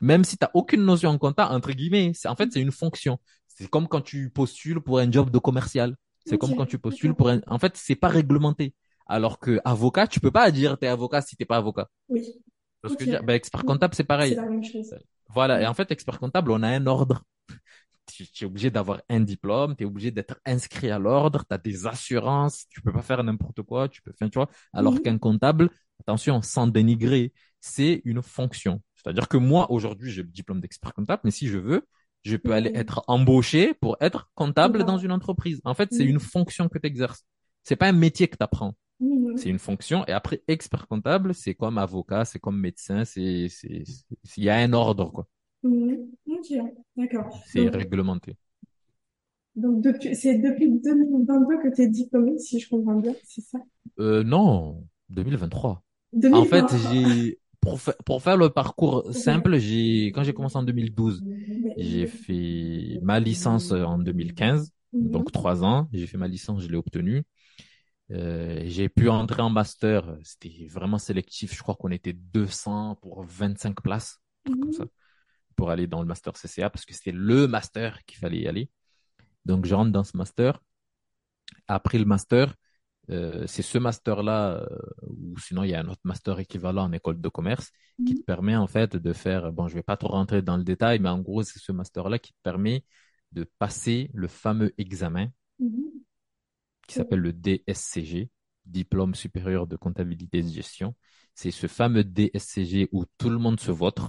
Même 0.00 0.24
si 0.24 0.36
tu 0.36 0.44
n'as 0.44 0.50
aucune 0.54 0.84
notion 0.84 1.10
en 1.10 1.18
comptable, 1.18 1.54
entre 1.54 1.72
guillemets, 1.72 2.12
en 2.26 2.36
fait, 2.36 2.52
c'est 2.52 2.60
une 2.60 2.70
fonction. 2.72 3.18
C'est 3.48 3.68
comme 3.68 3.88
quand 3.88 4.02
tu 4.02 4.30
postules 4.30 4.80
pour 4.80 4.98
un 4.98 5.10
job 5.10 5.30
de 5.30 5.38
commercial. 5.38 5.96
C'est 6.24 6.38
comme 6.38 6.54
quand 6.54 6.66
tu 6.66 6.78
postules 6.78 7.14
pour 7.14 7.30
un, 7.30 7.40
en 7.46 7.58
fait, 7.58 7.76
c'est 7.76 7.96
pas 7.96 8.08
réglementé. 8.08 8.74
Alors 9.08 9.38
que 9.38 9.60
avocat, 9.64 10.06
tu 10.06 10.20
peux 10.20 10.30
pas 10.30 10.50
dire 10.50 10.78
t'es 10.78 10.86
avocat 10.86 11.22
si 11.22 11.36
t'es 11.36 11.46
pas 11.46 11.56
avocat. 11.56 11.88
Oui. 12.08 12.24
Parce 12.82 12.94
que 12.94 13.22
ben, 13.22 13.34
expert 13.34 13.64
comptable, 13.64 13.94
c'est 13.94 14.04
pareil. 14.04 14.30
C'est 14.30 14.40
la 14.40 14.48
même 14.48 14.62
chose. 14.62 14.94
Voilà. 15.30 15.60
Et 15.60 15.66
en 15.66 15.74
fait, 15.74 15.90
expert 15.90 16.18
comptable, 16.18 16.50
on 16.50 16.62
a 16.62 16.68
un 16.68 16.86
ordre. 16.86 17.24
tu, 18.06 18.44
es 18.44 18.46
obligé 18.46 18.70
d'avoir 18.70 19.02
un 19.08 19.20
diplôme, 19.20 19.76
tu 19.76 19.84
es 19.84 19.86
obligé 19.86 20.10
d'être 20.10 20.40
inscrit 20.46 20.90
à 20.90 20.98
l'ordre, 20.98 21.44
tu 21.48 21.54
as 21.54 21.58
des 21.58 21.86
assurances, 21.86 22.66
tu 22.68 22.80
peux 22.80 22.92
pas 22.92 23.02
faire 23.02 23.22
n'importe 23.24 23.62
quoi, 23.62 23.88
tu 23.88 24.02
peux 24.02 24.12
faire, 24.12 24.30
tu 24.30 24.38
vois. 24.38 24.48
Alors 24.72 25.00
qu'un 25.02 25.18
comptable, 25.18 25.70
attention, 26.00 26.40
sans 26.42 26.66
dénigrer, 26.66 27.32
c'est 27.60 28.02
une 28.04 28.22
fonction. 28.22 28.80
C'est-à-dire 28.94 29.28
que 29.28 29.36
moi, 29.36 29.70
aujourd'hui, 29.70 30.10
j'ai 30.10 30.22
le 30.22 30.28
diplôme 30.28 30.60
d'expert 30.60 30.94
comptable, 30.94 31.22
mais 31.24 31.30
si 31.30 31.48
je 31.48 31.58
veux, 31.58 31.86
je 32.24 32.36
peux 32.36 32.52
aller 32.52 32.72
être 32.74 33.04
embauché 33.06 33.74
pour 33.74 33.96
être 34.00 34.30
comptable 34.34 34.84
dans 34.84 34.98
une 34.98 35.12
entreprise. 35.12 35.60
En 35.64 35.74
fait, 35.74 35.88
c'est 35.92 36.04
une 36.04 36.20
fonction 36.20 36.68
que 36.68 36.78
tu 36.78 36.86
exerces. 36.86 37.24
C'est 37.62 37.76
pas 37.76 37.88
un 37.88 37.92
métier 37.92 38.28
que 38.28 38.36
tu 38.36 38.42
apprends. 38.42 38.74
C'est 39.36 39.50
une 39.50 39.58
fonction. 39.58 40.04
Et 40.06 40.12
après, 40.12 40.42
expert 40.48 40.86
comptable, 40.88 41.34
c'est 41.34 41.54
comme 41.54 41.78
avocat, 41.78 42.24
c'est 42.24 42.38
comme 42.40 42.58
médecin, 42.58 43.04
c'est, 43.04 43.48
c'est, 43.48 43.84
il 44.36 44.44
y 44.44 44.50
a 44.50 44.56
un 44.56 44.72
ordre, 44.72 45.10
quoi. 45.12 45.28
Ok, 46.26 46.46
d'accord. 46.96 47.42
C'est 47.46 47.68
réglementé. 47.68 48.36
Donc, 49.56 49.82
depuis, 49.82 50.14
c'est 50.14 50.38
depuis 50.38 50.70
2022 50.70 51.58
que 51.62 51.74
tu 51.74 51.82
es 51.82 51.88
diplômé, 51.88 52.38
si 52.38 52.60
je 52.60 52.68
comprends 52.68 52.94
bien, 52.96 53.14
c'est 53.24 53.40
ça? 53.40 53.58
Euh, 53.98 54.22
non, 54.22 54.84
2023. 55.08 55.82
En 56.30 56.44
fait, 56.44 56.76
j'ai, 56.76 57.40
pour, 57.60 57.80
pour 58.04 58.22
faire 58.22 58.36
le 58.36 58.50
parcours 58.50 59.12
simple, 59.12 59.58
j'ai, 59.58 60.06
quand 60.14 60.22
j'ai 60.22 60.32
commencé 60.34 60.56
en 60.56 60.62
2012, 60.62 61.24
j'ai 61.76 62.06
fait 62.06 62.98
ma 63.02 63.18
licence 63.20 63.72
en 63.72 63.98
2015, 63.98 64.72
donc 65.00 65.32
trois 65.32 65.64
ans. 65.64 65.88
J'ai 65.92 66.06
fait 66.06 66.18
ma 66.18 66.28
licence, 66.28 66.62
je 66.62 66.68
l'ai 66.68 66.76
obtenue. 66.76 67.24
Euh, 68.10 68.62
j'ai 68.64 68.88
pu 68.88 69.08
entrer 69.08 69.42
en 69.42 69.50
master, 69.50 70.16
c'était 70.22 70.66
vraiment 70.70 70.98
sélectif. 70.98 71.54
Je 71.54 71.62
crois 71.62 71.74
qu'on 71.74 71.90
était 71.90 72.14
200 72.14 72.96
pour 72.96 73.22
25 73.24 73.80
places, 73.82 74.20
comme 74.46 74.72
ça, 74.72 74.84
pour 75.56 75.70
aller 75.70 75.86
dans 75.86 76.00
le 76.00 76.06
master 76.06 76.34
CCA 76.36 76.70
parce 76.70 76.84
que 76.84 76.94
c'était 76.94 77.12
le 77.12 77.46
master 77.46 78.04
qu'il 78.06 78.18
fallait 78.18 78.40
y 78.40 78.48
aller. 78.48 78.70
Donc, 79.44 79.66
je 79.66 79.74
rentre 79.74 79.92
dans 79.92 80.04
ce 80.04 80.16
master. 80.16 80.60
après 81.66 81.98
le 81.98 82.04
master, 82.04 82.54
euh, 83.10 83.46
c'est 83.46 83.62
ce 83.62 83.78
master-là, 83.78 84.58
euh, 84.60 84.66
ou 85.06 85.38
sinon 85.38 85.62
il 85.62 85.70
y 85.70 85.74
a 85.74 85.80
un 85.80 85.88
autre 85.88 86.00
master 86.04 86.38
équivalent 86.38 86.84
en 86.84 86.92
école 86.92 87.20
de 87.20 87.28
commerce, 87.28 87.72
qui 88.06 88.14
te 88.14 88.22
permet 88.22 88.54
en 88.54 88.66
fait 88.66 88.96
de 88.96 89.12
faire, 89.12 89.52
bon, 89.52 89.66
je 89.66 89.74
vais 89.74 89.82
pas 89.82 89.96
trop 89.96 90.08
rentrer 90.08 90.42
dans 90.42 90.56
le 90.56 90.64
détail, 90.64 90.98
mais 90.98 91.08
en 91.08 91.20
gros, 91.20 91.42
c'est 91.42 91.58
ce 91.58 91.72
master-là 91.72 92.18
qui 92.18 92.32
te 92.32 92.38
permet 92.42 92.84
de 93.32 93.44
passer 93.58 94.10
le 94.14 94.28
fameux 94.28 94.72
examen 94.78 95.28
mhm. 95.58 95.97
Qui 96.88 96.96
s'appelle 96.96 97.20
le 97.20 97.32
DSCG, 97.32 98.30
Diplôme 98.64 99.14
supérieur 99.14 99.66
de 99.66 99.76
comptabilité 99.76 100.38
et 100.38 100.42
de 100.42 100.48
gestion. 100.48 100.94
C'est 101.34 101.50
ce 101.50 101.68
fameux 101.68 102.04
DSCG 102.04 102.88
où 102.92 103.04
tout 103.16 103.30
le 103.30 103.38
monde 103.38 103.60
se 103.60 103.70
vote 103.70 104.00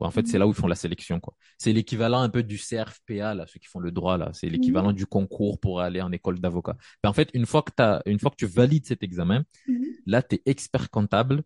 en 0.00 0.10
fait, 0.10 0.26
c'est 0.26 0.38
là 0.38 0.46
où 0.46 0.50
ils 0.50 0.56
font 0.56 0.66
la 0.66 0.74
sélection, 0.74 1.20
quoi. 1.20 1.34
C'est 1.58 1.72
l'équivalent 1.72 2.20
un 2.20 2.28
peu 2.28 2.42
du 2.42 2.58
CRFPA, 2.58 3.34
là, 3.34 3.46
ceux 3.46 3.58
qui 3.58 3.66
font 3.66 3.80
le 3.80 3.90
droit, 3.90 4.16
là. 4.16 4.30
C'est 4.32 4.48
l'équivalent 4.48 4.92
du 4.92 5.06
concours 5.06 5.58
pour 5.58 5.80
aller 5.80 6.00
en 6.00 6.12
école 6.12 6.38
d'avocat. 6.40 6.76
Ben, 7.02 7.10
en 7.10 7.12
fait, 7.12 7.30
une 7.34 7.46
fois 7.46 7.62
que 7.62 7.72
t'as, 7.74 8.00
une 8.06 8.18
fois 8.18 8.30
que 8.30 8.36
tu 8.36 8.46
valides 8.46 8.86
cet 8.86 9.02
examen, 9.02 9.44
mhm. 9.66 9.84
là, 10.06 10.22
tu 10.22 10.36
es 10.36 10.42
expert 10.46 10.90
comptable, 10.90 11.42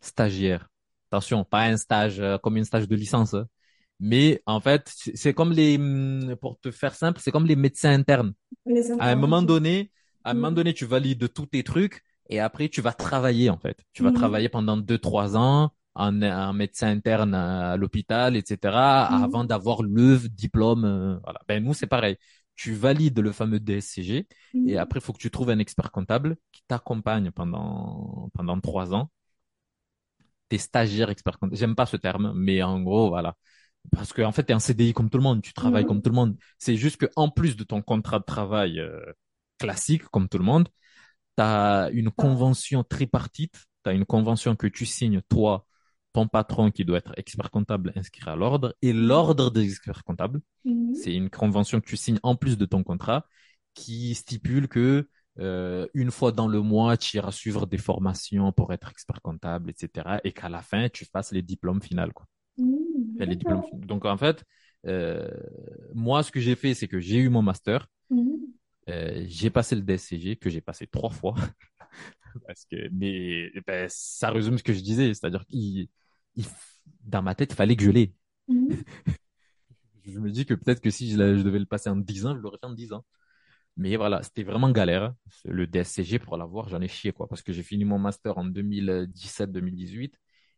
stagiaire. 0.00 0.68
Attention, 1.10 1.44
pas 1.44 1.64
un 1.64 1.76
stage 1.76 2.20
euh, 2.20 2.38
comme 2.38 2.56
un 2.56 2.64
stage 2.64 2.86
de 2.86 2.94
licence. 2.94 3.34
Hein. 3.34 3.46
Mais 3.98 4.42
en 4.46 4.60
fait, 4.60 4.92
c'est 5.14 5.34
comme 5.34 5.52
les, 5.52 5.76
hum, 5.76 6.36
pour 6.40 6.58
te 6.60 6.70
faire 6.70 6.94
simple, 6.94 7.20
c'est 7.20 7.32
comme 7.32 7.46
les 7.46 7.56
médecins 7.56 7.92
internes. 7.92 8.32
à 9.00 9.10
un 9.10 9.16
moment 9.16 9.42
donné, 9.42 9.90
à 10.28 10.32
un 10.32 10.34
moment 10.34 10.50
mhm. 10.50 10.56
donné, 10.56 10.74
tu 10.74 10.84
valides 10.84 11.32
tous 11.32 11.46
tes 11.46 11.64
trucs 11.64 12.04
et 12.28 12.40
après 12.40 12.68
tu 12.68 12.82
vas 12.82 12.92
travailler 12.92 13.50
en 13.50 13.58
fait. 13.58 13.82
Tu 13.92 14.02
vas 14.02 14.12
travailler 14.12 14.48
pendant 14.48 14.76
deux 14.76 14.98
trois 14.98 15.36
ans 15.36 15.72
un, 15.94 16.52
médecin 16.52 16.88
interne 16.88 17.34
à 17.34 17.76
l'hôpital, 17.76 18.36
etc., 18.36 18.58
mhm. 19.10 19.24
avant 19.24 19.44
d'avoir 19.44 19.82
le 19.82 20.18
diplôme. 20.28 20.84
Euh, 20.84 21.18
voilà. 21.24 21.40
Ben 21.48 21.64
nous 21.64 21.74
c'est 21.74 21.86
pareil. 21.86 22.16
Tu 22.54 22.74
valides 22.74 23.18
le 23.18 23.32
fameux 23.32 23.60
DSCG 23.60 24.16
et 24.18 24.26
mhm. 24.54 24.76
après 24.76 25.00
il 25.00 25.02
faut 25.02 25.12
que 25.12 25.18
tu 25.18 25.30
trouves 25.30 25.50
un 25.50 25.58
expert 25.58 25.90
comptable 25.90 26.36
qui 26.52 26.62
t'accompagne 26.68 27.30
pendant 27.30 28.28
pendant 28.34 28.60
trois 28.60 28.94
ans. 28.94 29.10
T'es 30.50 30.58
stagiaire 30.58 31.10
expert 31.10 31.38
comptable. 31.38 31.56
J'aime 31.56 31.74
pas 31.74 31.86
ce 31.86 31.96
terme, 31.96 32.32
mais 32.34 32.62
en 32.62 32.80
gros 32.80 33.08
voilà. 33.08 33.34
Parce 33.92 34.12
qu'en 34.12 34.24
en 34.28 34.32
fait, 34.32 34.44
tu 34.44 34.52
es 34.52 34.54
un 34.54 34.58
CDI 34.58 34.92
comme 34.92 35.08
tout 35.08 35.18
le 35.18 35.24
monde, 35.24 35.40
tu 35.40 35.54
travailles 35.54 35.84
mhm. 35.84 35.88
comme 35.88 36.02
tout 36.02 36.10
le 36.10 36.16
monde. 36.16 36.36
C'est 36.58 36.76
juste 36.76 36.98
que 36.98 37.06
en 37.16 37.30
plus 37.30 37.56
de 37.56 37.64
ton 37.64 37.80
contrat 37.80 38.18
de 38.18 38.24
travail 38.24 38.80
euh, 38.80 39.00
classique, 39.58 40.04
comme 40.04 40.28
tout 40.28 40.38
le 40.38 40.44
monde, 40.44 40.68
tu 41.36 41.42
as 41.42 41.90
une 41.92 42.10
convention 42.10 42.84
tripartite, 42.84 43.66
tu 43.84 43.90
as 43.90 43.92
une 43.92 44.06
convention 44.06 44.56
que 44.56 44.66
tu 44.66 44.86
signes 44.86 45.22
toi 45.28 45.66
ton 46.12 46.26
patron 46.26 46.70
qui 46.70 46.84
doit 46.84 46.98
être 46.98 47.12
expert 47.16 47.50
comptable 47.50 47.92
inscrit 47.94 48.28
à 48.28 48.34
l'ordre 48.34 48.74
et 48.82 48.92
l'ordre 48.92 49.50
des 49.50 49.64
experts 49.64 50.04
comptables. 50.04 50.40
Mhm. 50.64 50.94
C'est 50.94 51.14
une 51.14 51.30
convention 51.30 51.80
que 51.80 51.86
tu 51.86 51.96
signes 51.96 52.18
en 52.22 52.34
plus 52.34 52.56
de 52.56 52.64
ton 52.64 52.82
contrat 52.82 53.26
qui 53.74 54.14
stipule 54.14 54.68
que 54.68 55.08
euh, 55.38 55.86
une 55.94 56.10
fois 56.10 56.32
dans 56.32 56.48
le 56.48 56.60
mois, 56.60 56.96
tu 56.96 57.16
iras 57.16 57.30
suivre 57.30 57.66
des 57.66 57.78
formations 57.78 58.50
pour 58.52 58.72
être 58.72 58.90
expert 58.90 59.22
comptable, 59.22 59.70
etc. 59.70 60.18
Et 60.24 60.32
qu'à 60.32 60.48
la 60.48 60.62
fin, 60.62 60.88
tu 60.88 61.04
fasses 61.04 61.30
les 61.32 61.42
diplômes 61.42 61.80
finaux. 61.80 62.10
Quoi. 62.12 62.26
Les 63.26 63.36
diplômes. 63.36 63.62
Donc 63.72 64.04
en 64.04 64.16
fait, 64.16 64.44
euh, 64.86 65.30
moi, 65.94 66.22
ce 66.22 66.32
que 66.32 66.40
j'ai 66.40 66.56
fait, 66.56 66.74
c'est 66.74 66.88
que 66.88 66.98
j'ai 66.98 67.18
eu 67.18 67.28
mon 67.28 67.42
master. 67.42 67.86
Euh, 68.88 69.24
j'ai 69.26 69.50
passé 69.50 69.74
le 69.74 69.82
DSCG 69.82 70.36
que 70.36 70.50
j'ai 70.50 70.60
passé 70.60 70.86
trois 70.86 71.10
fois. 71.10 71.34
Parce 72.46 72.64
que, 72.66 72.88
mais 72.92 73.50
ben, 73.66 73.86
ça 73.88 74.30
résume 74.30 74.58
ce 74.58 74.62
que 74.62 74.72
je 74.72 74.80
disais, 74.80 75.12
c'est-à-dire 75.14 75.44
qu'il 75.46 75.88
dans 77.04 77.22
ma 77.22 77.34
tête, 77.34 77.52
il 77.52 77.56
fallait 77.56 77.76
que 77.76 77.84
je 77.84 77.90
l'ai. 77.90 78.14
Mhm. 78.48 78.68
je 80.04 80.18
me 80.18 80.30
dis 80.30 80.46
que 80.46 80.54
peut-être 80.54 80.80
que 80.80 80.90
si 80.90 81.10
je, 81.10 81.16
devais 81.16 81.58
le 81.58 81.66
passer 81.66 81.90
en 81.90 81.96
10 81.96 82.26
ans, 82.26 82.36
je 82.36 82.40
l'aurais 82.40 82.58
fait 82.58 82.66
en 82.66 82.72
10 82.72 82.92
ans. 82.92 83.04
Mais 83.76 83.96
voilà, 83.96 84.22
c'était 84.22 84.42
vraiment 84.42 84.70
galère. 84.70 85.14
Le 85.44 85.66
DSCG, 85.66 86.18
pour 86.18 86.36
l'avoir, 86.36 86.68
j'en 86.68 86.80
ai 86.80 86.88
chié, 86.88 87.12
quoi. 87.12 87.28
Parce 87.28 87.42
que 87.42 87.52
j'ai 87.52 87.62
fini 87.62 87.84
mon 87.84 87.98
master 87.98 88.36
en 88.36 88.44
2017-2018. 88.44 90.12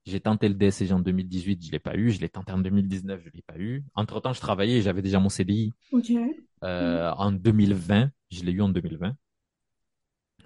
J'ai 0.06 0.20
tenté 0.20 0.48
le 0.48 0.54
DSCG 0.54 0.92
en 0.92 1.00
2018, 1.00 1.66
je 1.66 1.72
l'ai 1.72 1.78
pas 1.78 1.94
eu. 1.94 2.10
Je 2.10 2.20
l'ai 2.20 2.30
tenté 2.30 2.52
en 2.52 2.58
2019, 2.58 3.20
je 3.22 3.30
l'ai 3.34 3.42
pas 3.42 3.58
eu. 3.58 3.84
Entre 3.94 4.20
temps, 4.20 4.32
je 4.32 4.40
travaillais, 4.40 4.80
j'avais 4.80 5.02
déjà 5.02 5.20
mon 5.20 5.28
CDI. 5.28 5.74
Euh, 6.64 7.10
en 7.10 7.32
2020, 7.32 8.10
je 8.30 8.44
l'ai 8.44 8.52
eu 8.52 8.60
en 8.60 8.68
2020, 8.68 9.14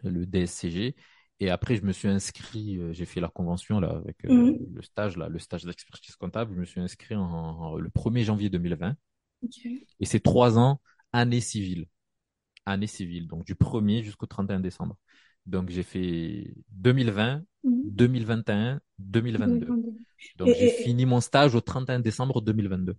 le 0.04 0.26
DSCG. 0.26 0.94
Et 1.40 1.50
après, 1.50 1.76
je 1.76 1.82
me 1.82 1.92
suis 1.92 2.08
inscrit, 2.08 2.78
euh, 2.78 2.92
j'ai 2.92 3.04
fait 3.04 3.20
la 3.20 3.28
convention 3.28 3.80
là 3.80 3.90
avec 3.90 4.24
euh, 4.24 4.32
mhm. 4.32 4.66
le 4.72 4.82
stage 4.82 5.16
là, 5.16 5.28
le 5.28 5.38
stage 5.38 5.64
d'expertise 5.64 6.14
comptable. 6.16 6.54
Je 6.54 6.60
me 6.60 6.64
suis 6.64 6.80
inscrit 6.80 7.16
en, 7.16 7.76
le 7.76 7.88
1er 7.90 8.22
janvier 8.22 8.50
2020. 8.50 8.94
Et 10.00 10.06
c'est 10.06 10.20
trois 10.20 10.58
ans 10.58 10.80
année 11.12 11.40
civile, 11.40 11.86
année 12.64 12.86
civile, 12.86 13.26
donc 13.26 13.44
du 13.44 13.54
1er 13.54 14.02
jusqu'au 14.02 14.26
31 14.26 14.60
décembre. 14.60 14.96
Donc 15.44 15.68
j'ai 15.68 15.82
fait 15.82 16.54
2020, 16.70 17.42
2021, 17.64 18.80
2022. 18.98 19.66
Donc 20.38 20.48
j'ai 20.48 20.70
fini 20.70 21.04
mon 21.04 21.20
stage 21.20 21.54
au 21.54 21.60
31 21.60 22.00
décembre 22.00 22.40
2022. 22.40 22.96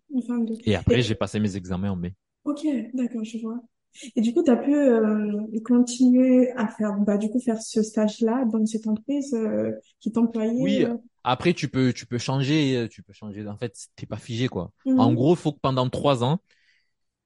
Et 0.65 0.75
après, 0.75 1.01
j'ai 1.01 1.15
passé 1.15 1.39
mes 1.39 1.55
examens 1.55 1.89
en 1.91 1.95
mai. 1.95 2.13
Ok, 2.43 2.63
d'accord, 2.93 3.23
je 3.23 3.39
vois. 3.39 3.59
Et 4.15 4.21
du 4.21 4.33
coup, 4.33 4.43
tu 4.43 4.51
as 4.51 4.57
pu 4.57 4.75
euh, 4.75 5.41
continuer 5.63 6.51
à 6.51 6.67
faire, 6.67 6.97
bah, 6.99 7.17
du 7.17 7.29
coup, 7.29 7.39
faire 7.39 7.61
ce 7.61 7.81
stage-là 7.81 8.45
dans 8.45 8.65
cette 8.65 8.87
entreprise 8.87 9.33
euh, 9.33 9.71
qui 9.99 10.11
t'employait. 10.11 10.61
Oui. 10.61 10.83
Euh? 10.83 10.95
Après, 11.23 11.53
tu 11.53 11.67
peux, 11.67 11.91
tu 11.93 12.05
peux 12.05 12.17
changer, 12.17 12.87
tu 12.91 13.01
peux 13.01 13.13
changer. 13.13 13.47
En 13.47 13.57
fait, 13.57 13.75
t'es 13.95 14.05
pas 14.05 14.17
figé, 14.17 14.47
quoi. 14.47 14.71
En 14.85 15.09
mhm. 15.09 15.15
gros, 15.15 15.33
il 15.33 15.37
faut 15.37 15.51
que 15.51 15.59
pendant 15.59 15.89
trois 15.89 16.23
ans, 16.23 16.39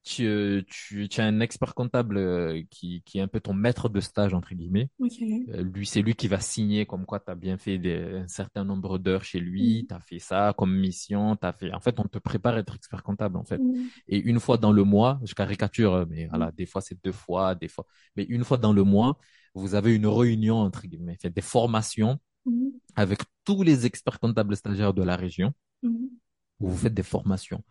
tu, 0.02 0.26
euh, 0.26 0.62
tu, 0.66 1.08
tu 1.08 1.20
as 1.20 1.24
un 1.24 1.40
expert 1.40 1.74
comptable 1.74 2.16
euh, 2.16 2.62
qui, 2.70 3.02
qui 3.04 3.18
est 3.18 3.20
un 3.20 3.28
peu 3.28 3.40
ton 3.40 3.52
maître 3.52 3.88
de 3.88 4.00
stage, 4.00 4.32
entre 4.32 4.54
guillemets. 4.54 4.88
Euh, 5.00 5.62
lui, 5.62 5.86
c'est 5.86 6.00
lui 6.00 6.14
qui 6.14 6.26
va 6.26 6.40
signer 6.40 6.86
comme 6.86 7.04
quoi 7.04 7.20
tu 7.20 7.30
as 7.30 7.34
bien 7.34 7.58
fait 7.58 7.78
des, 7.78 8.22
un 8.22 8.28
certain 8.28 8.64
nombre 8.64 8.98
d'heures 8.98 9.24
chez 9.24 9.40
lui, 9.40 9.82
mhm. 9.82 9.86
tu 9.88 9.94
as 9.94 10.00
fait 10.00 10.18
ça 10.18 10.54
comme 10.56 10.74
mission, 10.74 11.36
tu 11.36 11.46
fait... 11.58 11.72
En 11.72 11.80
fait, 11.80 12.00
on 12.00 12.04
te 12.04 12.18
prépare 12.18 12.54
à 12.54 12.58
être 12.60 12.74
expert 12.74 13.02
comptable, 13.02 13.36
en 13.36 13.44
fait. 13.44 13.58
Mhm. 13.58 13.88
Et 14.08 14.18
une 14.18 14.40
fois 14.40 14.56
dans 14.56 14.72
le 14.72 14.84
mois, 14.84 15.20
je 15.24 15.34
caricature, 15.34 16.06
mais 16.08 16.26
voilà, 16.28 16.46
mhm. 16.46 16.52
des 16.56 16.66
fois 16.66 16.80
c'est 16.80 17.02
deux 17.04 17.12
fois, 17.12 17.54
des 17.54 17.68
fois... 17.68 17.86
Mais 18.16 18.24
une 18.24 18.44
fois 18.44 18.56
dans 18.56 18.72
le 18.72 18.84
mois, 18.84 19.18
vous 19.54 19.74
avez 19.74 19.94
une 19.94 20.06
réunion, 20.06 20.56
entre 20.56 20.86
guillemets, 20.86 21.16
fait 21.20 21.30
des 21.30 21.42
formations 21.42 22.18
avec 22.96 23.20
tous 23.44 23.62
les 23.62 23.84
experts 23.84 24.18
comptables 24.18 24.56
stagiaires 24.56 24.94
de 24.94 25.02
la 25.02 25.16
région, 25.16 25.52
où 25.82 26.68
vous 26.68 26.76
faites 26.76 26.94
des 26.94 27.02
formations. 27.02 27.62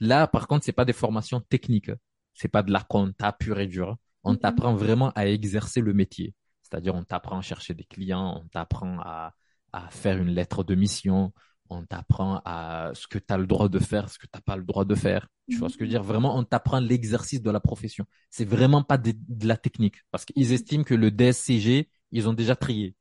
Là, 0.00 0.26
par 0.26 0.46
contre, 0.46 0.64
c'est 0.64 0.72
pas 0.72 0.84
des 0.84 0.92
formations 0.92 1.40
techniques. 1.40 1.90
C'est 2.34 2.48
pas 2.48 2.62
de 2.62 2.72
la 2.72 2.80
compta 2.80 3.32
pure 3.32 3.58
et 3.60 3.66
dure. 3.66 3.96
On 4.22 4.36
t'apprend 4.36 4.74
vraiment 4.74 5.10
à 5.14 5.26
exercer 5.26 5.80
le 5.80 5.92
métier. 5.94 6.34
C'est-à-dire, 6.62 6.94
on 6.94 7.04
t'apprend 7.04 7.38
à 7.38 7.42
chercher 7.42 7.74
des 7.74 7.84
clients, 7.84 8.40
on 8.44 8.48
t'apprend 8.48 8.98
à, 9.00 9.34
à 9.72 9.88
faire 9.90 10.18
une 10.18 10.28
lettre 10.30 10.64
de 10.64 10.74
mission, 10.74 11.32
on 11.70 11.84
t'apprend 11.84 12.40
à 12.44 12.90
ce 12.94 13.06
que 13.06 13.18
tu 13.18 13.32
as 13.32 13.38
le 13.38 13.46
droit 13.46 13.68
de 13.68 13.78
faire, 13.78 14.08
ce 14.08 14.18
que 14.18 14.26
tu 14.26 14.30
n'as 14.34 14.40
pas 14.40 14.56
le 14.56 14.64
droit 14.64 14.84
de 14.84 14.94
faire. 14.94 15.28
Tu 15.48 15.58
vois 15.58 15.68
ce 15.68 15.76
que 15.76 15.84
je 15.84 15.86
veux 15.86 15.90
dire? 15.90 16.02
Vraiment, 16.02 16.36
on 16.36 16.44
t'apprend 16.44 16.80
l'exercice 16.80 17.42
de 17.42 17.50
la 17.50 17.60
profession. 17.60 18.04
C'est 18.30 18.44
vraiment 18.44 18.82
pas 18.82 18.98
de, 18.98 19.12
de 19.16 19.46
la 19.46 19.56
technique. 19.56 19.96
Parce 20.10 20.24
qu'ils 20.24 20.52
estiment 20.52 20.84
que 20.84 20.94
le 20.94 21.10
DSCG, 21.10 21.88
ils 22.12 22.28
ont 22.28 22.34
déjà 22.34 22.54
trié 22.54 22.94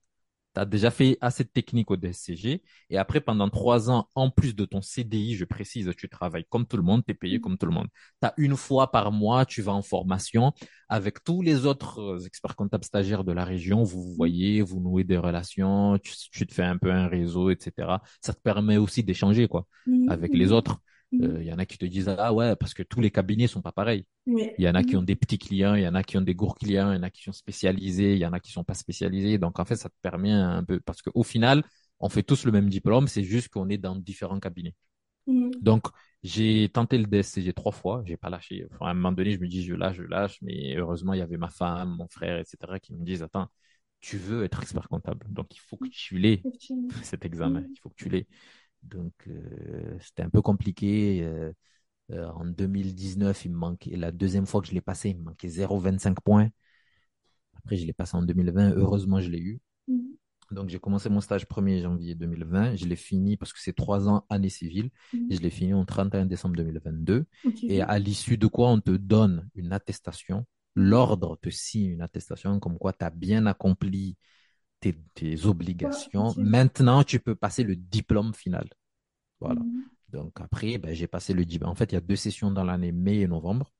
tu 0.58 0.62
as 0.62 0.66
déjà 0.66 0.90
fait 0.90 1.18
assez 1.22 1.44
de 1.44 1.50
techniques 1.50 1.92
au 1.92 1.98
DSCG. 1.98 2.64
Et 2.90 2.98
après, 2.98 3.22
pendant 3.22 3.50
trois 3.50 3.92
ans, 3.92 4.10
en 4.16 4.32
plus 4.32 4.56
de 4.56 4.66
ton 4.66 4.82
CDI, 4.82 5.36
je 5.36 5.46
précise, 5.46 5.92
tu 5.96 6.10
travailles 6.10 6.46
comme 6.50 6.66
tout 6.66 6.78
le 6.78 6.84
monde, 6.84 7.04
tu 7.06 7.12
es 7.12 7.14
payé 7.14 7.40
comme 7.40 7.58
tout 7.58 7.68
le 7.68 7.74
monde. 7.74 7.88
Tu 8.22 8.28
as 8.28 8.34
une 8.38 8.56
fois 8.56 8.92
par 8.92 9.12
mois, 9.12 9.46
tu 9.46 9.62
vas 9.62 9.74
en 9.74 9.84
formation 9.84 10.54
avec 10.90 11.24
tous 11.24 11.42
les 11.42 11.66
autres 11.66 12.00
euh, 12.00 12.26
experts 12.26 12.56
comptables 12.56 12.84
stagiaires 12.84 13.24
de 13.24 13.34
la 13.34 13.46
région. 13.46 13.84
Vous 13.84 14.02
vous 14.02 14.16
voyez, 14.16 14.62
vous 14.62 14.80
nouez 14.80 15.04
des 15.04 15.18
relations, 15.18 16.00
tu, 16.00 16.48
te 16.48 16.54
fais 16.54 16.64
un 16.64 16.78
peu 16.78 16.92
un 16.92 17.08
réseau, 17.08 17.50
etc. 17.52 18.00
Ça 18.22 18.34
te 18.34 18.42
permet 18.42 18.78
aussi 18.78 19.04
d'échanger 19.04 19.48
quoi 19.48 19.68
avec 20.10 20.34
les 20.34 20.52
autres. 20.52 20.80
Il 21.12 21.24
euh, 21.24 21.44
y 21.44 21.54
en 21.54 21.58
a 21.58 21.66
qui 21.66 21.78
te 21.78 21.86
disent 21.86 22.14
ah 22.18 22.34
ouais 22.34 22.56
parce 22.58 22.74
que 22.74 22.84
tous 22.84 23.00
les 23.00 23.12
cabinets 23.12 23.48
sont 23.48 23.62
pas 23.62 23.72
pareils. 23.72 24.06
Il 24.26 24.54
y 24.58 24.68
en 24.68 24.76
a 24.76 24.84
qui 24.84 24.96
ont 24.98 25.02
des 25.02 25.16
petits 25.16 25.38
clients, 25.38 25.76
il 25.76 25.84
y 25.84 25.88
en 25.88 25.96
a 25.96 26.04
qui 26.04 26.18
ont 26.18 26.22
des 26.22 26.36
gros 26.36 26.54
clients, 26.54 26.92
il 26.92 26.98
y 26.98 27.00
en 27.00 27.04
a 27.04 27.10
qui 27.10 27.24
sont 27.24 27.32
spécialisés, 27.32 28.14
il 28.14 28.20
y 28.20 28.26
en 28.26 28.34
a 28.34 28.40
qui 28.40 28.52
sont 28.52 28.64
pas 28.64 28.74
spécialisés. 28.74 29.38
Donc 29.38 29.60
en 29.60 29.66
fait 29.66 29.78
ça 29.78 29.90
te 29.90 29.96
permet 30.02 30.32
un 30.32 30.64
peu 30.64 30.80
parce 30.82 31.02
qu'au 31.02 31.24
final 31.24 31.64
on 32.00 32.10
fait 32.10 32.24
tous 32.24 32.46
le 32.46 32.52
même 32.52 32.70
diplôme, 32.70 33.08
c'est 33.08 33.24
juste 33.24 33.50
qu'on 33.50 33.70
est 33.70 33.78
dans 33.78 33.96
différents 33.96 34.40
cabinets. 34.40 34.76
Donc 35.62 35.88
j'ai 36.24 36.70
tenté 36.70 36.98
le 36.98 37.06
DSCG 37.06 37.54
trois 37.54 37.72
fois, 37.72 38.02
j'ai 38.06 38.18
pas 38.18 38.30
lâché. 38.30 38.66
à 38.82 38.90
un 38.90 38.94
moment 38.94 39.12
donné 39.12 39.32
je 39.32 39.40
me 39.40 39.48
dis 39.48 39.64
je 39.64 39.74
lâche, 39.76 39.98
je 39.98 40.04
lâche, 40.04 40.38
mais 40.42 40.76
heureusement 40.76 41.14
il 41.14 41.20
y 41.20 41.22
avait 41.22 41.38
ma 41.38 41.50
femme, 41.50 41.96
mon 41.98 42.08
frère, 42.08 42.38
etc. 42.38 42.80
qui 42.80 42.94
me 42.94 43.04
disent 43.04 43.24
attends 43.24 43.50
tu 44.00 44.18
veux 44.18 44.44
être 44.44 44.62
expert 44.62 44.88
comptable, 44.90 45.26
donc 45.30 45.56
il 45.56 45.60
faut 45.60 45.78
que 45.78 45.88
tu 45.90 46.18
l'aies 46.18 46.44
cet 47.04 47.26
examen, 47.26 47.64
il 47.70 47.80
faut 47.80 47.90
que 47.90 47.96
tu 47.96 48.10
l'aies. 48.10 48.28
Donc, 48.90 49.14
euh, 49.28 49.98
c'était 50.00 50.24
un 50.24 50.30
peu 50.30 50.42
compliqué. 50.42 51.22
Euh, 51.24 51.52
euh, 52.12 52.28
en 52.30 52.46
2019, 52.46 53.46
il 53.46 53.52
me 53.52 53.58
manquait, 53.58 53.96
la 53.96 54.12
deuxième 54.12 54.46
fois 54.46 54.62
que 54.62 54.68
je 54.68 54.74
l'ai 54.74 54.82
passé, 54.82 55.10
il 55.10 55.18
me 55.18 55.24
manquait 55.24 55.50
0,25 55.50 56.20
points. 56.24 56.50
Après, 57.58 57.78
je 57.78 57.86
l'ai 57.86 57.94
passé 57.94 58.16
en 58.16 58.22
2020. 58.24 58.72
Heureusement, 58.72 59.20
je 59.20 59.30
l'ai 59.30 59.40
eu. 59.40 59.60
Mhm. 59.88 60.16
Donc, 60.52 60.70
j'ai 60.70 60.80
commencé 60.80 61.10
mon 61.10 61.20
stage 61.20 61.46
1er 61.46 61.82
janvier 61.82 62.16
2020. 62.16 62.76
Je 62.76 62.86
l'ai 62.86 62.96
fini 62.96 63.36
parce 63.36 63.52
que 63.52 63.60
c'est 63.60 63.74
trois 63.74 64.08
ans 64.08 64.26
année 64.30 64.50
civile. 64.50 64.90
Mhm. 65.14 65.28
Je 65.32 65.40
l'ai 65.40 65.50
fini 65.50 65.74
au 65.74 65.84
31 65.84 66.26
décembre 66.26 66.56
2022. 66.56 67.26
Et 67.64 67.82
à 67.82 68.00
l'issue 68.00 68.38
de 68.38 68.48
quoi, 68.48 68.70
on 68.70 68.80
te 68.80 68.92
donne 68.92 69.50
une 69.56 69.74
attestation 69.74 70.46
l'ordre 70.78 71.38
te 71.42 71.50
signe 71.50 71.90
une 71.90 72.02
attestation 72.02 72.60
comme 72.60 72.78
quoi 72.78 72.94
tu 72.94 73.04
as 73.04 73.10
bien 73.10 73.48
accompli 73.48 74.16
tes, 74.80 75.46
obligations. 75.46 76.34
Maintenant, 76.38 77.04
tu 77.04 77.20
peux 77.20 77.36
passer 77.36 77.64
le 77.64 77.76
diplôme 77.76 78.34
final. 78.34 78.68
Voilà. 79.40 79.62
Mhm. 79.62 79.84
Donc 80.10 80.40
après, 80.40 80.78
ben, 80.78 80.94
j'ai 80.94 81.08
passé 81.08 81.34
le 81.34 81.46
diplôme. 81.46 81.72
En 81.72 81.76
fait, 81.76 81.92
il 81.92 81.96
y 81.96 81.98
a 81.98 82.02
deux 82.02 82.16
sessions 82.16 82.52
dans 82.52 82.64
l'année, 82.64 82.92
mai 82.92 83.20
et 83.20 83.28
novembre. 83.28 83.72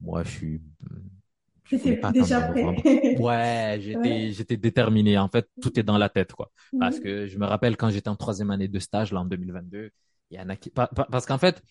Moi, 0.00 0.22
je 0.24 0.30
suis 0.30 0.60
J'étais 1.68 2.00
déjà 2.12 2.42
prêt. 2.42 2.62
ouais, 3.18 3.78
j'étais, 3.80 4.30
j'étais 4.32 4.56
déterminé. 4.56 5.18
En 5.18 5.28
fait, 5.28 5.48
tout 5.60 5.78
est 5.78 5.82
dans 5.82 5.98
la 5.98 6.08
tête, 6.08 6.32
quoi. 6.32 6.52
Mhm. 6.72 6.80
Parce 6.80 7.00
que 7.00 7.26
je 7.26 7.38
me 7.38 7.46
rappelle 7.46 7.76
quand 7.76 7.90
j'étais 7.90 8.08
en 8.08 8.16
troisième 8.16 8.50
année 8.50 8.68
de 8.68 8.78
stage, 8.78 9.12
là, 9.12 9.20
en 9.20 9.24
2022, 9.24 9.90
il 10.30 10.38
y 10.38 10.40
en 10.40 10.48
a 10.48 10.56
qui, 10.56 10.70
parce 10.70 11.26
qu'en 11.26 11.38
fait, 11.38 11.62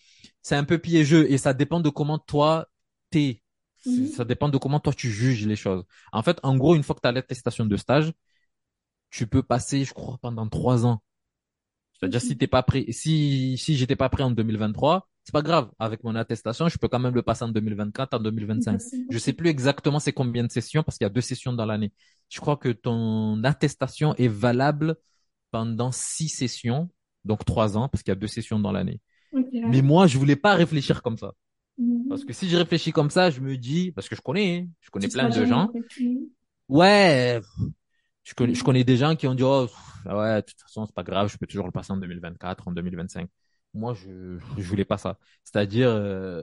c'est 0.42 0.56
un 0.56 0.64
peu 0.64 0.78
piégeux 0.78 1.30
et 1.30 1.38
ça 1.38 1.52
dépend 1.52 1.80
de 1.80 1.90
comment 1.90 2.18
toi 2.18 2.68
t'es. 3.10 3.42
Ça 4.14 4.24
dépend 4.24 4.48
de 4.48 4.58
comment 4.58 4.80
toi 4.80 4.92
tu 4.92 5.10
juges 5.10 5.46
les 5.46 5.56
choses. 5.56 5.84
En 6.12 6.22
fait, 6.22 6.38
en 6.42 6.56
gros, 6.56 6.74
une 6.74 6.82
fois 6.82 6.94
que 6.96 7.00
tu 7.00 7.08
as 7.08 7.12
l'attestation 7.12 7.66
de 7.66 7.76
stage, 7.76 8.12
tu 9.10 9.26
peux 9.26 9.42
passer, 9.42 9.84
je 9.84 9.94
crois, 9.94 10.18
pendant 10.20 10.48
trois 10.48 10.86
ans. 10.86 11.02
C'est-à-dire, 11.94 12.20
si 12.20 12.36
t'es 12.36 12.46
pas 12.46 12.62
prêt, 12.62 12.84
si, 12.90 13.56
si 13.58 13.76
j'étais 13.76 13.96
pas 13.96 14.08
prêt 14.08 14.22
en 14.22 14.30
2023, 14.30 15.08
c'est 15.24 15.32
pas 15.32 15.42
grave. 15.42 15.70
Avec 15.78 16.04
mon 16.04 16.14
attestation, 16.14 16.68
je 16.68 16.78
peux 16.78 16.88
quand 16.88 16.98
même 16.98 17.14
le 17.14 17.22
passer 17.22 17.44
en 17.44 17.48
2024, 17.48 18.14
en 18.14 18.20
2025. 18.20 18.82
Je 19.08 19.18
sais 19.18 19.32
plus 19.32 19.48
exactement 19.48 19.98
c'est 19.98 20.12
combien 20.12 20.44
de 20.44 20.50
sessions 20.52 20.82
parce 20.82 20.98
qu'il 20.98 21.04
y 21.04 21.06
a 21.06 21.10
deux 21.10 21.20
sessions 21.22 21.52
dans 21.52 21.66
l'année. 21.66 21.92
Je 22.28 22.40
crois 22.40 22.56
que 22.56 22.68
ton 22.70 23.42
attestation 23.44 24.14
est 24.16 24.28
valable 24.28 24.96
pendant 25.50 25.92
six 25.92 26.28
sessions, 26.28 26.90
donc 27.24 27.44
trois 27.44 27.76
ans 27.78 27.88
parce 27.88 28.02
qu'il 28.02 28.10
y 28.12 28.16
a 28.16 28.20
deux 28.20 28.26
sessions 28.26 28.58
dans 28.60 28.72
l'année. 28.72 29.00
Mais 29.64 29.82
moi, 29.82 30.06
je 30.06 30.18
voulais 30.18 30.36
pas 30.36 30.54
réfléchir 30.54 31.02
comme 31.02 31.18
ça. 31.18 31.32
Mhm. 31.78 32.08
Parce 32.08 32.24
que 32.24 32.32
si 32.32 32.48
je 32.48 32.56
réfléchis 32.56 32.92
comme 32.92 33.10
ça, 33.10 33.30
je 33.30 33.40
me 33.40 33.56
dis, 33.56 33.92
parce 33.92 34.08
que 34.08 34.16
je 34.16 34.20
connais, 34.22 34.60
hein, 34.60 34.68
je 34.80 34.90
connais 34.90 35.08
plein 35.08 35.28
de 35.28 35.44
gens. 35.44 35.70
Ouais, 36.68 37.40
je 38.24 38.34
connais, 38.34 38.54
je 38.54 38.64
connais 38.64 38.84
des 38.84 38.96
gens 38.96 39.14
qui 39.14 39.26
ont 39.26 39.34
dit, 39.34 39.42
oh, 39.44 39.66
ouais, 40.06 40.36
de 40.36 40.46
toute 40.46 40.60
façon, 40.60 40.86
c'est 40.86 40.94
pas 40.94 41.04
grave, 41.04 41.28
je 41.30 41.36
peux 41.36 41.46
toujours 41.46 41.66
le 41.66 41.72
passer 41.72 41.92
en 41.92 41.96
2024, 41.96 42.68
en 42.68 42.72
2025 42.72 43.28
moi, 43.76 43.94
je 43.94 44.38
je 44.56 44.62
voulais 44.68 44.84
pas 44.84 44.98
ça. 44.98 45.18
C'est-à-dire, 45.44 45.88
euh, 45.90 46.42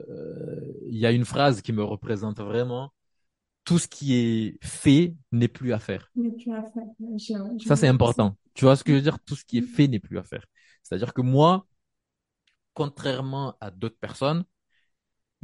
il 0.88 0.98
y 0.98 1.06
a 1.06 1.10
une 1.12 1.24
phrase 1.24 1.60
qui 1.60 1.72
me 1.72 1.82
représente 1.82 2.40
vraiment. 2.40 2.92
Tout 3.64 3.78
ce 3.78 3.88
qui 3.88 4.14
est 4.14 4.58
fait 4.62 5.14
n'est 5.32 5.48
plus 5.48 5.72
à 5.72 5.78
faire. 5.78 6.12
Ça, 7.66 7.76
c'est 7.76 7.88
important. 7.88 8.36
Tu 8.52 8.66
vois 8.66 8.76
ce 8.76 8.84
que 8.84 8.92
je 8.92 8.96
veux 8.96 9.02
dire? 9.02 9.18
Tout 9.20 9.36
ce 9.36 9.44
qui 9.44 9.58
est 9.58 9.62
fait 9.62 9.88
n'est 9.88 10.00
plus 10.00 10.18
à 10.18 10.22
faire. 10.22 10.44
C'est-à-dire 10.82 11.14
que 11.14 11.22
moi, 11.22 11.66
contrairement 12.74 13.56
à 13.60 13.70
d'autres 13.70 13.98
personnes, 13.98 14.44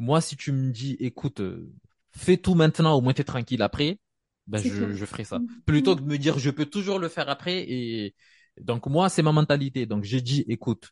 moi, 0.00 0.22
si 0.22 0.34
tu 0.34 0.50
me 0.50 0.72
dis, 0.72 0.96
écoute, 0.98 1.40
euh, 1.40 1.70
fais 2.16 2.38
tout 2.38 2.54
maintenant, 2.54 2.94
au 2.96 3.02
moins 3.02 3.12
tu 3.12 3.20
es 3.20 3.24
tranquille 3.24 3.60
après, 3.60 3.98
ben 4.46 4.58
je, 4.58 4.94
je 4.94 5.04
ferai 5.04 5.24
ça. 5.24 5.38
Mm. 5.38 5.46
Plutôt 5.66 5.94
que 5.94 6.00
de 6.00 6.06
me 6.06 6.16
dire, 6.16 6.38
je 6.38 6.48
peux 6.48 6.64
toujours 6.64 6.98
le 6.98 7.08
faire 7.08 7.28
après. 7.28 7.66
Et 7.68 8.14
donc 8.58 8.86
moi, 8.86 9.10
c'est 9.10 9.22
ma 9.22 9.32
mentalité. 9.32 9.84
Donc 9.84 10.04
j'ai 10.04 10.22
dit, 10.22 10.44
écoute, 10.48 10.90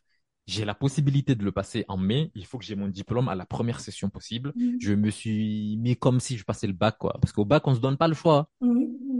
j'ai 0.49 0.65
la 0.65 0.73
possibilité 0.73 1.35
de 1.35 1.43
le 1.43 1.51
passer 1.51 1.85
en 1.87 1.97
mai. 1.97 2.31
Il 2.33 2.45
faut 2.45 2.57
que 2.57 2.65
j'ai 2.65 2.75
mon 2.75 2.87
diplôme 2.87 3.29
à 3.29 3.35
la 3.35 3.45
première 3.45 3.79
session 3.79 4.09
possible. 4.09 4.51
Mm. 4.55 4.77
Je 4.79 4.93
me 4.93 5.09
suis 5.11 5.77
mis 5.77 5.95
comme 5.95 6.19
si 6.19 6.37
je 6.37 6.43
passais 6.43 6.65
le 6.65 6.73
bac, 6.73 6.97
quoi. 6.97 7.17
Parce 7.21 7.31
qu'au 7.31 7.45
bac, 7.45 7.67
on 7.67 7.75
se 7.75 7.79
donne 7.79 7.97
pas 7.97 8.07
le 8.07 8.15
choix. 8.15 8.49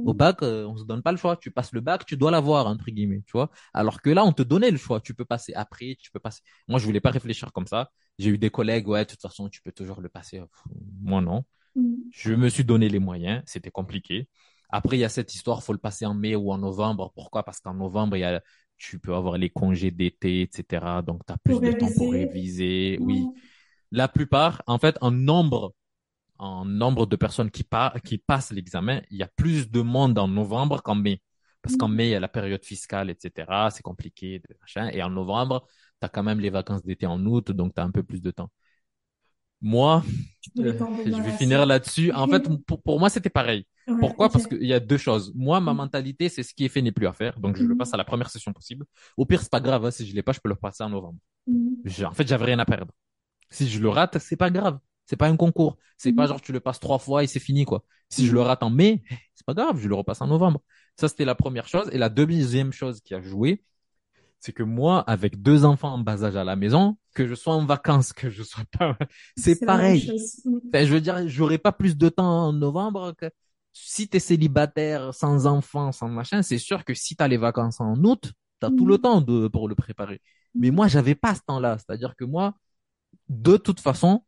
Au 0.06 0.14
bac, 0.14 0.42
euh, 0.42 0.66
on 0.66 0.76
se 0.76 0.86
donne 0.86 1.04
pas 1.04 1.12
le 1.12 1.18
choix. 1.18 1.38
Tu 1.38 1.52
passes 1.52 1.72
le 1.72 1.82
bac, 1.82 2.06
tu 2.06 2.18
dois 2.18 2.32
l'avoir, 2.32 2.66
entre 2.66 2.86
guillemets, 2.90 3.22
tu 3.28 3.34
vois. 3.34 3.52
Alors 3.74 4.02
que 4.02 4.10
là, 4.10 4.26
on 4.26 4.34
te 4.34 4.42
donnait 4.42 4.72
le 4.72 4.78
choix. 4.78 5.02
Tu 5.02 5.14
peux 5.14 5.26
passer 5.26 5.54
après, 5.54 5.98
tu 6.00 6.10
peux 6.10 6.20
passer. 6.20 6.42
Moi, 6.68 6.80
je 6.80 6.86
voulais 6.86 7.02
pas 7.02 7.12
réfléchir 7.12 7.52
comme 7.54 7.68
ça. 7.68 7.92
J'ai 8.18 8.32
eu 8.32 8.40
des 8.40 8.50
collègues, 8.50 8.88
ouais, 8.88 9.06
de 9.06 9.10
toute 9.12 9.22
façon, 9.22 9.50
tu 9.50 9.62
peux 9.62 9.72
toujours 9.72 10.02
le 10.02 10.10
passer. 10.10 10.42
Moi, 11.02 11.22
non. 11.22 11.44
Mm. 11.76 11.94
Je 12.12 12.34
me 12.34 12.50
suis 12.50 12.64
donné 12.64 12.90
les 12.90 13.00
moyens. 13.00 13.44
C'était 13.46 13.72
compliqué. 13.72 14.28
Après, 14.72 14.98
il 14.98 15.00
y 15.00 15.06
a 15.06 15.10
cette 15.10 15.34
histoire, 15.34 15.64
faut 15.64 15.74
le 15.74 15.80
passer 15.80 16.06
en 16.06 16.14
mai 16.16 16.36
ou 16.36 16.52
en 16.52 16.58
novembre. 16.58 17.12
Pourquoi? 17.14 17.44
Parce 17.44 17.60
qu'en 17.60 17.74
novembre, 17.74 18.18
il 18.18 18.22
y 18.22 18.24
a 18.24 18.42
tu 18.80 18.98
peux 18.98 19.14
avoir 19.14 19.38
les 19.38 19.50
congés 19.50 19.92
d'été, 19.92 20.42
etc. 20.42 21.04
Donc, 21.06 21.26
tu 21.28 21.34
as 21.34 21.38
plus 21.38 21.60
de 21.60 21.72
temps 21.74 21.90
pour 21.96 22.14
réviser. 22.14 22.98
Oui. 23.02 23.28
La 23.92 24.08
plupart, 24.08 24.64
en 24.66 24.80
fait, 24.80 24.98
en 25.02 25.12
nombre, 25.12 25.76
en 26.40 26.66
nombre 26.66 27.06
de 27.06 27.16
personnes 27.16 27.52
qui, 27.52 27.66
qui 28.06 28.18
passent 28.18 28.52
l'examen, 28.52 29.02
il 29.12 29.18
y 29.18 29.24
a 29.24 29.28
plus 29.28 29.70
de 29.70 29.82
monde 29.82 30.18
en 30.18 30.28
novembre 30.28 30.82
qu'en 30.82 30.96
mai. 30.96 31.22
Parce 31.62 31.76
qu'en 31.76 31.90
mm. 31.90 31.96
mai, 31.96 32.08
il 32.08 32.12
y 32.12 32.16
a 32.16 32.22
la 32.22 32.30
période 32.30 32.64
fiscale, 32.64 33.10
etc. 33.10 33.70
C'est 33.70 33.84
compliqué, 33.84 34.42
machin. 34.62 34.90
Et 34.94 35.04
en 35.04 35.10
novembre, 35.10 35.68
tu 36.00 36.06
as 36.06 36.10
quand 36.10 36.24
même 36.24 36.40
les 36.40 36.50
vacances 36.50 36.84
d'été 36.84 37.06
en 37.06 37.24
août, 37.26 37.52
donc 37.52 37.76
tu 37.76 37.82
as 37.82 37.84
un 37.84 37.92
peu 37.92 38.04
plus 38.04 38.22
de 38.22 38.32
temps. 38.32 38.50
Moi, 39.62 40.04
euh, 40.60 40.74
je 41.06 41.22
vais 41.22 41.32
finir 41.38 41.66
là-dessus. 41.66 42.14
En 42.14 42.28
fait, 42.28 42.48
pour, 42.66 42.82
pour 42.82 43.00
moi, 43.00 43.10
c'était 43.10 43.30
pareil. 43.30 43.66
Pourquoi? 44.00 44.30
Parce 44.30 44.48
qu'il 44.48 44.66
y 44.66 44.74
a 44.74 44.80
deux 44.80 44.98
choses. 44.98 45.32
Moi, 45.36 45.60
ma 45.60 45.74
mm. 45.74 45.78
mentalité, 45.78 46.30
c'est 46.30 46.44
ce 46.44 46.54
qui 46.54 46.66
est 46.66 46.70
fait 46.70 46.82
n'est 46.82 46.92
plus 46.92 47.08
à 47.08 47.14
faire. 47.14 47.40
Donc, 47.40 47.56
je 47.56 47.64
le 47.64 47.76
mm. 47.76 47.78
passe 47.78 47.94
à 47.94 47.98
la 47.98 48.04
première 48.04 48.30
session 48.30 48.54
possible. 48.54 48.86
Au 49.18 49.26
pire, 49.26 49.42
c'est 49.42 49.52
pas 49.52 49.60
grave. 49.60 49.86
Hein, 49.86 49.92
si 49.92 50.06
je 50.06 50.16
l'ai 50.16 50.24
pas, 50.24 50.32
je 50.32 50.40
peux 50.40 50.50
le 50.50 50.56
passer 50.56 50.84
en 50.84 50.90
novembre. 50.90 51.20
Mm. 51.48 52.06
En 52.06 52.12
fait, 52.12 52.28
j'avais 52.28 52.46
rien 52.46 52.60
à 52.60 52.66
perdre. 52.66 52.94
Si 53.50 53.68
je 53.68 53.80
le 53.80 53.90
rate, 53.90 54.18
c'est 54.20 54.38
pas 54.38 54.50
grave. 54.50 54.80
C'est 55.06 55.18
pas 55.18 55.28
un 55.28 55.36
concours. 55.36 55.78
C'est 55.98 56.14
pas 56.14 56.28
genre 56.28 56.40
tu 56.40 56.52
le 56.52 56.60
passes 56.60 56.80
trois 56.80 57.00
fois 57.00 57.24
et 57.24 57.28
c'est 57.28 57.40
fini 57.40 57.66
quoi. 57.66 57.84
Si 58.10 58.28
je 58.28 58.32
le 58.32 58.42
rate 58.42 58.62
en 58.62 58.70
mai, 58.70 59.04
c'est 59.34 59.46
pas 59.46 59.56
grave, 59.56 59.80
je 59.80 59.88
le 59.88 59.96
repasse 59.96 60.22
en 60.22 60.28
novembre. 60.28 60.62
Ça 60.98 61.08
c'était 61.08 61.26
la 61.26 61.34
première 61.34 61.68
chose. 61.68 61.90
Et 61.92 61.98
la 61.98 62.10
deuxième 62.10 62.72
chose 62.72 63.02
qui 63.02 63.16
a 63.16 63.22
joué, 63.22 63.64
c'est 64.40 64.54
que 64.54 64.64
moi, 64.64 65.02
avec 65.02 65.42
deux 65.42 65.66
enfants 65.66 65.94
en 65.94 65.98
bas 65.98 66.24
âge 66.24 66.36
à 66.36 66.44
la 66.44 66.56
maison, 66.56 66.98
que 67.14 67.28
je 67.28 67.36
sois 67.36 67.56
en 67.56 67.66
vacances, 67.66 68.14
que 68.14 68.30
je 68.30 68.44
sois 68.44 68.64
pas, 68.78 68.98
c'est 69.38 69.66
pareil. 69.66 70.12
je 70.74 70.94
veux 70.94 71.02
dire, 71.02 71.28
j'aurais 71.28 71.58
pas 71.58 71.72
plus 71.72 71.98
de 71.98 72.10
temps 72.10 72.48
en 72.48 72.54
novembre 72.54 73.14
que 73.18 73.30
si 73.86 74.08
tu 74.08 74.18
es 74.18 74.20
célibataire, 74.20 75.14
sans 75.14 75.48
enfant, 75.48 75.92
sans 75.92 76.10
machin, 76.10 76.42
c'est 76.42 76.58
sûr 76.58 76.84
que 76.84 76.94
si 76.94 77.16
tu 77.16 77.24
as 77.24 77.28
les 77.28 77.38
vacances 77.38 77.80
en 77.80 77.96
août, 78.04 78.32
tu 78.60 78.66
as 78.66 78.70
tout 78.70 78.86
le 78.86 78.96
mhm. 78.96 79.02
temps 79.02 79.22
de, 79.22 79.48
pour 79.48 79.68
le 79.68 79.76
préparer. 79.76 80.22
Mais 80.56 80.72
moi, 80.72 80.88
j'avais 80.88 81.16
pas 81.16 81.36
ce 81.36 81.42
temps-là. 81.48 81.78
C'est-à-dire 81.78 82.16
que 82.16 82.26
moi, 82.26 82.56
de 83.30 83.58
toute 83.58 83.80
façon, 83.80 84.24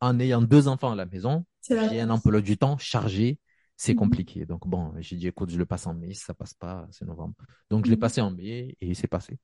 en 0.00 0.18
ayant 0.18 0.42
deux 0.42 0.68
enfants 0.68 0.92
à 0.92 0.96
la 0.96 1.06
maison, 1.06 1.44
j'ai 1.68 2.00
un 2.00 2.10
emploi 2.10 2.40
du 2.40 2.56
temps 2.56 2.78
chargé, 2.78 3.38
c'est 3.76 3.92
mhm. 3.92 3.98
compliqué. 3.98 4.46
Donc 4.46 4.66
bon, 4.66 4.92
j'ai 4.98 5.16
dit, 5.16 5.28
écoute, 5.28 5.50
je 5.50 5.58
le 5.58 5.66
passe 5.66 5.86
en 5.86 5.94
mai, 5.94 6.14
si 6.14 6.24
ça 6.24 6.34
passe 6.34 6.54
pas, 6.54 6.86
c'est 6.90 7.04
novembre. 7.04 7.34
Donc 7.70 7.84
je 7.84 7.90
l'ai 7.90 7.96
mhm. 7.96 8.00
passé 8.00 8.20
en 8.20 8.30
mai 8.30 8.76
et 8.80 8.94
c'est 8.94 9.08
passé. 9.08 9.38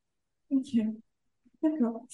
Ok. 0.51 0.77
D'accord. 1.63 2.07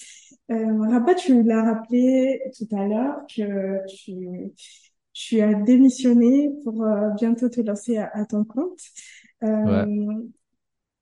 Euh, 0.51 1.13
tu 1.15 1.43
l'as 1.43 1.63
rappelé 1.63 2.41
tout 2.57 2.75
à 2.75 2.87
l'heure 2.87 3.17
que 3.27 3.85
tu 3.87 4.53
tu 5.13 5.41
as 5.41 5.53
démissionné 5.53 6.51
pour 6.63 6.83
euh, 6.83 7.09
bientôt 7.11 7.49
te 7.49 7.61
lancer 7.61 7.97
à, 7.97 8.25
ton 8.25 8.43
compte. 8.43 8.79
Euh, 9.43 9.85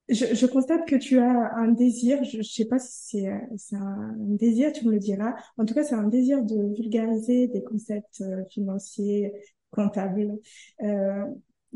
je, 0.10 0.36
je, 0.36 0.46
constate 0.46 0.86
que 0.88 0.96
tu 0.96 1.20
as 1.20 1.54
un 1.56 1.70
désir, 1.70 2.24
je, 2.24 2.38
ne 2.38 2.44
sais 2.44 2.66
pas 2.66 2.80
si 2.80 3.26
c'est 3.56 3.76
un 3.76 4.14
désir, 4.18 4.74
tu 4.74 4.86
me 4.86 4.92
le 4.92 5.00
diras. 5.00 5.34
En 5.58 5.66
tout 5.66 5.74
cas, 5.74 5.84
c'est 5.84 5.96
un 5.96 6.08
désir 6.08 6.44
de 6.44 6.74
vulgariser 6.76 7.48
des 7.48 7.64
concepts 7.64 8.22
euh, 8.22 8.44
financiers, 8.50 9.32
comptables, 9.72 10.38
euh, 10.84 11.26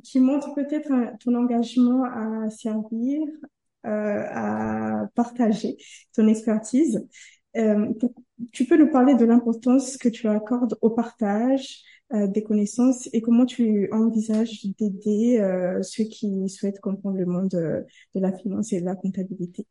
qui 0.03 0.19
montre 0.19 0.53
peut-être 0.53 0.91
ton 1.19 1.36
engagement 1.36 2.03
à 2.03 2.49
servir, 2.49 3.21
euh, 3.86 4.24
à 4.29 5.07
partager 5.16 5.78
ton 6.13 6.28
expertise. 6.28 7.07
tu 8.51 8.66
peux 8.66 8.78
nous 8.78 8.91
parler 8.91 9.16
de 9.16 9.24
l'importance 9.24 9.95
que 9.95 10.09
tu 10.09 10.28
accordes 10.28 10.78
au 10.82 10.89
partage, 10.89 11.83
euh, 11.86 11.95
des 12.11 12.43
connaissances 12.43 13.09
et 13.13 13.21
comment 13.21 13.45
tu 13.45 13.89
envisages 13.91 14.65
d'aider 14.77 15.39
euh, 15.39 15.82
ceux 15.82 16.03
qui 16.03 16.47
souhaitent 16.49 16.79
comprendre 16.79 17.17
le 17.17 17.25
monde 17.25 17.49
de, 17.49 17.86
la 18.13 18.32
finance 18.32 18.73
et 18.73 18.79
de 18.79 18.86
la 18.86 18.95
comptabilité? 18.95 19.65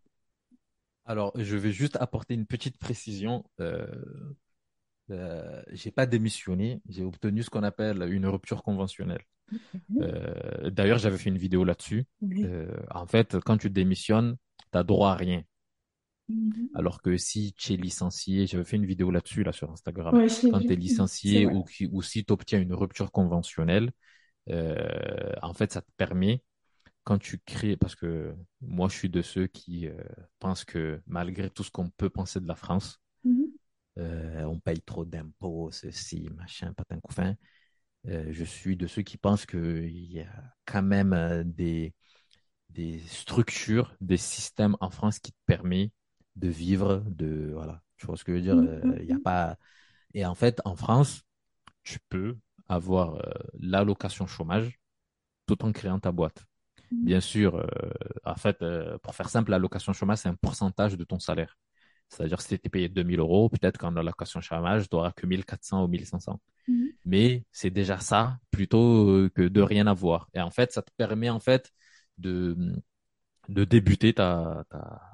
Alors, 1.05 1.32
je 1.36 1.56
vais 1.56 1.70
juste 1.70 1.97
apporter 2.01 2.35
une 2.35 2.47
petite 2.47 2.78
précision. 2.78 3.44
Euh, 3.61 3.86
euh 5.11 5.62
j'ai 5.70 5.90
pas 5.90 6.06
démissionné, 6.06 6.81
j'ai 6.89 7.05
obtenu 7.05 7.43
ce 7.43 7.51
qu'on 7.51 7.62
appelle 7.62 8.02
une 8.11 8.27
rupture 8.27 8.62
conventionnelle. 8.62 9.23
Euh, 10.01 10.70
D'ailleurs, 10.70 10.98
j'avais 10.98 11.19
fait 11.19 11.31
une 11.31 11.39
vidéo 11.39 11.62
là-dessus. 11.65 12.05
en 12.90 13.06
fait, 13.06 13.39
quand 13.40 13.59
tu 13.59 13.70
démissionnes, 13.70 14.36
tu 14.73 14.85
droit 14.85 15.11
à 15.11 15.15
rien. 15.15 15.44
Mhm. 16.29 16.71
Alors 16.75 17.03
que 17.03 17.17
si 17.17 17.53
tu 17.55 17.75
es 17.75 17.77
licencié, 17.77 18.47
j'avais 18.47 18.65
fait 18.65 18.77
une 18.77 18.87
vidéo 18.87 19.11
là-dessus 19.11 19.45
là 19.45 19.53
sur 19.53 19.71
Instagram. 19.71 20.27
Quand 20.51 20.61
tu 20.61 20.73
es 20.73 20.77
licencié 20.77 21.47
ou, 21.47 21.65
ou 21.93 22.03
si 22.03 22.25
tu 22.25 22.33
obtiens 22.33 22.61
une 22.61 22.75
rupture 22.75 23.13
conventionnelle, 23.13 23.93
euh, 24.51 25.33
en 25.43 25.55
fait, 25.55 25.73
ça 25.73 25.83
te 25.83 25.91
permet 25.97 26.43
quand 27.03 27.19
tu 27.19 27.39
crées, 27.39 27.77
parce 27.77 27.95
que 27.95 28.35
moi 28.63 28.89
je 28.89 28.97
suis 28.97 29.11
de 29.11 29.21
ceux 29.21 29.47
qui 29.47 29.87
euh, 29.89 29.93
pensent 30.39 30.65
que 30.65 31.03
malgré 31.07 31.51
tout 31.51 31.63
ce 31.63 31.71
qu'on 31.71 31.91
peut 31.91 32.09
penser 32.09 32.41
de 32.41 32.47
la 32.47 32.55
France, 32.55 32.99
mhm. 33.25 33.47
euh, 33.99 34.45
on 34.45 34.59
paye 34.59 34.81
trop 34.81 35.05
d'impôts, 35.05 35.71
ceci, 35.71 36.31
machin, 36.35 36.73
patin 36.73 36.99
couffin. 37.01 37.37
je 38.07 38.45
suis 38.45 38.77
de 38.77 38.87
ceux 38.87 39.03
qui 39.03 39.19
pensent 39.19 39.47
qu'il 39.47 40.13
y 40.13 40.21
a 40.21 40.55
quand 40.65 40.83
même 40.83 41.43
des, 41.45 41.95
des 42.71 43.01
structures, 43.01 43.95
des 44.01 44.17
systèmes 44.17 44.77
en 44.81 44.91
France 44.91 45.19
qui 45.19 45.33
te 45.33 45.39
permettent 45.47 45.93
de 46.36 46.48
vivre, 46.48 47.02
de 47.06 47.51
voilà. 47.52 47.82
Tu 47.97 48.06
vois 48.06 48.16
ce 48.16 48.24
que 48.24 48.32
je 48.32 48.36
veux 48.36 48.43
dire? 48.43 48.56
Mm, 48.56 48.69
euh, 48.69 48.98
Il 49.01 49.06
y 49.06 49.12
a 49.12 49.16
mm, 49.16 49.19
mm. 49.19 49.23
pas. 49.23 49.56
Et 50.15 50.24
en 50.27 50.35
fait, 50.35 50.61
en 50.65 50.77
France, 50.77 51.23
tu 51.82 51.98
peux 52.09 52.36
avoir 52.69 53.20
l'allocation 53.61 54.27
chômage 54.27 54.81
tout 55.47 55.62
en 55.65 55.73
créant 55.73 55.98
ta 55.98 56.12
boîte. 56.12 56.44
Bien 56.90 57.20
sûr, 57.20 57.66
en 58.24 58.36
fait, 58.36 58.65
pour 59.02 59.15
faire 59.15 59.28
simple, 59.28 59.51
l'allocation 59.51 59.93
chômage, 59.93 60.19
c'est 60.19 60.28
un 60.28 60.36
pourcentage 60.36 60.97
de 60.97 61.02
ton 61.05 61.19
salaire. 61.19 61.59
C'est-à-dire, 62.09 62.40
si 62.40 62.48
tu 62.48 62.55
étais 62.55 62.69
payé 62.69 62.89
2000 62.89 63.19
euros, 63.19 63.48
peut-être 63.48 63.78
qu'en 63.78 63.97
allocation 63.97 64.40
chômage, 64.40 64.89
tu 64.89 64.94
n'auras 64.94 65.12
que 65.12 65.27
1400 65.27 65.85
ou 65.85 65.89
1500. 65.89 66.40
Mmh. 66.69 66.85
Mais 67.05 67.44
c'est 67.51 67.70
déjà 67.70 67.98
ça 67.98 68.39
plutôt 68.51 69.28
que 69.35 69.43
de 69.43 69.61
rien 69.61 69.86
avoir. 69.89 70.28
Et 70.35 70.40
en 70.40 70.51
fait, 70.51 70.73
ça 70.73 70.82
te 70.82 70.90
permet 70.97 71.31
en 71.31 71.40
fait 71.40 71.73
de, 72.19 72.56
de 73.48 73.65
débuter 73.65 74.15
ta, 74.15 74.65
ta, 74.70 75.14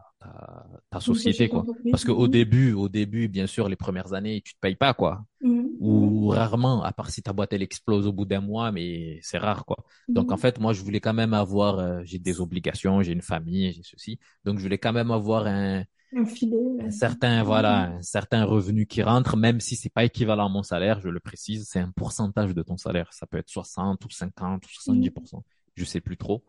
ta, 0.90 1.01
société, 1.01 1.48
quoi. 1.48 1.64
Parce 1.90 2.05
qu'au 2.05 2.28
début, 2.28 2.72
au 2.72 2.88
début, 2.88 3.28
bien 3.28 3.47
sûr, 3.47 3.68
les 3.68 3.76
premières 3.76 4.12
années, 4.12 4.42
tu 4.42 4.55
te 4.55 4.60
payes 4.60 4.76
pas, 4.76 4.94
quoi. 4.94 5.24
Ou 5.42 6.28
rarement, 6.28 6.82
à 6.82 6.92
part 6.92 7.10
si 7.10 7.22
ta 7.22 7.32
boîte, 7.32 7.52
elle 7.52 7.62
explose 7.62 8.06
au 8.06 8.12
bout 8.12 8.26
d'un 8.26 8.40
mois, 8.40 8.70
mais 8.70 9.18
c'est 9.22 9.38
rare, 9.38 9.64
quoi. 9.64 9.78
Donc, 10.09 10.30
en 10.32 10.36
fait, 10.36 10.60
moi, 10.60 10.72
je 10.72 10.82
voulais 10.82 11.01
quand 11.01 11.14
même 11.14 11.34
avoir, 11.34 11.78
euh, 11.78 12.01
j'ai 12.05 12.18
des 12.18 12.40
obligations, 12.40 13.02
j'ai 13.02 13.12
une 13.12 13.22
famille, 13.22 13.72
j'ai 13.72 13.82
ceci. 13.82 14.18
Donc, 14.44 14.59
je 14.59 14.62
voulais 14.62 14.78
quand 14.78 14.92
même 14.92 15.10
avoir 15.10 15.47
un, 15.47 15.84
un, 16.14 16.24
filet, 16.26 16.56
un 16.82 16.90
certain, 16.90 17.42
voilà, 17.42 17.92
un 17.92 18.02
certain 18.02 18.44
revenu 18.44 18.86
qui 18.86 19.02
rentre, 19.02 19.36
même 19.36 19.60
si 19.60 19.76
c'est 19.76 19.90
pas 19.90 20.05
équivalent 20.05 20.47
à 20.47 20.48
mon 20.51 20.62
salaire, 20.62 21.01
je 21.01 21.09
le 21.09 21.20
précise, 21.20 21.66
c'est 21.68 21.80
un 21.80 21.92
pourcentage 21.92 22.55
de 22.55 22.62
ton 22.62 22.76
salaire. 22.76 23.12
Ça 23.12 23.26
peut 23.26 23.38
être 23.38 23.48
60 23.48 24.05
ou 24.05 24.10
50 24.10 24.64
ou 24.64 24.68
70%. 24.68 25.42
Je 25.76 25.84
sais 25.84 26.01
plus 26.01 26.16
trop. 26.16 26.44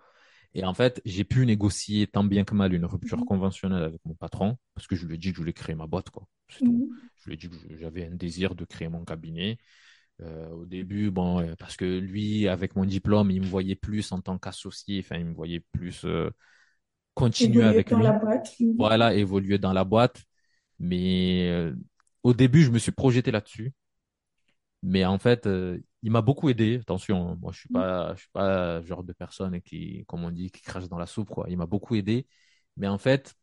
Et 0.54 0.66
en 0.66 0.74
fait, 0.74 1.02
j'ai 1.06 1.24
pu 1.24 1.46
négocier 1.46 2.08
tant 2.08 2.24
bien 2.24 2.44
que 2.44 2.54
mal 2.54 2.74
une 2.74 2.86
rupture 2.86 3.20
mhm. 3.20 3.26
conventionnelle 3.26 3.84
avec 3.84 4.02
mon 4.06 4.16
patron 4.16 4.58
parce 4.76 4.88
que 4.88 4.96
je 4.96 5.06
lui 5.06 5.16
ai 5.16 5.18
dit 5.18 5.30
que 5.30 5.36
je 5.36 5.42
voulais 5.42 5.54
créer 5.54 5.76
ma 5.76 5.88
boîte, 5.88 6.10
quoi. 6.10 6.28
Mhm. 6.62 6.90
Je 7.20 7.26
lui 7.26 7.34
ai 7.36 7.38
dit 7.38 7.50
que 7.50 7.56
j'avais 7.78 8.08
un 8.08 8.16
désir 8.16 8.56
de 8.56 8.66
créer 8.66 8.90
mon 8.90 9.06
cabinet. 9.06 9.58
Euh, 10.22 10.50
au 10.50 10.66
début, 10.66 11.10
bon, 11.10 11.40
euh, 11.40 11.56
parce 11.58 11.76
que 11.76 12.00
lui, 12.00 12.48
avec 12.48 12.76
mon 12.76 12.86
diplôme, 12.86 13.32
il 13.32 13.42
me 13.42 13.48
voyait 13.48 13.76
plus 13.76 14.12
en 14.12 14.22
tant 14.22 14.38
qu'associé. 14.38 15.00
Enfin, 15.00 15.18
il 15.18 15.26
me 15.26 15.34
voyait 15.34 15.64
plus 15.72 16.04
euh, 16.06 16.30
continuer 17.14 17.64
avec 17.64 17.90
dans 17.90 17.98
lui. 17.98 18.04
La 18.04 18.14
boîte. 18.14 18.56
Voilà, 18.78 19.14
évoluer 19.16 19.58
dans 19.58 19.74
la 19.74 19.84
boîte. 19.84 20.22
Mais 20.80 21.72
au 22.24 22.34
début, 22.34 22.64
je 22.64 22.72
me 22.72 22.80
suis 22.80 22.92
projeté 22.92 23.32
là-dessus. 23.32 23.72
Mais 24.84 25.06
en 25.06 25.20
fait, 25.20 25.48
il 26.04 26.12
m'a 26.12 26.22
beaucoup 26.22 26.50
aidé. 26.50 26.80
Attention, 26.82 27.30
hein. 27.30 27.38
moi 27.40 27.52
je 27.52 27.60
suis 27.60 27.70
mm. 27.70 27.74
pas, 27.74 28.14
je 28.16 28.20
suis 28.22 28.30
pas 28.32 28.80
le 28.80 28.86
genre 28.86 29.04
de 29.04 29.14
personne 29.14 29.62
qui, 29.62 30.04
comme 30.08 30.24
on 30.24 30.32
dit, 30.32 30.52
qui 30.52 30.62
crache 30.62 30.88
dans 30.88 30.98
la 30.98 31.06
soupe 31.06 31.30
quoi. 31.30 31.46
Il 31.50 31.58
m'a 31.58 31.66
beaucoup 31.66 31.96
aidé, 31.96 32.28
mais 32.78 32.88
en 32.88 32.98
fait, 32.98 33.36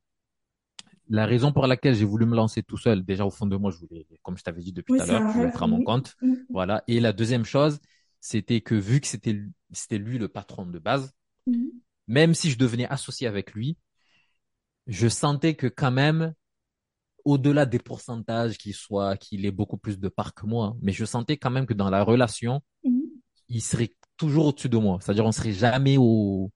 la 1.08 1.26
raison 1.26 1.52
pour 1.52 1.66
laquelle 1.66 1.94
j'ai 1.94 2.04
voulu 2.04 2.26
me 2.26 2.36
lancer 2.36 2.62
tout 2.62 2.76
seul, 2.76 3.04
déjà 3.04 3.24
au 3.24 3.30
fond 3.30 3.46
de 3.46 3.56
moi, 3.56 3.70
je 3.70 3.78
voulais, 3.78 4.06
comme 4.22 4.36
je 4.36 4.42
t'avais 4.42 4.60
dit 4.60 4.72
depuis 4.72 4.94
tout 4.94 5.02
à 5.02 5.06
l'heure, 5.06 5.28
je 5.28 5.32
voulais 5.34 5.48
être 5.48 5.62
à 5.62 5.66
mon 5.66 5.82
compte, 5.82 6.16
mm. 6.20 6.34
voilà. 6.50 6.84
Et 6.86 7.00
la 7.00 7.12
deuxième 7.12 7.44
chose, 7.44 7.78
c'était 8.20 8.60
que 8.60 8.74
vu 8.74 9.00
que 9.00 9.06
c'était 9.06 9.40
c'était 9.70 9.98
lui 9.98 10.18
le 10.18 10.28
patron 10.28 10.66
de 10.66 10.78
base, 10.78 11.12
mm. 11.46 11.68
même 12.08 12.34
si 12.34 12.50
je 12.50 12.58
devenais 12.58 12.86
associé 12.86 13.26
avec 13.26 13.52
lui, 13.52 13.78
je 14.86 15.08
sentais 15.08 15.54
que 15.54 15.66
quand 15.66 15.90
même 15.90 16.34
au-delà 17.28 17.66
des 17.66 17.78
pourcentages 17.78 18.56
qu'il 18.56 18.74
soit, 18.74 19.18
qu'il 19.18 19.44
ait 19.44 19.50
beaucoup 19.50 19.76
plus 19.76 19.98
de 19.98 20.08
parts 20.08 20.34
que 20.34 20.46
moi, 20.46 20.76
mais 20.80 20.92
je 20.92 21.04
sentais 21.04 21.36
quand 21.36 21.50
même 21.50 21.66
que 21.66 21.74
dans 21.74 21.90
la 21.90 22.02
relation, 22.02 22.62
mhm. 22.84 23.02
il 23.50 23.60
serait 23.60 23.92
toujours 24.16 24.46
au-dessus 24.46 24.70
de 24.70 24.78
moi. 24.78 24.98
C'est-à-dire, 25.02 25.26
on 25.26 25.32
serait 25.32 25.52
jamais 25.52 25.96
au, 25.98 26.50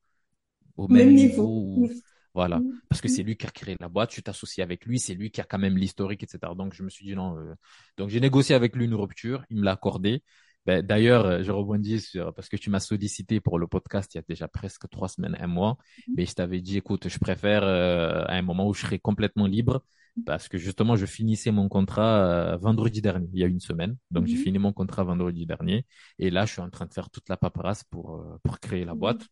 au 0.78 0.88
même, 0.88 1.14
niveau. 1.14 1.86
Voilà. 2.34 2.60
Mhm. 2.60 2.80
Parce 2.88 3.02
que 3.02 3.08
c'est 3.08 3.22
lui 3.22 3.36
qui 3.36 3.46
a 3.46 3.50
créé 3.50 3.76
la 3.78 3.90
boîte, 3.90 4.10
tu 4.10 4.22
t'associes 4.22 4.62
avec 4.62 4.86
lui, 4.86 4.98
c'est 4.98 5.14
lui 5.14 5.30
qui 5.30 5.42
a 5.42 5.44
quand 5.44 5.58
même 5.58 5.76
l'historique, 5.76 6.22
etc. 6.22 6.54
Donc, 6.56 6.72
je 6.72 6.82
me 6.82 6.88
suis 6.88 7.04
dit 7.04 7.14
non. 7.14 7.36
Euh. 7.36 7.54
Donc, 7.98 8.08
j'ai 8.08 8.20
négocié 8.20 8.54
avec 8.54 8.74
lui 8.74 8.86
une 8.86 8.94
rupture, 8.94 9.44
il 9.50 9.58
me 9.58 9.64
l'a 9.64 9.72
accordé. 9.72 10.22
Ben, 10.66 10.80
d'ailleurs, 10.80 11.26
euh, 11.26 11.42
je 11.42 11.50
rebondis 11.50 12.00
sur, 12.00 12.32
parce 12.34 12.48
que 12.48 12.56
tu 12.56 12.70
m'as 12.70 12.80
sollicité 12.80 13.40
pour 13.40 13.58
le 13.58 13.66
podcast 13.66 14.14
il 14.14 14.18
y 14.18 14.20
a 14.20 14.24
déjà 14.28 14.48
presque 14.48 14.88
trois 14.88 15.08
semaines, 15.08 15.36
un 15.40 15.46
mois. 15.46 15.76
Mhm. 16.06 16.14
Mais 16.16 16.26
je 16.26 16.34
t'avais 16.34 16.60
dit, 16.60 16.78
écoute, 16.78 17.08
je 17.08 17.18
préfère 17.18 17.64
euh, 17.64 18.24
à 18.26 18.34
un 18.34 18.42
moment 18.42 18.68
où 18.68 18.74
je 18.74 18.82
serai 18.82 18.98
complètement 18.98 19.46
libre 19.46 19.82
parce 20.26 20.48
que 20.48 20.58
justement, 20.58 20.96
je 20.96 21.06
finissais 21.06 21.50
mon 21.50 21.68
contrat 21.68 22.52
euh, 22.52 22.56
vendredi 22.56 23.00
dernier, 23.00 23.28
il 23.32 23.40
y 23.40 23.44
a 23.44 23.46
une 23.46 23.60
semaine. 23.60 23.96
Donc, 24.10 24.26
j'ai 24.26 24.36
mhm. 24.36 24.42
fini 24.42 24.58
mon 24.58 24.72
contrat 24.72 25.04
vendredi 25.04 25.46
dernier. 25.46 25.86
Et 26.18 26.30
là, 26.30 26.44
je 26.44 26.52
suis 26.52 26.60
en 26.60 26.70
train 26.70 26.86
de 26.86 26.92
faire 26.92 27.10
toute 27.10 27.28
la 27.28 27.36
paperasse 27.36 27.84
pour, 27.84 28.16
euh, 28.16 28.38
pour 28.42 28.60
créer 28.60 28.84
la 28.84 28.94
boîte. 28.94 29.26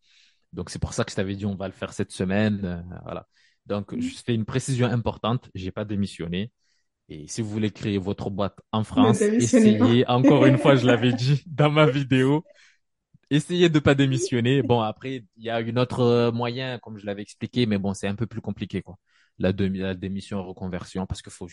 Donc, 0.52 0.70
c'est 0.70 0.78
pour 0.78 0.94
ça 0.94 1.04
que 1.04 1.10
je 1.10 1.16
t'avais 1.16 1.36
dit, 1.36 1.46
on 1.46 1.54
va 1.54 1.68
le 1.68 1.74
faire 1.74 1.92
cette 1.92 2.12
semaine. 2.12 2.60
Euh, 2.64 2.82
voilà. 3.04 3.26
Donc, 3.66 3.92
mhm. 3.92 4.00
je 4.00 4.16
fais 4.24 4.34
une 4.34 4.46
précision 4.46 4.86
importante. 4.86 5.50
J'ai 5.54 5.70
pas 5.70 5.84
démissionné. 5.84 6.50
Et 7.10 7.26
si 7.26 7.42
vous 7.42 7.50
voulez 7.50 7.70
créer 7.70 7.98
votre 7.98 8.30
boîte 8.30 8.58
en 8.72 8.84
France, 8.84 9.20
essayez, 9.20 10.06
encore 10.08 10.46
une 10.46 10.58
fois, 10.58 10.76
je 10.76 10.86
l'avais 10.86 11.12
dit 11.12 11.42
dans 11.46 11.70
ma 11.70 11.84
vidéo, 11.84 12.44
essayez 13.30 13.68
de 13.68 13.78
pas 13.78 13.94
démissionner. 13.94 14.62
Bon, 14.70 14.80
après, 14.80 15.24
il 15.36 15.44
y 15.44 15.50
a 15.50 15.60
une 15.60 15.78
autre 15.78 16.30
moyen, 16.32 16.78
comme 16.78 16.98
je 16.98 17.06
l'avais 17.06 17.22
expliqué, 17.22 17.66
mais 17.66 17.78
bon, 17.78 17.92
c'est 17.94 18.08
un 18.08 18.14
peu 18.14 18.26
plus 18.26 18.40
compliqué, 18.40 18.80
quoi 18.80 18.96
la, 19.40 19.52
la 19.52 19.94
démission 19.94 20.44
reconversion 20.44 21.06
parce 21.06 21.22
que 21.22 21.30
faut, 21.30 21.48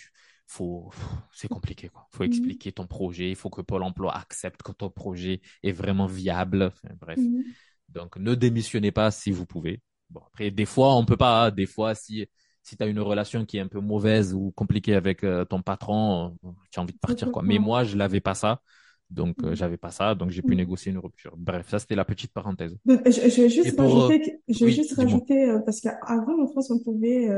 faut, 0.45 0.91
c'est 1.33 1.47
compliqué 1.47 1.89
quoi. 1.89 2.07
Faut 2.11 2.23
mhm. 2.23 2.29
expliquer 2.29 2.71
ton 2.71 2.85
projet, 2.85 3.29
il 3.29 3.35
faut 3.35 3.49
que 3.49 3.61
Pôle 3.61 3.83
Emploi 3.83 4.15
accepte 4.15 4.61
que 4.61 4.73
ton 4.73 4.89
projet 4.89 5.41
est 5.63 5.71
vraiment 5.71 6.05
viable. 6.05 6.71
bref. 6.99 7.17
Mhm. 7.17 7.43
Donc 7.89 8.17
ne 8.17 8.35
démissionnez 8.35 8.91
pas 8.91 9.09
si 9.11 9.31
vous 9.31 9.45
pouvez. 9.45 9.81
Bon 10.09 10.21
après 10.27 10.51
des 10.51 10.65
fois 10.65 10.95
on 10.95 11.05
peut 11.05 11.17
pas, 11.17 11.49
des 11.49 11.65
fois 11.65 11.95
si 11.95 12.27
si 12.67 12.77
tu 12.77 12.83
as 12.83 12.87
une 12.87 12.99
relation 12.99 13.45
qui 13.45 13.57
est 13.57 13.61
un 13.61 13.67
peu 13.67 13.79
mauvaise 13.79 14.33
ou 14.33 14.51
compliquée 14.51 14.95
avec 14.95 15.23
euh, 15.23 15.45
ton 15.45 15.61
patron, 15.61 16.37
tu 16.71 16.79
as 16.79 16.83
envie 16.83 16.93
de 16.93 16.99
partir 16.99 17.31
quoi. 17.31 17.43
Mais 17.43 17.59
moi 17.59 17.83
je 17.83 17.97
l'avais 17.97 18.21
pas 18.21 18.33
ça. 18.35 18.61
Donc, 19.09 19.37
euh, 19.41 19.51
mhm. 19.51 19.55
j'avais 19.55 19.77
pas 19.77 19.89
ça, 19.89 20.15
donc 20.15 20.31
j'ai 20.31 20.41
pu 20.41 20.53
négocier 20.53 20.91
une 20.91 20.97
rupture. 20.97 21.33
Bref, 21.37 21.69
ça, 21.69 21.79
c'était 21.79 21.95
la 21.95 22.03
petite 22.03 22.33
parenthèse. 22.33 22.75
Je, 22.85 22.91
je 23.05 23.41
vais 23.41 23.49
juste 23.49 23.79
rajouter, 23.79 24.41
je 24.49 24.65
vais 24.65 24.71
juste 24.71 24.97
rajouter 24.97 25.49
euh, 25.49 25.59
parce 25.59 25.79
qu'avant, 25.79 26.43
en 26.43 26.47
France, 26.47 26.69
on 26.71 26.79
pouvait 26.79 27.29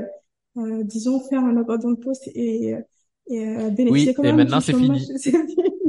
euh, 0.57 0.83
disons, 0.83 1.19
faire 1.19 1.43
un 1.43 1.57
abandon 1.57 1.91
de 1.91 1.99
poste 1.99 2.27
et, 2.33 2.73
et 3.27 3.47
euh, 3.47 3.69
bénéficier 3.69 4.15
oui, 4.17 4.27
et 4.27 4.31
maintenant 4.33 4.59
c'est 4.61 4.73
fini. 4.73 5.07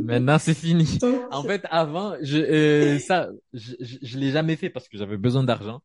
maintenant 0.02 0.38
c'est 0.38 0.54
fini. 0.54 0.98
en 1.30 1.42
fait, 1.42 1.62
avant, 1.70 2.14
je, 2.20 2.38
euh, 2.38 2.98
ça, 2.98 3.30
je, 3.52 3.74
je, 3.80 4.18
l'ai 4.18 4.30
jamais 4.30 4.56
fait 4.56 4.70
parce 4.70 4.88
que 4.88 4.98
j'avais 4.98 5.16
besoin 5.16 5.44
d'argent. 5.44 5.80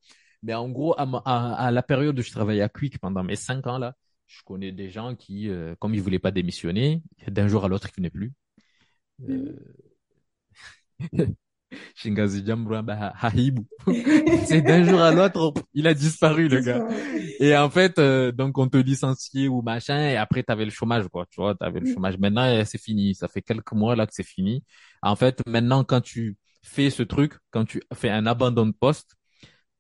Mais 0.46 0.54
en 0.54 0.70
gros, 0.70 0.94
à, 0.98 1.66
à, 1.66 1.72
la 1.72 1.84
période 1.84 2.18
où 2.18 2.22
je 2.22 2.32
travaillais 2.32 2.62
à 2.62 2.70
Quick 2.70 3.00
pendant 3.00 3.24
mes 3.24 3.36
cinq 3.36 3.68
ans 3.68 3.78
là, 3.78 3.96
je 4.28 4.42
connais 4.44 4.72
des 4.72 4.90
gens 4.90 5.16
qui, 5.16 5.50
comme 5.80 5.94
ils 5.94 6.02
voulaient 6.02 6.20
pas 6.20 6.32
démissionner, 6.32 7.04
d'un 7.28 7.48
jour 7.48 7.66
à 7.66 7.68
l'autre, 7.68 7.88
ils 7.90 7.98
venaient 7.98 8.10
plus. 8.10 8.34
Euh... 9.30 9.56
Shingazi 11.96 12.44
C'est 14.46 14.62
d'un 14.62 14.84
jour 14.84 15.02
à 15.02 15.12
l'autre, 15.12 15.54
il 15.74 15.88
a 15.88 15.94
disparu, 15.94 16.48
le 16.48 16.62
gars. 16.62 16.88
Et 17.40 17.56
en 17.56 17.70
fait, 17.70 18.00
euh, 18.00 18.32
donc 18.32 18.58
on 18.58 18.68
te 18.68 18.78
licencie 18.78 19.48
ou 19.48 19.62
machin, 19.62 20.10
et 20.10 20.16
après 20.16 20.44
t'avais 20.44 20.66
le 20.66 20.72
chômage, 20.72 21.08
quoi. 21.08 21.26
Tu 21.30 21.42
vois, 21.42 21.56
t'avais 21.56 21.82
le 21.82 21.92
chômage. 21.92 22.18
Maintenant, 22.18 22.46
eh, 22.46 22.66
c'est 22.66 22.82
fini. 22.82 23.16
Ça 23.16 23.28
fait 23.28 23.42
quelques 23.42 23.74
mois 23.74 23.96
là 23.96 24.08
que 24.08 24.14
c'est 24.14 24.24
fini. 24.24 24.64
En 25.02 25.16
fait, 25.16 25.42
maintenant, 25.48 25.84
quand 25.84 26.02
tu 26.02 26.38
fais 26.62 26.90
ce 26.90 27.04
truc, 27.04 27.34
quand 27.52 27.66
tu 27.66 27.82
fais 27.94 28.10
un 28.10 28.26
abandon 28.26 28.66
de 28.66 28.72
poste, 28.72 29.16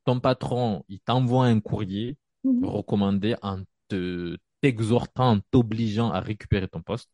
ton 0.05 0.19
patron, 0.19 0.83
il 0.87 0.99
t'envoie 0.99 1.45
un 1.45 1.59
courrier 1.59 2.17
mhm. 2.43 2.65
recommandé 2.65 3.35
en 3.41 3.61
te 3.89 4.37
t'exhortant, 4.61 5.39
t'obligeant 5.51 6.11
à 6.11 6.19
récupérer 6.19 6.67
ton 6.67 6.81
poste. 6.81 7.11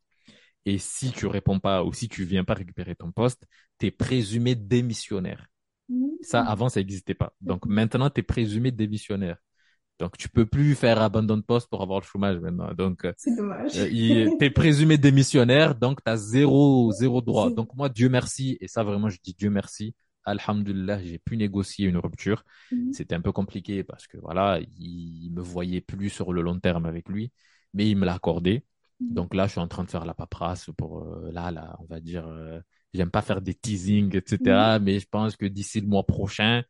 Et 0.64 0.78
si 0.78 1.10
tu 1.10 1.26
réponds 1.26 1.58
pas 1.58 1.84
ou 1.84 1.92
si 1.92 2.08
tu 2.08 2.24
viens 2.24 2.44
pas 2.44 2.54
récupérer 2.54 2.94
ton 2.94 3.10
poste, 3.10 3.44
tu 3.78 3.86
es 3.86 3.90
présumé 3.90 4.54
démissionnaire. 4.54 5.48
Ça, 6.22 6.44
mmh. 6.44 6.46
avant, 6.46 6.68
ça 6.68 6.80
n'existait 6.80 7.14
pas. 7.14 7.34
Donc 7.40 7.66
maintenant, 7.66 8.08
tu 8.08 8.20
es 8.20 8.22
présumé 8.22 8.70
démissionnaire. 8.70 9.36
Donc 9.98 10.16
tu 10.16 10.28
peux 10.28 10.46
plus 10.46 10.74
faire 10.74 11.00
abandon 11.00 11.36
de 11.36 11.42
poste 11.42 11.68
pour 11.68 11.82
avoir 11.82 12.00
le 12.00 12.04
chômage 12.04 12.38
maintenant. 12.38 12.72
Donc 12.74 13.06
c'est 13.16 13.36
dommage. 13.36 13.76
Euh, 13.76 14.30
tu 14.38 14.44
es 14.44 14.50
présumé 14.50 14.98
démissionnaire, 14.98 15.74
donc 15.74 16.02
tu 16.04 16.10
as 16.10 16.16
zéro 16.16 16.90
zéro 16.92 17.20
droit. 17.20 17.50
Donc 17.50 17.74
moi 17.74 17.88
Dieu 17.88 18.08
merci 18.08 18.56
et 18.60 18.68
ça 18.68 18.82
vraiment 18.82 19.08
je 19.08 19.18
dis 19.22 19.34
Dieu 19.34 19.50
merci. 19.50 19.94
Alhamdulillah, 20.24 21.02
j'ai 21.02 21.18
pu 21.18 21.36
négocier 21.36 21.86
une 21.86 21.96
rupture. 21.98 22.44
Mmh. 22.70 22.92
C'était 22.92 23.14
un 23.14 23.20
peu 23.20 23.32
compliqué 23.32 23.84
parce 23.84 24.06
que 24.06 24.18
voilà, 24.18 24.60
il 24.78 25.30
me 25.32 25.42
voyait 25.42 25.80
plus 25.80 26.10
sur 26.10 26.32
le 26.32 26.42
long 26.42 26.58
terme 26.58 26.86
avec 26.86 27.08
lui, 27.08 27.32
mais 27.74 27.88
il 27.88 27.96
me 27.96 28.06
l'a 28.06 28.14
accordé. 28.14 28.64
Mhm. 29.02 29.14
Donc 29.14 29.34
là, 29.34 29.46
je 29.46 29.52
suis 29.52 29.60
en 29.60 29.68
train 29.68 29.84
de 29.84 29.90
faire 29.90 30.04
la 30.04 30.14
paperasse 30.14 30.70
pour 30.76 31.02
euh, 31.02 31.30
là, 31.32 31.50
là, 31.50 31.76
on 31.80 31.84
va 31.86 32.00
dire, 32.00 32.26
euh, 32.26 32.60
j'aime 32.94 33.10
pas 33.10 33.22
faire 33.22 33.40
des 33.40 33.54
teasings, 33.54 34.16
etc. 34.16 34.78
Mhm. 34.78 34.84
Mais 34.84 34.98
je 34.98 35.06
pense 35.08 35.36
que 35.36 35.46
d'ici 35.46 35.80
le 35.80 35.86
mois 35.86 36.04
prochain, 36.06 36.62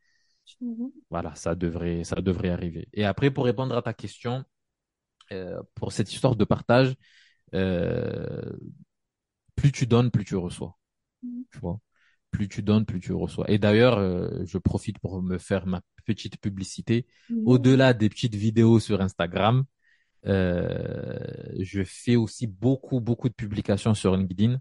mhm. 0.60 0.90
voilà, 1.10 1.34
ça 1.34 1.54
devrait, 1.54 2.04
ça 2.04 2.16
devrait 2.16 2.50
arriver. 2.50 2.88
Et 2.92 3.04
après, 3.04 3.30
pour 3.30 3.44
répondre 3.44 3.76
à 3.76 3.82
ta 3.82 3.94
question, 3.94 4.44
euh, 5.32 5.62
pour 5.74 5.92
cette 5.92 6.12
histoire 6.12 6.36
de 6.36 6.44
partage, 6.44 6.94
plus 9.56 9.72
tu 9.72 9.86
donnes, 9.86 10.10
plus 10.10 10.24
tu 10.24 10.36
reçois. 10.36 10.78
Tu 11.50 11.58
vois? 11.58 11.78
Plus 12.32 12.48
tu 12.48 12.62
donnes, 12.62 12.84
plus 12.84 12.98
tu 12.98 13.12
reçois. 13.12 13.48
Et 13.48 13.58
d'ailleurs, 13.58 14.00
je 14.44 14.58
profite 14.58 14.98
pour 14.98 15.22
me 15.22 15.38
faire 15.38 15.66
ma 15.66 15.80
petite 16.04 16.38
publicité. 16.38 17.06
Au-delà 17.46 17.92
des 17.92 18.08
petites 18.08 18.34
vidéos 18.34 18.80
sur 18.80 19.00
Instagram, 19.00 19.64
euh, 20.26 21.18
je 21.58 21.82
fais 21.84 22.16
aussi 22.16 22.46
beaucoup, 22.46 23.00
beaucoup 23.00 23.28
de 23.28 23.34
publications 23.34 23.94
sur 23.94 24.16
LinkedIn. 24.16 24.58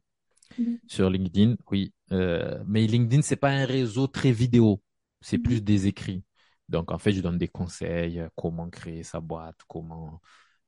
Sur 0.88 1.10
LinkedIn, 1.10 1.56
oui. 1.70 1.94
Euh, 2.12 2.62
mais 2.68 2.86
LinkedIn, 2.86 3.22
c'est 3.22 3.36
pas 3.38 3.52
un 3.52 3.66
réseau 3.66 4.08
très 4.08 4.32
vidéo. 4.32 4.82
C'est 5.22 5.38
mm. 5.38 5.44
plus 5.44 5.64
des 5.64 5.88
écrits. 5.88 6.24
Donc, 6.68 6.92
en 6.92 6.98
fait, 6.98 7.14
je 7.14 7.22
donne 7.22 7.38
des 7.38 7.48
conseils, 7.48 8.20
euh, 8.20 8.28
comment 8.36 8.70
créer 8.70 9.04
sa 9.04 9.20
boîte, 9.20 9.58
comment 9.68 10.22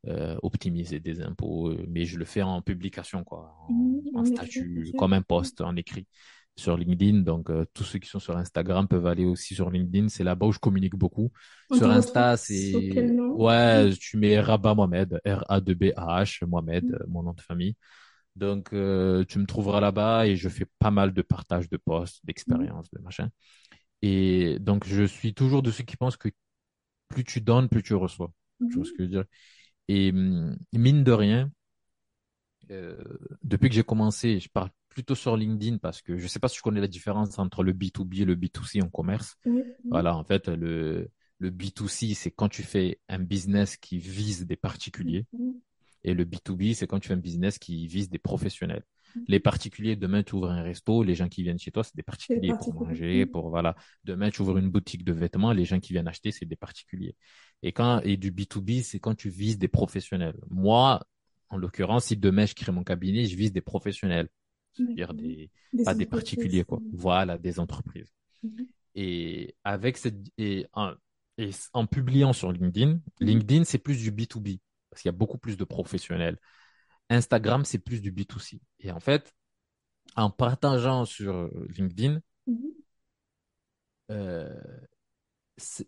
euh, 0.08 0.38
optimiser 0.42 1.00
des 1.00 1.22
impôts, 1.22 1.74
mais 1.88 2.06
je 2.06 2.18
le 2.18 2.26
fais 2.26 2.42
en 2.42 2.62
publication, 2.62 3.24
quoi, 3.24 3.56
en, 4.14 4.26
statut, 4.26 4.92
comme 4.98 5.14
un 5.14 5.22
post 5.22 5.62
en 5.62 5.76
écrit 5.78 6.08
sur 6.56 6.78
LinkedIn. 6.78 7.20
Donc, 7.20 7.50
tous 7.74 7.84
ceux 7.84 8.00
qui 8.00 8.10
sont 8.10 8.20
sur 8.20 8.38
Instagram 8.38 8.88
peuvent 8.88 9.08
aller 9.08 9.26
aussi 9.26 9.56
sur 9.56 9.70
LinkedIn. 9.70 10.10
C'est 10.10 10.24
là-bas 10.24 10.48
où 10.48 10.52
je 10.52 10.60
communique 10.60 10.96
beaucoup. 10.96 11.32
sur 11.74 11.90
Insta, 11.90 12.38
c'est 12.38 12.74
ouais, 13.36 13.90
tu 14.00 14.18
mets 14.18 14.40
Rabat 14.40 14.76
Mohamed, 14.76 15.20
R-A-2-B-A-H, 15.26 16.46
Mohamed, 16.46 16.98
mon 17.08 17.24
nom 17.24 17.34
de 17.34 17.42
famille. 17.42 17.76
Donc, 18.36 18.74
euh, 18.74 19.24
tu 19.26 19.40
me 19.40 19.46
trouveras 19.46 19.80
là-bas 19.80 20.28
et 20.28 20.36
je 20.36 20.50
fais 20.50 20.66
pas 20.80 20.92
mal 20.92 21.14
de 21.14 21.22
partage 21.22 21.70
de 21.70 21.78
postes, 21.78 22.20
d'expériences, 22.26 22.90
de 22.92 23.00
machin. 23.00 23.30
Et 24.02 24.58
donc, 24.60 24.86
je 24.88 25.04
suis 25.04 25.34
toujours 25.34 25.62
de 25.62 25.72
ceux 25.72 25.84
qui 25.84 25.98
pensent 25.98 26.18
que 26.18 26.30
plus 27.10 27.24
tu 27.24 27.42
donnes, 27.42 27.70
plus 27.70 27.84
tu 27.84 27.94
reçois. 27.94 28.32
Tu 28.60 28.76
vois 28.76 28.86
ce 28.86 28.92
que 28.92 28.98
je 29.00 29.04
veux 29.04 29.10
dire? 29.10 29.26
Et 29.88 30.12
hum, 30.12 30.58
mine 30.74 31.04
de 31.04 31.12
rien, 31.12 31.52
euh, 32.72 32.96
depuis 33.44 33.70
que 33.70 33.76
j'ai 33.76 33.84
commencé, 33.84 34.40
je 34.40 34.50
parle 34.50 34.70
plutôt 34.94 35.16
sur 35.16 35.36
LinkedIn 35.36 35.78
parce 35.78 36.02
que 36.02 36.18
je 36.18 36.28
sais 36.28 36.40
pas 36.40 36.48
si 36.48 36.56
tu 36.56 36.62
connais 36.62 36.82
la 36.82 36.88
différence 36.88 37.38
entre 37.40 37.64
le 37.64 37.74
B2B 37.74 38.22
et 38.22 38.26
le 38.26 38.36
B2C 38.36 38.82
en 38.84 38.90
commerce. 38.90 39.36
Voilà, 39.90 40.16
en 40.16 40.24
fait, 40.24 40.48
le, 40.48 41.10
le 41.40 41.52
B2C, 41.52 42.14
c'est 42.16 42.32
quand 42.32 42.50
tu 42.50 42.64
fais 42.64 43.00
un 43.10 43.20
business 43.20 43.78
qui 43.78 43.98
vise 43.98 44.46
des 44.46 44.56
particuliers. 44.56 45.26
Et 46.04 46.14
le 46.14 46.26
B2B, 46.26 46.74
c'est 46.74 46.88
quand 46.88 47.00
tu 47.00 47.10
fais 47.10 47.14
un 47.14 47.18
business 47.18 47.60
qui 47.60 47.88
vise 47.88 48.10
des 48.10 48.20
professionnels. 48.20 48.84
Mm-hmm. 49.16 49.24
Les 49.28 49.40
particuliers, 49.40 49.96
demain, 49.96 50.24
tu 50.24 50.36
ouvres 50.36 50.50
un 50.50 50.62
resto, 50.62 51.04
les 51.04 51.16
gens 51.16 51.30
qui 51.30 51.44
viennent 51.44 51.60
chez 51.60 51.72
toi, 51.72 51.84
c'est 51.84 51.96
des 51.96 52.04
particuliers 52.04 52.54
pour 52.60 52.74
manger, 52.74 53.26
pour, 53.26 53.50
voilà. 53.50 53.76
Demain, 54.04 54.30
tu 54.30 54.42
ouvres 54.42 54.58
une 54.58 54.70
boutique 54.70 55.04
de 55.06 55.14
vêtements, 55.14 55.54
les 55.54 55.66
gens 55.66 55.80
qui 55.80 55.94
viennent 55.94 56.08
acheter, 56.08 56.32
c'est 56.32 56.46
des 56.46 56.56
particuliers. 56.56 57.16
Et 57.62 57.72
quand, 57.72 58.02
et 58.02 58.18
du 58.18 58.32
B2B, 58.32 58.84
c'est 58.84 59.00
quand 59.00 59.16
tu 59.16 59.30
vises 59.30 59.58
des 59.58 59.70
professionnels. 59.70 60.38
Moi, 60.50 61.06
en 61.50 61.58
l'occurrence, 61.58 62.06
si 62.06 62.18
demain 62.18 62.46
je 62.46 62.56
crée 62.56 62.72
mon 62.72 62.84
cabinet, 62.84 63.26
je 63.26 63.38
vise 63.38 63.54
des 63.54 63.62
professionnels. 63.62 64.28
C'est-à-dire 64.74 65.14
des, 65.14 65.50
pas 65.86 65.94
des 65.94 66.06
particuliers, 66.06 66.64
quoi. 66.64 66.80
Voilà, 66.92 67.38
des 67.38 67.60
entreprises. 67.60 68.12
Mm-hmm. 68.44 68.68
Et 68.96 69.56
avec 69.64 69.98
cette, 69.98 70.18
et 70.38 70.68
en, 70.74 70.94
et 71.38 71.52
en 71.74 71.86
publiant 71.86 72.34
sur 72.34 72.52
LinkedIn, 72.52 72.94
mm-hmm. 72.94 73.02
LinkedIn, 73.22 73.64
c'est 73.64 73.78
plus 73.78 73.98
du 73.98 74.12
B2B 74.12 74.60
parce 74.90 75.02
qu'il 75.02 75.10
y 75.10 75.16
a 75.16 75.18
beaucoup 75.18 75.40
plus 75.40 75.58
de 75.58 75.64
professionnels. 75.64 76.38
Instagram, 77.10 77.66
c'est 77.66 77.80
plus 77.80 78.00
du 78.00 78.12
B2C. 78.12 78.60
Et 78.80 78.92
en 78.92 79.00
fait, 79.00 79.34
en 80.16 80.30
partageant 80.30 81.06
sur 81.06 81.50
LinkedIn, 81.76 82.20
euh, 84.12 84.54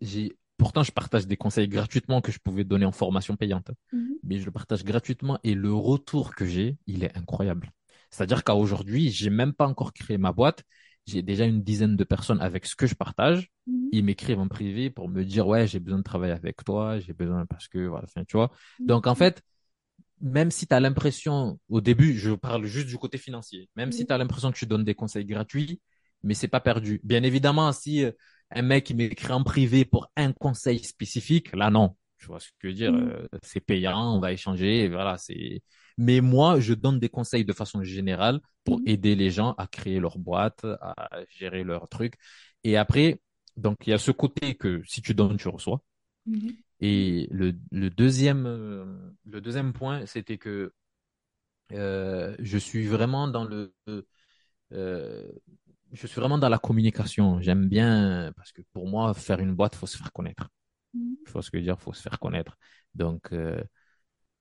j'ai 0.02 0.36
pourtant 0.58 0.82
je 0.82 0.92
partage 0.92 1.28
des 1.28 1.38
conseils 1.38 1.68
gratuitement 1.68 2.22
que 2.22 2.32
je 2.32 2.40
pouvais 2.40 2.64
donner 2.64 2.86
en 2.86 2.92
formation 2.92 3.36
payante, 3.36 3.70
mm-hmm. 3.94 4.14
mais 4.24 4.40
je 4.40 4.46
le 4.46 4.52
partage 4.52 4.84
gratuitement 4.84 5.38
et 5.44 5.54
le 5.54 5.74
retour 5.74 6.34
que 6.34 6.46
j'ai, 6.46 6.78
il 6.88 7.04
est 7.04 7.16
incroyable. 7.16 7.72
C'est-à-dire 8.16 8.46
qu'à 8.46 8.56
aujourd'hui, 8.56 9.10
j'ai 9.10 9.30
même 9.30 9.52
pas 9.52 9.68
encore 9.68 9.92
créé 9.92 10.18
ma 10.18 10.32
boîte, 10.32 10.64
j'ai 11.06 11.22
déjà 11.22 11.44
une 11.46 11.62
dizaine 11.62 11.98
de 11.98 12.04
personnes 12.06 12.40
avec 12.40 12.66
ce 12.66 12.76
que 12.76 12.88
je 12.88 12.96
partage. 12.96 13.52
Mhm. 13.68 13.90
Ils 13.92 14.04
m'écrivent 14.06 14.40
en 14.40 14.48
privé 14.48 14.90
pour 14.90 15.10
me 15.10 15.24
dire 15.24 15.48
ouais 15.48 15.68
j'ai 15.68 15.80
besoin 15.80 16.00
de 16.00 16.04
travailler 16.04 16.32
avec 16.34 16.64
toi, 16.64 16.98
j'ai 17.00 17.14
besoin 17.14 17.46
parce 17.46 17.68
que 17.68 17.86
voilà, 17.88 18.08
tu 18.26 18.38
vois. 18.38 18.52
Mhm. 18.80 18.88
Donc 18.88 19.08
en 19.08 19.16
fait, 19.16 19.44
même 20.22 20.50
si 20.50 20.66
tu 20.66 20.74
as 20.74 20.80
l'impression 20.80 21.60
au 21.68 21.82
début, 21.82 22.18
je 22.18 22.32
parle 22.32 22.66
juste 22.66 22.88
du 22.88 22.98
côté 22.98 23.18
financier, 23.18 23.70
même 23.76 23.92
si 23.92 24.06
tu 24.06 24.14
as 24.14 24.18
l'impression 24.18 24.50
que 24.50 24.58
tu 24.58 24.66
donnes 24.66 24.86
des 24.86 24.96
conseils 24.96 25.26
gratuits, 25.26 25.82
mais 26.24 26.34
c'est 26.34 26.48
pas 26.48 26.62
perdu. 26.62 27.02
Bien 27.04 27.22
évidemment, 27.22 27.74
si 27.74 28.06
euh, 28.06 28.12
un 28.52 28.62
mec 28.62 28.92
m'écrit 28.92 29.34
en 29.34 29.44
privé 29.44 29.84
pour 29.84 30.10
un 30.16 30.32
conseil 30.32 30.80
spécifique, 30.80 31.54
là 31.54 31.70
non, 31.70 31.98
tu 32.18 32.28
vois 32.28 32.40
ce 32.40 32.48
que 32.48 32.54
je 32.64 32.68
veux 32.68 32.74
dire, 32.74 32.94
mhm. 32.94 33.10
euh, 33.10 33.28
c'est 33.44 33.60
payant, 33.60 34.16
on 34.16 34.22
va 34.22 34.32
échanger, 34.32 34.88
voilà, 34.88 35.18
c'est 35.18 35.62
mais 35.98 36.22
moi, 36.22 36.60
je 36.60 36.74
donne 36.74 37.00
des 37.00 37.10
conseils 37.10 37.46
de 37.46 37.54
façon 37.54 37.84
générale 37.84 38.42
pour 38.64 38.80
mhm. 38.80 38.88
aider 38.88 39.16
les 39.16 39.32
gens 39.32 39.54
à 39.58 39.68
créer 39.68 40.00
leur 40.00 40.18
boîte, 40.18 40.66
à 40.82 40.96
gérer 41.30 41.64
leurs 41.64 41.88
trucs. 41.90 42.16
Et 42.64 42.78
après, 42.78 43.22
donc, 43.58 43.78
il 43.88 43.92
y 43.92 43.94
a 43.94 43.98
ce 43.98 44.12
côté 44.12 44.56
que 44.56 44.82
si 44.86 45.02
tu 45.02 45.14
donnes, 45.14 45.38
tu 45.38 45.48
reçois. 45.48 45.82
Mhm. 46.26 46.52
Et 46.82 47.28
le, 47.32 47.54
le, 47.72 47.90
deuxième, 47.90 48.46
euh, 48.46 48.86
le 49.26 49.40
deuxième 49.40 49.72
point, 49.72 50.06
c'était 50.06 50.38
que 50.38 50.74
euh, 51.72 52.36
je 52.40 52.58
suis 52.58 52.86
vraiment 52.86 53.28
dans 53.28 53.46
le, 53.46 53.74
euh, 54.74 55.32
je 55.94 56.08
suis 56.08 56.20
vraiment 56.20 56.38
dans 56.38 56.50
la 56.50 56.58
communication. 56.58 57.40
J'aime 57.42 57.68
bien 57.68 58.32
parce 58.36 58.52
que 58.52 58.62
pour 58.74 58.88
moi, 58.88 59.14
faire 59.14 59.40
une 59.40 59.56
boîte, 59.56 59.76
faut 59.76 59.88
se 59.88 59.98
faire 59.98 60.12
connaître. 60.12 60.50
Mhm. 60.94 61.18
Il 61.26 61.30
faut 61.30 61.42
ce 61.42 61.52
que 61.52 61.58
dire, 61.58 61.80
faut 61.80 61.94
se 61.94 62.02
faire 62.02 62.20
connaître. 62.20 62.58
Donc, 62.94 63.32
euh, 63.34 63.62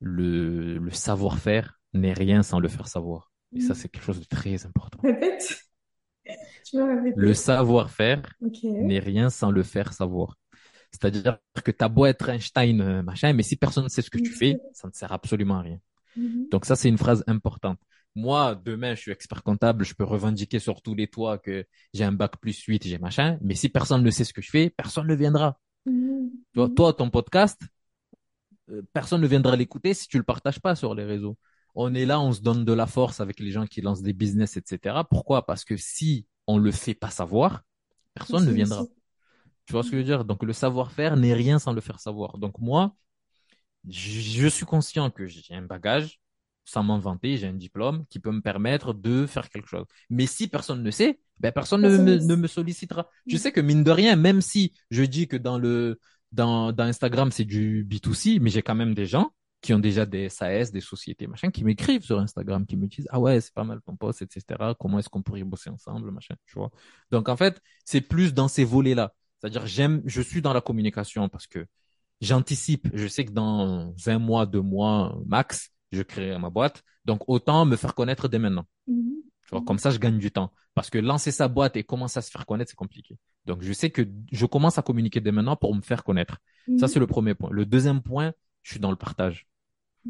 le, 0.05 0.79
le 0.79 0.91
savoir-faire 0.91 1.81
n'est 1.95 2.13
rien 2.13 2.43
sans 2.43 2.61
le 2.61 2.69
faire 2.69 2.89
savoir. 2.89 3.33
Et 3.57 3.61
ça, 3.61 3.73
mm. 3.73 3.77
c'est 3.77 3.89
quelque 3.89 4.05
chose 4.05 4.21
de 4.21 4.27
très 4.27 4.67
important. 4.67 4.99
Répète. 5.03 5.61
Tu 6.65 6.79
le 7.15 7.35
savoir-faire 7.35 8.23
n'est 8.63 8.99
rien 8.99 9.31
sans 9.31 9.51
le 9.51 9.63
faire 9.63 9.93
savoir. 9.93 10.37
C'est-à-dire 10.91 11.39
que 11.63 11.71
ta 11.71 11.89
beau 11.89 12.07
être 12.07 12.29
Einstein, 12.29 12.81
euh, 12.81 13.03
machin, 13.03 13.33
mais 13.33 13.43
si 13.43 13.57
personne 13.57 13.85
ne 13.85 13.89
sait 13.89 14.01
ce 14.01 14.11
que 14.11 14.19
tu 14.19 14.31
fais, 14.31 14.57
ça 14.73 14.89
ne 14.89 14.93
sert 14.93 15.13
absolument 15.13 15.57
à 15.57 15.63
rien. 15.63 15.79
Mm-hmm. 16.17 16.51
Donc 16.51 16.65
ça, 16.65 16.77
c'est 16.77 16.89
une 16.89 16.99
phrase 16.99 17.25
importante. 17.27 17.79
Moi, 18.15 18.61
demain, 18.65 18.95
je 18.95 19.01
suis 19.01 19.11
expert 19.11 19.43
comptable, 19.43 19.85
je 19.85 19.95
peux 19.95 20.05
revendiquer 20.05 20.61
sur 20.61 20.83
tous 20.83 20.95
les 20.95 21.09
toits 21.09 21.39
que 21.39 21.67
j'ai 21.93 22.05
un 22.05 22.13
bac 22.13 22.37
plus 22.41 22.59
8, 22.63 22.87
j'ai 22.87 22.99
machin, 22.99 23.39
mais 23.43 23.57
si 23.57 23.69
personne 23.69 24.05
ne 24.05 24.11
sait 24.11 24.25
ce 24.25 24.33
que 24.33 24.41
je 24.41 24.51
fais, 24.51 24.71
personne 24.71 25.07
ne 25.09 25.15
viendra. 25.15 25.59
Mm-hmm. 25.87 26.75
toi, 26.75 26.95
ton 26.95 27.11
podcast, 27.11 27.61
personne 28.93 29.21
ne 29.21 29.27
viendra 29.27 29.57
l'écouter 29.57 29.95
si 29.95 30.09
tu 30.09 30.19
le 30.19 30.25
partages 30.25 30.61
pas 30.61 30.75
sur 30.75 30.95
les 30.95 31.05
réseaux. 31.05 31.37
On 31.75 31.95
est 31.95 32.07
là, 32.07 32.21
on 32.21 32.33
se 32.33 32.41
donne 32.41 32.65
de 32.65 32.73
la 32.73 32.87
force 32.87 33.21
avec 33.21 33.41
les 33.41 33.51
gens 33.51 33.67
qui 33.67 33.81
lancent 33.81 34.03
des 34.03 34.13
business, 34.13 34.57
etc. 34.57 34.97
Pourquoi? 35.11 35.45
Parce 35.47 35.65
que 35.65 35.77
si 35.77 36.27
on 36.47 36.59
le 36.59 36.71
fait 36.71 36.95
pas 36.95 37.11
savoir, 37.11 37.63
personne 38.15 38.47
ne 38.47 38.53
viendra. 38.53 38.85
Tu 39.67 39.73
vois 39.73 39.83
ce 39.83 39.91
que 39.91 39.97
je 39.97 39.99
veux 39.99 40.05
dire? 40.05 40.25
Donc 40.25 40.43
le 40.43 40.53
savoir-faire 40.53 41.17
n'est 41.17 41.35
rien 41.35 41.59
sans 41.59 41.73
le 41.73 41.81
faire 41.81 41.99
savoir. 41.99 42.39
Donc 42.39 42.59
moi, 42.59 42.95
je 43.89 44.47
suis 44.47 44.67
conscient 44.67 45.11
que 45.11 45.27
j'ai 45.27 45.55
un 45.55 45.63
bagage, 45.63 46.21
sans 46.65 46.83
m'inventer, 46.83 47.37
j'ai 47.37 47.47
un 47.47 47.55
diplôme 47.55 48.07
qui 48.09 48.19
peut 48.19 48.33
me 48.33 48.41
permettre 48.41 48.95
de 48.95 49.27
faire 49.27 49.49
quelque 49.49 49.69
chose. 49.69 49.85
Mais 50.11 50.27
si 50.27 50.49
personne 50.49 50.83
ne 50.83 50.91
sait, 50.91 51.21
ben 51.41 51.53
personne, 51.53 51.83
ne, 51.83 51.99
me, 51.99 52.17
ne 52.17 52.37
me 52.37 52.47
sollicitera. 52.47 53.09
Je 53.27 53.37
sais 53.37 53.53
que 53.53 53.61
mine 53.61 53.85
de 53.85 53.91
rien, 53.91 54.17
même 54.17 54.41
si 54.41 54.73
je 54.91 55.03
dis 55.03 55.29
que 55.29 55.37
dans 55.37 55.59
le 55.59 55.99
dans, 56.35 56.73
dans 56.73 56.85
Instagram, 56.85 57.31
c'est 57.31 57.45
du 57.45 57.85
B2C, 57.85 58.41
mais 58.41 58.51
j'ai 58.51 58.63
quand 58.63 58.75
même 58.75 58.95
des 58.95 59.07
gens 59.07 59.31
qui 59.61 59.73
ont 59.73 59.79
déjà 59.79 60.05
des 60.05 60.29
SAS, 60.29 60.73
des 60.73 60.83
sociétés, 60.83 61.27
machin, 61.27 61.51
qui 61.51 61.65
m'écrivent 61.65 62.03
sur 62.03 62.19
Instagram, 62.19 62.67
qui 62.67 62.77
me 62.77 62.87
disent, 62.87 63.09
ah 63.11 63.19
ouais, 63.19 63.41
c'est 63.41 63.55
pas 63.55 63.65
mal 63.65 63.81
ton 63.81 63.97
poste, 63.97 64.21
etc. 64.21 64.75
Comment 64.79 64.99
est-ce 64.99 65.09
qu'on 65.09 65.23
pourrait 65.23 65.43
bosser 65.43 65.71
ensemble, 65.71 66.11
machin, 66.11 66.35
tu 66.45 66.59
vois. 66.59 66.71
Donc, 67.11 67.31
en 67.31 67.37
fait, 67.37 67.63
c'est 67.85 68.03
plus 68.03 68.35
dans 68.35 68.49
ces 68.49 68.65
volets-là. 68.65 69.15
C'est-à-dire, 69.41 69.67
j'aime, 69.67 70.03
je 70.05 70.21
suis 70.21 70.43
dans 70.43 70.53
la 70.53 70.61
communication 70.61 71.31
parce 71.31 71.47
que 71.47 71.67
j'anticipe. 72.21 72.89
Je 72.93 73.07
sais 73.07 73.25
que 73.25 73.33
dans 73.33 73.95
un 74.07 74.19
mois, 74.19 74.45
deux 74.45 74.61
mois, 74.61 75.19
max, 75.27 75.71
je 75.93 76.03
crée 76.03 76.37
ma 76.39 76.51
boîte. 76.51 76.83
Donc, 77.07 77.23
autant 77.27 77.65
me 77.65 77.77
faire 77.77 77.95
connaître 77.95 78.29
dès 78.29 78.39
maintenant. 78.39 78.67
Mm-hmm. 78.87 79.15
Tu 79.45 79.49
vois, 79.51 79.63
comme 79.63 79.79
ça, 79.79 79.91
je 79.91 79.99
gagne 79.99 80.19
du 80.19 80.31
temps. 80.31 80.53
Parce 80.75 80.91
que 80.91 80.99
lancer 80.99 81.31
sa 81.31 81.49
boîte 81.49 81.77
et 81.77 81.85
commencer 81.85 82.19
à 82.19 82.23
se 82.23 82.31
faire 82.31 82.45
connaître, 82.45 82.71
c'est 82.71 82.77
compliqué. 82.77 83.17
Donc, 83.47 83.63
je 83.63 83.73
sais 83.73 83.91
que 83.91 84.03
je 84.33 84.47
commence 84.47 84.79
à 84.79 84.83
communiquer 84.83 85.21
dès 85.21 85.33
maintenant 85.33 85.57
pour 85.57 85.75
me 85.75 85.83
faire 85.83 86.05
connaître. 86.05 86.39
Ça, 86.79 86.89
c'est 86.89 86.99
le 86.99 87.07
premier 87.07 87.35
point. 87.35 87.51
Le 87.51 87.67
deuxième 87.67 88.01
point, 88.01 88.33
je 88.63 88.73
suis 88.73 88.81
dans 88.81 88.91
le 88.91 88.97
partage. 88.97 89.47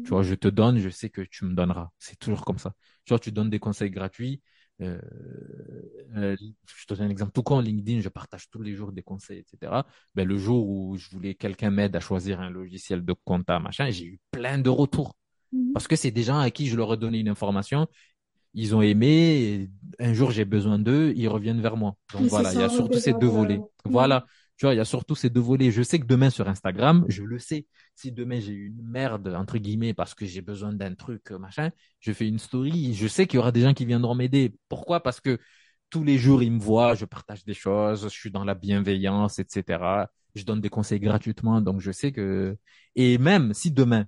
Tu 0.03 0.09
vois, 0.09 0.23
je 0.23 0.35
te 0.35 0.47
donne, 0.49 0.77
je 0.77 0.89
sais 0.89 1.09
que 1.09 1.21
tu 1.21 1.45
me 1.45 1.53
donneras. 1.53 1.89
C'est 1.99 2.19
toujours 2.19 2.43
comme 2.43 2.57
ça. 2.57 2.73
Tu 3.05 3.13
vois, 3.13 3.19
tu 3.19 3.31
donnes 3.31 3.49
des 3.49 3.59
conseils 3.59 3.91
gratuits. 3.91 4.41
Euh, 4.81 4.99
euh, 6.17 6.35
je 6.65 6.85
te 6.85 6.93
donne 6.93 7.07
un 7.07 7.09
exemple. 7.09 7.31
Tout 7.31 7.43
comme 7.43 7.61
LinkedIn, 7.61 8.01
je 8.01 8.09
partage 8.09 8.49
tous 8.49 8.61
les 8.61 8.73
jours 8.73 8.91
des 8.91 9.03
conseils, 9.03 9.39
etc. 9.39 9.85
Ben, 10.13 10.27
le 10.27 10.37
jour 10.37 10.67
où 10.67 10.97
je 10.97 11.09
voulais 11.09 11.35
quelqu'un 11.35 11.71
m'aide 11.71 11.95
à 11.95 12.01
choisir 12.01 12.41
un 12.41 12.49
logiciel 12.49 13.05
de 13.05 13.13
compta, 13.23 13.59
machin, 13.59 13.89
j'ai 13.89 14.05
eu 14.05 14.19
plein 14.31 14.57
de 14.57 14.69
retours. 14.69 15.15
Mhm. 15.53 15.71
Parce 15.73 15.87
que 15.87 15.95
c'est 15.95 16.11
des 16.11 16.23
gens 16.23 16.39
à 16.39 16.51
qui 16.51 16.67
je 16.67 16.75
leur 16.75 16.93
ai 16.93 16.97
donné 16.97 17.19
une 17.19 17.29
information 17.29 17.87
ils 18.55 18.73
ont 18.73 18.81
aimé. 18.81 19.69
un 19.99 20.13
jour, 20.13 20.31
j'ai 20.31 20.45
besoin 20.45 20.79
d'eux, 20.79 21.13
ils 21.15 21.27
reviennent 21.27 21.61
vers 21.61 21.77
moi. 21.77 21.95
Donc 22.13 22.23
voilà, 22.23 22.53
il 22.53 22.59
y 22.59 22.63
a 22.63 22.69
surtout 22.69 22.99
ces 22.99 23.13
deux 23.13 23.27
volets. 23.27 23.59
Voilà, 23.83 24.25
tu 24.57 24.65
vois, 24.65 24.73
il 24.73 24.77
y 24.77 24.79
a 24.79 24.85
surtout 24.85 25.15
ces 25.15 25.29
deux 25.29 25.41
volets. 25.41 25.71
Je 25.71 25.83
sais 25.83 25.99
que 25.99 26.05
demain 26.05 26.29
sur 26.29 26.47
Instagram, 26.47 27.05
je 27.09 27.23
le 27.23 27.37
sais. 27.37 27.67
Si 27.95 28.11
demain 28.11 28.39
j'ai 28.39 28.53
une 28.53 28.81
merde 28.81 29.27
entre 29.35 29.57
guillemets 29.57 29.93
parce 29.93 30.13
que 30.15 30.25
j'ai 30.25 30.41
besoin 30.41 30.73
d'un 30.73 30.95
truc 30.95 31.31
machin, 31.31 31.71
je 31.99 32.13
fais 32.13 32.27
une 32.27 32.39
story. 32.39 32.93
Je 32.93 33.07
sais 33.07 33.27
qu'il 33.27 33.37
y 33.37 33.39
aura 33.39 33.51
des 33.51 33.61
gens 33.61 33.73
qui 33.73 33.85
viendront 33.85 34.15
m'aider. 34.15 34.55
Pourquoi? 34.69 35.01
Parce 35.03 35.19
que 35.19 35.37
tous 35.89 36.03
les 36.03 36.17
jours 36.17 36.41
ils 36.41 36.51
me 36.51 36.59
voient, 36.59 36.95
je 36.95 37.05
partage 37.05 37.43
des 37.45 37.53
choses, 37.53 38.03
je 38.03 38.09
suis 38.09 38.31
dans 38.31 38.45
la 38.45 38.55
bienveillance, 38.55 39.39
etc. 39.39 40.09
Je 40.33 40.43
donne 40.43 40.61
des 40.61 40.69
conseils 40.69 40.99
gratuitement, 40.99 41.61
donc 41.61 41.81
je 41.81 41.91
sais 41.91 42.11
que. 42.11 42.57
Et 42.95 43.17
même 43.17 43.53
si 43.53 43.71
demain, 43.71 44.05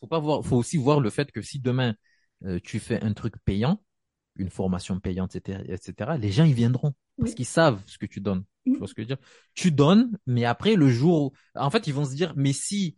faut 0.00 0.06
pas 0.06 0.18
voir, 0.18 0.44
faut 0.44 0.56
aussi 0.56 0.76
voir 0.78 1.00
le 1.00 1.10
fait 1.10 1.30
que 1.32 1.42
si 1.42 1.60
demain 1.60 1.94
euh, 2.44 2.58
tu 2.62 2.78
fais 2.78 3.02
un 3.02 3.12
truc 3.12 3.34
payant, 3.44 3.82
une 4.36 4.50
formation 4.50 4.98
payante, 5.00 5.36
etc., 5.36 5.62
etc., 5.68 6.16
les 6.18 6.32
gens, 6.32 6.44
ils 6.44 6.54
viendront 6.54 6.94
parce 7.18 7.34
qu'ils 7.34 7.46
savent 7.46 7.80
ce 7.86 7.98
que 7.98 8.06
tu 8.06 8.20
donnes. 8.20 8.44
Tu 8.64 8.76
vois 8.76 8.88
ce 8.88 8.94
que 8.94 9.02
je 9.02 9.08
veux 9.08 9.14
dire? 9.14 9.26
Tu 9.54 9.70
donnes, 9.70 10.18
mais 10.26 10.44
après, 10.44 10.74
le 10.74 10.88
jour, 10.88 11.32
en 11.54 11.70
fait, 11.70 11.86
ils 11.86 11.94
vont 11.94 12.04
se 12.04 12.14
dire, 12.14 12.32
mais 12.36 12.52
si 12.52 12.96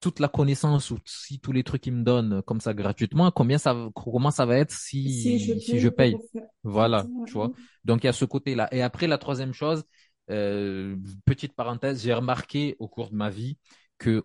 toute 0.00 0.20
la 0.20 0.28
connaissance 0.28 0.90
ou 0.92 0.98
si 1.04 1.40
tous 1.40 1.50
les 1.50 1.64
trucs 1.64 1.80
qu'ils 1.82 1.94
me 1.94 2.04
donnent 2.04 2.42
comme 2.42 2.60
ça 2.60 2.72
gratuitement, 2.72 3.30
combien 3.32 3.58
ça, 3.58 3.74
comment 3.94 4.30
ça 4.30 4.46
va 4.46 4.58
être 4.58 4.70
si, 4.70 5.60
si 5.60 5.80
je 5.80 5.88
paye? 5.88 6.16
Voilà, 6.62 7.06
tu 7.26 7.32
vois? 7.32 7.50
Donc, 7.84 8.04
il 8.04 8.06
y 8.06 8.10
a 8.10 8.12
ce 8.12 8.24
côté-là. 8.24 8.68
Et 8.72 8.82
après, 8.82 9.06
la 9.06 9.18
troisième 9.18 9.52
chose, 9.52 9.84
euh, 10.30 10.96
petite 11.24 11.54
parenthèse, 11.54 12.02
j'ai 12.02 12.12
remarqué 12.12 12.76
au 12.78 12.86
cours 12.86 13.10
de 13.10 13.16
ma 13.16 13.30
vie 13.30 13.58
que 13.96 14.24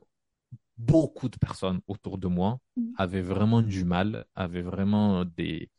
beaucoup 0.78 1.30
de 1.30 1.38
personnes 1.38 1.82
autour 1.88 2.18
de 2.18 2.28
moi 2.28 2.60
mm. 2.76 2.94
avaient 2.98 3.22
vraiment 3.22 3.62
du 3.62 3.84
mal, 3.86 4.26
avaient 4.36 4.62
vraiment 4.62 5.26
des, 5.26 5.70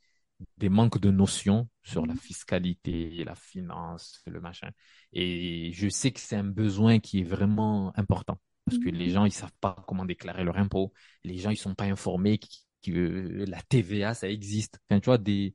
des 0.59 0.69
manques 0.69 1.01
de 1.01 1.11
notions 1.11 1.69
sur 1.83 2.07
la 2.07 2.15
mm. 2.15 2.19
fiscalité, 2.19 3.25
la 3.25 3.35
finance, 3.35 4.23
le 4.27 4.41
machin. 4.41 4.71
Et 5.12 5.73
je 5.73 5.89
sais 5.89 6.12
que 6.12 6.21
c'est 6.21 6.37
un 6.37 6.45
besoin 6.45 6.99
qui 6.99 7.21
est 7.21 7.25
vraiment 7.25 7.93
important 7.99 8.39
parce 8.65 8.79
que 8.79 8.89
les 8.89 9.09
mm. 9.09 9.11
gens, 9.11 9.25
ils 9.25 9.33
savent 9.33 9.53
pas 9.61 9.77
comment 9.87 10.05
déclarer 10.05 10.45
leur 10.45 10.57
impôt. 10.57 10.93
Les 11.23 11.39
gens, 11.39 11.51
ils 11.51 11.57
sont 11.57 11.75
pas 11.75 11.85
informés 11.85 12.39
que, 12.39 13.45
la 13.49 13.61
TVA, 13.62 14.15
ça 14.15 14.29
existe. 14.29 14.79
Enfin, 14.89 15.01
tu 15.01 15.07
vois, 15.07 15.19
des, 15.19 15.55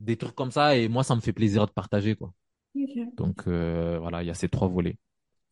des 0.00 0.16
trucs 0.16 0.34
comme 0.34 0.50
ça. 0.50 0.76
Et 0.76 0.88
moi, 0.88 1.02
ça 1.02 1.14
me 1.14 1.20
fait 1.20 1.32
plaisir 1.32 1.66
de 1.66 1.72
partager, 1.72 2.14
quoi. 2.14 2.32
Donc, 3.16 3.46
euh, 3.46 3.98
voilà, 3.98 4.22
il 4.22 4.26
y 4.26 4.30
a 4.30 4.34
ces 4.34 4.48
trois 4.48 4.68
volets. 4.68 4.98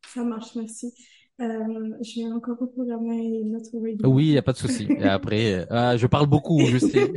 Ça 0.06 0.24
marche, 0.24 0.54
merci. 0.56 0.94
Euh, 1.40 1.94
je 2.02 2.20
vais 2.20 2.32
encore 2.32 2.58
reprogrammer 2.58 3.40
une 3.40 3.56
autre 3.56 3.70
vidéo. 3.72 4.08
Oui, 4.08 4.26
il 4.26 4.32
n'y 4.32 4.38
a 4.38 4.42
pas 4.42 4.52
de 4.52 4.58
souci. 4.58 4.86
Et 4.90 5.04
après, 5.04 5.66
euh, 5.70 5.96
je 5.96 6.06
parle 6.06 6.26
beaucoup, 6.26 6.60
je 6.66 6.78
sais. 6.78 7.12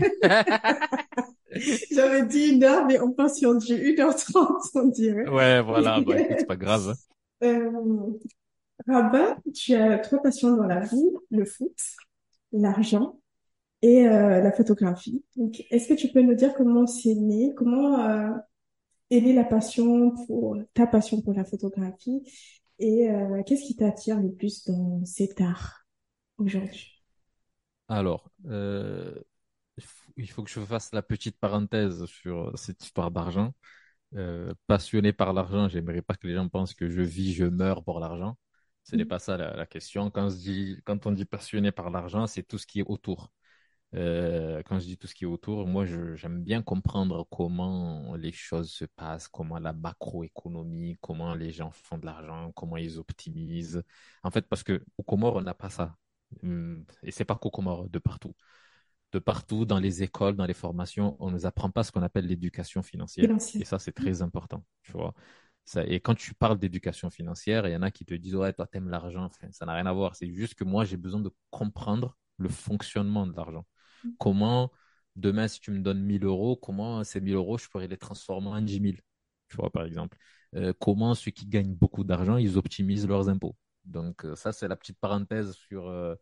J'avais 1.91 2.25
dit 2.25 2.53
une 2.53 2.63
heure, 2.63 2.85
mais 2.85 2.99
on 2.99 3.11
passe 3.11 3.39
sur 3.39 3.57
du 3.57 3.73
1h30, 3.73 4.71
on 4.75 4.87
dirait. 4.87 5.29
Ouais, 5.29 5.61
voilà, 5.61 5.99
bah, 6.01 6.15
c'est 6.37 6.47
pas 6.47 6.55
grave. 6.55 6.95
Euh, 7.43 7.69
Rabat, 8.87 9.37
tu 9.53 9.75
as 9.75 9.99
trois 9.99 10.21
passions 10.21 10.55
dans 10.55 10.65
la 10.65 10.79
vie, 10.79 11.11
le 11.29 11.45
foot, 11.45 11.77
l'argent 12.51 13.19
et 13.81 14.07
euh, 14.07 14.41
la 14.41 14.51
photographie. 14.51 15.23
Donc, 15.35 15.63
est-ce 15.69 15.87
que 15.87 15.93
tu 15.93 16.07
peux 16.09 16.21
nous 16.21 16.35
dire 16.35 16.53
comment 16.53 16.87
c'est 16.87 17.15
né, 17.15 17.53
comment 17.55 17.99
euh, 17.99 18.29
est 19.09 19.21
née 19.21 19.33
la 19.33 19.43
passion 19.43 20.11
pour 20.25 20.57
ta 20.73 20.87
passion 20.87 21.21
pour 21.21 21.33
la 21.33 21.43
photographie 21.43 22.23
et 22.83 23.09
euh, 23.09 23.41
qu'est-ce 23.43 23.63
qui 23.63 23.77
t'attire 23.77 24.19
le 24.19 24.31
plus 24.31 24.65
dans 24.65 25.05
cet 25.05 25.39
art 25.39 25.85
aujourd'hui? 26.37 27.01
Alors, 27.87 28.29
euh, 28.47 29.15
il 30.17 30.29
faut 30.29 30.43
que 30.43 30.49
je 30.49 30.59
fasse 30.59 30.93
la 30.93 31.01
petite 31.01 31.39
parenthèse 31.39 32.05
sur 32.05 32.51
cette 32.57 32.83
histoire 32.83 33.09
d'argent. 33.09 33.53
Euh, 34.15 34.53
passionné 34.67 35.13
par 35.13 35.31
l'argent, 35.31 35.69
j'aimerais 35.69 36.01
pas 36.01 36.15
que 36.15 36.27
les 36.27 36.35
gens 36.35 36.49
pensent 36.49 36.73
que 36.73 36.89
je 36.89 37.01
vis, 37.01 37.33
je 37.33 37.45
meurs 37.45 37.85
pour 37.85 38.01
l'argent. 38.01 38.37
Ce 38.83 38.97
n'est 38.97 39.05
mm. 39.05 39.07
pas 39.07 39.19
ça 39.19 39.37
la, 39.37 39.65
question. 39.65 40.11
Quand, 40.11 40.27
dit, 40.27 40.77
quand 40.83 41.05
on 41.05 41.11
dit 41.11 41.25
passionné 41.25 41.71
par 41.71 41.89
l'argent, 41.89 42.27
c'est 42.27 42.43
tout 42.43 42.57
ce 42.57 42.67
qui 42.67 42.81
est 42.81 42.85
autour. 42.85 43.31
Euh, 43.95 44.63
quand 44.65 44.79
je 44.79 44.85
dis 44.85 44.97
tout 44.97 45.07
ce 45.07 45.13
qui 45.13 45.23
est 45.23 45.27
autour, 45.27 45.67
moi, 45.67 45.85
j'aime 45.85 46.41
bien 46.43 46.63
comprendre 46.63 47.27
comment 47.29 48.15
les 48.15 48.31
choses 48.31 48.71
se 48.71 48.85
passent, 48.85 49.27
comment 49.27 49.59
la 49.59 49.73
macroéconomie, 49.73 50.97
comment 51.01 51.35
les 51.35 51.51
gens 51.51 51.71
font 51.71 51.97
de 51.97 52.05
l'argent, 52.05 52.51
comment 52.53 52.77
ils 52.77 52.97
optimisent. 52.97 53.83
En 54.23 54.31
fait, 54.31 54.47
parce 54.47 54.63
que 54.63 54.83
au 54.97 55.03
Comores, 55.03 55.35
on 55.35 55.41
n'a 55.41 55.53
pas 55.53 55.69
ça. 55.69 55.95
Hum, 56.43 56.85
et 57.03 57.11
c'est 57.11 57.25
pas 57.25 57.35
qu'au 57.35 57.51
Comores, 57.51 57.89
de 57.89 57.99
partout. 57.99 58.33
De 59.11 59.19
partout, 59.19 59.65
dans 59.65 59.79
les 59.79 60.01
écoles, 60.01 60.35
dans 60.35 60.45
les 60.47 60.53
formations, 60.55 61.15
on 61.19 61.27
ne 61.29 61.33
nous 61.35 61.45
apprend 61.45 61.69
pas 61.69 61.83
ce 61.83 61.91
qu'on 61.91 62.01
appelle 62.01 62.25
l'éducation 62.25 62.81
financière. 62.81 63.37
Et 63.59 63.65
ça, 63.65 63.77
c'est 63.79 63.91
très 63.93 64.21
important, 64.23 64.65
tu 64.81 64.91
vois. 64.93 65.13
Ça, 65.65 65.85
et 65.85 65.99
quand 65.99 66.15
tu 66.15 66.33
parles 66.33 66.57
d'éducation 66.59 67.09
financière, 67.11 67.67
il 67.67 67.71
y 67.73 67.75
en 67.75 67.83
a 67.83 67.91
qui 67.91 68.05
te 68.05 68.13
disent, 68.15 68.35
ouais, 68.35 68.53
toi, 68.53 68.67
t'aimes 68.67 68.89
l'argent. 68.89 69.25
Enfin, 69.25 69.47
ça 69.51 69.65
n'a 69.65 69.73
rien 69.73 69.85
à 69.85 69.93
voir. 69.93 70.15
C'est 70.15 70.29
juste 70.33 70.55
que 70.55 70.63
moi, 70.63 70.83
j'ai 70.85 70.97
besoin 70.97 71.21
de 71.21 71.31
comprendre 71.51 72.17
le 72.37 72.49
fonctionnement 72.49 73.27
de 73.27 73.35
l'argent. 73.35 73.65
Comment, 74.19 74.71
demain, 75.15 75.47
si 75.47 75.59
tu 75.59 75.71
me 75.71 75.79
donnes 75.79 76.01
1000 76.03 76.25
euros, 76.25 76.55
comment 76.55 77.03
ces 77.03 77.21
1000 77.21 77.35
euros, 77.35 77.57
je 77.57 77.67
pourrais 77.67 77.87
les 77.87 77.97
transformer 77.97 78.49
en 78.49 78.61
10 78.61 78.79
000, 78.81 78.93
tu 79.49 79.57
vois, 79.57 79.69
par 79.69 79.85
exemple. 79.85 80.17
Euh, 80.55 80.73
comment 80.79 81.15
ceux 81.15 81.31
qui 81.31 81.47
gagnent 81.47 81.73
beaucoup 81.73 82.03
d'argent, 82.03 82.37
ils 82.37 82.57
optimisent 82.57 83.07
leurs 83.07 83.29
impôts. 83.29 83.55
Donc, 83.85 84.25
euh, 84.25 84.35
ça, 84.35 84.51
c'est 84.51 84.67
la 84.67 84.75
petite 84.75 84.99
parenthèse 84.99 85.53
sur 85.53 85.87
euh, 85.87 86.15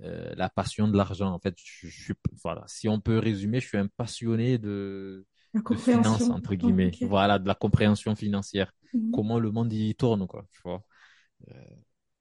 la 0.00 0.48
passion 0.48 0.88
de 0.88 0.96
l'argent. 0.96 1.32
En 1.32 1.38
fait, 1.38 1.54
je, 1.58 2.12
voilà, 2.42 2.64
si 2.66 2.88
on 2.88 3.00
peut 3.00 3.18
résumer, 3.18 3.60
je 3.60 3.68
suis 3.68 3.78
un 3.78 3.86
passionné 3.86 4.58
de, 4.58 5.26
de 5.54 5.74
finance, 5.76 6.22
entre 6.30 6.54
guillemets. 6.54 6.90
Voilà, 7.02 7.38
de 7.38 7.46
la 7.46 7.54
compréhension 7.54 8.14
financière. 8.16 8.72
Mhm. 8.92 9.10
Comment 9.12 9.38
le 9.38 9.50
monde 9.50 9.72
y 9.72 9.94
tourne, 9.94 10.26
quoi, 10.26 10.46
tu 10.50 10.60
vois. 10.64 10.84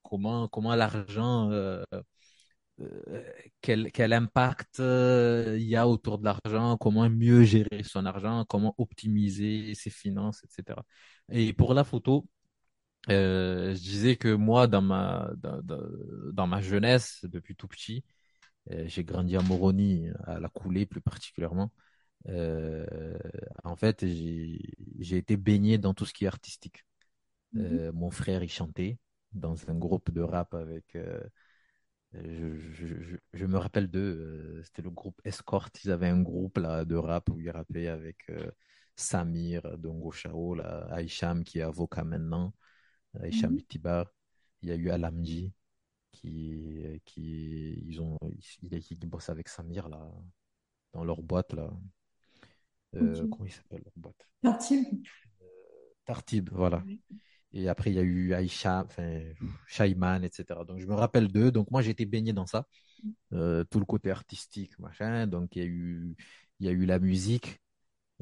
comment, 0.04 0.48
comment 0.48 0.76
l'argent 0.76 1.50
quel, 3.62 3.92
quel 3.92 4.14
impact 4.14 4.80
euh, 4.80 5.58
il 5.60 5.66
y 5.66 5.76
a 5.76 5.88
autour 5.88 6.20
de 6.20 6.26
l'argent, 6.26 6.78
comment 6.78 7.10
mieux 7.10 7.44
gérer 7.44 7.84
son 7.84 8.06
argent, 8.06 8.46
comment 8.46 8.76
optimiser 8.78 9.74
ses 9.76 9.90
finances, 9.90 10.44
etc. 10.44 10.80
Et 11.30 11.54
pour 11.54 11.74
la 11.74 11.84
photo, 11.84 12.28
euh, 13.10 13.74
je 13.76 13.80
disais 13.80 14.16
que 14.18 14.34
moi, 14.34 14.68
dans 14.68 14.82
ma, 14.82 15.32
dans, 15.38 15.62
dans 16.34 16.48
ma 16.48 16.62
jeunesse, 16.62 17.22
depuis 17.24 17.56
tout 17.56 17.68
petit, 17.68 18.04
j'ai 18.86 19.04
grandi 19.04 19.38
à 19.38 19.42
Moroni, 19.42 20.10
à 20.26 20.40
la 20.40 20.50
Coulée 20.50 20.86
plus 20.86 21.02
particulièrement. 21.02 21.72
Euh, 22.30 23.18
en 23.64 23.76
fait, 23.78 24.06
j'ai 24.06 25.18
été 25.18 25.38
baigné 25.38 25.78
dans 25.78 25.94
tout 25.94 26.06
ce 26.06 26.14
qui 26.14 26.26
est 26.26 26.28
artistique. 26.28 26.86
Mm-hmm. 27.56 27.92
mon 27.92 28.12
frère, 28.12 28.44
il 28.44 28.50
chantait 28.50 29.00
dans 29.32 29.70
un 29.70 29.76
groupe 29.76 30.12
de 30.12 30.22
rap 30.22 30.54
avec 30.54 30.98
je, 32.14 33.18
je, 33.34 33.46
me 33.46 33.58
rappelle 33.58 33.88
d'eux, 33.88 34.00
euh, 34.00 34.64
c'était 34.64 34.82
le 34.82 34.90
groupe 34.90 35.20
Escort, 35.26 35.70
ils 35.84 35.92
avaient 35.92 36.08
un 36.08 36.22
groupe 36.22 36.58
là, 36.58 36.86
de 36.86 36.96
rap 36.96 37.30
où 37.30 37.40
ils 37.40 37.50
rappaient 37.50 37.88
avec 37.88 38.30
euh, 38.30 38.50
Samir, 38.96 39.78
Dongo 39.78 40.12
Chao, 40.12 40.56
là, 40.56 40.88
Aïcham 40.92 41.44
qui 41.44 41.60
est 41.60 41.64
avocat 41.64 42.04
maintenant, 42.04 42.54
Aïcham 43.20 43.54
mm 43.54 44.06
il 44.64 44.70
y 44.70 44.72
a 44.72 44.76
eu 44.76 44.90
Alamji 44.90 45.54
qui, 46.12 47.00
qui 47.06 47.84
ils 47.86 48.02
ont, 48.02 48.18
il, 48.64 48.98
bosse 49.08 49.30
avec 49.30 49.48
Samir 49.48 49.88
là, 49.88 50.12
dans 50.94 51.04
leur 51.04 51.22
boîte 51.22 51.54
là. 51.54 51.70
Euh, 52.96 53.28
comment 53.28 53.46
il 53.46 53.52
s'appelle 53.52 53.84
leur 53.84 53.94
boîte? 53.96 54.28
Tartib. 54.42 54.84
Tartib, 56.06 56.50
voilà. 56.52 56.84
Et 57.58 57.70
après, 57.70 57.90
il 57.90 57.96
y 57.96 58.00
a 58.00 58.04
eu 58.04 58.34
Aïcha, 58.34 58.84
enfin, 58.86 59.20
Shaiman, 59.66 60.24
etc. 60.24 60.64
Donc, 60.68 60.80
je 60.80 60.86
me 60.86 60.94
rappelle 60.94 61.28
d'eux. 61.28 61.52
Donc, 61.52 61.72
moi, 61.72 61.84
été 61.86 62.06
baigné 62.06 62.32
dans 62.32 62.46
ça. 62.46 62.68
Euh, 63.34 63.64
tout 63.64 63.80
le 63.80 63.86
côté 63.86 64.12
artistique, 64.12 64.78
machin. 64.80 65.26
Donc, 65.26 65.56
il 65.56 65.64
y 65.64 65.66
a 65.66 65.68
eu, 65.68 66.16
il 66.60 66.68
y 66.68 66.70
a 66.70 66.72
eu 66.72 66.86
la 66.86 67.00
musique. 67.00 67.60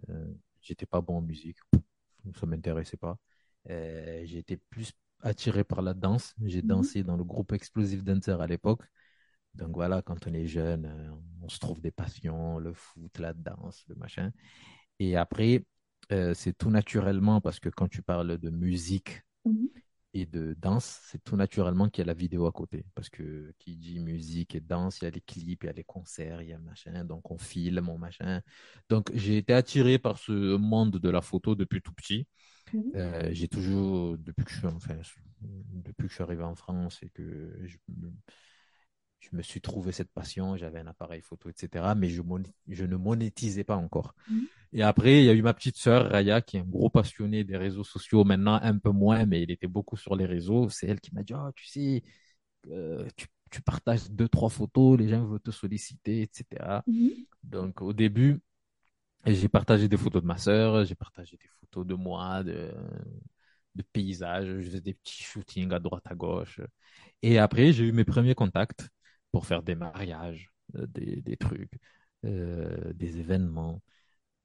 Euh, 0.10 0.34
j'étais 0.62 0.86
pas 0.86 1.02
bon 1.02 1.18
en 1.18 1.22
musique. 1.22 1.58
Ça 2.40 2.46
m'intéressait 2.46 2.98
pas. 2.98 3.18
Euh, 3.70 4.26
été 4.26 4.58
plus 4.70 4.94
attiré 5.22 5.66
par 5.66 5.82
la 5.82 5.94
danse. 5.94 6.34
J'ai 6.44 6.62
mhm. 6.62 6.68
dansé 6.70 7.04
dans 7.04 7.18
le 7.18 7.26
groupe 7.26 7.52
Explosive 7.52 8.04
Dancer 8.04 8.40
à 8.40 8.48
l'époque. 8.48 8.84
Donc 9.54 9.74
voilà, 9.74 10.02
quand 10.02 10.28
on 10.28 10.34
est 10.34 10.48
jeune, 10.48 10.86
euh, 10.86 11.12
on 11.42 11.50
se 11.50 11.60
trouve 11.60 11.82
des 11.82 11.92
passions, 11.92 12.58
le 12.60 12.74
foot, 12.74 13.20
la 13.20 13.34
danse, 13.34 13.84
le 13.90 13.96
machin. 13.96 14.32
Et 15.00 15.18
après, 15.18 15.66
euh, 16.12 16.34
c'est 16.34 16.58
tout 16.58 16.70
naturellement 16.70 17.42
parce 17.42 17.60
que 17.60 17.70
quand 17.70 17.88
tu 17.88 18.02
parles 18.02 18.38
de 18.38 18.50
musique 18.50 19.24
mhm. 19.46 19.70
et 20.14 20.26
de 20.26 20.56
danse, 20.58 21.00
c'est 21.04 21.24
tout 21.24 21.36
naturellement 21.36 21.90
qu'il 21.90 22.02
y 22.02 22.04
a 22.04 22.08
la 22.08 22.14
vidéo 22.14 22.46
à 22.46 22.52
côté. 22.52 22.86
Parce 22.96 23.10
que 23.10 23.54
qui 23.60 23.78
dit 23.78 24.00
musique 24.00 24.56
et 24.56 24.60
danse, 24.60 25.02
il 25.02 25.06
y 25.06 25.08
a 25.08 25.12
les 25.12 25.22
clips, 25.22 25.64
il 25.64 25.68
y 25.68 25.70
a 25.70 25.74
les 25.74 25.84
concerts, 25.84 26.42
il 26.42 26.50
y 26.50 26.54
a 26.54 26.60
machin, 26.60 27.06
donc 27.06 27.32
on 27.32 27.38
filme, 27.38 27.90
on 27.90 27.98
machin. 27.98 28.42
Donc 28.90 29.12
j'ai 29.14 29.38
été 29.38 29.54
attiré 29.54 30.00
par 30.00 30.18
ce 30.18 30.56
monde 30.58 30.98
de 30.98 31.10
la 31.10 31.22
photo 31.22 31.56
depuis 31.56 31.82
tout 31.82 31.94
petit. 31.94 32.28
Mhm. 32.74 32.92
Euh, 32.96 33.30
j'ai 33.32 33.48
toujours, 33.48 34.18
depuis 34.18 34.44
que 34.46 34.52
je 34.52 34.58
suis, 34.58 34.68
enfin, 34.68 34.98
depuis 35.42 36.06
que 36.06 36.10
je 36.10 36.16
suis 36.16 36.24
arrivé 36.24 36.44
en 36.44 36.56
France 36.56 37.00
et 37.04 37.10
que 37.10 37.58
je, 37.66 37.78
je 39.20 39.36
me 39.36 39.42
suis 39.42 39.62
trouvé 39.62 39.92
cette 39.92 40.12
passion, 40.12 40.56
j'avais 40.56 40.80
un 40.80 40.88
appareil 40.88 41.22
photo, 41.22 41.50
etc. 41.50 41.96
Mais 41.96 42.10
je, 42.10 42.22
je 42.68 42.86
ne 42.86 42.96
monétisais 42.96 43.64
pas 43.64 43.76
encore. 43.76 44.14
Mhm. 44.30 44.48
Et 44.74 44.84
après, 44.84 45.20
il 45.22 45.26
y 45.26 45.30
a 45.30 45.34
eu 45.34 45.42
ma 45.42 45.54
petite 45.54 45.78
sœur, 45.78 46.10
Raya, 46.10 46.42
qui 46.42 46.58
est 46.58 46.60
un 46.60 46.66
gros 46.66 46.90
passionné 46.90 47.44
des 47.44 47.58
réseaux 47.58 47.84
sociaux, 47.84 48.24
maintenant 48.24 48.60
un 48.62 48.78
peu 48.78 48.92
moins, 48.92 49.26
mais 49.26 49.42
il 49.42 49.52
était 49.52 49.68
beaucoup 49.68 49.98
sur 49.98 50.16
les 50.16 50.26
réseaux. 50.26 50.70
C'est 50.70 50.88
elle 50.88 51.00
qui 51.00 51.14
m'a 51.14 51.24
dit, 51.24 51.34
oh, 51.34 51.50
tu 51.56 51.66
sais, 51.66 52.04
euh, 52.70 53.08
tu, 53.16 53.28
tu, 53.52 53.62
partages 53.62 54.10
deux, 54.12 54.28
trois 54.28 54.50
photos, 54.50 55.00
les 55.00 55.08
gens 55.08 55.26
veulent 55.26 55.40
te 55.40 55.52
solliciter, 55.52 56.22
etc. 56.22 56.84
Mhm. 56.88 57.12
Donc 57.44 57.82
au 57.82 57.94
début, 57.94 58.42
j'ai 59.26 59.50
partagé 59.50 59.88
des 59.88 59.98
photos 59.98 60.22
de 60.22 60.28
ma 60.28 60.38
sœur, 60.38 60.86
j'ai 60.86 60.96
partagé 60.96 61.38
des 61.38 61.48
photos 61.60 61.86
de 61.88 61.96
moi, 61.96 62.44
de, 62.44 62.72
de 63.76 63.84
paysages, 63.94 64.48
je 64.48 64.62
faisais 64.62 64.82
des 64.82 64.94
petits 64.94 65.24
shootings 65.24 65.72
à 65.72 65.80
droite, 65.80 66.04
à 66.06 66.16
gauche. 66.16 66.62
Et 67.22 67.40
après, 67.40 67.72
j'ai 67.74 67.86
eu 67.86 67.92
mes 67.92 68.06
premiers 68.06 68.36
contacts 68.36 68.90
pour 69.36 69.46
faire 69.46 69.64
des 69.64 69.76
mariages, 69.76 70.50
euh, 70.78 70.88
des, 70.88 71.18
des, 71.18 71.36
trucs, 71.36 71.74
euh, 72.24 72.94
des 72.94 73.20
événements. 73.20 73.82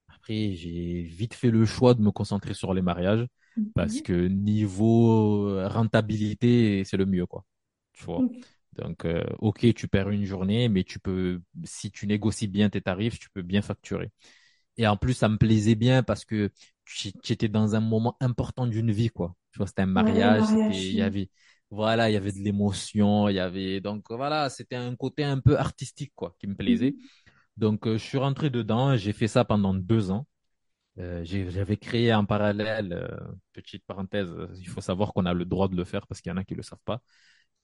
Après, 0.08 0.54
j'ai 0.54 1.02
vite 1.02 1.32
fait 1.32 1.52
le 1.52 1.64
choix 1.64 1.94
de 1.94 2.02
me 2.02 2.10
concentrer 2.10 2.54
sur 2.54 2.74
les 2.74 2.82
mariages 2.82 3.24
parce 3.72 4.00
que 4.00 4.26
niveau 4.26 5.64
rentabilité, 5.68 6.82
c'est 6.82 6.96
le 6.96 7.06
mieux, 7.06 7.24
quoi. 7.24 7.44
Tu 7.92 8.02
vois. 8.02 8.26
Donc, 8.72 9.04
euh, 9.04 9.22
ok, 9.38 9.72
tu 9.74 9.86
perds 9.86 10.10
une 10.10 10.24
journée, 10.24 10.68
mais 10.68 10.82
tu 10.82 10.98
peux, 10.98 11.40
si 11.62 11.92
tu 11.92 12.08
négocies 12.08 12.48
bien 12.48 12.68
tes 12.68 12.80
tarifs, 12.80 13.20
tu 13.20 13.30
peux 13.30 13.42
bien 13.42 13.62
facturer. 13.62 14.10
Et 14.76 14.88
en 14.88 14.96
plus, 14.96 15.14
ça 15.14 15.28
me 15.28 15.36
plaisait 15.36 15.76
bien 15.76 16.02
parce 16.02 16.24
que 16.24 16.50
tu 16.84 17.12
étais 17.32 17.48
dans 17.48 17.76
un 17.76 17.80
moment 17.80 18.16
important 18.18 18.66
d'une 18.66 18.90
vie, 18.90 19.10
quoi. 19.10 19.36
Tu 19.52 19.58
vois, 19.58 19.68
c'était 19.68 19.82
un 19.82 19.86
mariage, 19.86 20.46
il 20.72 20.94
y 20.94 21.02
avait, 21.02 21.30
voilà, 21.70 22.10
il 22.10 22.14
y 22.14 22.16
avait 22.16 22.32
de 22.32 22.38
l'émotion, 22.38 23.28
il 23.28 23.36
y 23.36 23.38
avait, 23.38 23.80
donc 23.80 24.10
voilà, 24.10 24.48
c'était 24.50 24.76
un 24.76 24.96
côté 24.96 25.24
un 25.24 25.38
peu 25.40 25.56
artistique, 25.56 26.12
quoi, 26.14 26.34
qui 26.38 26.46
me 26.46 26.54
plaisait. 26.54 26.92
Mhm. 26.92 27.30
Donc, 27.56 27.86
euh, 27.86 27.98
je 27.98 28.04
suis 28.04 28.18
rentré 28.18 28.50
dedans, 28.50 28.96
j'ai 28.96 29.12
fait 29.12 29.28
ça 29.28 29.44
pendant 29.44 29.74
deux 29.74 30.10
ans. 30.10 30.26
Euh, 30.98 31.22
j'avais 31.24 31.76
créé 31.76 32.12
en 32.12 32.24
parallèle, 32.24 32.92
euh, 32.92 33.16
petite 33.52 33.84
parenthèse, 33.86 34.28
il 34.58 34.68
faut 34.68 34.80
savoir 34.80 35.12
qu'on 35.12 35.24
a 35.24 35.32
le 35.32 35.44
droit 35.44 35.68
de 35.68 35.76
le 35.76 35.84
faire 35.84 36.06
parce 36.06 36.20
qu'il 36.20 36.30
y 36.30 36.32
en 36.32 36.36
a 36.36 36.44
qui 36.44 36.54
le 36.54 36.62
savent 36.62 36.82
pas. 36.84 37.00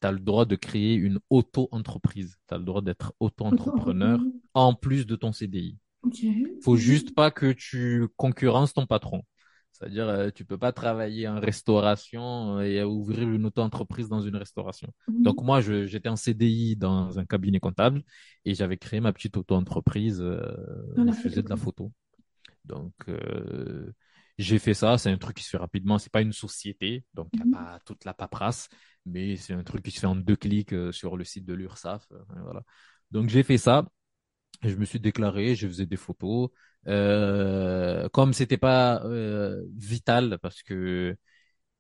Tu 0.01 0.07
as 0.07 0.13
le 0.13 0.21
droit 0.21 0.45
de 0.45 0.57
créer 0.57 0.95
une 0.95 1.19
auto-entreprise. 1.31 2.37
Tu 2.47 2.55
as 2.55 2.59
le 2.59 2.65
droit 2.65 2.83
d'être 2.83 3.15
auto-entrepreneur 3.19 4.21
en 4.55 4.75
plus 4.75 5.07
de 5.07 5.17
ton 5.17 5.33
CDI. 5.33 5.79
Il 6.23 6.61
faut 6.63 6.77
juste 6.77 7.15
pas 7.15 7.31
que 7.31 7.53
tu 7.53 8.07
concurrences 8.17 8.75
ton 8.75 8.87
patron. 8.87 9.23
C'est-à-dire, 9.77 10.09
euh, 10.09 10.31
tu 10.35 10.45
peux 10.45 10.57
pas 10.57 10.73
travailler 10.73 11.29
en 11.29 11.39
restauration 11.39 12.61
et 12.61 12.83
ouvrir 12.83 13.29
une 13.29 13.45
auto-entreprise 13.45 14.09
dans 14.09 14.21
une 14.21 14.37
restauration. 14.37 14.93
Mhm. 15.09 15.23
Donc 15.23 15.43
moi, 15.43 15.61
j'étais 15.61 16.09
en 16.09 16.17
CDI 16.17 16.77
dans 16.77 17.19
un 17.19 17.27
cabinet 17.27 17.61
comptable 17.61 18.03
et 18.45 18.55
j'avais 18.55 18.79
créé 18.79 19.01
ma 19.01 19.13
petite 19.13 19.37
auto-entreprise. 19.37 20.21
Euh, 20.21 20.41
je 20.97 21.13
faisais 21.13 21.43
de 21.43 21.51
la 21.51 21.57
photo. 21.57 21.93
Donc 22.65 22.95
euh, 23.09 23.93
j'ai 24.39 24.59
fait 24.59 24.75
ça. 24.75 24.97
C'est 24.97 25.11
un 25.11 25.19
truc 25.19 25.37
qui 25.37 25.45
se 25.45 25.51
fait 25.51 25.59
rapidement. 25.59 25.99
C'est 25.99 26.13
pas 26.13 26.23
une 26.23 26.33
société, 26.33 27.05
donc 27.13 27.29
il 27.35 27.41
n'y 27.41 27.43
a 27.43 27.47
mhm. 27.47 27.53
pas 27.53 27.79
toute 27.85 28.05
la 28.07 28.15
paperasse, 28.15 28.69
mais 29.05 29.37
c'est 29.37 29.53
un 29.53 29.63
truc 29.63 29.83
qui 29.85 29.91
se 29.91 30.01
fait 30.01 30.07
en 30.07 30.17
deux 30.17 30.37
clics 30.37 30.75
sur 30.91 31.19
le 31.19 31.25
site 31.25 31.45
de 31.45 31.53
l'URSSAF. 31.53 32.09
voilà. 32.43 32.63
Donc 33.11 33.29
j'ai 33.29 33.43
fait 33.43 33.59
ça 33.59 33.87
je 34.63 34.77
me 34.77 34.85
suis 34.85 35.01
déclaré, 35.01 35.55
je 35.55 35.67
faisais 35.67 35.87
des 35.87 35.97
photos. 35.97 36.51
Euh, 36.89 38.09
comme 38.11 38.33
c'était 38.33 38.59
pas 38.59 39.03
euh, 39.05 39.65
vital 39.77 40.39
parce 40.41 40.63
que 40.63 41.17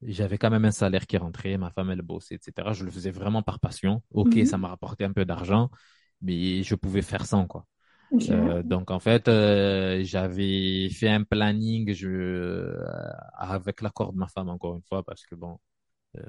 j'avais 0.02 0.38
quand 0.38 0.50
même 0.50 0.64
un 0.64 0.72
salaire 0.72 1.06
qui 1.06 1.16
rentrait, 1.16 1.56
ma 1.58 1.70
femme 1.70 1.90
elle 1.90 2.02
bossait, 2.02 2.36
etc. 2.36 2.72
Je 2.72 2.84
le 2.84 2.90
faisais 2.90 3.10
vraiment 3.10 3.42
par 3.42 3.60
passion. 3.60 4.02
Ok, 4.10 4.36
mhm. 4.36 4.46
ça 4.46 4.58
m'a 4.58 4.68
rapporté 4.68 5.04
un 5.04 5.12
peu 5.12 5.24
d'argent, 5.24 5.70
mais 6.22 6.62
je 6.62 6.74
pouvais 6.74 7.02
faire 7.02 7.26
sans 7.26 7.46
quoi. 7.46 7.66
Euh, 8.30 8.62
donc 8.62 8.90
en 8.90 9.00
fait, 9.00 9.28
euh, 9.28 10.02
j'avais 10.04 10.88
fait 10.90 11.08
un 11.08 11.24
planning 11.24 11.92
je, 11.92 12.08
euh, 12.08 12.78
avec 13.36 13.80
l'accord 13.82 14.12
de 14.12 14.18
ma 14.18 14.28
femme 14.28 14.48
encore 14.48 14.76
une 14.76 14.82
fois 14.82 15.02
parce 15.02 15.26
que 15.26 15.34
bon, 15.34 15.58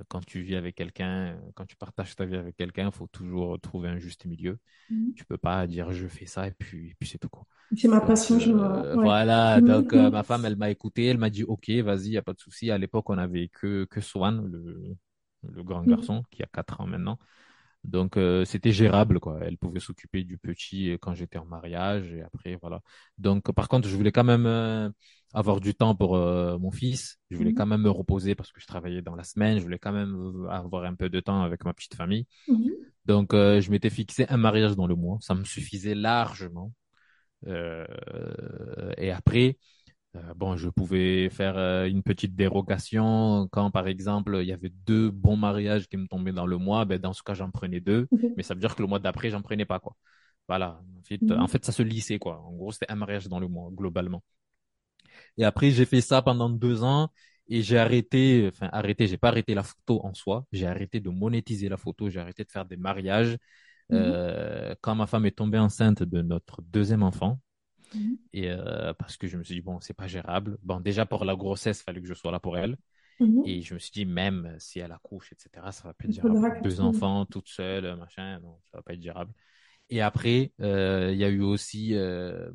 quand 0.07 0.25
tu 0.25 0.41
vis 0.41 0.55
avec 0.55 0.75
quelqu'un, 0.75 1.39
quand 1.55 1.65
tu 1.65 1.75
partages 1.75 2.15
ta 2.15 2.25
vie 2.25 2.35
avec 2.35 2.55
quelqu'un, 2.55 2.87
il 2.87 2.91
faut 2.91 3.07
toujours 3.07 3.59
trouver 3.59 3.89
un 3.89 3.97
juste 3.97 4.25
milieu. 4.25 4.57
Mhm. 4.89 5.13
Tu 5.15 5.25
peux 5.25 5.37
pas 5.37 5.65
dire 5.67 5.91
je 5.91 6.07
fais 6.07 6.25
ça 6.25 6.47
et 6.47 6.51
puis, 6.51 6.93
puis 6.99 7.07
c'est 7.07 7.17
tout 7.17 7.29
quoi. 7.29 7.43
C'est 7.75 7.87
ma 7.87 7.99
passion, 7.99 8.39
je 8.39 8.51
euh, 8.51 8.93
Voilà, 8.95 9.59
donc 9.59 9.93
euh, 9.93 10.09
ma 10.09 10.23
femme, 10.23 10.45
elle 10.45 10.55
m'a 10.55 10.69
écouté, 10.69 11.05
elle 11.05 11.17
m'a 11.17 11.29
dit 11.29 11.43
ok, 11.43 11.69
vas-y, 11.83 12.09
y 12.09 12.17
a 12.17 12.21
pas 12.21 12.33
de 12.33 12.39
souci. 12.39 12.71
À 12.71 12.77
l'époque, 12.77 13.09
on 13.09 13.17
avait 13.17 13.49
que 13.49 13.85
que 13.85 13.99
Swan, 13.99 14.45
le, 14.49 14.95
le 15.43 15.63
grand 15.63 15.81
mhm. 15.81 15.89
garçon 15.89 16.23
qui 16.31 16.43
a 16.43 16.47
4 16.47 16.81
ans 16.81 16.87
maintenant. 16.87 17.17
Donc 17.83 18.19
c'était 18.45 18.71
gérable 18.71 19.19
quoi. 19.19 19.39
Elle 19.41 19.57
pouvait 19.57 19.79
s'occuper 19.79 20.23
du 20.23 20.37
petit 20.37 20.97
quand 21.01 21.13
j'étais 21.13 21.37
en 21.37 21.45
mariage 21.45 22.11
et 22.11 22.21
après 22.21 22.57
voilà. 22.61 22.81
Donc 23.17 23.51
par 23.53 23.69
contre 23.69 23.87
je 23.87 23.95
voulais 23.95 24.11
quand 24.11 24.25
même 24.25 24.91
avoir 25.33 25.59
du 25.59 25.73
temps 25.73 25.95
pour 25.95 26.15
euh, 26.15 26.57
mon 26.57 26.71
fils. 26.71 27.19
Je 27.29 27.37
voulais 27.37 27.51
mhm. 27.51 27.57
quand 27.57 27.65
même 27.65 27.81
me 27.81 27.89
reposer 27.89 28.35
parce 28.35 28.51
que 28.51 28.61
je 28.61 28.67
travaillais 28.67 29.01
dans 29.01 29.15
la 29.15 29.23
semaine. 29.23 29.57
Je 29.57 29.63
voulais 29.63 29.79
quand 29.79 29.91
même 29.91 30.47
avoir 30.49 30.83
un 30.85 30.95
peu 30.95 31.09
de 31.09 31.19
temps 31.19 31.41
avec 31.41 31.65
ma 31.65 31.73
petite 31.73 31.95
famille. 31.95 32.25
Mhm. 32.47 32.71
Donc, 33.05 33.33
euh, 33.33 33.61
je 33.61 33.71
m'étais 33.71 33.89
fixé 33.89 34.25
un 34.29 34.37
mariage 34.37 34.75
dans 34.75 34.87
le 34.87 34.95
mois. 34.95 35.17
Ça 35.21 35.35
me 35.35 35.43
suffisait 35.43 35.95
largement. 35.95 36.73
Euh, 37.45 37.85
et 38.97 39.11
après, 39.11 39.57
bon, 40.35 40.57
je 40.57 40.69
pouvais 40.69 41.29
faire 41.29 41.57
une 41.85 42.03
petite 42.03 42.35
dérogation 42.35 43.47
quand, 43.51 43.69
par 43.69 43.87
exemple, 43.87 44.39
il 44.41 44.47
y 44.47 44.53
avait 44.53 44.71
deux 44.85 45.11
bons 45.11 45.37
mariages 45.37 45.87
qui 45.87 45.97
me 45.97 46.07
tombaient 46.07 46.33
dans 46.33 46.47
le 46.47 46.57
mois. 46.57 46.85
Ben, 46.85 46.99
dans 46.99 47.13
ce 47.13 47.21
cas, 47.21 47.33
j'en 47.33 47.51
prenais 47.51 47.79
deux. 47.79 48.07
Mhm. 48.11 48.33
Mais 48.37 48.43
ça 48.43 48.53
veut 48.53 48.59
dire 48.59 48.75
que 48.75 48.81
le 48.81 48.87
mois 48.87 48.99
d'après, 48.99 49.29
j'en 49.29 49.41
prenais 49.41 49.65
pas, 49.65 49.79
quoi. 49.79 49.95
Voilà. 50.47 50.81
En 50.97 51.03
fait, 51.03 51.31
en 51.31 51.47
fait, 51.47 51.65
ça 51.65 51.71
se 51.71 51.83
lissait, 51.83 52.19
quoi. 52.19 52.41
En 52.41 52.53
gros, 52.53 52.71
c'était 52.71 52.89
un 52.89 52.95
mariage 52.95 53.27
dans 53.27 53.39
le 53.39 53.47
mois, 53.47 53.69
globalement. 53.73 54.23
Et 55.37 55.45
après, 55.45 55.71
j'ai 55.71 55.85
fait 55.85 56.01
ça 56.01 56.21
pendant 56.21 56.49
deux 56.49 56.83
ans 56.83 57.09
et 57.47 57.61
j'ai 57.61 57.77
arrêté, 57.77 58.49
enfin 58.51 58.69
arrêté, 58.71 59.07
j'ai 59.07 59.17
pas 59.17 59.29
arrêté 59.29 59.53
la 59.53 59.63
photo 59.63 60.01
en 60.03 60.13
soi, 60.13 60.45
j'ai 60.51 60.67
arrêté 60.67 60.99
de 60.99 61.09
monétiser 61.09 61.69
la 61.69 61.77
photo, 61.77 62.09
j'ai 62.09 62.19
arrêté 62.19 62.43
de 62.43 62.51
faire 62.51 62.65
des 62.65 62.77
mariages. 62.77 63.37
Mhm. 63.89 63.99
Euh, 63.99 64.75
quand 64.81 64.95
ma 64.95 65.07
femme 65.07 65.25
est 65.25 65.37
tombée 65.37 65.57
enceinte 65.57 66.03
de 66.03 66.21
notre 66.21 66.61
deuxième 66.61 67.03
enfant, 67.03 67.39
mhm. 67.95 68.17
et 68.33 68.51
euh, 68.51 68.93
parce 68.95 69.15
que 69.15 69.27
je 69.27 69.37
me 69.37 69.43
suis 69.43 69.55
dit 69.55 69.61
bon, 69.61 69.79
c'est 69.79 69.93
pas 69.93 70.07
gérable. 70.07 70.57
Bon, 70.61 70.81
déjà 70.81 71.05
pour 71.05 71.23
la 71.23 71.35
grossesse, 71.35 71.79
il 71.79 71.83
fallait 71.83 72.01
que 72.01 72.07
je 72.07 72.13
sois 72.13 72.31
là 72.31 72.39
pour 72.39 72.57
elle. 72.57 72.77
Mhm. 73.19 73.43
Et 73.45 73.61
je 73.61 73.73
me 73.73 73.79
suis 73.79 73.91
dit, 73.91 74.05
même 74.05 74.55
si 74.59 74.79
elle 74.79 74.91
accouche, 74.91 75.31
etc., 75.31 75.71
ça 75.71 75.87
va 75.87 75.93
pas 75.93 76.05
être 76.05 76.13
gérable. 76.13 76.61
Deux 76.61 76.81
enfants, 76.81 77.25
toute 77.25 77.47
seule, 77.47 77.95
machin, 77.95 78.39
non, 78.41 78.59
ça 78.69 78.77
va 78.77 78.83
pas 78.83 78.93
être 78.93 79.01
gérable. 79.01 79.33
Et 79.89 80.01
après, 80.01 80.51
euh, 80.61 81.11
il 81.13 81.17
y 81.17 81.23
a 81.23 81.29
eu 81.29 81.41
aussi 81.41 81.95
euh, 81.95 82.49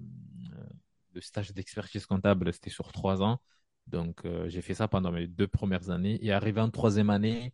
le 1.15 1.21
stage 1.21 1.53
d'expertise 1.53 2.07
comptable, 2.07 2.53
c'était 2.53 2.71
sur 2.71 2.93
trois 2.93 3.23
ans. 3.23 3.41
Donc, 3.87 4.25
euh, 4.25 4.49
j'ai 4.49 4.63
fait 4.63 4.75
ça 4.75 4.89
pendant 4.89 5.13
mes 5.13 5.27
deux 5.27 5.49
premières 5.49 5.91
années. 5.91 6.19
Et 6.25 6.33
arrivé 6.33 6.61
en 6.61 6.71
troisième 6.71 7.11
année, 7.11 7.53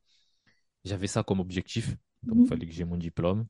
j'avais 0.84 1.06
ça 1.06 1.22
comme 1.22 1.40
objectif. 1.40 1.96
Donc, 2.22 2.36
il 2.36 2.42
mhm. 2.42 2.46
fallait 2.46 2.66
que 2.66 2.72
j'ai 2.72 2.84
mon 2.84 2.96
diplôme. 2.96 3.46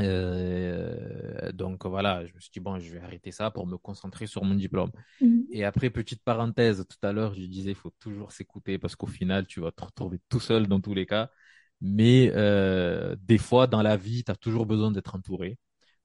Euh, 0.00 1.52
donc 1.52 1.86
voilà, 1.86 2.26
je 2.26 2.34
me 2.34 2.40
suis 2.40 2.50
dit, 2.52 2.60
bon, 2.60 2.78
je 2.80 2.92
vais 2.92 3.00
arrêter 3.00 3.30
ça 3.30 3.50
pour 3.50 3.66
me 3.66 3.76
concentrer 3.76 4.26
sur 4.26 4.44
mon 4.44 4.54
diplôme. 4.54 4.90
Mhm. 5.20 5.46
Et 5.50 5.64
après, 5.64 5.90
petite 5.90 6.22
parenthèse, 6.24 6.84
tout 6.88 7.06
à 7.06 7.12
l'heure, 7.12 7.34
je 7.34 7.42
disais, 7.46 7.70
il 7.70 7.76
faut 7.76 7.92
toujours 8.00 8.32
s'écouter 8.32 8.78
parce 8.78 8.96
qu'au 8.96 9.06
final, 9.06 9.46
tu 9.46 9.60
vas 9.60 9.70
te 9.70 9.84
retrouver 9.84 10.20
tout 10.28 10.40
seul 10.40 10.66
dans 10.66 10.80
tous 10.80 10.94
les 10.94 11.06
cas. 11.06 11.30
Mais 11.80 12.32
euh, 12.34 13.16
des 13.20 13.38
fois, 13.38 13.66
dans 13.66 13.82
la 13.82 13.96
vie, 13.96 14.24
tu 14.24 14.30
as 14.30 14.36
toujours 14.36 14.66
besoin 14.66 14.90
d'être 14.90 15.14
entouré 15.14 15.58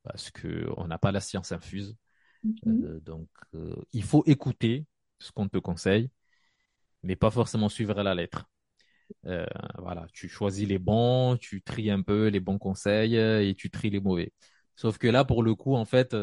parce 0.03 0.31
qu'on 0.31 0.87
n'a 0.87 0.97
pas 0.97 1.11
la 1.11 1.19
science 1.21 1.51
infuse. 1.51 1.95
Mhm. 2.43 2.83
Euh, 2.83 2.99
donc, 3.01 3.27
euh, 3.55 3.75
il 3.93 4.03
faut 4.03 4.23
écouter 4.25 4.85
ce 5.19 5.31
qu'on 5.31 5.47
te 5.47 5.57
conseille, 5.57 6.09
mais 7.03 7.15
pas 7.15 7.31
forcément 7.31 7.69
suivre 7.69 7.97
à 7.99 8.03
la 8.03 8.15
lettre. 8.15 8.49
Euh, 9.25 9.45
voilà, 9.77 10.07
tu 10.13 10.29
choisis 10.29 10.67
les 10.67 10.79
bons, 10.79 11.37
tu 11.37 11.61
tries 11.61 11.89
un 11.89 12.01
peu 12.01 12.27
les 12.27 12.39
bons 12.39 12.59
conseils 12.59 13.15
et 13.15 13.55
tu 13.55 13.69
tries 13.69 13.89
les 13.89 13.99
mauvais. 13.99 14.33
Sauf 14.75 14.97
que 14.97 15.07
là, 15.07 15.25
pour 15.25 15.43
le 15.43 15.55
coup, 15.55 15.75
en 15.75 15.85
fait, 15.85 16.15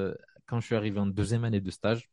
quand 0.46 0.60
je 0.60 0.66
suis 0.66 0.74
arrivé 0.76 0.98
en 0.98 1.06
deuxième 1.06 1.44
année 1.44 1.60
de 1.60 1.70
stage, 1.70 2.10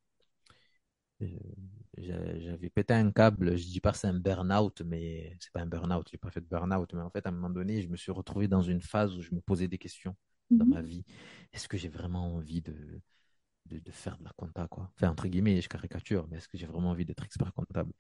j'avais 1.98 2.70
pété 2.70 2.94
un 2.94 3.12
câble. 3.12 3.56
Je 3.56 3.66
dis 3.66 3.80
pas 3.80 3.94
c'est 3.94 4.08
un 4.08 4.20
burn-out, 4.20 4.82
mais 4.82 5.38
c'est 5.40 5.54
pas 5.54 5.62
un 5.62 5.68
burn-out. 5.68 6.08
J'ai 6.12 6.18
pas 6.18 6.32
fait 6.32 6.42
de 6.42 6.48
burn-out, 6.48 6.92
mais 6.94 7.02
en 7.02 7.10
fait, 7.10 7.26
à 7.26 7.30
un 7.30 7.34
moment 7.34 7.52
donné, 7.52 7.82
je 7.82 7.88
me 7.88 7.96
suis 7.96 8.12
retrouvé 8.12 8.48
dans 8.48 8.64
une 8.64 8.82
phase 8.82 9.16
où 9.16 9.22
je 9.22 9.34
me 9.34 9.42
posais 9.42 9.68
des 9.68 9.78
questions 9.78 10.16
dans 10.50 10.66
mhm. 10.66 10.74
ma 10.74 10.82
vie. 10.82 11.06
Est-ce 11.54 11.68
que 11.68 11.78
j'ai 11.78 11.90
vraiment 11.90 12.36
envie 12.36 12.62
de, 12.62 13.00
de, 13.66 13.92
faire 13.92 14.18
de 14.18 14.24
la 14.24 14.32
compta, 14.36 14.68
quoi. 14.68 14.92
Enfin, 14.96 15.10
entre 15.10 15.28
guillemets, 15.28 15.62
je 15.62 15.70
caricature, 15.70 16.28
mais 16.30 16.38
est-ce 16.38 16.48
que 16.48 16.58
j'ai 16.58 16.66
vraiment 16.66 16.90
envie 16.90 17.06
d'être 17.06 17.24
expert 17.24 17.54
comptable? 17.54 17.94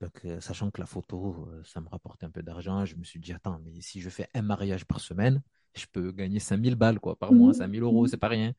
Donc, 0.00 0.12
euh, 0.24 0.40
sachant 0.40 0.70
que 0.70 0.80
la 0.80 0.86
photo, 0.86 1.46
euh, 1.48 1.62
ça 1.64 1.80
me 1.80 1.88
rapporte 1.88 2.24
un 2.24 2.30
peu 2.30 2.42
d'argent, 2.42 2.84
je 2.84 2.96
me 2.96 3.04
suis 3.04 3.20
dit, 3.20 3.32
attends, 3.32 3.60
mais 3.64 3.80
si 3.80 4.00
je 4.00 4.10
fais 4.10 4.28
un 4.34 4.42
mariage 4.42 4.84
par 4.84 5.00
semaine, 5.00 5.42
je 5.74 5.86
peux 5.90 6.10
gagner 6.12 6.40
5000 6.40 6.74
balles, 6.74 6.98
quoi, 6.98 7.16
par 7.16 7.32
mois, 7.32 7.54
5000 7.54 7.80
mhm. 7.80 7.86
euros, 7.86 8.06
c'est 8.06 8.16
pas 8.16 8.28
rien. 8.28 8.52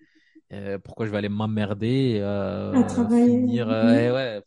Euh, 0.52 0.78
pourquoi 0.80 1.06
je 1.06 1.12
vais 1.12 1.18
aller 1.18 1.30
m'emmerder 1.30 2.22
à 2.22 2.72
finir, 3.10 3.70
eh 3.70 4.12
ouais, 4.12 4.42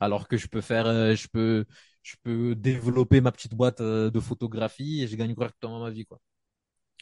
alors 0.00 0.28
que 0.28 0.36
je 0.36 0.46
peux 0.48 0.60
faire, 0.60 0.86
je 1.14 1.26
peux, 1.28 1.64
je 2.02 2.16
peux 2.22 2.54
développer 2.54 3.20
ma 3.20 3.32
petite 3.32 3.54
boîte 3.54 3.80
de 3.80 4.20
photographie 4.20 5.02
et 5.02 5.06
je 5.06 5.16
gagne 5.16 5.34
correctement 5.34 5.80
ma 5.80 5.90
vie, 5.90 6.04
quoi. 6.04 6.20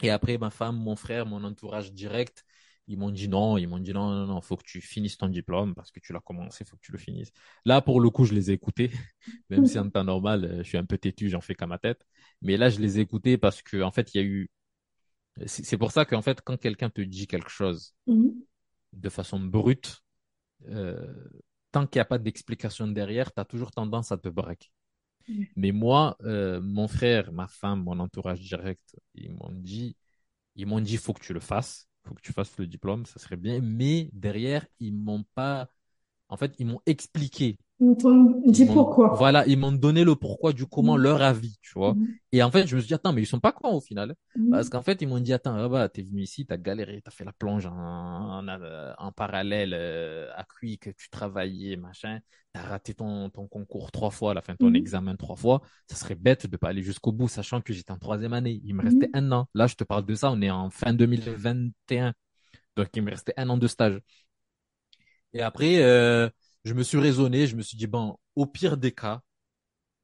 Et 0.02 0.10
après, 0.10 0.38
ma 0.38 0.50
femme, 0.50 0.76
mon 0.76 0.96
frère, 0.96 1.26
mon 1.26 1.44
entourage 1.44 1.92
direct, 1.92 2.44
ils 2.90 2.98
m'ont 2.98 3.10
dit 3.10 3.28
non, 3.28 3.56
ils 3.56 3.68
m'ont 3.68 3.78
dit 3.78 3.92
non, 3.92 4.10
non, 4.10 4.26
non, 4.26 4.40
faut 4.40 4.56
que 4.56 4.64
tu 4.64 4.80
finisses 4.80 5.16
ton 5.16 5.28
diplôme 5.28 5.76
parce 5.76 5.92
que 5.92 6.00
tu 6.00 6.12
l'as 6.12 6.20
commencé, 6.20 6.64
faut 6.64 6.76
que 6.76 6.82
tu 6.82 6.90
le 6.90 6.98
finisses. 6.98 7.30
Là, 7.64 7.80
pour 7.80 8.00
le 8.00 8.10
coup, 8.10 8.24
je 8.24 8.34
les 8.34 8.50
ai 8.50 8.54
écoutés, 8.54 8.90
même 9.48 9.64
si 9.64 9.78
en 9.78 9.88
temps 9.88 10.02
normal, 10.02 10.44
euh, 10.44 10.56
je 10.58 10.64
suis 10.64 10.76
un 10.76 10.84
peu 10.84 10.98
têtu, 10.98 11.28
j'en 11.28 11.40
fais 11.40 11.54
qu'à 11.54 11.68
ma 11.68 11.78
tête. 11.78 12.04
Mais 12.42 12.56
là, 12.56 12.68
je 12.68 12.80
les 12.80 12.98
ai 12.98 13.02
écoutés 13.02 13.38
parce 13.38 13.62
que, 13.62 13.80
en 13.80 13.92
fait, 13.92 14.12
il 14.12 14.18
y 14.18 14.20
a 14.20 14.26
eu. 14.26 14.50
C'est 15.46 15.78
pour 15.78 15.92
ça 15.92 16.04
qu'en 16.04 16.20
fait, 16.20 16.40
quand 16.42 16.56
quelqu'un 16.56 16.90
te 16.90 17.00
dit 17.00 17.28
quelque 17.28 17.48
chose 17.48 17.94
mhm. 18.08 18.34
de 18.92 19.08
façon 19.08 19.38
brute, 19.38 20.02
euh, 20.68 21.14
tant 21.70 21.86
qu'il 21.86 21.98
n'y 21.98 22.02
a 22.02 22.06
pas 22.06 22.18
d'explication 22.18 22.88
derrière, 22.88 23.32
tu 23.32 23.40
as 23.40 23.44
toujours 23.44 23.70
tendance 23.70 24.10
à 24.10 24.18
te 24.18 24.28
braquer. 24.28 24.68
Mais 25.54 25.70
moi, 25.70 26.16
euh, 26.22 26.60
mon 26.60 26.88
frère, 26.88 27.30
ma 27.32 27.46
femme, 27.46 27.84
mon 27.84 28.00
entourage 28.00 28.40
direct, 28.40 28.96
ils 29.14 29.32
m'ont 29.32 29.52
dit, 29.52 29.96
ils 30.56 30.66
m'ont 30.66 30.80
dit, 30.80 30.96
faut 30.96 31.12
que 31.12 31.22
tu 31.22 31.32
le 31.32 31.38
fasses 31.38 31.89
faut 32.10 32.14
que 32.16 32.22
tu 32.22 32.32
fasses 32.32 32.58
le 32.58 32.66
diplôme, 32.66 33.06
ça 33.06 33.18
serait 33.20 33.36
bien. 33.36 33.60
Mais 33.62 34.10
derrière, 34.12 34.66
ils 34.80 34.92
m'ont 34.94 35.24
pas 35.34 35.70
en 36.28 36.36
fait, 36.38 36.54
ils 36.58 36.66
m'ont 36.66 36.82
expliqué. 36.86 37.58
Dit 37.80 38.66
pourquoi. 38.66 39.14
Voilà, 39.14 39.46
ils 39.46 39.58
m'ont 39.58 39.72
donné 39.72 40.04
le 40.04 40.14
pourquoi 40.14 40.52
du 40.52 40.66
comment, 40.66 40.98
mm. 40.98 41.02
leur 41.02 41.22
avis, 41.22 41.56
tu 41.62 41.72
vois. 41.74 41.94
Mm. 41.94 42.08
Et 42.32 42.42
en 42.42 42.50
fait, 42.50 42.66
je 42.66 42.76
me 42.76 42.80
suis 42.80 42.88
dit, 42.88 42.94
attends, 42.94 43.14
mais 43.14 43.22
ils 43.22 43.26
sont 43.26 43.40
pas 43.40 43.52
cons 43.52 43.74
au 43.76 43.80
final. 43.80 44.14
Mm. 44.36 44.50
Parce 44.50 44.68
qu'en 44.68 44.82
fait, 44.82 45.00
ils 45.00 45.08
m'ont 45.08 45.18
dit, 45.18 45.32
attends, 45.32 45.54
ah 45.54 45.68
bah, 45.68 45.88
t'es 45.88 46.02
venu 46.02 46.20
ici, 46.20 46.44
t'as 46.44 46.58
galéré, 46.58 47.00
t'as 47.02 47.10
fait 47.10 47.24
la 47.24 47.32
plonge 47.32 47.64
en, 47.64 48.46
en, 48.46 49.12
parallèle 49.12 49.72
euh, 49.74 50.30
à 50.36 50.44
que 50.44 50.90
tu 50.90 51.08
travaillais, 51.10 51.76
machin. 51.76 52.20
T'as 52.52 52.62
raté 52.62 52.92
ton, 52.92 53.30
ton 53.30 53.46
concours 53.46 53.90
trois 53.92 54.10
fois, 54.10 54.34
la 54.34 54.42
fin 54.42 54.52
de 54.52 54.58
ton 54.58 54.74
examen 54.74 55.16
trois 55.16 55.36
fois. 55.36 55.62
Ça 55.86 55.96
serait 55.96 56.16
bête 56.16 56.46
de 56.46 56.56
pas 56.58 56.68
aller 56.68 56.82
jusqu'au 56.82 57.12
bout, 57.12 57.28
sachant 57.28 57.62
que 57.62 57.72
j'étais 57.72 57.92
en 57.92 57.98
troisième 57.98 58.34
année. 58.34 58.60
Il 58.64 58.74
me 58.74 58.82
restait 58.82 59.08
un 59.14 59.32
an. 59.32 59.46
Là, 59.54 59.66
je 59.66 59.76
te 59.76 59.84
parle 59.84 60.04
de 60.04 60.14
ça, 60.14 60.30
on 60.30 60.42
est 60.42 60.50
en 60.50 60.68
fin 60.68 60.92
2021. 60.92 62.12
Donc, 62.76 62.88
il 62.94 63.02
me 63.02 63.10
restait 63.10 63.34
un 63.38 63.48
an 63.48 63.56
de 63.56 63.66
stage. 63.66 64.00
Et 65.32 65.42
après, 65.42 65.82
euh, 65.82 66.28
je 66.64 66.74
me 66.74 66.82
suis 66.82 66.98
raisonné, 66.98 67.46
je 67.46 67.56
me 67.56 67.62
suis 67.62 67.76
dit, 67.76 67.86
bon, 67.86 68.16
au 68.36 68.46
pire 68.46 68.76
des 68.76 68.92
cas, 68.92 69.22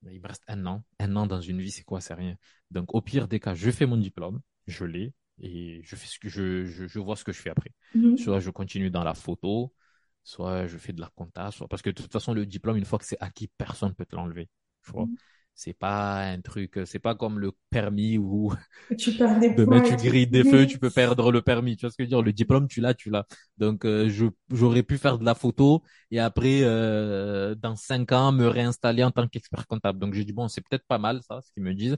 il 0.09 0.21
me 0.21 0.29
reste 0.29 0.45
un 0.49 0.65
an. 0.67 0.85
Un 0.99 1.17
an 1.17 1.27
dans 1.27 1.41
une 1.41 1.61
vie, 1.61 1.71
c'est 1.71 1.83
quoi? 1.83 2.01
C'est 2.01 2.15
rien. 2.15 2.37
Donc, 2.71 2.95
au 2.95 3.01
pire 3.01 3.29
des 3.29 3.41
cas, 3.41 3.55
je 3.55 3.71
fais 3.71 3.87
mon 3.87 3.97
diplôme, 3.97 4.41
je 4.67 4.85
l'ai, 4.85 5.13
et 5.39 5.81
je 5.83 5.97
fais 5.97 6.07
ce 6.07 6.19
que 6.19 6.29
je, 6.29 6.65
je, 6.65 6.99
vois 6.99 7.17
ce 7.17 7.25
que 7.25 7.33
je 7.33 7.41
fais 7.41 7.51
après. 7.51 7.73
Mhm. 7.95 8.17
Soit 8.17 8.41
je 8.41 8.51
continue 8.51 8.91
dans 8.91 9.05
la 9.05 9.15
photo, 9.15 9.75
soit 10.23 10.67
je 10.67 10.79
fais 10.79 10.93
de 10.93 11.01
la 11.01 11.11
compta, 11.15 11.51
soit 11.51 11.69
parce 11.69 11.83
que 11.83 11.91
de 11.91 11.95
toute 11.95 12.13
façon, 12.13 12.35
le 12.35 12.47
diplôme, 12.47 12.77
une 12.77 12.85
fois 12.85 12.99
que 12.99 13.05
c'est 13.05 13.19
acquis, 13.21 13.49
personne 13.59 13.91
ne 13.91 13.95
peut 13.95 14.07
te 14.07 14.17
l'enlever. 14.17 14.49
Tu 14.85 14.93
vois 14.93 15.07
mhm 15.07 15.17
c'est 15.57 15.73
pas 15.73 16.21
un 16.23 16.41
truc, 16.43 16.79
c'est 16.85 16.99
pas 16.99 17.15
comme 17.15 17.39
le 17.41 17.51
permis 17.71 18.19
où 18.19 18.53
tu 18.99 19.13
perds 19.13 19.41
des 19.41 19.55
demain 19.55 19.81
tu 19.81 19.97
grilles 19.97 20.27
des 20.27 20.45
feux, 20.45 20.67
tu 20.67 20.79
peux 20.79 20.91
perdre 20.91 21.33
le 21.33 21.41
permis. 21.41 21.77
Tu 21.77 21.87
vois 21.87 21.91
ce 21.91 21.97
que 21.97 22.05
je 22.05 22.07
veux 22.07 22.11
dire? 22.11 22.23
Le 22.23 22.33
diplôme, 22.35 22.69
tu 22.69 22.81
l'as, 22.83 22.93
tu 22.95 23.09
l'as. 23.09 23.27
Donc 23.57 23.87
euh, 23.87 24.09
je 24.11 24.27
j'aurais 24.53 24.83
pu 24.83 24.99
faire 24.99 25.19
de 25.19 25.25
la 25.25 25.35
photo 25.35 25.83
et 26.11 26.21
après 26.21 26.61
euh, 26.63 27.55
dans 27.55 27.75
cinq 27.75 28.13
ans 28.13 28.33
me 28.33 28.47
réinstaller 28.47 29.03
en 29.03 29.11
tant 29.11 29.27
qu'expert 29.27 29.67
comptable. 29.67 29.99
Donc 29.99 30.13
j'ai 30.13 30.25
dit 30.25 30.35
bon, 30.35 30.47
c'est 30.47 30.61
peut-être 30.61 30.85
pas 30.87 30.99
mal 30.99 31.23
ça, 31.23 31.41
ce 31.41 31.51
qu'ils 31.53 31.63
me 31.63 31.75
disent. 31.75 31.97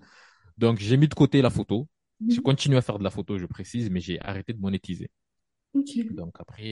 Donc 0.57 0.79
j'ai 0.79 0.97
mis 0.97 1.09
de 1.09 1.15
côté 1.15 1.43
la 1.43 1.51
photo. 1.51 1.89
Mhm. 2.21 2.31
J'ai 2.31 2.43
continué 2.43 2.79
à 2.79 2.83
faire 2.83 2.99
de 2.99 3.05
la 3.05 3.11
photo, 3.11 3.39
je 3.39 3.47
précise, 3.47 3.91
mais 3.91 4.01
j'ai 4.01 4.21
arrêté 4.21 4.53
de 4.53 4.61
monétiser. 4.61 5.11
Donc 6.11 6.37
après, 6.41 6.65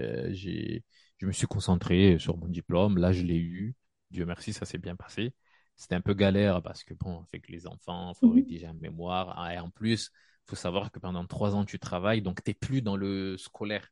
euh, 0.00 0.28
j'ai, 0.32 0.84
je 1.18 1.26
me 1.26 1.32
suis 1.32 1.46
concentré 1.46 2.18
sur 2.18 2.36
mon 2.36 2.48
diplôme. 2.48 2.98
Là, 2.98 3.12
je 3.12 3.22
l'ai 3.22 3.36
eu. 3.38 3.74
Dieu 4.10 4.26
merci, 4.26 4.52
ça 4.52 4.64
s'est 4.66 4.78
bien 4.78 4.96
passé 4.96 5.32
c'était 5.76 5.94
un 5.94 6.00
peu 6.00 6.14
galère 6.14 6.62
parce 6.62 6.84
que 6.84 6.94
bon, 6.94 7.24
avec 7.32 7.48
les 7.48 7.66
enfants, 7.66 8.12
il 8.12 8.18
faut 8.18 8.28
mhm. 8.28 8.34
rédiger 8.34 8.66
un 8.66 8.74
mémoire. 8.74 9.34
Ah, 9.38 9.54
et 9.54 9.58
en 9.58 9.70
plus, 9.70 10.10
il 10.46 10.50
faut 10.50 10.56
savoir 10.56 10.90
que 10.92 10.98
pendant 10.98 11.24
trois 11.26 11.54
ans, 11.54 11.64
tu 11.64 11.78
travailles, 11.78 12.22
donc 12.22 12.42
tu 12.42 12.50
n'es 12.50 12.54
plus 12.54 12.82
dans 12.82 12.96
le 12.96 13.36
scolaire. 13.36 13.88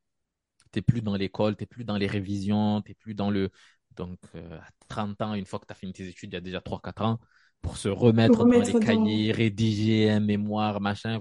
Tu 0.72 0.78
n'es 0.78 0.82
plus 0.82 1.02
dans 1.02 1.16
l'école, 1.16 1.56
tu 1.56 1.62
n'es 1.62 1.66
plus 1.66 1.84
dans 1.84 1.96
les 1.96 2.06
révisions, 2.06 2.82
tu 2.82 2.90
n'es 2.90 2.94
plus 2.94 3.14
dans 3.14 3.30
le. 3.30 3.50
Donc, 3.96 4.18
euh, 4.34 4.59
à 4.59 4.68
30 4.88 5.20
ans, 5.20 5.34
une 5.34 5.44
fois 5.44 5.59
que 5.59 5.66
tu 5.66 5.72
as 5.72 5.74
fini 5.74 5.92
tes 5.92 6.09
études, 6.09 6.32
il 6.32 6.34
y 6.34 6.38
a 6.38 6.40
déjà 6.40 6.60
3-4 6.60 7.02
ans, 7.02 7.20
pour 7.60 7.76
se 7.76 7.88
remettre, 7.88 8.38
dans 8.38 8.46
les 8.46 8.72
cahiers, 8.80 9.32
rédiger 9.32 10.10
un 10.10 10.20
mémoire, 10.20 10.80
machin, 10.80 11.20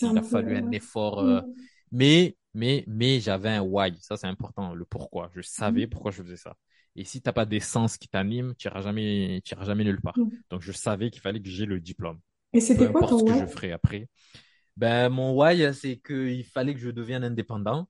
il 0.00 0.18
a 0.18 0.22
fallu 0.22 0.56
un 0.56 0.70
effort. 0.70 1.20
Euh, 1.20 1.40
mais, 1.90 2.36
mais, 2.54 2.84
mais 2.86 3.20
j'avais 3.20 3.50
un 3.50 3.62
why. 3.62 3.92
Ça, 4.00 4.16
c'est 4.16 4.26
important, 4.26 4.74
le 4.74 4.84
pourquoi. 4.84 5.30
Je 5.34 5.40
savais 5.42 5.82
mhm. 5.82 5.90
pourquoi 5.90 6.10
je 6.10 6.22
faisais 6.22 6.36
ça. 6.36 6.56
Et 6.96 7.04
si 7.04 7.20
t'as 7.20 7.32
pas 7.32 7.44
d'essence 7.44 7.96
qui 7.96 8.08
t'anime, 8.08 8.54
tu 8.56 8.68
n'iras 8.68 8.82
jamais, 8.82 9.42
iras 9.50 9.64
jamais 9.64 9.84
nulle 9.84 10.00
part. 10.00 10.18
Mm. 10.18 10.28
Donc, 10.50 10.62
je 10.62 10.72
savais 10.72 11.10
qu'il 11.10 11.20
fallait 11.20 11.40
que 11.40 11.48
j'ai 11.48 11.66
le 11.66 11.80
diplôme. 11.80 12.20
Et 12.52 12.60
c'était 12.60 12.90
quoi 12.90 13.06
ton 13.06 13.18
ce 13.18 13.24
que 13.24 13.38
je 13.38 13.46
ferai 13.46 13.72
après. 13.72 14.08
Ben, 14.76 15.08
mon 15.08 15.32
why, 15.32 15.74
c'est 15.74 15.96
qu'il 15.96 16.44
fallait 16.44 16.74
que 16.74 16.80
je 16.80 16.90
devienne 16.90 17.24
indépendant. 17.24 17.88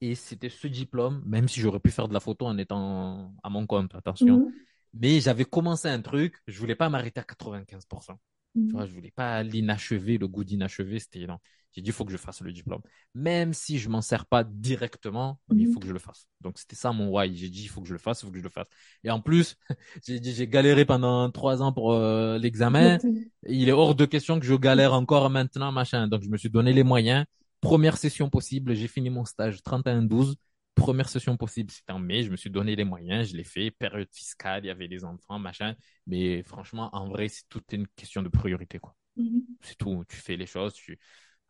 Et 0.00 0.14
c'était 0.14 0.50
ce 0.50 0.66
diplôme, 0.66 1.22
même 1.24 1.48
si 1.48 1.60
j'aurais 1.60 1.80
pu 1.80 1.90
faire 1.90 2.08
de 2.08 2.14
la 2.14 2.20
photo 2.20 2.46
en 2.46 2.58
étant 2.58 3.34
à 3.42 3.48
mon 3.48 3.66
compte, 3.66 3.94
attention. 3.94 4.38
Mm. 4.38 4.52
Mais 4.94 5.20
j'avais 5.20 5.44
commencé 5.44 5.88
un 5.88 6.00
truc, 6.00 6.36
je 6.46 6.58
voulais 6.58 6.74
pas 6.74 6.88
m'arrêter 6.88 7.20
à 7.20 7.24
95%. 7.24 8.18
Tu 8.54 8.72
vois, 8.72 8.86
je 8.86 8.92
voulais 8.92 9.10
pas 9.10 9.42
l'inachevé, 9.42 10.16
le 10.16 10.28
goût 10.28 10.44
d'inachevé, 10.44 10.98
c'était 10.98 11.26
non. 11.26 11.38
J'ai 11.72 11.82
dit, 11.82 11.90
il 11.90 11.92
faut 11.92 12.04
que 12.04 12.12
je 12.12 12.16
fasse 12.16 12.40
le 12.40 12.52
diplôme. 12.52 12.80
Même 13.14 13.52
si 13.52 13.78
je 13.78 13.88
m'en 13.88 14.00
sers 14.00 14.24
pas 14.26 14.44
directement, 14.44 15.38
il 15.54 15.66
faut 15.66 15.74
mhm. 15.74 15.78
que 15.80 15.88
je 15.88 15.92
le 15.92 15.98
fasse. 15.98 16.26
Donc, 16.40 16.58
c'était 16.58 16.76
ça 16.76 16.92
mon 16.92 17.08
why. 17.08 17.34
J'ai 17.36 17.50
dit, 17.50 17.64
il 17.64 17.68
faut 17.68 17.82
que 17.82 17.88
je 17.88 17.92
le 17.92 17.98
fasse, 17.98 18.22
il 18.22 18.26
faut 18.26 18.32
que 18.32 18.38
je 18.38 18.42
le 18.42 18.50
fasse. 18.50 18.66
Et 19.04 19.10
en 19.10 19.20
plus, 19.20 19.56
j'ai 20.06 20.18
dit, 20.20 20.32
j'ai 20.32 20.48
galéré 20.48 20.84
pendant 20.84 21.30
trois 21.30 21.62
ans 21.62 21.72
pour 21.72 21.92
euh, 21.92 22.38
l'examen. 22.38 22.98
Il 23.48 23.68
est 23.68 23.72
hors 23.72 23.94
de 23.94 24.06
question 24.06 24.40
que 24.40 24.46
je 24.46 24.54
galère 24.54 24.94
encore 24.94 25.30
maintenant, 25.30 25.70
machin. 25.70 26.08
Donc, 26.08 26.22
je 26.22 26.28
me 26.28 26.36
suis 26.36 26.50
donné 26.50 26.72
les 26.72 26.82
moyens. 26.82 27.26
Première 27.60 27.96
session 27.96 28.30
possible, 28.30 28.74
j'ai 28.74 28.88
fini 28.88 29.10
mon 29.10 29.24
stage 29.24 29.58
31-12 29.58 30.34
première 30.76 31.08
session 31.08 31.36
possible, 31.36 31.72
c'était 31.72 31.92
en 31.92 31.98
mai, 31.98 32.22
je 32.22 32.30
me 32.30 32.36
suis 32.36 32.50
donné 32.50 32.76
les 32.76 32.84
moyens, 32.84 33.30
je 33.30 33.36
l'ai 33.36 33.44
fait, 33.44 33.72
période 33.72 34.08
fiscale, 34.12 34.64
il 34.64 34.68
y 34.68 34.70
avait 34.70 34.86
des 34.86 35.04
enfants, 35.04 35.38
machin. 35.38 35.74
Mais 36.06 36.42
franchement, 36.44 36.90
en 36.92 37.08
vrai, 37.08 37.28
c'est 37.28 37.48
toute 37.48 37.72
une 37.72 37.88
question 37.96 38.22
de 38.22 38.28
priorité, 38.28 38.78
quoi. 38.78 38.94
Mhm. 39.16 39.42
C'est 39.62 39.76
tout. 39.76 40.04
Tu 40.08 40.16
fais 40.16 40.36
les 40.36 40.46
choses, 40.46 40.74
tu, 40.74 40.98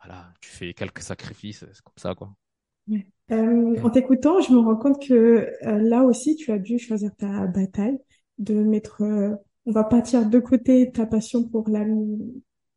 voilà, 0.02 0.32
tu 0.40 0.50
fais 0.50 0.74
quelques 0.74 1.00
sacrifices, 1.00 1.64
c'est 1.72 1.82
comme 1.82 1.94
ça, 1.96 2.14
quoi. 2.14 2.34
Euh, 3.32 3.76
en 3.82 3.90
t'écoutant, 3.90 4.40
je 4.40 4.52
me 4.52 4.58
rends 4.58 4.76
compte 4.76 5.04
que 5.04 5.14
euh, 5.14 5.48
là 5.62 6.04
aussi, 6.04 6.36
tu 6.36 6.52
as 6.52 6.58
dû 6.58 6.78
choisir 6.78 7.10
ta 7.16 7.46
bataille, 7.46 7.98
de 8.38 8.54
mettre, 8.54 9.02
euh, 9.02 9.34
on 9.64 9.72
va 9.72 9.84
partir 9.84 10.28
de 10.28 10.38
côté 10.38 10.92
ta 10.92 11.06
passion 11.06 11.42
pour 11.48 11.68
la, 11.68 11.84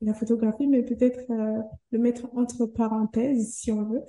la 0.01 0.13
photographie, 0.13 0.67
mais 0.67 0.81
peut-être 0.81 1.19
le 1.91 1.99
mettre 1.99 2.27
entre 2.35 2.65
parenthèses, 2.65 3.53
si 3.53 3.71
on 3.71 3.83
veut, 3.83 4.01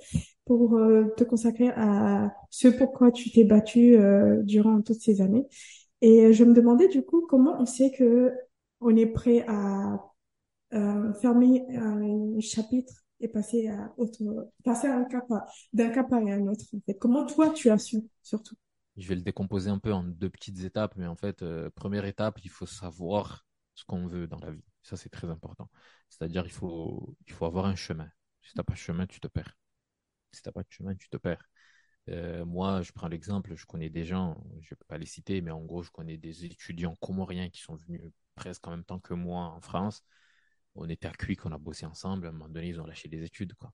pour 0.45 0.79
te 1.17 1.23
consacrer 1.23 1.69
à 1.75 2.33
ce 2.49 2.69
pourquoi 2.69 3.11
tu 3.11 3.29
t'es 3.31 3.43
battu 3.43 3.97
durant 4.43 4.81
toutes 4.81 5.01
ces 5.01 5.21
années. 5.21 5.45
Et 6.01 6.33
je 6.33 6.43
me 6.43 6.53
demandais 6.53 6.87
du 6.87 7.03
coup 7.03 7.27
comment 7.29 7.55
on 7.59 7.65
sait 7.65 7.91
que 7.91 8.31
on 8.79 8.95
est 8.95 9.05
prêt 9.05 9.45
à 9.47 9.99
fermer 11.21 11.65
un 11.75 12.39
chapitre 12.39 12.93
et 13.19 13.27
passer 13.27 13.67
à 13.67 13.93
autre, 13.97 14.19
passer 14.63 14.87
d'un 14.87 15.89
cap 15.89 16.11
à 16.11 16.15
un 16.15 16.47
autre, 16.47 16.65
en 16.75 16.79
fait. 16.85 16.95
Comment 16.95 17.25
toi, 17.25 17.51
tu 17.51 17.69
as 17.69 17.77
su, 17.77 18.01
surtout? 18.21 18.55
Je 18.97 19.07
vais 19.07 19.15
le 19.15 19.21
décomposer 19.21 19.69
un 19.69 19.79
peu 19.79 19.93
en 19.93 20.03
deux 20.03 20.29
petites 20.29 20.59
étapes, 20.63 20.95
mais 20.97 21.07
en 21.07 21.15
fait, 21.15 21.43
euh, 21.43 21.69
première 21.75 22.05
étape, 22.05 22.39
il 22.43 22.49
faut 22.49 22.65
savoir 22.65 23.45
ce 23.75 23.85
qu'on 23.85 24.05
veut 24.07 24.27
dans 24.27 24.39
la 24.39 24.51
vie. 24.51 24.63
Ça, 24.83 24.97
c'est 24.97 25.09
très 25.09 25.29
important. 25.29 25.69
C'est-à-dire, 26.09 26.45
il 26.45 26.51
faut, 26.51 27.15
il 27.27 27.33
faut 27.33 27.45
avoir 27.45 27.65
un 27.65 27.75
chemin. 27.75 28.09
Si 28.41 28.53
t'as 28.53 28.63
pas 28.63 28.73
de 28.73 28.77
chemin, 28.77 29.05
tu 29.07 29.19
te 29.19 29.27
perds. 29.27 29.57
Si 30.31 30.41
t'as 30.41 30.51
pas 30.51 30.63
de 30.63 30.71
chemin, 30.71 30.95
tu 30.95 31.09
te 31.09 31.17
perds. 31.17 31.47
Euh, 32.09 32.43
moi, 32.45 32.81
je 32.81 32.91
prends 32.91 33.07
l'exemple, 33.07 33.55
je 33.55 33.65
connais 33.65 33.89
des 33.89 34.03
gens, 34.03 34.43
je 34.61 34.71
vais 34.71 34.77
pas 34.87 34.97
les 34.97 35.05
citer, 35.05 35.41
mais 35.41 35.51
en 35.51 35.61
gros, 35.61 35.83
je 35.83 35.91
connais 35.91 36.17
des 36.17 36.45
étudiants 36.45 36.95
comoriens 36.95 37.49
qui 37.49 37.61
sont 37.61 37.75
venus 37.75 38.01
presque 38.35 38.67
en 38.67 38.71
même 38.71 38.83
temps 38.83 38.99
que 38.99 39.13
moi 39.13 39.45
en 39.45 39.61
France 39.61 40.03
on 40.75 40.89
était 40.89 41.07
à 41.07 41.11
Quick, 41.11 41.45
on 41.45 41.51
a 41.51 41.57
bossé 41.57 41.85
ensemble. 41.85 42.27
À 42.27 42.29
un 42.29 42.33
moment 42.33 42.49
donné, 42.49 42.69
ils 42.69 42.79
ont 42.79 42.85
lâché 42.85 43.09
des 43.09 43.23
études, 43.23 43.53
quoi. 43.55 43.73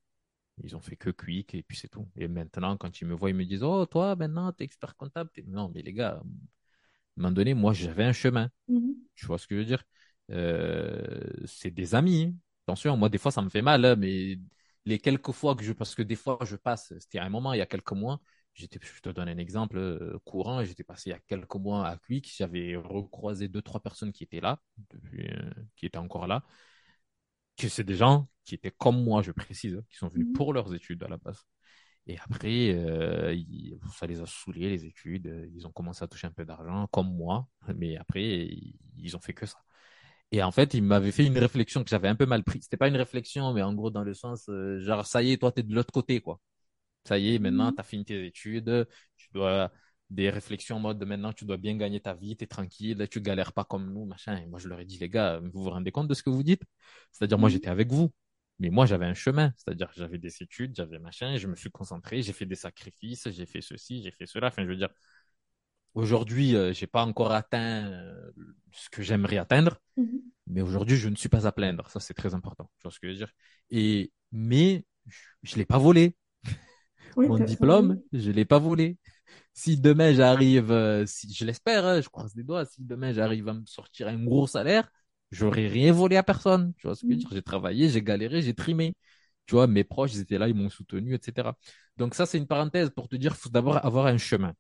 Ils 0.63 0.75
ont 0.75 0.81
fait 0.81 0.95
que 0.95 1.11
Quick 1.11 1.53
et 1.53 1.63
puis 1.63 1.77
c'est 1.77 1.87
tout. 1.87 2.09
Et 2.15 2.27
maintenant, 2.27 2.77
quand 2.77 2.99
ils 3.01 3.05
me 3.07 3.13
voient, 3.13 3.29
ils 3.29 3.35
me 3.35 3.45
disent 3.45 3.63
Oh, 3.63 3.85
toi, 3.85 4.15
maintenant, 4.15 4.51
t'es 4.51 4.63
expert 4.63 4.95
comptable. 4.95 5.29
Non, 5.45 5.71
mais 5.73 5.81
les 5.83 5.93
gars, 5.93 6.15
à 6.15 6.19
un 6.19 6.23
moment 7.17 7.31
donné, 7.31 7.53
moi, 7.53 7.73
j'avais 7.73 8.03
un 8.03 8.13
chemin. 8.13 8.49
Mm-hmm. 8.69 8.93
Tu 9.15 9.25
vois 9.27 9.37
ce 9.37 9.47
que 9.47 9.55
je 9.55 9.59
veux 9.59 9.65
dire? 9.65 9.83
Euh, 10.31 11.21
C'est 11.45 11.71
des 11.71 11.95
amis. 11.95 12.35
Attention, 12.65 12.97
moi, 12.97 13.09
des 13.09 13.17
fois, 13.19 13.31
ça 13.31 13.41
me 13.41 13.49
fait 13.49 13.61
mal, 13.61 13.85
hein, 13.85 13.95
mais 13.95 14.39
les 14.85 14.99
quelques 14.99 15.31
fois 15.31 15.55
que 15.55 15.63
je. 15.63 15.73
Parce 15.73 15.93
que 15.95 16.01
des 16.01 16.15
fois, 16.15 16.39
je 16.43 16.55
passe. 16.55 16.93
C'était 16.99 17.19
un 17.19 17.29
moment, 17.29 17.53
il 17.53 17.59
y 17.59 17.61
a 17.61 17.67
quelques 17.67 17.91
mois. 17.93 18.19
J'étais, 18.55 18.79
je 18.81 19.01
te 19.01 19.09
donne 19.09 19.29
un 19.29 19.37
exemple 19.37 19.77
euh, 19.77 20.17
courant. 20.25 20.63
J'étais 20.63 20.83
passé 20.83 21.11
il 21.11 21.13
y 21.13 21.15
a 21.15 21.19
quelques 21.19 21.55
mois 21.55 21.87
à 21.87 21.97
Quick. 21.97 22.33
J'avais 22.35 22.75
recroisé 22.75 23.47
deux, 23.47 23.61
trois 23.61 23.79
personnes 23.81 24.11
qui 24.11 24.23
étaient 24.23 24.41
là, 24.41 24.59
depuis, 24.89 25.27
euh, 25.29 25.51
qui 25.75 25.85
étaient 25.85 25.99
encore 25.99 26.25
là 26.25 26.43
que 27.57 27.67
c'est 27.69 27.83
des 27.83 27.95
gens 27.95 28.27
qui 28.45 28.55
étaient 28.55 28.71
comme 28.71 29.03
moi, 29.03 29.21
je 29.21 29.31
précise, 29.31 29.81
qui 29.89 29.97
sont 29.97 30.07
venus 30.07 30.27
mhm. 30.27 30.33
pour 30.33 30.53
leurs 30.53 30.73
études 30.73 31.03
à 31.03 31.07
la 31.07 31.17
base. 31.17 31.45
Et 32.07 32.17
après, 32.19 32.73
euh, 32.73 33.35
ça 33.93 34.07
les 34.07 34.21
a 34.21 34.25
saoulés, 34.25 34.69
les 34.69 34.85
études. 34.85 35.49
Ils 35.53 35.67
ont 35.67 35.71
commencé 35.71 36.03
à 36.03 36.07
toucher 36.07 36.27
un 36.27 36.31
peu 36.31 36.45
d'argent, 36.45 36.87
comme 36.87 37.13
moi. 37.13 37.47
Mais 37.75 37.97
après, 37.97 38.49
ils 38.97 39.15
ont 39.17 39.19
fait 39.19 39.33
que 39.33 39.45
ça. 39.45 39.57
Et 40.31 40.41
en 40.43 40.51
fait, 40.51 40.73
ils 40.73 40.83
m'avaient 40.83 41.11
fait 41.11 41.25
une 41.25 41.37
réflexion 41.37 41.83
que 41.83 41.89
j'avais 41.89 42.07
un 42.07 42.15
peu 42.15 42.25
mal 42.25 42.43
pris. 42.43 42.61
C'était 42.61 42.77
pas 42.77 42.87
une 42.87 42.97
réflexion, 42.97 43.53
mais 43.53 43.61
en 43.61 43.73
gros, 43.73 43.91
dans 43.91 44.03
le 44.03 44.13
sens, 44.13 44.47
euh, 44.49 44.79
genre, 44.79 45.05
ça 45.05 45.21
y 45.21 45.31
est, 45.33 45.37
toi, 45.37 45.51
t'es 45.51 45.63
de 45.63 45.73
l'autre 45.73 45.91
côté, 45.91 46.21
quoi. 46.21 46.39
Ça 47.05 47.17
y 47.17 47.35
est, 47.35 47.39
maintenant, 47.39 47.67
mhm. 47.71 47.75
t'as 47.75 47.83
fini 47.83 48.05
tes 48.05 48.25
études. 48.25 48.87
Tu 49.17 49.29
dois 49.33 49.71
des 50.09 50.29
réflexions 50.29 50.77
en 50.77 50.79
mode 50.79 50.99
de 50.99 51.05
maintenant 51.05 51.33
tu 51.33 51.45
dois 51.45 51.57
bien 51.57 51.75
gagner 51.75 51.99
ta 51.99 52.13
vie, 52.13 52.37
tu 52.37 52.43
es 52.43 52.47
tranquille, 52.47 53.07
tu 53.11 53.21
galères 53.21 53.53
pas 53.53 53.65
comme 53.65 53.91
nous, 53.91 54.05
machin. 54.05 54.37
Et 54.37 54.45
moi, 54.45 54.59
je 54.59 54.67
leur 54.67 54.79
ai 54.79 54.85
dit, 54.85 54.97
les 54.97 55.09
gars, 55.09 55.39
vous 55.39 55.63
vous 55.63 55.69
rendez 55.69 55.91
compte 55.91 56.07
de 56.07 56.13
ce 56.13 56.23
que 56.23 56.29
vous 56.29 56.43
dites? 56.43 56.63
C'est-à-dire, 57.11 57.37
moi, 57.37 57.49
mhm. 57.49 57.53
j'étais 57.53 57.69
avec 57.69 57.91
vous. 57.91 58.11
Mais 58.59 58.69
moi, 58.69 58.85
j'avais 58.85 59.05
un 59.05 59.13
chemin. 59.13 59.53
C'est-à-dire, 59.57 59.91
j'avais 59.95 60.17
des 60.17 60.41
études, 60.41 60.75
j'avais 60.75 60.97
machin, 60.99 61.37
je 61.37 61.47
me 61.47 61.55
suis 61.55 61.69
concentré, 61.69 62.21
j'ai 62.21 62.33
fait 62.33 62.45
des 62.45 62.55
sacrifices, 62.55 63.29
j'ai 63.29 63.45
fait 63.45 63.61
ceci, 63.61 64.01
j'ai 64.01 64.11
fait 64.11 64.25
cela. 64.25 64.47
Enfin, 64.47 64.63
je 64.63 64.69
veux 64.69 64.77
dire, 64.77 64.89
aujourd'hui, 65.93 66.55
euh, 66.55 66.73
j'ai 66.73 66.87
pas 66.87 67.03
encore 67.03 67.31
atteint 67.31 67.87
euh, 67.87 68.31
ce 68.71 68.89
que 68.89 69.03
j'aimerais 69.03 69.37
atteindre. 69.37 69.77
Mhm. 69.97 70.21
Mais 70.47 70.61
aujourd'hui, 70.61 70.95
je 70.95 71.09
ne 71.09 71.15
suis 71.15 71.29
pas 71.29 71.45
à 71.45 71.51
plaindre. 71.51 71.89
Ça, 71.89 71.99
c'est 71.99 72.13
très 72.13 72.33
important. 72.33 72.69
Tu 72.79 72.83
vois 72.83 72.91
ce 72.91 72.99
que 72.99 73.07
je 73.07 73.11
veux 73.11 73.17
dire? 73.17 73.31
Et, 73.69 74.11
mais, 74.31 74.85
je, 75.43 75.55
ne 75.55 75.59
l'ai 75.59 75.65
pas 75.65 75.77
volé. 75.77 76.15
Mon 77.17 77.39
diplôme, 77.39 78.01
je 78.13 78.31
l'ai 78.31 78.45
pas 78.45 78.59
volé. 78.59 78.97
Si 79.57 79.77
demain 79.79 80.13
j'arrive, 80.13 80.71
euh, 80.71 81.05
si 81.07 81.33
je 81.33 81.43
l'espère, 81.43 81.83
hein, 81.85 81.99
je 82.01 82.09
croise 82.09 82.35
les 82.35 82.43
doigts, 82.43 82.65
si 82.65 82.83
demain 82.83 83.11
j'arrive 83.11 83.47
à 83.49 83.53
me 83.55 83.65
sortir 83.65 84.07
un 84.07 84.23
gros 84.23 84.45
salaire, 84.47 84.87
j'aurais 85.31 85.67
rien 85.67 85.91
volé 85.91 86.15
à 86.15 86.21
personne. 86.23 86.73
Tu 86.77 86.85
vois 86.87 86.95
ce 86.95 87.01
que 87.01 87.07
je 87.09 87.13
veux 87.13 87.19
dire? 87.19 87.29
J'ai 87.33 87.41
travaillé, 87.41 87.89
j'ai 87.89 88.03
galéré, 88.03 88.41
j'ai 88.43 88.53
trimé. 88.53 88.95
Tu 89.47 89.55
vois, 89.55 89.65
mes 89.67 89.83
proches, 89.83 90.13
ils 90.13 90.21
étaient 90.21 90.37
là, 90.37 90.47
ils 90.47 90.53
m'ont 90.55 90.69
soutenu, 90.69 91.15
etc. 91.15 91.55
Donc 91.97 92.13
ça, 92.13 92.25
c'est 92.27 92.37
une 92.37 92.47
parenthèse 92.47 92.89
pour 92.91 93.07
te 93.09 93.15
dire, 93.15 93.35
faut 93.35 93.49
d'abord 93.49 93.83
avoir 93.85 94.05
un 94.07 94.17
chemin. 94.17 94.53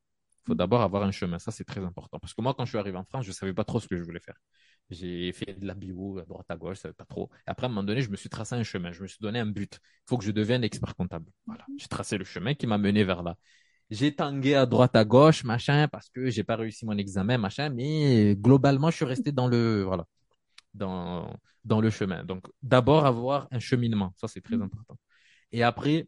faut 0.45 0.55
d'abord 0.55 0.81
avoir 0.81 1.03
un 1.03 1.11
chemin. 1.11 1.39
Ça, 1.39 1.51
c'est 1.51 1.65
très 1.65 1.83
important. 1.83 2.19
Parce 2.19 2.33
que 2.33 2.41
moi, 2.41 2.53
quand 2.55 2.65
je 2.65 2.69
suis 2.71 2.77
arrivé 2.79 2.97
en 2.97 3.03
France, 3.05 3.25
je 3.25 3.31
savais 3.33 3.53
pas 3.53 3.65
trop 3.65 3.79
ce 3.79 3.87
que 3.87 3.97
je 3.97 4.03
voulais 4.03 4.19
faire. 4.21 4.35
J'ai 4.89 5.31
fait 5.33 5.53
de 5.59 5.67
la 5.67 5.73
bio 5.75 6.17
à 6.19 6.25
droite 6.25 6.45
à 6.49 6.55
gauche, 6.57 6.77
je 6.77 6.81
savais 6.83 6.93
pas 6.93 7.05
trop. 7.05 7.29
Et 7.45 7.49
après, 7.51 7.65
à 7.65 7.69
un 7.69 7.69
moment 7.69 7.83
donné, 7.83 8.01
je 8.01 8.09
me 8.09 8.15
suis 8.15 8.29
tracé 8.29 8.55
un 8.55 8.63
chemin. 8.63 8.91
Je 8.93 9.01
me 9.03 9.07
suis 9.07 9.19
donné 9.21 9.39
un 9.39 9.45
but. 9.45 9.79
Il 9.83 10.09
faut 10.09 10.17
que 10.17 10.23
je 10.25 10.31
devienne 10.31 10.63
expert 10.63 10.95
comptable. 10.95 11.29
Voilà. 11.45 11.65
J'ai 11.77 11.87
tracé 11.87 12.17
le 12.17 12.23
chemin 12.25 12.53
qui 12.55 12.65
m'a 12.67 12.77
mené 12.77 13.03
vers 13.03 13.21
là. 13.23 13.37
J'ai 13.89 14.13
tangué 14.15 14.55
à 14.55 14.65
droite 14.65 14.95
à 14.95 15.05
gauche, 15.05 15.43
machin, 15.43 15.87
parce 15.87 16.09
que 16.09 16.29
j'ai 16.29 16.43
pas 16.43 16.55
réussi 16.57 16.85
mon 16.85 16.97
examen, 16.97 17.37
machin. 17.37 17.69
Mais 17.69 18.35
globalement, 18.35 18.89
je 18.91 18.97
suis 18.97 19.05
resté 19.05 19.31
dans 19.31 19.47
le, 19.47 19.83
voilà, 19.83 20.05
dans, 20.73 21.35
dans 21.65 21.81
le 21.81 21.89
chemin. 21.89 22.23
Donc, 22.25 22.45
d'abord 22.63 23.05
avoir 23.05 23.47
un 23.51 23.59
cheminement. 23.59 24.13
Ça, 24.17 24.27
c'est 24.27 24.41
très 24.41 24.61
important. 24.61 24.97
Et 25.51 25.63
après, 25.63 26.07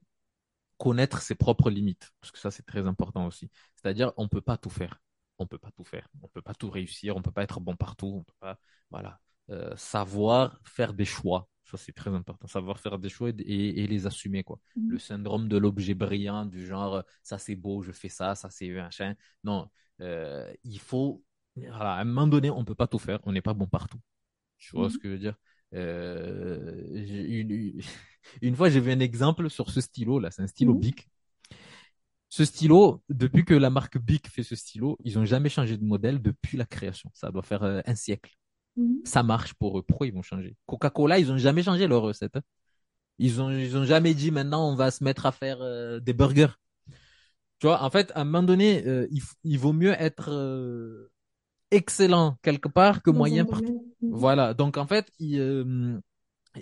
connaître 0.78 1.22
ses 1.22 1.36
propres 1.36 1.70
limites. 1.70 2.12
Parce 2.22 2.32
que 2.32 2.40
ça, 2.40 2.52
c'est 2.52 2.66
très 2.66 2.86
important 2.88 3.26
aussi. 3.28 3.50
C'est-à-dire, 3.76 4.14
on 4.18 4.28
peut 4.28 4.42
pas 4.42 4.58
tout 4.58 4.70
faire 4.70 5.00
on 5.42 5.48
peut 5.48 5.58
pas 5.58 5.72
tout 5.72 5.86
faire, 5.86 6.08
on 6.22 6.28
peut 6.28 6.42
pas 6.42 6.54
tout 6.54 6.70
réussir, 6.70 7.16
on 7.16 7.22
peut 7.22 7.32
pas 7.32 7.44
être 7.44 7.62
bon 7.62 7.76
partout, 7.76 8.08
on 8.20 8.24
peut 8.24 8.34
pas, 8.42 8.60
voilà, 8.92 9.20
euh, 9.52 9.74
savoir 9.78 10.60
faire 10.66 10.94
des 10.94 11.06
choix, 11.06 11.48
ça 11.70 11.78
c'est 11.78 11.92
très 11.92 12.12
important, 12.12 12.48
savoir 12.48 12.80
faire 12.80 13.00
des 13.00 13.10
choix 13.10 13.30
et, 13.30 13.88
les 13.88 14.08
assumer 14.08 14.44
quoi. 14.44 14.60
Mhm. 14.76 14.90
Le 14.90 15.00
syndrome 15.00 15.48
de 15.48 15.58
l'objet 15.58 15.94
brillant 15.94 16.46
du 16.46 16.66
genre 16.66 17.04
ça 17.24 17.38
c'est 17.38 17.56
beau, 17.56 17.82
je 17.82 17.92
fais 17.92 18.10
ça, 18.10 18.36
ça 18.36 18.50
c'est 18.50 18.70
machin. 18.70 19.16
Non, 19.44 19.70
euh, 20.02 20.52
il 20.64 20.80
faut, 20.80 21.24
voilà, 21.56 21.96
à 21.96 22.02
un 22.02 22.06
moment 22.06 22.28
donné 22.28 22.50
on 22.50 22.66
peut 22.66 22.76
pas 22.76 22.88
tout 22.88 23.00
faire, 23.00 23.20
on 23.24 23.32
n'est 23.32 23.42
pas 23.42 23.54
bon 23.54 23.68
partout. 23.68 24.00
Tu 24.58 24.76
vois 24.76 24.90
ce 24.90 24.96
mhm. 24.96 25.02
que 25.02 25.08
je 25.08 25.14
veux 25.14 25.20
dire? 25.20 25.36
Euh, 25.76 26.84
une, 26.94 27.80
une, 28.42 28.56
fois 28.56 28.70
j'ai 28.70 28.80
vu 28.80 28.92
un 28.92 29.00
exemple 29.00 29.50
sur 29.50 29.70
ce 29.70 29.82
stylo 29.82 30.20
là, 30.20 30.32
c'est 30.32 30.42
un 30.42 30.48
stylo 30.48 30.74
mhm. 30.74 30.80
Bic 30.80 31.10
ce 32.30 32.46
stylo, 32.46 33.04
depuis 33.10 33.44
que 33.44 33.56
la 33.56 33.72
marque 33.72 33.98
Bic 33.98 34.30
fait 34.30 34.44
ce 34.44 34.56
stylo, 34.56 34.98
ils 35.04 35.16
n'ont 35.16 35.26
jamais 35.26 35.50
changé 35.50 35.78
de 35.78 35.84
modèle 35.84 36.22
depuis 36.22 36.58
la 36.58 36.66
création. 36.66 37.10
Ça 37.16 37.32
doit 37.32 37.42
faire 37.42 37.64
euh, 37.64 37.82
un 37.86 37.96
siècle. 37.96 38.38
Mhm. 38.80 39.02
Ça 39.04 39.24
marche 39.24 39.54
pour 39.54 39.80
eux. 39.80 39.84
Pourquoi 39.84 40.08
ils 40.08 40.14
vont 40.14 40.22
changer? 40.22 40.56
Coca-Cola, 40.66 41.20
ils 41.20 41.28
n'ont 41.28 41.38
jamais 41.38 41.64
changé 41.64 41.88
leur 41.88 42.02
recette. 42.02 42.36
Hein. 42.38 42.42
Ils 43.18 43.42
ont, 43.42 43.50
ils 43.50 43.76
ont 43.78 43.84
jamais 43.84 44.14
dit 44.14 44.32
maintenant 44.32 44.70
on 44.70 44.76
va 44.76 44.92
se 44.92 45.04
mettre 45.04 45.26
à 45.26 45.32
faire 45.32 45.62
euh, 45.62 46.00
des 46.00 46.14
burgers. 46.14 46.54
Tu 47.60 47.68
vois, 47.68 47.84
en 47.84 47.90
fait, 47.90 48.12
à 48.16 48.22
un 48.22 48.24
moment 48.24 48.44
donné, 48.44 48.88
euh, 48.88 49.06
il, 49.44 49.60
vaut 49.60 49.74
mieux 49.74 49.92
être 49.92 51.10
excellent 51.72 52.38
quelque 52.42 52.70
part 52.70 53.04
que 53.04 53.12
moyen 53.12 53.44
partout. 53.44 53.94
Mhm. 54.02 54.12
Voilà. 54.14 54.54
Donc 54.54 54.78
en 54.78 54.88
fait, 54.88 55.12
il, 55.20 56.02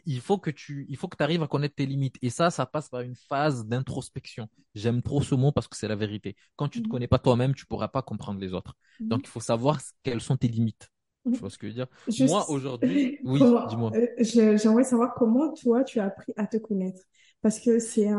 il 0.05 0.19
faut 0.21 0.37
que 0.37 0.49
tu 0.49 0.85
il 0.89 0.97
faut 0.97 1.07
que 1.07 1.21
arrives 1.23 1.43
à 1.43 1.47
connaître 1.47 1.75
tes 1.75 1.85
limites 1.85 2.17
et 2.21 2.29
ça 2.29 2.51
ça 2.51 2.65
passe 2.65 2.89
par 2.89 3.01
une 3.01 3.15
phase 3.15 3.65
d'introspection 3.65 4.49
j'aime 4.75 5.01
trop 5.01 5.21
ce 5.21 5.35
mot 5.35 5.51
parce 5.51 5.67
que 5.67 5.77
c'est 5.77 5.87
la 5.87 5.95
vérité 5.95 6.35
quand 6.55 6.67
tu 6.67 6.81
te 6.81 6.87
mhm. 6.87 6.91
connais 6.91 7.07
pas 7.07 7.19
toi-même 7.19 7.55
tu 7.55 7.65
pourras 7.65 7.87
pas 7.87 8.01
comprendre 8.01 8.39
les 8.39 8.53
autres 8.53 8.75
donc 8.99 9.21
il 9.23 9.29
faut 9.29 9.39
savoir 9.39 9.79
quelles 10.03 10.21
sont 10.21 10.37
tes 10.37 10.47
limites 10.47 10.89
tu 11.31 11.39
vois 11.39 11.49
ce 11.49 11.57
que 11.57 11.67
je 11.67 11.73
veux 11.73 11.85
dire? 11.85 12.27
Moi 12.27 12.49
aujourd'hui 12.49 13.19
oui 13.23 13.39
dis-moi 13.69 13.91
euh, 13.95 14.57
j'aimerais 14.57 14.83
savoir 14.83 15.13
comment 15.15 15.53
toi 15.53 15.83
tu 15.83 15.99
as 15.99 16.05
appris 16.05 16.33
à 16.37 16.47
te 16.47 16.57
connaître 16.57 17.01
parce 17.41 17.59
que 17.59 17.79
c'est 17.79 18.09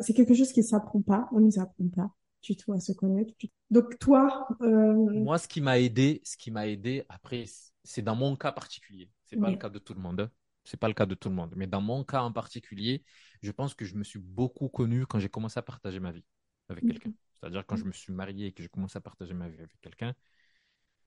c'est 0.00 0.14
quelque 0.14 0.34
chose 0.34 0.52
qui 0.52 0.62
s'apprend 0.62 1.02
pas 1.02 1.28
on 1.32 1.40
nous 1.40 1.58
apprend 1.58 1.88
pas 1.94 2.10
tu 2.40 2.54
vois 2.66 2.76
à 2.76 2.80
se 2.80 2.92
connaître 2.92 3.32
donc 3.70 3.98
toi 3.98 4.46
euh... 4.60 4.94
moi 4.94 5.38
ce 5.38 5.48
qui 5.48 5.60
m'a 5.60 5.80
aidé 5.80 6.20
ce 6.24 6.36
qui 6.36 6.50
m'a 6.50 6.68
aidé 6.68 7.04
après 7.08 7.44
c'est 7.82 8.02
dans 8.02 8.14
mon 8.14 8.36
cas 8.36 8.52
particulier 8.52 9.10
c'est 9.24 9.36
pas 9.36 9.50
le 9.50 9.56
cas 9.56 9.68
de 9.68 9.78
tout 9.78 9.94
le 9.94 10.00
monde 10.00 10.20
hein. 10.20 10.30
C'est 10.66 10.76
pas 10.76 10.88
le 10.88 10.94
cas 10.94 11.06
de 11.06 11.14
tout 11.14 11.28
le 11.28 11.34
monde. 11.34 11.54
Mais 11.56 11.66
dans 11.66 11.80
mon 11.80 12.02
cas 12.04 12.22
en 12.22 12.32
particulier, 12.32 13.04
je 13.40 13.52
pense 13.52 13.74
que 13.74 13.84
je 13.84 13.94
me 13.94 14.02
suis 14.02 14.18
beaucoup 14.18 14.68
connu 14.68 15.06
quand 15.06 15.20
j'ai 15.20 15.28
commencé 15.28 15.58
à 15.58 15.62
partager 15.62 16.00
ma 16.00 16.10
vie 16.10 16.24
avec 16.68 16.84
quelqu'un. 16.84 17.12
C'est-à-dire 17.38 17.64
quand 17.64 17.76
je 17.76 17.84
me 17.84 17.92
suis 17.92 18.12
marié 18.12 18.46
et 18.46 18.52
que 18.52 18.62
j'ai 18.62 18.68
commencé 18.68 18.96
à 18.96 19.00
partager 19.00 19.32
ma 19.32 19.48
vie 19.48 19.58
avec 19.58 19.80
quelqu'un. 19.80 20.14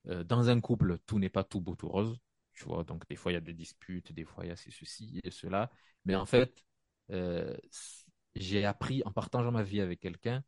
Euh, 0.08 0.24
dans 0.24 0.50
un 0.50 0.60
couple, 0.62 0.98
tout 1.06 1.20
n'est 1.20 1.30
pas 1.30 1.44
tout 1.44 1.62
beau, 1.62 1.76
tout 1.76 1.90
rose. 1.90 2.18
Tu 2.54 2.66
vois, 2.66 2.84
donc 2.84 3.08
des 3.08 3.16
fois 3.16 3.32
il 3.32 3.36
y 3.36 3.38
a 3.38 3.42
des 3.42 3.54
disputes, 3.54 4.12
des 4.12 4.26
fois 4.26 4.46
il 4.46 4.50
y 4.50 4.52
a 4.52 4.56
ceci 4.56 5.20
et 5.24 5.32
cela. 5.32 5.72
Mais 6.06 6.16
en 6.16 6.26
fait, 6.26 6.64
euh, 7.12 7.56
j'ai 8.36 8.66
appris 8.66 9.02
en 9.06 9.12
partageant 9.12 9.52
ma 9.52 9.64
vie 9.64 9.82
avec 9.82 10.00
quelqu'un 10.00 10.44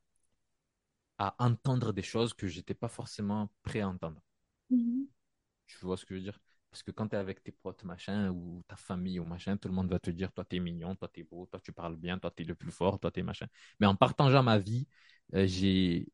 à 1.18 1.36
entendre 1.40 1.94
des 1.94 2.02
choses 2.02 2.34
que 2.34 2.48
j'étais 2.48 2.74
pas 2.74 2.88
forcément 2.90 3.50
prêt 3.64 3.82
à 3.82 3.88
entendre. 3.88 4.22
Mhm. 4.70 5.08
Tu 5.68 5.78
vois 5.86 5.98
ce 5.98 6.06
que 6.06 6.16
je 6.16 6.20
veux 6.20 6.24
dire? 6.24 6.40
Parce 6.70 6.84
que 6.84 6.92
quand 6.92 7.08
tu 7.10 7.16
es 7.16 7.20
avec 7.20 7.44
tes 7.44 7.52
potes, 7.52 7.84
machin, 7.84 8.30
ou 8.30 8.64
ta 8.68 8.76
famille, 8.76 9.20
ou 9.20 9.26
machin, 9.26 9.58
tout 9.58 9.68
le 9.68 9.74
monde 9.74 9.90
va 9.90 10.00
te 10.00 10.10
dire, 10.10 10.32
toi, 10.32 10.46
tu 10.46 10.56
es 10.56 10.60
mignon, 10.60 10.96
toi, 10.96 11.10
tu 11.14 11.22
es 11.22 11.24
beau, 11.24 11.46
toi, 11.46 11.60
tu 11.60 11.74
parles 11.74 11.98
bien, 11.98 12.18
toi, 12.18 12.32
tu 12.32 12.44
es 12.44 12.46
le 12.46 12.56
plus 12.56 12.72
fort, 12.72 13.00
toi, 13.00 13.12
tu 13.12 13.20
es 13.20 13.24
machin. 13.24 13.48
Mais 13.80 13.88
en 13.88 13.96
partageant 13.96 14.42
ma 14.44 14.58
vie, 14.58 14.88
euh, 15.36 15.46
j'ai, 15.48 16.08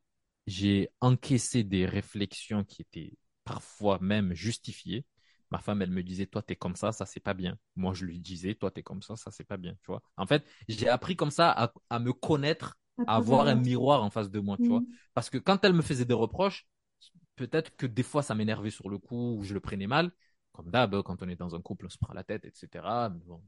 j'ai 0.48 0.90
encaissé 1.00 1.64
des 1.64 1.86
réflexions 1.86 2.64
qui 2.64 2.82
étaient 2.82 3.14
parfois 3.48 3.98
même 4.02 4.34
justifiées. 4.34 5.06
Ma 5.50 5.60
femme, 5.60 5.82
elle 5.82 5.92
me 5.92 6.04
disait, 6.04 6.26
toi, 6.28 6.44
tu 6.44 6.54
es 6.54 6.56
comme 6.58 6.76
ça, 6.76 6.92
ça, 6.92 7.06
c'est 7.06 7.22
pas 7.22 7.34
bien. 7.34 7.58
Moi, 7.78 7.94
je 7.94 8.04
lui 8.06 8.20
disais, 8.20 8.54
toi, 8.56 8.70
tu 8.70 8.82
es 8.82 8.84
comme 8.84 9.02
ça, 9.02 9.16
ça, 9.16 9.32
c'est 9.32 9.46
pas 9.46 9.58
bien. 9.58 9.74
Tu 9.82 9.88
vois. 9.88 10.02
En 10.18 10.28
fait, 10.28 10.46
j'ai 10.68 10.90
appris 10.90 11.16
comme 11.16 11.32
ça 11.32 11.52
à, 11.52 11.72
à 11.90 12.00
me 12.00 12.12
connaître, 12.12 12.78
à 13.08 13.16
avoir 13.16 13.48
un 13.48 13.56
miroir 13.56 14.04
en 14.04 14.10
face 14.10 14.30
de 14.30 14.40
moi, 14.42 14.58
tu 14.58 14.68
vois. 14.68 14.82
Mmh. 14.82 14.88
Parce 15.14 15.30
que 15.30 15.38
quand 15.38 15.64
elle 15.64 15.74
me 15.74 15.82
faisait 15.82 16.04
des 16.06 16.14
reproches, 16.14 16.68
peut-être 17.38 17.76
que 17.78 17.86
des 17.86 18.04
fois, 18.04 18.24
ça 18.24 18.36
m'énervait 18.36 18.72
sur 18.72 18.90
le 18.90 18.98
coup, 18.98 19.38
ou 19.38 19.44
je 19.44 19.54
le 19.54 19.62
prenais 19.62 19.88
mal 19.88 20.12
comme 20.58 20.72
d'hab, 20.72 21.04
quand 21.04 21.22
on 21.22 21.30
est 21.30 21.36
dans 21.36 21.56
un 21.56 21.62
couple, 21.62 21.86
on 21.86 21.90
se 21.90 22.00
prend 22.00 22.14
la 22.14 22.24
tête, 22.24 22.44
etc. 22.44 23.10
Bon, 23.10 23.44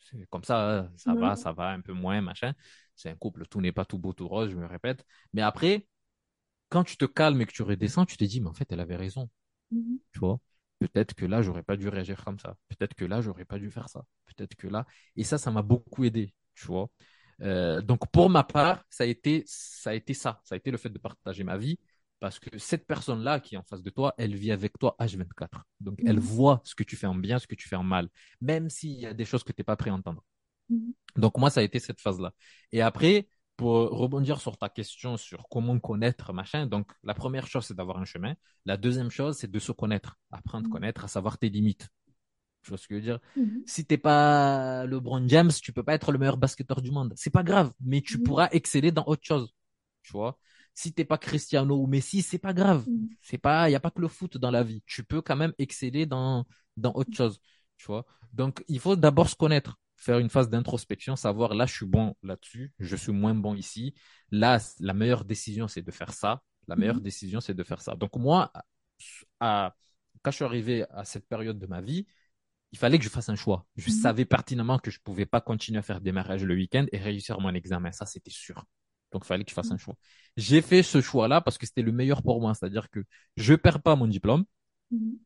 c'est 0.00 0.28
comme 0.28 0.42
ça, 0.42 0.90
ça 0.96 1.14
va, 1.14 1.36
ça 1.36 1.52
va 1.52 1.70
un 1.70 1.80
peu 1.80 1.92
moins, 1.92 2.20
machin. 2.20 2.52
C'est 2.96 3.10
un 3.10 3.14
couple, 3.14 3.46
tout 3.46 3.60
n'est 3.60 3.70
pas 3.72 3.84
tout 3.84 3.98
beau, 3.98 4.12
tout 4.12 4.26
rose, 4.26 4.50
je 4.50 4.56
me 4.56 4.66
répète. 4.66 5.04
Mais 5.32 5.42
après, 5.42 5.86
quand 6.68 6.84
tu 6.84 6.96
te 6.96 7.04
calmes 7.04 7.40
et 7.40 7.46
que 7.46 7.52
tu 7.52 7.62
redescends, 7.62 8.06
tu 8.06 8.16
te 8.16 8.24
dis, 8.24 8.40
mais 8.40 8.48
en 8.48 8.54
fait, 8.54 8.70
elle 8.72 8.80
avait 8.80 8.96
raison. 8.96 9.30
Mm-hmm. 9.72 9.98
Tu 10.12 10.18
vois? 10.18 10.38
Peut-être 10.78 11.14
que 11.14 11.26
là, 11.26 11.42
j'aurais 11.42 11.62
pas 11.62 11.76
dû 11.76 11.88
réagir 11.88 12.24
comme 12.24 12.38
ça. 12.38 12.56
Peut-être 12.68 12.94
que 12.94 13.04
là, 13.04 13.20
j'aurais 13.20 13.44
pas 13.44 13.58
dû 13.58 13.70
faire 13.70 13.88
ça. 13.88 14.04
Peut-être 14.26 14.54
que 14.54 14.68
là. 14.68 14.86
Et 15.16 15.24
ça, 15.24 15.38
ça 15.38 15.50
m'a 15.50 15.62
beaucoup 15.62 16.04
aidé, 16.04 16.32
tu 16.54 16.66
vois? 16.66 16.88
Euh, 17.42 17.80
donc, 17.80 18.08
pour 18.10 18.30
ma 18.30 18.44
part, 18.44 18.84
ça 18.88 19.04
a 19.04 19.06
été, 19.06 19.42
ça 19.46 19.90
a 19.90 19.94
été 19.94 20.14
ça. 20.14 20.40
Ça 20.44 20.54
a 20.54 20.58
été 20.58 20.70
le 20.70 20.76
fait 20.76 20.90
de 20.90 20.98
partager 20.98 21.44
ma 21.44 21.56
vie. 21.56 21.78
Parce 22.20 22.40
que 22.40 22.58
cette 22.58 22.84
personne-là 22.86 23.38
qui 23.38 23.54
est 23.54 23.58
en 23.58 23.62
face 23.62 23.82
de 23.82 23.90
toi, 23.90 24.14
elle 24.18 24.34
vit 24.34 24.50
avec 24.50 24.76
toi 24.78 24.96
H24. 24.98 25.62
Donc, 25.80 26.00
elle 26.04 26.16
mhm. 26.16 26.22
voit 26.22 26.60
ce 26.64 26.74
que 26.74 26.82
tu 26.82 26.96
fais 26.96 27.06
en 27.06 27.14
bien, 27.14 27.38
ce 27.38 27.46
que 27.46 27.54
tu 27.54 27.68
fais 27.68 27.76
en 27.76 27.84
mal, 27.84 28.08
même 28.40 28.68
s'il 28.70 28.98
y 28.98 29.06
a 29.06 29.14
des 29.14 29.24
choses 29.24 29.44
que 29.44 29.52
tu 29.52 29.60
n'es 29.60 29.64
pas 29.64 29.76
prêt 29.76 29.90
à 29.90 29.94
entendre. 29.94 30.24
Mhm. 30.68 30.92
Donc, 31.16 31.38
moi, 31.38 31.50
ça 31.50 31.60
a 31.60 31.62
été 31.62 31.78
cette 31.78 32.00
phase-là. 32.00 32.32
Et 32.72 32.82
après, 32.82 33.28
pour 33.58 33.74
rebondir 33.90 34.40
sur 34.40 34.56
ta 34.56 34.68
question 34.68 35.16
sur 35.16 35.48
comment 35.50 35.78
connaître, 35.80 36.32
machin, 36.32 36.66
donc, 36.66 36.92
la 37.02 37.12
première 37.12 37.48
chose, 37.48 37.66
c'est 37.66 37.74
d'avoir 37.74 37.98
un 37.98 38.04
chemin. 38.04 38.34
La 38.64 38.76
deuxième 38.76 39.10
chose, 39.10 39.36
c'est 39.36 39.50
de 39.50 39.58
se 39.58 39.72
connaître, 39.72 40.16
apprendre 40.30 40.66
à 40.66 40.68
mhm. 40.68 40.72
connaître, 40.72 41.04
à 41.04 41.08
savoir 41.08 41.38
tes 41.38 41.48
limites. 41.48 41.88
Tu 42.62 42.68
vois 42.68 42.78
ce 42.78 42.86
que 42.86 42.94
je 42.94 43.00
veux 43.00 43.04
dire? 43.04 43.20
Si 43.66 43.84
t'es 43.84 43.98
pas 43.98 44.86
LeBron 44.86 45.26
James, 45.26 45.50
tu 45.60 45.72
peux 45.72 45.82
pas 45.82 45.94
être 45.94 46.12
le 46.12 46.18
meilleur 46.18 46.36
basketteur 46.36 46.80
du 46.80 46.92
monde. 46.92 47.12
C'est 47.16 47.30
pas 47.30 47.42
grave, 47.42 47.72
mais 47.80 48.00
tu 48.00 48.22
pourras 48.22 48.48
exceller 48.52 48.92
dans 48.92 49.04
autre 49.06 49.24
chose. 49.24 49.52
Tu 50.02 50.12
vois? 50.12 50.38
si 50.78 50.92
t'es 50.92 51.04
pas 51.04 51.18
Cristiano 51.18 51.74
ou 51.74 51.88
Messi, 51.88 52.22
c'est 52.22 52.38
pas 52.38 52.52
grave. 52.52 52.88
Mm. 52.88 53.08
C'est 53.20 53.38
pas, 53.38 53.68
il 53.68 53.72
y 53.72 53.74
a 53.74 53.80
pas 53.80 53.90
que 53.90 54.00
le 54.00 54.06
foot 54.06 54.38
dans 54.38 54.52
la 54.52 54.62
vie. 54.62 54.80
Tu 54.86 55.02
peux 55.02 55.20
quand 55.20 55.34
même 55.34 55.52
exceller 55.58 56.06
dans 56.06 56.46
dans 56.76 56.92
autre 56.94 57.12
chose, 57.12 57.40
tu 57.76 57.86
vois? 57.86 58.06
Donc 58.32 58.64
il 58.68 58.78
faut 58.78 58.94
d'abord 58.94 59.28
se 59.28 59.34
connaître, 59.34 59.76
faire 59.98 60.18
une 60.18 60.30
phase 60.30 60.48
d'introspection, 60.48 61.16
savoir 61.16 61.54
là 61.54 61.66
je 61.66 61.74
suis 61.74 61.86
bon 61.86 62.14
là-dessus, 62.22 62.72
je 62.78 62.96
suis 62.96 63.12
moins 63.12 63.34
bon 63.34 63.54
ici. 63.54 63.94
Là 64.30 64.58
la 64.80 64.94
meilleure 64.94 65.24
décision 65.24 65.68
c'est 65.68 65.82
de 65.82 65.90
faire 65.90 66.12
ça. 66.14 66.42
La 66.68 66.76
meilleure 66.76 66.96
mm. 66.96 67.02
décision 67.02 67.40
c'est 67.40 67.54
de 67.54 67.62
faire 67.62 67.82
ça. 67.82 67.94
Donc 67.94 68.16
moi, 68.16 68.52
à, 69.40 69.74
quand 70.22 70.30
je 70.30 70.36
suis 70.36 70.44
arrivé 70.44 70.84
à 70.90 71.04
cette 71.04 71.26
période 71.28 71.58
de 71.58 71.66
ma 71.66 71.80
vie, 71.80 72.06
il 72.72 72.78
fallait 72.78 72.98
que 72.98 73.04
je 73.04 73.08
fasse 73.08 73.28
un 73.28 73.36
choix. 73.36 73.66
Je 73.76 73.90
mm. 73.90 73.92
savais 73.92 74.24
pertinemment 74.24 74.78
que 74.78 74.90
je 74.90 75.00
pouvais 75.00 75.26
pas 75.26 75.40
continuer 75.40 75.78
à 75.78 75.82
faire 75.82 76.00
des 76.00 76.12
mariages 76.12 76.44
le 76.44 76.54
week-end 76.54 76.86
et 76.92 76.98
réussir 76.98 77.40
mon 77.40 77.54
examen. 77.54 77.92
Ça, 77.92 78.06
c'était 78.06 78.30
sûr. 78.30 78.64
Donc, 79.12 79.22
il 79.24 79.26
fallait 79.26 79.44
que 79.44 79.50
je 79.50 79.54
fasse 79.54 79.70
un 79.70 79.78
choix. 79.78 79.94
J'ai 80.36 80.60
fait 80.60 80.82
ce 80.82 81.00
choix-là 81.00 81.40
parce 81.40 81.56
que 81.56 81.66
c'était 81.66 81.82
le 81.82 81.92
meilleur 81.92 82.22
pour 82.22 82.40
moi. 82.40 82.54
C'est-à-dire 82.54 82.90
que 82.90 83.04
je 83.36 83.54
perds 83.54 83.80
pas 83.80 83.96
mon 83.96 84.06
diplôme, 84.06 84.44
mhm. 84.90 85.18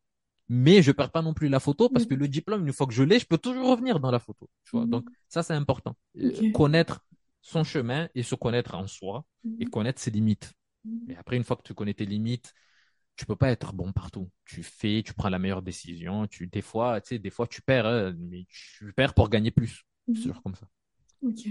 Mais 0.53 0.83
je 0.83 0.91
perds 0.91 1.11
pas 1.11 1.23
non 1.23 1.33
plus 1.33 1.49
la 1.49 1.59
photo 1.59 1.89
parce 1.89 2.05
que 2.05 2.13
le 2.13 2.27
diplôme, 2.27 2.67
une 2.67 2.73
fois 2.73 2.85
que 2.85 2.93
je 2.93 3.01
l'ai, 3.01 3.17
je 3.17 3.25
peux 3.25 3.39
toujours 3.39 3.69
revenir 3.69 3.99
dans 3.99 4.11
la 4.11 4.19
photo. 4.19 4.47
Tu 4.63 4.71
vois? 4.71 4.85
Mhm. 4.85 4.89
Donc, 4.91 5.09
ça, 5.27 5.41
c'est 5.41 5.53
important. 5.53 5.95
Euh, 6.19 6.51
connaître 6.51 7.03
son 7.41 7.63
chemin 7.63 8.07
et 8.13 8.21
se 8.21 8.35
connaître 8.35 8.75
en 8.75 8.85
soi 8.85 9.25
et 9.59 9.65
mhm. 9.65 9.71
connaître 9.71 9.99
ses 9.99 10.11
limites. 10.11 10.53
Et 11.07 11.15
après, 11.15 11.37
une 11.37 11.43
fois 11.43 11.55
que 11.55 11.63
tu 11.63 11.73
connais 11.73 11.93
tes 11.93 12.05
limites, 12.05 12.53
tu 13.15 13.25
peux 13.25 13.35
pas 13.35 13.49
être 13.49 13.73
bon 13.73 13.91
partout. 13.91 14.29
Tu 14.45 14.61
fais, 14.61 15.01
tu 15.03 15.13
prends 15.13 15.29
la 15.29 15.39
meilleure 15.39 15.61
décision. 15.61 16.27
Tu, 16.27 16.47
des 16.47 16.61
fois, 16.61 17.01
tu 17.01 17.09
sais, 17.09 17.19
des 17.19 17.29
fois, 17.29 17.47
tu 17.47 17.61
perds, 17.61 17.87
hein, 17.87 18.15
mais 18.19 18.45
tu 18.49 18.93
perds 18.93 19.13
pour 19.13 19.29
gagner 19.29 19.49
plus. 19.49 19.85
C'est 20.07 20.21
sûr 20.21 20.41
comme 20.43 20.55
ça. 20.55 20.67
Ok. 21.21 21.47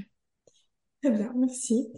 Très 1.02 1.10
bien, 1.10 1.32
merci. 1.34 1.88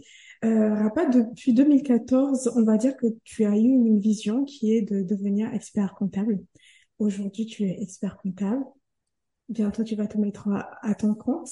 Euh, 0.43 0.73
Rapat, 0.73 1.09
depuis 1.09 1.53
2014, 1.53 2.53
on 2.55 2.63
va 2.63 2.77
dire 2.77 2.97
que 2.97 3.07
tu 3.23 3.45
as 3.45 3.55
eu 3.55 3.67
une 3.67 3.99
vision 3.99 4.45
qui 4.45 4.73
est 4.73 4.81
de 4.81 5.03
devenir 5.03 5.53
expert 5.53 5.93
comptable. 5.93 6.39
Aujourd'hui, 6.99 7.45
tu 7.45 7.63
es 7.63 7.81
expert 7.81 8.17
comptable. 8.17 8.63
Bientôt, 9.49 9.83
tu 9.83 9.95
vas 9.95 10.07
te 10.07 10.17
mettre 10.17 10.47
à, 10.81 10.95
ton 10.95 11.13
compte. 11.13 11.49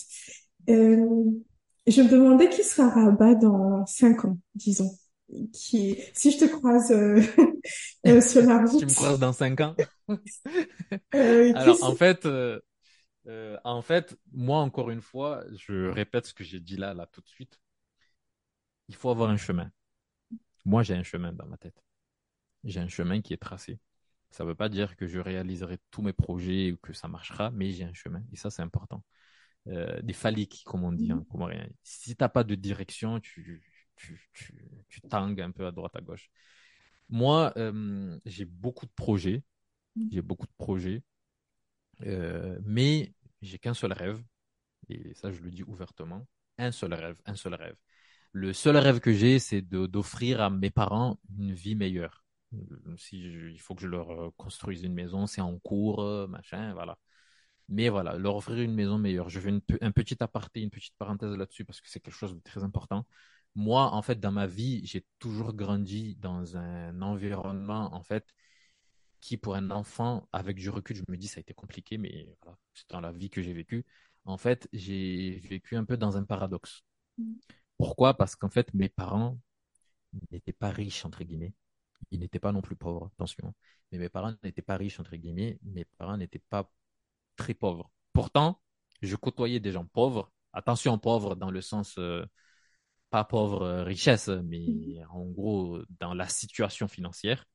Euh, 0.70 1.06
je 1.86 2.02
me 2.02 2.10
demandais 2.10 2.50
qui 2.50 2.64
sera 2.64 2.90
Rabat 2.90 3.36
dans 3.36 3.86
cinq 3.86 4.26
ans, 4.26 4.40
disons. 4.56 4.92
Qui, 5.52 5.98
si 6.14 6.32
je 6.32 6.38
te 6.38 6.46
croise 6.46 6.92
euh, 6.92 7.22
euh 8.08 8.22
sur 8.22 8.44
la 8.44 8.66
route. 8.66 8.80
tu 8.80 8.86
me 8.86 8.94
croises 8.94 9.20
dans 9.20 9.34
cinq 9.34 9.62
ans? 9.62 9.76
Euh, 11.16 11.54
Alors, 11.56 11.82
en 11.84 11.96
fait, 11.96 12.26
euh, 12.26 12.60
en 13.64 13.82
fait, 13.82 14.16
moi, 14.32 14.60
encore 14.60 14.92
une 14.92 15.02
fois, 15.02 15.44
je 15.56 15.88
répète 15.90 16.28
ce 16.28 16.34
que 16.34 16.44
j'ai 16.44 16.60
dit 16.60 16.76
là, 16.76 16.94
là, 16.94 17.08
tout 17.12 17.22
de 17.22 17.28
suite 17.28 17.60
il 18.88 18.96
faut 18.96 19.10
avoir 19.10 19.30
un 19.30 19.38
chemin. 19.38 19.72
Moi, 20.66 20.84
j'ai 20.84 20.96
un 20.96 21.04
chemin 21.04 21.34
dans 21.34 21.46
ma 21.46 21.58
tête. 21.58 21.84
J'ai 22.64 22.80
un 22.80 22.88
chemin 22.88 23.22
qui 23.22 23.34
est 23.34 23.38
tracé. 23.42 23.80
Ça 24.34 24.44
ne 24.44 24.50
veut 24.50 24.56
pas 24.56 24.68
dire 24.68 24.96
que 24.96 25.06
je 25.06 25.20
réaliserai 25.20 25.78
tous 25.92 26.02
mes 26.02 26.12
projets 26.12 26.72
ou 26.72 26.78
que 26.78 26.92
ça 26.92 27.08
marchera, 27.08 27.52
mais 27.52 27.70
j'ai 27.70 27.84
un 27.84 27.94
chemin. 27.94 28.24
Et 28.32 28.36
ça, 28.36 28.50
c'est 28.50 28.64
important. 28.64 29.04
Euh, 29.68 30.02
des 30.02 30.14
phalliques, 30.14 30.64
comme 30.66 30.84
on 30.84 30.92
dit 30.92 31.14
en 31.14 31.24
comorien. 31.24 31.70
Si 31.84 32.16
tu 32.16 32.24
n'as 32.24 32.30
pas 32.30 32.44
de 32.44 32.56
direction, 32.56 33.20
tu, 33.20 33.62
tu, 33.96 34.20
tu, 34.90 35.02
tangues 35.02 35.40
un 35.40 35.52
peu 35.52 35.68
à 35.68 35.72
droite, 35.72 35.96
à 35.96 36.02
gauche. 36.02 36.32
Moi, 37.10 37.54
euh, 37.58 38.18
j'ai 38.26 38.46
beaucoup 38.46 38.88
de 38.88 38.92
projets. 38.96 39.44
J'ai 40.12 40.24
beaucoup 40.24 40.48
de 40.48 40.54
projets. 40.58 41.04
Euh, 42.02 42.58
mais 42.64 43.14
j'ai 43.44 43.60
qu'un 43.60 43.76
seul 43.76 43.94
rêve. 43.94 44.20
Et 44.90 45.14
ça, 45.14 45.32
je 45.32 45.42
le 45.42 45.52
dis 45.52 45.62
ouvertement. 45.62 46.28
Un 46.58 46.72
seul 46.72 46.96
rêve, 46.96 47.18
un 47.28 47.36
seul 47.36 47.54
rêve. 47.54 47.76
Le 48.32 48.52
seul 48.52 48.78
rêve 48.78 49.00
que 49.00 49.14
j'ai, 49.14 49.38
c'est 49.38 49.62
d'offrir 49.62 50.42
à 50.42 50.50
mes 50.50 50.72
parents 50.72 51.20
une 51.38 51.54
vie 51.54 51.76
meilleure. 51.76 52.23
Si 52.98 53.18
il 53.20 53.60
faut 53.60 53.76
que 53.76 53.82
je 53.82 53.88
leur 53.88 54.12
euh, 54.12 54.32
construise 54.38 54.84
une 54.84 54.94
maison, 54.94 55.28
c'est 55.28 55.42
en 55.42 55.58
cours, 55.60 56.02
euh, 56.02 56.28
machin, 56.28 56.74
voilà. 56.74 56.98
Mais 57.70 57.90
voilà, 57.90 58.18
leur 58.18 58.36
offrir 58.36 58.60
une 58.60 58.74
maison 58.74 58.98
meilleure. 58.98 59.30
Je 59.30 59.40
fais 59.40 59.54
un 59.82 59.92
petit 59.92 60.18
aparté, 60.22 60.62
une 60.62 60.70
petite 60.70 60.96
parenthèse 60.98 61.32
là-dessus 61.32 61.66
parce 61.66 61.82
que 61.82 61.90
c'est 61.90 62.00
quelque 62.00 62.14
chose 62.16 62.36
de 62.36 62.42
très 62.42 62.64
important. 62.64 63.06
Moi, 63.56 63.92
en 63.92 64.02
fait, 64.02 64.20
dans 64.20 64.32
ma 64.32 64.48
vie, 64.48 64.86
j'ai 64.86 65.06
toujours 65.20 65.54
grandi 65.54 66.16
dans 66.16 66.58
un 66.58 67.02
environnement, 67.02 67.94
en 67.94 68.04
fait, 68.04 68.26
qui 69.22 69.38
pour 69.38 69.56
un 69.56 69.72
enfant, 69.72 70.28
avec 70.34 70.58
du 70.58 70.70
recul, 70.70 70.98
je 70.98 71.04
me 71.08 71.18
dis 71.18 71.28
ça 71.28 71.40
a 71.40 71.42
été 71.42 71.54
compliqué, 71.54 71.98
mais 71.98 72.36
voilà, 72.42 72.58
c'est 72.74 72.90
dans 72.90 73.00
la 73.00 73.12
vie 73.12 73.30
que 73.30 73.42
j'ai 73.42 73.54
vécue. 73.54 73.86
En 74.26 74.38
fait, 74.38 74.68
j'ai 74.74 75.40
vécu 75.50 75.76
un 75.76 75.86
peu 75.86 75.98
dans 75.98 76.18
un 76.18 76.24
paradoxe. 76.24 76.84
Mmh. 77.18 77.34
Pourquoi? 77.78 78.16
Parce 78.16 78.36
qu'en 78.36 78.50
fait, 78.50 78.74
mes 78.74 78.90
parents 78.90 79.40
n'étaient 80.32 80.54
pas 80.54 80.70
riches, 80.70 81.06
entre 81.06 81.24
guillemets. 81.24 81.54
Ils 82.12 82.20
n'étaient 82.20 82.40
pas 82.40 82.52
non 82.52 82.62
plus 82.62 82.76
pauvres, 82.76 83.10
attention. 83.14 83.54
Mais 83.92 83.98
mes 83.98 84.10
parents 84.10 84.34
n'étaient 84.44 84.62
pas 84.62 84.78
riches, 84.78 85.00
entre 85.00 85.16
guillemets. 85.16 85.60
Mes 85.64 85.86
parents 85.86 86.18
n'étaient 86.18 86.44
pas 86.50 86.70
très 87.36 87.54
pauvres. 87.54 87.92
Pourtant, 88.14 88.62
je 89.02 89.16
côtoyais 89.16 89.60
des 89.60 89.72
gens 89.72 89.86
pauvres. 89.86 90.32
Attention, 90.54 90.98
pauvres 91.00 91.36
dans 91.36 91.52
le 91.52 91.62
sens, 91.62 91.98
euh, 91.98 92.26
pas 93.10 93.24
pauvre 93.24 93.64
euh, 93.64 93.84
richesse, 93.84 94.30
mais 94.30 95.04
en 95.10 95.26
gros, 95.26 95.80
dans 96.00 96.14
la 96.14 96.28
situation 96.28 96.88
financière. 96.88 97.46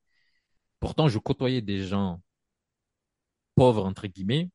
Pourtant, 0.81 1.09
je 1.09 1.19
côtoyais 1.19 1.63
des 1.63 1.85
gens 1.85 2.23
pauvres, 3.55 3.85
entre 3.85 4.07
guillemets, 4.07 4.51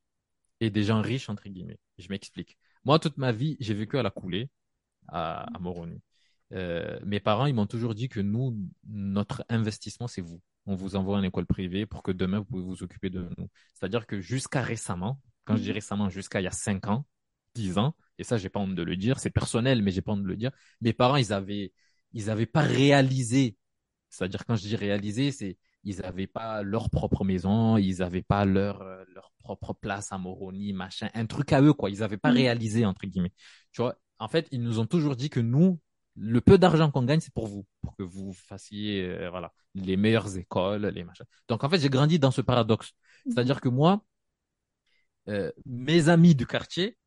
et 0.59 0.69
des 0.69 0.83
gens 0.83 1.01
riches, 1.01 1.29
entre 1.29 1.49
guillemets. 1.49 1.79
Je 1.97 2.07
m'explique. 2.09 2.57
Moi, 2.85 2.99
toute 2.99 3.17
ma 3.17 3.31
vie, 3.31 3.57
j'ai 3.59 3.73
vécu 3.73 3.97
à 3.97 4.03
la 4.03 4.11
coulée 4.11 4.49
à, 5.09 5.45
Moroni. 5.59 6.01
Euh, 6.53 6.99
mes 7.03 7.19
parents, 7.19 7.45
ils 7.45 7.53
m'ont 7.53 7.65
toujours 7.65 7.95
dit 7.95 8.09
que 8.09 8.19
nous, 8.19 8.55
notre 8.87 9.43
investissement, 9.49 10.07
c'est 10.07 10.21
vous. 10.21 10.41
On 10.65 10.75
vous 10.75 10.95
envoie 10.95 11.17
en 11.17 11.23
école 11.23 11.45
privée 11.45 11.85
pour 11.85 12.03
que 12.03 12.11
demain, 12.11 12.39
vous 12.39 12.45
pouvez 12.45 12.63
vous 12.63 12.83
occuper 12.83 13.09
de 13.09 13.27
nous. 13.37 13.49
C'est-à-dire 13.73 14.05
que 14.05 14.21
jusqu'à 14.21 14.61
récemment, 14.61 15.19
quand 15.45 15.55
je 15.55 15.61
dis 15.61 15.69
mhm. 15.69 15.75
récemment, 15.75 16.09
jusqu'à 16.09 16.41
il 16.41 16.43
y 16.43 16.47
a 16.47 16.51
5 16.51 16.87
ans, 16.87 17.05
10 17.55 17.77
ans, 17.77 17.95
et 18.17 18.23
ça, 18.23 18.37
j'ai 18.37 18.49
pas 18.49 18.59
honte 18.59 18.75
de 18.75 18.83
le 18.83 18.95
dire, 18.95 19.19
c'est 19.19 19.29
personnel, 19.29 19.81
mais 19.81 19.91
j'ai 19.91 20.01
pas 20.01 20.13
honte 20.13 20.23
de 20.23 20.27
le 20.27 20.37
dire, 20.37 20.51
mes 20.81 20.93
parents, 20.93 21.17
ils 21.17 21.33
avaient, 21.33 21.73
ils 22.13 22.29
avaient 22.29 22.45
pas 22.45 22.61
réalisé. 22.61 23.57
C'est-à-dire, 24.09 24.45
quand 24.45 24.55
je 24.55 24.61
dis 24.61 24.75
réalisé, 24.75 25.31
c'est, 25.31 25.57
ils 25.83 26.03
avaient 26.05 26.27
pas 26.27 26.61
leur 26.61 26.89
propre 26.89 27.25
maison, 27.25 27.77
ils 27.77 28.01
avaient 28.01 28.21
pas 28.21 28.45
leur, 28.45 28.81
euh, 28.81 29.03
leur 29.13 29.33
propre 29.39 29.73
place 29.73 30.11
à 30.11 30.17
Moroni, 30.17 30.71
machin, 30.71 31.09
un 31.13 31.25
truc 31.25 31.51
à 31.51 31.61
eux, 31.61 31.73
quoi. 31.73 31.89
Ils 31.89 32.03
avaient 32.03 32.17
pas 32.17 32.29
mhm. 32.31 32.37
réalisé, 32.37 32.85
entre 32.85 33.05
guillemets. 33.05 33.33
Tu 33.71 33.81
vois, 33.81 33.95
en 34.19 34.27
fait, 34.27 34.47
ils 34.51 34.61
nous 34.61 34.79
ont 34.79 34.85
toujours 34.85 35.15
dit 35.15 35.29
que 35.29 35.39
nous, 35.39 35.79
le 36.15 36.41
peu 36.41 36.57
d'argent 36.57 36.91
qu'on 36.91 37.03
gagne, 37.03 37.19
c'est 37.19 37.33
pour 37.33 37.47
vous, 37.47 37.65
pour 37.81 37.95
que 37.95 38.03
vous 38.03 38.33
fassiez 38.33 39.03
euh, 39.03 39.29
voilà, 39.29 39.51
les 39.75 39.97
meilleures 39.97 40.37
écoles, 40.37 40.85
les 40.87 41.03
machins. 41.03 41.25
Donc, 41.47 41.63
en 41.63 41.69
fait, 41.69 41.79
j'ai 41.79 41.89
grandi 41.89 42.19
dans 42.19 42.31
ce 42.31 42.41
paradoxe. 42.41 42.91
C'est-à-dire 43.25 43.61
que 43.61 43.69
moi, 43.69 44.03
euh, 45.29 45.51
mes 45.65 46.09
amis 46.09 46.35
du 46.35 46.45
quartier, 46.45 46.97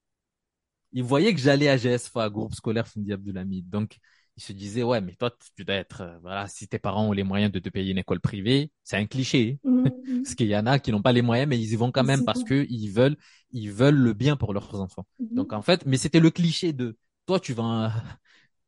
ils 0.93 1.03
voyaient 1.03 1.35
que 1.35 1.41
j'allais 1.41 1.69
à 1.69 1.77
GSFA, 1.77 2.31
groupe 2.31 2.55
scolaire 2.55 2.89
Fundi 2.89 3.13
Abdulhamid. 3.13 3.69
Donc, 3.69 3.99
ils 4.37 4.43
se 4.43 4.53
disaient, 4.53 4.83
ouais, 4.83 5.01
mais 5.01 5.15
toi, 5.15 5.31
tu 5.55 5.65
dois 5.65 5.77
être, 5.77 6.03
euh, 6.03 6.19
voilà, 6.21 6.47
si 6.49 6.69
tes 6.69 6.79
parents 6.79 7.09
ont 7.09 7.13
les 7.13 7.23
moyens 7.23 7.53
de 7.53 7.59
te 7.59 7.69
payer 7.69 7.93
une 7.93 7.99
école 7.99 8.21
privée, 8.21 8.71
c'est 8.83 8.97
un 8.97 9.07
cliché. 9.07 9.59
Mhm, 9.65 9.85
mhm. 10.07 10.23
parce 10.23 10.35
qu'il 10.35 10.49
y 10.49 10.57
en 10.57 10.67
a 10.67 10.79
qui 10.79 10.93
n'ont 10.93 11.03
pas 11.03 11.13
les 11.13 11.23
moyens, 11.23 11.49
mais 11.49 11.59
ils 11.59 11.73
y 11.73 11.77
vont 11.77 11.93
quand 11.93 12.05
même 12.05 12.25
parce 12.25 12.45
que 12.45 12.67
ils 12.69 12.89
veulent, 12.89 13.17
ils 13.51 13.71
veulent 13.71 13.97
le 13.97 14.13
bien 14.13 14.37
pour 14.37 14.53
leurs 14.53 14.81
enfants. 14.81 15.07
Mhm. 15.21 15.35
Donc, 15.35 15.53
en 15.53 15.63
fait, 15.63 15.87
mais 15.87 15.97
c'était 15.97 16.21
le 16.21 16.31
cliché 16.31 16.73
de, 16.73 16.97
toi, 17.27 17.41
tu 17.41 17.53
vas, 17.55 17.93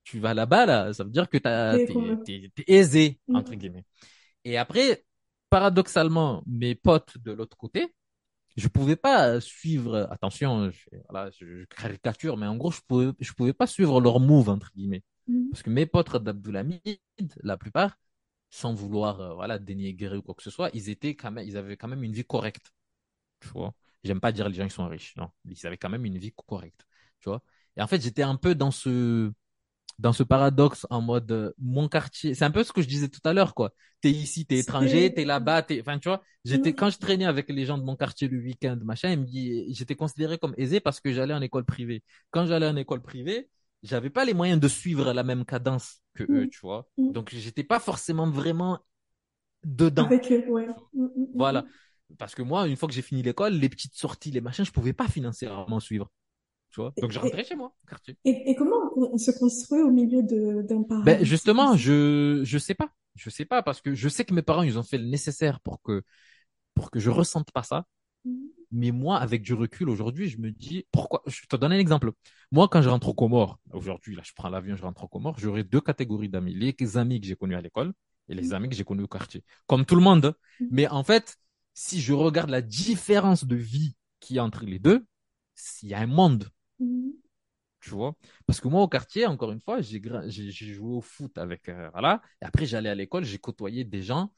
tu 0.09 0.21
vas 0.21 0.33
là-bas, 0.33 0.65
là, 0.65 0.93
ça 0.95 1.05
veut 1.05 1.11
dire 1.11 1.29
que 1.29 1.37
t'es, 1.37 2.51
aisé, 2.67 3.21
entre 3.35 3.55
guillemets. 3.55 3.85
Et 4.45 4.57
après, 4.57 5.05
paradoxalement, 5.51 6.43
mes 6.47 6.75
potes 6.75 7.19
de 7.19 7.33
l'autre 7.33 7.59
côté, 7.59 7.95
je 8.57 8.69
pouvais 8.69 8.97
pas 8.97 9.39
suivre, 9.41 10.09
attention, 10.11 10.71
je, 10.71 10.97
voilà, 11.11 11.31
je, 11.39 11.65
caricature, 11.67 12.39
mais 12.39 12.47
en 12.47 12.57
gros, 12.57 12.71
je 12.71 12.81
pouvais, 12.89 13.13
je 13.21 13.33
pouvais 13.35 13.53
pas 13.53 13.67
suivre 13.67 14.01
leur 14.01 14.19
move, 14.19 14.49
entre 14.49 14.73
guillemets. 14.75 15.05
Mm. 15.27 15.51
Parce 15.51 15.63
que 15.63 15.69
mes 15.69 15.85
potes 15.85 16.17
d'Abdoulhamid, 16.17 16.81
la 17.43 17.59
plupart, 17.59 17.99
sans 18.49 18.73
vouloir 18.73 19.21
euh, 19.21 19.35
voilà, 19.35 19.59
dénigrer 19.59 20.17
ou 20.17 20.23
quoi 20.23 20.35
que 20.35 20.43
ce 20.43 20.51
soit, 20.51 20.71
ils, 20.73 20.89
étaient 20.89 21.17
quand 21.17 21.31
même, 21.31 21.47
ils 21.47 21.59
avaient 21.59 21.77
quand 21.77 21.89
même 21.89 22.03
une 22.03 22.15
vie 22.15 22.25
correcte. 22.25 22.73
Tu 23.41 23.49
vois 23.49 23.75
J'aime 24.05 24.21
pas 24.21 24.33
dire 24.33 24.49
les 24.49 24.55
gens 24.55 24.67
qui 24.67 24.75
sont 24.75 24.89
riches. 24.89 25.15
Non, 25.17 25.29
ils 25.45 25.67
avaient 25.67 25.77
quand 25.77 25.91
même 25.91 26.07
une 26.07 26.17
vie 26.17 26.33
correcte. 26.33 26.87
Tu 27.21 27.29
vois 27.29 27.43
Et 27.77 27.83
en 27.83 27.87
fait, 27.87 28.01
j'étais 28.01 28.23
un 28.23 28.37
peu 28.37 28.55
dans 28.55 28.71
ce 28.71 29.33
dans 29.99 30.13
ce 30.13 30.23
paradoxe 30.23 30.87
en 30.91 31.01
mode 31.01 31.31
euh, 31.33 31.53
mon 31.59 31.89
quartier 31.89 32.35
c'est 32.35 32.45
un 32.45 32.51
peu 32.51 32.63
ce 32.65 32.73
que 32.73 32.83
je 32.83 32.89
disais 32.89 33.09
tout 33.09 33.21
à 33.25 33.33
l'heure 33.33 33.55
quoi 33.55 33.73
t'es 34.01 34.11
ici 34.11 34.47
t'es 34.47 34.59
étranger 34.59 35.13
t'es 35.13 35.25
là-bas 35.25 35.63
t'es 35.63 35.81
enfin 35.81 35.99
tu 35.99 36.09
vois 36.09 36.23
j'étais 36.45 36.73
quand 36.73 36.91
je 36.91 36.99
traînais 36.99 37.25
avec 37.25 37.49
les 37.49 37.67
gens 37.67 37.79
de 37.79 37.85
mon 37.85 37.97
quartier 37.97 38.29
le 38.29 38.39
week-end 38.39 38.79
machin 38.85 39.25
j'étais 39.69 39.97
considéré 39.97 40.39
comme 40.39 40.55
aisé 40.57 40.81
parce 40.81 41.01
que 41.01 41.13
j'allais 41.13 41.35
en 41.35 41.43
école 41.43 41.65
privée 41.65 42.03
quand 42.31 42.47
j'allais 42.47 42.69
en 42.69 42.77
école 42.77 43.03
privée 43.03 43.49
j'avais 43.83 44.11
pas 44.11 44.25
les 44.25 44.35
moyens 44.35 44.61
de 44.61 44.69
suivre 44.69 45.13
la 45.13 45.23
même 45.23 45.45
cadence 45.45 46.01
que 46.15 46.25
eux, 46.25 46.45
mm. 46.45 46.49
tu 46.51 46.61
vois. 46.63 46.89
Mm. 46.97 47.13
Donc 47.13 47.31
j'étais 47.31 47.65
pas 47.65 47.81
forcément 47.81 48.29
vraiment 48.29 48.81
dedans. 49.65 50.07
Avec 50.07 50.31
eux, 50.33 50.45
ouais. 50.49 50.67
Mm, 50.93 51.07
voilà. 51.35 51.65
Parce 52.19 52.35
que 52.35 52.43
moi, 52.43 52.67
une 52.67 52.77
fois 52.77 52.89
que 52.89 52.95
j'ai 52.95 53.03
fini 53.03 53.23
l'école, 53.23 53.55
les 53.55 53.69
petites 53.69 53.95
sorties, 53.95 54.31
les 54.31 54.41
machins, 54.41 54.65
je 54.65 54.73
pouvais 54.73 54.95
pas 54.95 55.09
financièrement 55.09 55.79
suivre. 55.79 56.11
Tu 56.71 56.81
vois. 56.81 56.93
Donc 57.01 57.11
je 57.13 57.19
rentrais 57.19 57.45
chez 57.45 57.57
moi, 57.57 57.75
quartier. 57.89 58.17
Et, 58.25 58.51
et, 58.51 58.55
comment 58.55 58.77
on 58.97 59.17
se 59.17 59.31
construit 59.31 59.81
au 59.81 59.91
milieu 59.91 60.23
d'un 60.23 60.83
parent 60.83 61.03
Ben 61.03 61.25
justement, 61.25 61.77
je 61.77 62.43
je 62.45 62.59
sais 62.59 62.75
pas. 62.75 62.91
Je 63.15 63.31
sais 63.31 63.45
pas 63.45 63.63
parce 63.63 63.81
que 63.81 63.95
je 63.95 64.09
sais 64.09 64.25
que 64.25 64.35
mes 64.35 64.43
parents 64.43 64.63
ils 64.63 64.79
ont 64.79 64.83
fait 64.83 64.99
le 64.99 65.07
nécessaire 65.07 65.61
pour 65.61 65.83
que 65.83 66.03
pour 66.75 66.91
que 66.91 67.01
je 67.01 67.11
ressente 67.11 67.51
pas 67.51 67.63
ça. 67.63 67.87
Mais 68.71 68.91
moi, 68.91 69.19
avec 69.19 69.43
du 69.43 69.55
recul 69.55 69.89
aujourd'hui, 69.89 70.29
je 70.29 70.39
me 70.39 70.51
dis 70.51 70.85
pourquoi? 70.93 71.23
Je 71.27 71.47
te 71.47 71.57
donne 71.57 71.73
un 71.73 71.79
exemple. 71.79 72.13
Moi, 72.53 72.69
quand 72.69 72.83
je 72.83 72.89
rentre 72.89 73.09
au 73.09 73.15
Comores, 73.15 73.59
aujourd'hui, 73.73 74.15
là, 74.15 74.23
je 74.25 74.33
prends 74.35 74.51
l'avion, 74.51 74.77
je 74.77 74.83
rentre 74.83 75.05
au 75.05 75.09
Comores, 75.09 75.39
j'aurai 75.39 75.65
deux 75.65 75.81
catégories 75.81 76.29
d'amis 76.29 76.55
les 76.55 76.97
amis 76.97 77.21
que 77.21 77.27
j'ai 77.27 77.37
connus 77.37 77.57
à 77.57 77.63
l'école 77.63 77.93
et 78.29 78.35
les 78.35 78.53
amis 78.53 78.69
que 78.69 78.75
j'ai 78.75 78.85
connus 78.85 79.05
au 79.05 79.09
quartier. 79.09 79.43
Comme 79.67 79.87
tout 79.87 79.95
le 79.95 80.03
monde. 80.03 80.35
Mais 80.71 80.87
en 80.89 81.03
fait, 81.03 81.39
si 81.73 82.01
je 82.01 82.13
regarde 82.13 82.51
la 82.51 82.61
différence 82.61 83.45
de 83.45 83.57
vie 83.57 83.97
qu'il 84.21 84.37
y 84.37 84.39
a 84.39 84.45
entre 84.45 84.65
les 84.65 84.79
deux, 84.79 85.07
il 85.83 85.89
y 85.89 85.95
a 85.95 86.01
un 86.01 86.07
monde. 86.07 86.51
Tu 87.81 87.91
vois? 87.91 88.15
Parce 88.47 88.61
que 88.61 88.69
moi, 88.69 88.83
au 88.83 88.89
quartier, 88.89 89.27
encore 89.27 89.53
une 89.53 89.61
fois, 89.61 89.81
j'ai 89.81 90.01
joué 90.51 90.97
au 90.97 91.01
foot 91.01 91.39
avec. 91.39 91.69
Euh, 91.69 91.89
voilà. 91.93 92.21
Et 92.43 92.45
après, 92.45 92.67
j'allais 92.67 92.89
à 92.89 92.95
l'école, 92.95 93.25
j'ai 93.25 93.39
côtoyé 93.39 93.85
des 93.85 94.03
gens 94.03 94.33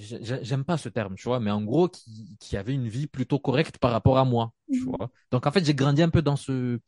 j'aime 0.00 0.64
pas 0.64 0.76
ce 0.76 0.88
terme, 0.88 1.14
tu 1.16 1.24
vois, 1.24 1.40
mais 1.40 1.50
en 1.50 1.62
gros, 1.62 1.88
qui, 1.88 2.36
qui 2.40 2.56
avait 2.56 2.74
une 2.74 2.88
vie 2.88 3.06
plutôt 3.06 3.38
correcte 3.38 3.78
par 3.78 3.90
rapport 3.90 4.18
à 4.18 4.24
moi, 4.24 4.52
tu 4.72 4.80
mhm. 4.80 4.96
vois? 4.96 5.10
Donc, 5.30 5.46
en 5.46 5.52
fait, 5.52 5.64
j'ai 5.64 5.74
grandi 5.74 6.02
un 6.02 6.10
peu 6.10 6.22
dans 6.22 6.36
ce, 6.36 6.80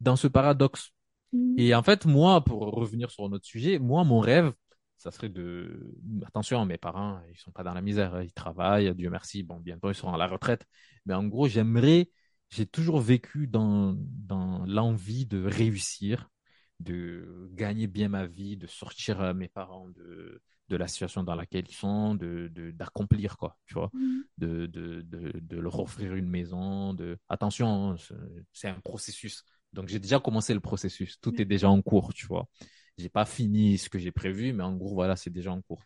dans 0.00 0.16
ce 0.16 0.26
paradoxe. 0.26 0.90
Mhm. 1.32 1.54
Et 1.58 1.74
en 1.74 1.82
fait, 1.82 2.06
moi, 2.06 2.44
pour 2.44 2.60
revenir 2.60 3.10
sur 3.10 3.28
notre 3.28 3.46
sujet, 3.46 3.78
moi, 3.78 4.04
mon 4.04 4.20
rêve, 4.20 4.52
ça 4.98 5.10
serait 5.10 5.28
de, 5.28 5.94
attention, 6.26 6.64
mes 6.66 6.78
parents, 6.78 7.20
ils 7.30 7.38
sont 7.38 7.52
pas 7.52 7.62
dans 7.62 7.74
la 7.74 7.82
misère, 7.82 8.20
ils 8.22 8.32
travaillent, 8.32 8.94
Dieu 8.94 9.10
merci, 9.10 9.42
bon, 9.42 9.60
bientôt 9.60 9.90
ils 9.90 9.94
seront 9.94 10.12
à 10.12 10.18
la 10.18 10.26
retraite. 10.26 10.64
Mais 11.06 11.14
en 11.14 11.24
gros, 11.24 11.46
j'aimerais, 11.46 12.10
j'ai 12.50 12.66
toujours 12.66 13.00
vécu 13.00 13.46
dans, 13.46 13.94
dans 13.98 14.64
l'envie 14.66 15.26
de 15.26 15.44
réussir, 15.44 16.30
de 16.80 17.50
gagner 17.52 17.86
bien 17.86 18.08
ma 18.08 18.26
vie, 18.26 18.56
de 18.56 18.66
sortir 18.66 19.20
euh, 19.20 19.34
mes 19.34 19.48
parents 19.48 19.88
de, 19.88 20.40
de 20.68 20.76
la 20.76 20.86
situation 20.86 21.22
dans 21.22 21.34
laquelle 21.34 21.64
ils 21.68 21.74
sont, 21.74 22.14
de, 22.14 22.50
d'accomplir, 22.74 23.36
quoi, 23.36 23.58
tu 23.66 23.74
vois, 23.74 23.90
mm. 23.92 24.20
de, 24.38 24.66
de, 24.66 25.02
de, 25.02 25.58
leur 25.58 25.80
offrir 25.80 26.14
une 26.14 26.28
maison, 26.28 26.94
de, 26.94 27.18
attention, 27.28 27.92
hein, 27.92 27.96
c'est 28.52 28.68
un 28.68 28.80
processus. 28.80 29.44
Donc, 29.72 29.88
j'ai 29.88 29.98
déjà 29.98 30.18
commencé 30.18 30.54
le 30.54 30.60
processus. 30.60 31.18
Tout 31.20 31.40
est 31.40 31.44
déjà 31.44 31.68
en 31.68 31.82
cours, 31.82 32.14
tu 32.14 32.26
vois. 32.26 32.48
J'ai 32.96 33.08
pas 33.08 33.24
fini 33.24 33.78
ce 33.78 33.88
que 33.88 33.98
j'ai 33.98 34.12
prévu, 34.12 34.52
mais 34.52 34.62
en 34.62 34.74
gros, 34.74 34.94
voilà, 34.94 35.16
c'est 35.16 35.30
déjà 35.30 35.52
en 35.52 35.62
cours. 35.62 35.82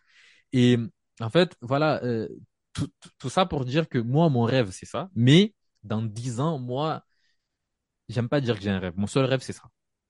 Et 0.51 0.77
en 1.19 1.29
fait, 1.29 1.55
voilà, 1.61 2.03
euh, 2.03 2.27
tout, 2.73 2.89
tout, 3.19 3.29
ça 3.29 3.45
pour 3.45 3.65
dire 3.65 3.87
que 3.89 3.99
moi, 3.99 4.29
mon 4.29 4.43
rêve, 4.43 4.69
c'est 4.71 4.85
ça. 4.85 5.09
Mais 5.15 5.53
dans 5.83 6.01
dix 6.01 6.39
ans, 6.39 6.59
moi, 6.59 7.05
j'aime 8.09 8.29
pas 8.29 8.41
dire 8.41 8.55
que 8.55 8.61
j'ai 8.61 8.69
un 8.69 8.79
rêve. 8.79 8.93
Mon 8.97 9.07
seul 9.07 9.25
rêve, 9.25 9.41
c'est 9.41 9.53
ça. 9.53 9.69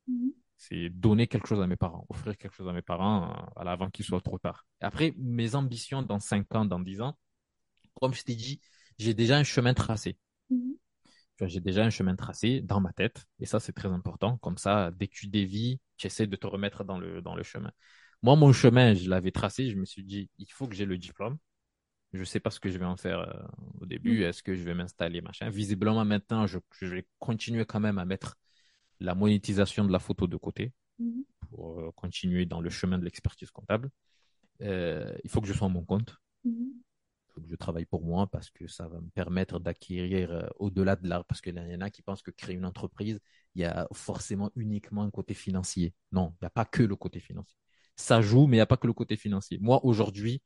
Mm-hmm. 0.09 0.33
C'est 0.57 0.89
donner 0.89 1.27
quelque 1.27 1.47
chose 1.47 1.61
à 1.61 1.67
mes 1.67 1.75
parents, 1.75 2.05
offrir 2.09 2.37
quelque 2.37 2.53
chose 2.55 2.67
à 2.67 2.73
mes 2.73 2.81
parents 2.81 3.31
euh, 3.57 3.61
avant 3.65 3.89
qu'il 3.89 4.05
soit 4.05 4.21
trop 4.21 4.39
tard. 4.39 4.65
Après, 4.81 5.13
mes 5.17 5.55
ambitions 5.55 6.01
dans 6.01 6.19
cinq 6.19 6.53
ans, 6.55 6.65
dans 6.65 6.79
dix 6.79 7.01
ans, 7.01 7.17
comme 8.01 8.13
je 8.13 8.23
t'ai 8.23 8.35
dit, 8.35 8.61
j'ai 8.97 9.13
déjà 9.13 9.37
un 9.37 9.43
chemin 9.43 9.73
tracé. 9.73 10.17
Mm-hmm. 10.51 10.77
J'ai 11.47 11.59
déjà 11.59 11.83
un 11.83 11.89
chemin 11.89 12.15
tracé 12.15 12.61
dans 12.61 12.79
ma 12.79 12.93
tête. 12.93 13.25
Et 13.39 13.45
ça, 13.45 13.59
c'est 13.59 13.73
très 13.73 13.89
important. 13.89 14.37
Comme 14.37 14.57
ça, 14.57 14.91
dès 14.91 15.07
que 15.07 15.15
tu 15.15 15.27
dévis, 15.27 15.79
tu 15.97 16.07
essaies 16.07 16.27
de 16.27 16.35
te 16.35 16.47
remettre 16.47 16.83
dans 16.83 16.97
le, 16.97 17.21
dans 17.21 17.35
le 17.35 17.43
chemin. 17.43 17.71
Moi, 18.21 18.35
mon 18.35 18.53
chemin, 18.53 18.93
je 18.93 19.09
l'avais 19.09 19.31
tracé. 19.31 19.69
Je 19.69 19.75
me 19.75 19.85
suis 19.85 20.03
dit, 20.03 20.29
il 20.37 20.49
faut 20.51 20.67
que 20.67 20.75
j'ai 20.75 20.85
le 20.85 20.97
diplôme. 20.97 21.37
Je 22.13 22.19
ne 22.19 22.25
sais 22.25 22.39
pas 22.39 22.51
ce 22.51 22.59
que 22.59 22.69
je 22.69 22.77
vais 22.77 22.85
en 22.85 22.95
faire 22.95 23.19
euh, 23.19 23.81
au 23.81 23.85
début. 23.85 24.19
Mm. 24.19 24.23
Est-ce 24.23 24.43
que 24.43 24.55
je 24.55 24.63
vais 24.63 24.75
m'installer, 24.75 25.21
machin. 25.21 25.49
Visiblement, 25.49 26.05
maintenant, 26.05 26.45
je, 26.45 26.59
vais 26.81 27.07
continuer 27.19 27.65
quand 27.65 27.79
même 27.79 27.97
à 27.97 28.05
mettre 28.05 28.37
la 28.99 29.15
monétisation 29.15 29.83
de 29.83 29.91
la 29.91 29.99
photo 29.99 30.27
de 30.27 30.37
côté 30.37 30.73
mm. 30.99 31.21
pour 31.49 31.79
euh, 31.79 31.91
continuer 31.95 32.45
dans 32.45 32.61
le 32.61 32.69
chemin 32.69 32.99
de 32.99 33.03
l'expertise 33.03 33.49
comptable. 33.49 33.89
Euh, 34.61 35.11
il 35.23 35.29
faut 35.29 35.41
que 35.41 35.47
je 35.47 35.53
sois 35.53 35.67
à 35.67 35.71
mon 35.71 35.83
compte. 35.83 36.15
Mm. 36.43 36.51
Il 36.51 37.33
faut 37.33 37.41
que 37.41 37.49
je 37.49 37.55
travaille 37.55 37.85
pour 37.85 38.05
moi 38.05 38.27
parce 38.27 38.51
que 38.51 38.67
ça 38.67 38.87
va 38.87 39.01
me 39.01 39.09
permettre 39.09 39.59
d'acquérir 39.59 40.51
au-delà 40.57 40.95
de 40.95 41.09
l'art. 41.09 41.25
Parce 41.25 41.41
qu'il 41.41 41.55
y 41.55 41.75
en 41.75 41.81
a 41.81 41.89
qui 41.89 42.03
pensent 42.03 42.21
que 42.21 42.29
créer 42.29 42.55
une 42.55 42.65
entreprise, 42.65 43.19
il 43.55 43.63
y 43.63 43.65
a 43.65 43.87
forcément 43.91 44.51
uniquement 44.55 45.01
un 45.01 45.09
côté 45.09 45.33
financier. 45.33 45.95
Non, 46.11 46.35
il 46.35 46.43
n'y 46.43 46.47
a 46.47 46.51
pas 46.51 46.65
que 46.65 46.83
le 46.83 46.95
côté 46.95 47.19
financier. 47.19 47.57
Ça 47.95 48.21
joue, 48.21 48.45
mais 48.45 48.57
il 48.57 48.59
n'y 48.59 48.61
a 48.61 48.67
pas 48.67 48.77
que 48.77 48.85
le 48.85 48.93
côté 48.93 49.15
financier. 49.15 49.57
Moi, 49.59 49.83
aujourd'hui, 49.83 50.43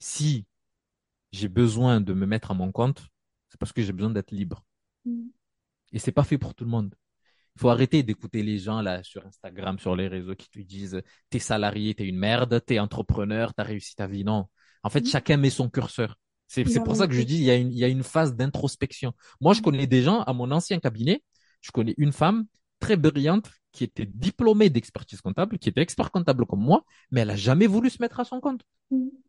si 0.00 0.46
j'ai 1.32 1.48
besoin 1.48 2.00
de 2.00 2.12
me 2.12 2.26
mettre 2.26 2.50
à 2.50 2.54
mon 2.54 2.72
compte, 2.72 3.06
c'est 3.48 3.58
parce 3.58 3.72
que 3.72 3.82
j'ai 3.82 3.92
besoin 3.92 4.10
d'être 4.10 4.30
libre. 4.30 4.64
Mm. 5.04 5.28
Et 5.92 5.98
c'est 5.98 6.12
pas 6.12 6.24
fait 6.24 6.38
pour 6.38 6.54
tout 6.54 6.64
le 6.64 6.70
monde. 6.70 6.94
Il 7.56 7.60
faut 7.60 7.68
arrêter 7.68 8.02
d'écouter 8.02 8.42
les 8.42 8.58
gens 8.58 8.80
là 8.80 9.02
sur 9.02 9.26
Instagram, 9.26 9.78
sur 9.78 9.96
les 9.96 10.08
réseaux 10.08 10.36
qui 10.36 10.48
te 10.48 10.60
disent 10.60 11.02
t'es 11.30 11.40
salarié, 11.40 11.94
t'es 11.94 12.06
une 12.06 12.18
merde, 12.18 12.62
t'es 12.64 12.78
entrepreneur, 12.78 13.52
t'as 13.54 13.64
réussi 13.64 13.94
ta 13.96 14.06
vie. 14.06 14.24
Non. 14.24 14.46
En 14.82 14.90
fait, 14.90 15.02
mm. 15.02 15.06
chacun 15.06 15.36
met 15.36 15.50
son 15.50 15.68
curseur. 15.68 16.16
C'est 16.46 16.64
pour 16.82 16.96
ça 16.96 17.06
que 17.06 17.14
je 17.14 17.22
dis 17.22 17.36
il 17.36 17.44
y 17.44 17.50
a 17.50 17.54
une, 17.54 17.70
il 17.70 17.78
y 17.78 17.84
a 17.84 17.88
une 17.88 18.02
phase 18.02 18.34
d'introspection. 18.34 19.12
Moi, 19.40 19.54
je 19.54 19.60
mm. 19.60 19.62
connais 19.62 19.86
des 19.86 20.02
gens 20.02 20.22
à 20.22 20.32
mon 20.32 20.50
ancien 20.50 20.78
cabinet. 20.80 21.22
Je 21.60 21.70
connais 21.70 21.94
une 21.98 22.12
femme 22.12 22.46
très 22.80 22.96
brillante 22.96 23.50
qui 23.72 23.84
était 23.84 24.06
diplômée 24.06 24.70
d'expertise 24.70 25.20
comptable, 25.20 25.58
qui 25.58 25.68
était 25.68 25.80
expert 25.82 26.10
comptable 26.10 26.44
comme 26.46 26.60
moi, 26.60 26.84
mais 27.12 27.20
elle 27.20 27.30
a 27.30 27.36
jamais 27.36 27.68
voulu 27.68 27.88
se 27.90 28.02
mettre 28.02 28.18
à 28.18 28.24
son 28.24 28.40
compte. 28.40 28.62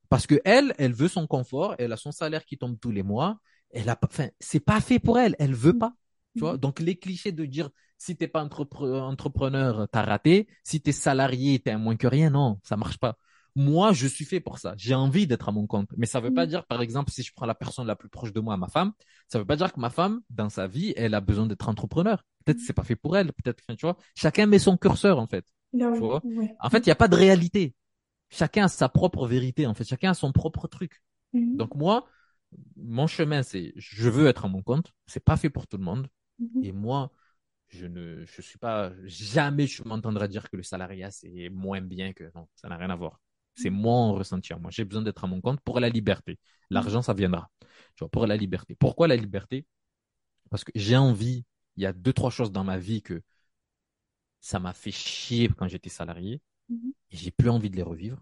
Parce 0.09 0.25
que 0.25 0.41
elle, 0.43 0.73
elle 0.79 0.93
veut 0.93 1.07
son 1.07 1.27
confort, 1.27 1.75
elle 1.77 1.93
a 1.93 1.97
son 1.97 2.11
salaire 2.11 2.45
qui 2.45 2.57
tombe 2.57 2.79
tous 2.79 2.91
les 2.91 3.03
mois, 3.03 3.37
elle 3.69 3.89
a 3.89 3.99
enfin, 4.03 4.29
c'est 4.39 4.59
pas 4.59 4.81
fait 4.81 4.99
pour 4.99 5.19
elle, 5.19 5.35
elle 5.37 5.53
veut 5.53 5.77
pas. 5.77 5.93
Tu 6.35 6.41
vois? 6.41 6.57
Donc, 6.57 6.79
les 6.79 6.97
clichés 6.97 7.31
de 7.31 7.45
dire, 7.45 7.69
si 7.97 8.15
t'es 8.15 8.27
pas 8.27 8.41
entrepreneur, 8.43 9.87
t'as 9.91 10.01
raté. 10.01 10.47
Si 10.63 10.81
t'es 10.81 10.91
salarié, 10.91 11.59
t'es 11.59 11.71
un 11.71 11.77
moins 11.77 11.95
que 11.95 12.07
rien. 12.07 12.29
Non, 12.29 12.59
ça 12.63 12.77
marche 12.77 12.97
pas. 12.97 13.17
Moi, 13.55 13.91
je 13.93 14.07
suis 14.07 14.25
fait 14.25 14.39
pour 14.39 14.59
ça. 14.59 14.73
J'ai 14.77 14.95
envie 14.95 15.27
d'être 15.27 15.49
à 15.49 15.51
mon 15.51 15.67
compte. 15.67 15.89
Mais 15.97 16.05
ça 16.05 16.19
veut 16.19 16.33
pas 16.33 16.45
dire, 16.45 16.65
par 16.65 16.81
exemple, 16.81 17.11
si 17.11 17.23
je 17.23 17.33
prends 17.33 17.45
la 17.45 17.55
personne 17.55 17.87
la 17.87 17.95
plus 17.95 18.09
proche 18.09 18.31
de 18.33 18.39
moi, 18.39 18.55
ma 18.57 18.67
femme, 18.67 18.93
ça 19.27 19.39
veut 19.39 19.45
pas 19.45 19.55
dire 19.55 19.73
que 19.73 19.79
ma 19.79 19.89
femme, 19.89 20.21
dans 20.29 20.49
sa 20.49 20.67
vie, 20.67 20.93
elle 20.95 21.13
a 21.13 21.21
besoin 21.21 21.45
d'être 21.45 21.67
entrepreneur. 21.67 22.23
Peut-être 22.45 22.59
c'est 22.59 22.73
pas 22.73 22.83
fait 22.83 22.95
pour 22.95 23.17
elle. 23.17 23.33
Peut-être, 23.33 23.61
tu 23.75 23.85
vois. 23.85 23.97
Chacun 24.15 24.45
met 24.45 24.59
son 24.59 24.77
curseur, 24.77 25.19
en 25.19 25.27
fait. 25.27 25.45
tu 25.73 25.99
vois? 25.99 26.21
En 26.59 26.69
fait, 26.69 26.79
il 26.79 26.85
n'y 26.85 26.91
a 26.91 26.95
pas 26.95 27.07
de 27.07 27.15
réalité 27.15 27.75
chacun 28.31 28.65
a 28.65 28.67
sa 28.67 28.89
propre 28.89 29.27
vérité, 29.27 29.67
en 29.67 29.73
fait. 29.75 29.83
Chacun 29.83 30.11
a 30.11 30.13
son 30.15 30.31
propre 30.31 30.67
truc. 30.67 31.03
Mhm. 31.33 31.57
Donc 31.57 31.75
moi, 31.75 32.07
mon 32.77 33.07
chemin, 33.07 33.43
c'est 33.43 33.73
je 33.75 34.09
veux 34.09 34.27
être 34.27 34.45
à 34.45 34.47
mon 34.47 34.63
compte. 34.63 34.93
C'est 35.05 35.23
pas 35.23 35.37
fait 35.37 35.49
pour 35.49 35.67
tout 35.67 35.77
le 35.77 35.83
monde. 35.83 36.07
Mhm. 36.39 36.63
Et 36.63 36.71
moi, 36.71 37.11
je 37.67 37.85
ne 37.85 38.25
je 38.25 38.41
suis 38.41 38.57
pas 38.57 38.91
jamais 39.05 39.67
je 39.67 39.83
m'entendrai 39.83 40.27
dire 40.27 40.49
que 40.49 40.57
le 40.57 40.63
salariat 40.63 41.09
c'est 41.11 41.49
moins 41.49 41.81
bien 41.81 42.13
que 42.13 42.29
non, 42.35 42.47
ça 42.55 42.67
n'a 42.67 42.77
rien 42.77 42.89
à 42.89 42.95
voir. 42.95 43.21
C'est 43.55 43.69
mon 43.69 44.13
ressenti. 44.13 44.53
Moi, 44.53 44.71
j'ai 44.71 44.85
besoin 44.85 45.03
d'être 45.03 45.23
à 45.23 45.27
mon 45.27 45.41
compte 45.41 45.59
pour 45.61 45.79
la 45.79 45.89
liberté. 45.89 46.39
L'argent, 46.69 47.01
ça 47.01 47.13
viendra. 47.13 47.49
Tu 47.95 47.99
vois, 47.99 48.09
pour 48.09 48.25
la 48.25 48.37
liberté. 48.37 48.75
Pourquoi 48.75 49.07
la 49.07 49.15
liberté? 49.15 49.65
Parce 50.49 50.63
que 50.63 50.71
j'ai 50.75 50.97
envie. 50.97 51.45
Il 51.77 51.83
y 51.83 51.85
a 51.85 51.93
deux 51.93 52.13
trois 52.13 52.29
choses 52.29 52.51
dans 52.51 52.63
ma 52.63 52.77
vie 52.77 53.01
que 53.01 53.21
ça 54.39 54.59
m'a 54.59 54.73
fait 54.73 54.91
chier 54.91 55.49
quand 55.49 55.67
j'étais 55.67 55.89
salarié. 55.89 56.41
Mhm. 56.69 56.93
Et 57.11 57.17
j'ai 57.17 57.31
plus 57.31 57.49
envie 57.49 57.69
de 57.69 57.75
les 57.75 57.83
revivre. 57.83 58.21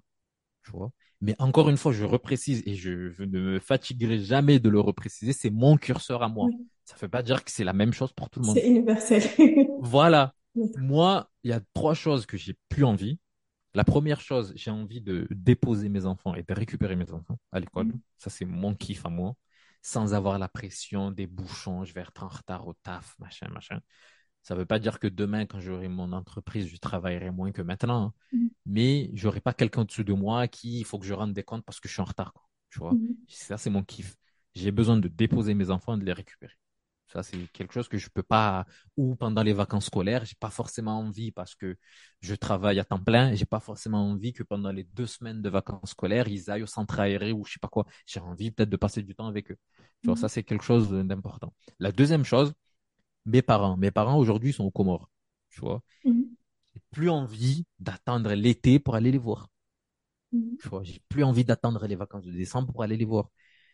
Tu 0.63 0.71
vois. 0.71 0.91
Mais 1.21 1.35
encore 1.39 1.69
une 1.69 1.77
fois, 1.77 1.91
je 1.91 2.05
reprécise 2.05 2.63
et 2.65 2.75
je, 2.75 3.11
ne 3.21 3.39
me 3.39 3.59
fatiguerai 3.59 4.19
jamais 4.19 4.59
de 4.59 4.69
le 4.69 4.79
repréciser, 4.79 5.33
c'est 5.33 5.49
mon 5.49 5.77
curseur 5.77 6.23
à 6.23 6.29
moi. 6.29 6.49
Ça 6.85 6.95
ne 6.95 7.01
veut 7.01 7.09
pas 7.09 7.23
dire 7.23 7.43
que 7.43 7.51
c'est 7.51 7.63
la 7.63 7.73
même 7.73 7.93
chose 7.93 8.13
pour 8.13 8.29
tout 8.29 8.39
le 8.39 8.47
monde. 8.47 8.55
C'est 8.55 8.67
universel. 8.67 9.23
voilà. 9.81 10.33
Moi, 10.77 11.29
il 11.43 11.51
y 11.51 11.53
a 11.53 11.61
trois 11.73 11.93
choses 11.93 12.25
que 12.25 12.37
j'ai 12.37 12.55
plus 12.69 12.83
envie. 12.83 13.19
La 13.79 13.85
première 13.85 14.19
chose, 14.19 14.51
j'ai 14.57 14.71
envie 14.71 14.99
de 14.99 15.25
déposer 15.31 15.87
mes 15.87 16.05
enfants 16.05 16.35
et 16.35 16.43
de 16.43 16.53
récupérer 16.53 16.97
mes 16.97 17.13
enfants 17.13 17.39
à 17.53 17.61
l'école. 17.61 17.85
Mhm. 17.85 18.01
Ça, 18.17 18.29
c'est 18.29 18.43
mon 18.43 18.75
kiff 18.75 19.05
à 19.05 19.09
moi. 19.09 19.37
Sans 19.81 20.13
avoir 20.13 20.37
la 20.37 20.49
pression 20.49 21.11
des 21.11 21.27
bouchons, 21.27 21.85
je 21.85 21.93
vais 21.93 22.01
être 22.01 22.21
en 22.21 22.27
retard 22.27 22.67
au 22.67 22.73
taf, 22.73 23.17
machin, 23.19 23.47
machin. 23.47 23.79
Ça 24.43 24.53
ne 24.53 24.59
veut 24.59 24.65
pas 24.65 24.79
dire 24.79 24.99
que 24.99 25.07
demain, 25.07 25.45
quand 25.45 25.61
j'aurai 25.61 25.87
mon 25.87 26.11
entreprise, 26.11 26.67
je 26.67 26.75
travaillerai 26.75 27.31
moins 27.31 27.53
que 27.53 27.61
maintenant. 27.61 28.07
Hein. 28.07 28.13
Mm. 28.33 28.47
Mais 28.65 29.11
je 29.13 29.25
n'aurai 29.25 29.39
pas 29.39 29.53
quelqu'un 29.53 29.83
au-dessus 29.83 30.03
de 30.03 30.11
moi 30.11 30.49
qui, 30.49 30.79
il 30.81 30.83
faut 30.83 30.99
que 30.99 31.05
je 31.05 31.13
rende 31.13 31.31
des 31.31 31.43
comptes 31.43 31.63
parce 31.63 31.79
que 31.79 31.87
je 31.87 31.93
suis 31.93 32.01
en 32.01 32.05
retard. 32.05 32.33
Tu 32.71 32.79
vois? 32.79 32.91
Mm. 32.91 33.15
Ça, 33.29 33.57
c'est 33.57 33.69
mon 33.69 33.83
kiff. 33.83 34.17
J'ai 34.55 34.71
besoin 34.71 34.97
de 34.97 35.07
déposer 35.07 35.53
mes 35.53 35.69
enfants 35.69 35.95
et 35.95 35.99
de 36.01 36.05
les 36.05 36.11
récupérer. 36.11 36.57
Ça, 37.11 37.23
c'est 37.23 37.37
quelque 37.53 37.73
chose 37.73 37.87
que 37.87 37.97
je 37.97 38.07
peux 38.09 38.23
pas, 38.23 38.65
ou 38.95 39.15
pendant 39.15 39.41
les 39.41 39.53
vacances 39.53 39.87
scolaires, 39.87 40.25
j'ai 40.25 40.35
pas 40.39 40.51
forcément 40.51 40.99
envie 40.99 41.31
parce 41.31 41.55
que 41.55 41.75
je 42.21 42.35
travaille 42.35 42.79
à 42.79 42.85
temps 42.85 43.03
plein, 43.03 43.33
j'ai 43.33 43.45
pas 43.45 43.59
forcément 43.59 44.09
envie 44.09 44.31
que 44.31 44.43
pendant 44.43 44.71
les 44.71 44.83
deux 44.83 45.07
semaines 45.07 45.41
de 45.41 45.49
vacances 45.49 45.89
scolaires, 45.89 46.27
ils 46.27 46.51
aillent 46.51 46.63
au 46.63 46.67
centre 46.67 46.99
aéré 46.99 47.31
ou 47.31 47.43
je 47.45 47.53
sais 47.53 47.59
pas 47.59 47.67
quoi. 47.67 47.85
J'ai 48.05 48.19
envie 48.19 48.51
peut-être 48.51 48.69
de 48.69 48.77
passer 48.77 49.01
du 49.01 49.15
temps 49.15 49.27
avec 49.27 49.51
eux. 49.51 49.57
Tu 50.01 50.07
vois, 50.07 50.13
mm. 50.13 50.17
ça, 50.17 50.29
c'est 50.29 50.43
quelque 50.43 50.63
chose 50.63 50.91
d'important. 50.91 51.53
La 51.79 51.91
deuxième 51.91 52.23
chose, 52.23 52.53
mes 53.25 53.41
parents. 53.41 53.77
Mes 53.77 53.91
parents 53.91 54.17
aujourd'hui 54.17 54.53
sont 54.53 54.65
aux 54.65 54.71
Comores, 54.71 55.09
tu 55.49 55.61
vois. 55.61 55.81
J'ai 56.05 56.81
plus 56.91 57.09
envie 57.09 57.65
d'attendre 57.79 58.33
l'été 58.33 58.79
pour 58.79 58.95
aller 58.95 59.11
les 59.11 59.17
voir. 59.17 59.47
Mhm. 60.31 60.57
Tu 60.61 60.67
vois, 60.69 60.83
j'ai 60.83 61.01
plus 61.09 61.23
envie 61.23 61.43
d'attendre 61.43 61.85
les 61.87 61.95
vacances 61.95 62.25
de 62.25 62.31
décembre 62.31 62.71
pour 62.71 62.83
aller 62.83 62.97
les 62.97 63.05
voir. 63.05 63.29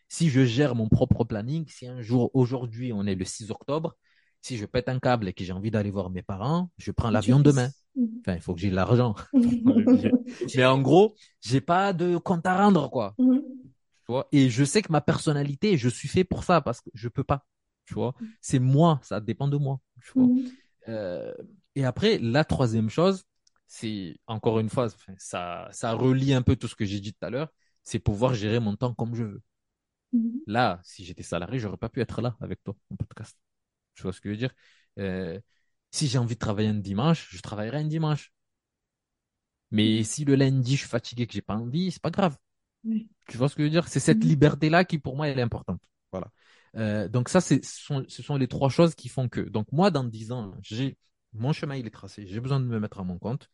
Si 0.08 0.28
je 0.30 0.44
gère 0.44 0.74
mon 0.74 0.88
propre 0.88 1.24
planning, 1.24 1.66
si 1.68 1.86
un 1.86 2.00
jour, 2.00 2.30
aujourd'hui, 2.34 2.92
on 2.92 3.04
est 3.06 3.14
le 3.14 3.24
6 3.24 3.50
octobre, 3.50 3.96
si 4.40 4.56
je 4.56 4.66
pète 4.66 4.88
un 4.88 4.98
câble 5.00 5.28
et 5.28 5.32
que 5.32 5.42
j'ai 5.42 5.52
envie 5.52 5.70
d'aller 5.70 5.90
voir 5.90 6.10
mes 6.10 6.22
parents, 6.22 6.70
je 6.78 6.92
prends 6.92 7.10
l'avion 7.10 7.40
demain. 7.40 7.68
Mhm. 7.96 8.20
Enfin, 8.20 8.34
il 8.34 8.40
faut 8.40 8.54
que 8.54 8.60
j'ai 8.60 8.70
l'argent. 8.70 9.14
Mais 10.56 10.64
en 10.64 10.80
gros, 10.80 11.16
j'ai 11.40 11.60
pas 11.60 11.92
de 11.92 12.16
compte 12.18 12.46
à 12.46 12.56
rendre, 12.56 12.88
quoi. 12.90 13.14
Tu 13.18 14.12
vois? 14.12 14.28
Et 14.30 14.50
je 14.50 14.64
sais 14.64 14.82
que 14.82 14.92
ma 14.92 15.00
personnalité, 15.00 15.76
je 15.76 15.88
suis 15.88 16.08
fait 16.08 16.24
pour 16.24 16.44
ça 16.44 16.60
parce 16.60 16.80
que 16.80 16.90
je 16.94 17.08
peux 17.08 17.24
pas 17.24 17.44
tu 17.86 17.94
vois? 17.94 18.14
Mm. 18.20 18.26
C'est 18.40 18.58
moi, 18.58 19.00
ça 19.02 19.20
dépend 19.20 19.48
de 19.48 19.56
moi, 19.56 19.80
tu 20.02 20.12
vois? 20.14 20.26
Mm. 20.26 20.44
Euh, 20.88 21.34
et 21.74 21.84
après, 21.84 22.18
la 22.18 22.44
troisième 22.44 22.90
chose, 22.90 23.24
c'est 23.66 24.18
encore 24.26 24.58
une 24.58 24.68
fois, 24.68 24.88
ça, 25.18 25.68
ça 25.72 25.92
relie 25.92 26.34
un 26.34 26.42
peu 26.42 26.56
tout 26.56 26.68
ce 26.68 26.76
que 26.76 26.84
j'ai 26.84 27.00
dit 27.00 27.12
tout 27.12 27.24
à 27.24 27.30
l'heure, 27.30 27.48
c'est 27.82 27.98
pouvoir 27.98 28.34
gérer 28.34 28.60
mon 28.60 28.76
temps 28.76 28.94
comme 28.94 29.14
je 29.14 29.24
veux. 29.24 29.42
Mm. 30.16 30.40
Là, 30.46 30.80
si 30.84 31.04
j'étais 31.04 31.22
salarié, 31.22 31.58
j'aurais 31.58 31.76
pas 31.76 31.88
pu 31.88 32.00
être 32.00 32.22
là 32.22 32.36
avec 32.40 32.62
toi 32.64 32.76
en 32.90 32.96
podcast. 32.96 33.36
Tu 33.94 34.02
vois 34.04 34.12
ce 34.12 34.20
que 34.20 34.30
je 34.30 34.34
veux 34.34 34.38
dire? 34.38 34.54
Euh, 34.98 35.40
Si 35.92 36.08
j'ai 36.08 36.18
envie 36.18 36.34
de 36.36 36.40
travailler 36.40 36.68
un 36.70 36.74
dimanche, 36.74 37.28
je 37.32 37.42
travaillerai 37.42 37.78
un 37.80 37.86
dimanche. 37.86 38.32
Mais 39.70 40.02
si 40.04 40.24
le 40.24 40.34
lundi 40.36 40.72
je 40.76 40.80
suis 40.80 40.88
fatigué, 40.88 41.26
que 41.26 41.32
j'ai 41.32 41.42
pas 41.42 41.56
envie, 41.56 41.90
c'est 41.90 42.02
pas 42.02 42.10
grave. 42.10 42.36
Tu 43.28 43.36
vois 43.38 43.48
ce 43.48 43.56
que 43.56 43.62
je 43.62 43.66
veux 43.66 43.70
dire? 43.70 43.88
C'est 43.88 44.00
cette 44.00 44.24
liberté-là 44.24 44.84
qui 44.84 44.98
pour 44.98 45.16
moi 45.16 45.28
elle 45.28 45.38
est 45.38 45.42
importante. 45.42 45.82
Voilà. 46.12 46.28
Euh, 46.76 47.08
donc 47.08 47.28
ça, 47.28 47.40
ce 47.40 47.56
sont, 47.62 48.04
ce 48.08 48.22
sont 48.22 48.36
les 48.36 48.48
trois 48.48 48.70
choses 48.70 48.94
qui 48.94 49.08
font 49.08 49.28
que. 49.28 49.40
Donc 49.42 49.72
moi, 49.72 49.90
dans 49.90 50.04
dix 50.04 50.32
ans, 50.32 50.54
j'ai 50.62 50.98
mon 51.34 51.52
chemin 51.52 51.76
il 51.76 51.86
est 51.86 51.90
tracé. 51.90 52.26
J'ai 52.26 52.40
besoin 52.40 52.60
de 52.60 52.66
me 52.66 52.80
mettre 52.80 53.00
à 53.00 53.04
mon 53.04 53.18
compte, 53.18 53.50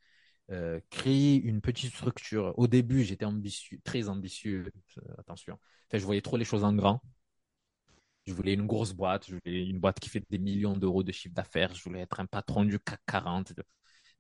euh, 0.53 0.81
créer 0.91 1.37
une 1.43 1.61
petite 1.61 1.95
structure. 1.95 2.55
Au 2.59 2.66
début, 2.66 3.05
j'étais 3.05 3.24
ambitieux, 3.24 3.81
très 3.85 4.09
ambitieux. 4.09 4.73
Euh, 4.99 5.03
attention, 5.19 5.55
enfin, 5.89 5.99
je 5.99 6.05
voyais 6.05 6.20
trop 6.23 6.37
les 6.37 6.45
choses 6.45 6.65
en 6.65 6.74
grand. 6.74 7.01
Je 8.27 8.33
voulais 8.35 8.55
une 8.55 8.66
grosse 8.66 8.93
boîte, 8.93 9.27
je 9.27 9.35
voulais 9.35 9.66
une 9.66 9.81
boîte 9.81 9.99
qui 9.99 10.09
fait 10.09 10.24
des 10.31 10.39
millions 10.39 10.77
d'euros 10.77 11.03
de 11.03 11.11
chiffre 11.12 11.35
d'affaires. 11.35 11.74
Je 11.74 11.83
voulais 11.83 12.01
être 12.01 12.20
un 12.20 12.27
patron 12.27 12.65
du 12.65 12.79
CAC 12.79 13.01
40. 13.07 13.53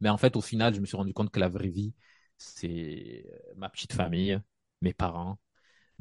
Mais 0.00 0.08
en 0.08 0.16
fait, 0.18 0.36
au 0.36 0.40
final, 0.40 0.74
je 0.74 0.80
me 0.80 0.86
suis 0.86 0.96
rendu 0.96 1.12
compte 1.14 1.30
que 1.30 1.38
la 1.40 1.48
vraie 1.48 1.68
vie, 1.68 1.94
c'est 2.38 3.24
ma 3.56 3.68
petite 3.68 3.92
famille, 3.92 4.40
mes 4.80 4.92
parents, 4.94 5.38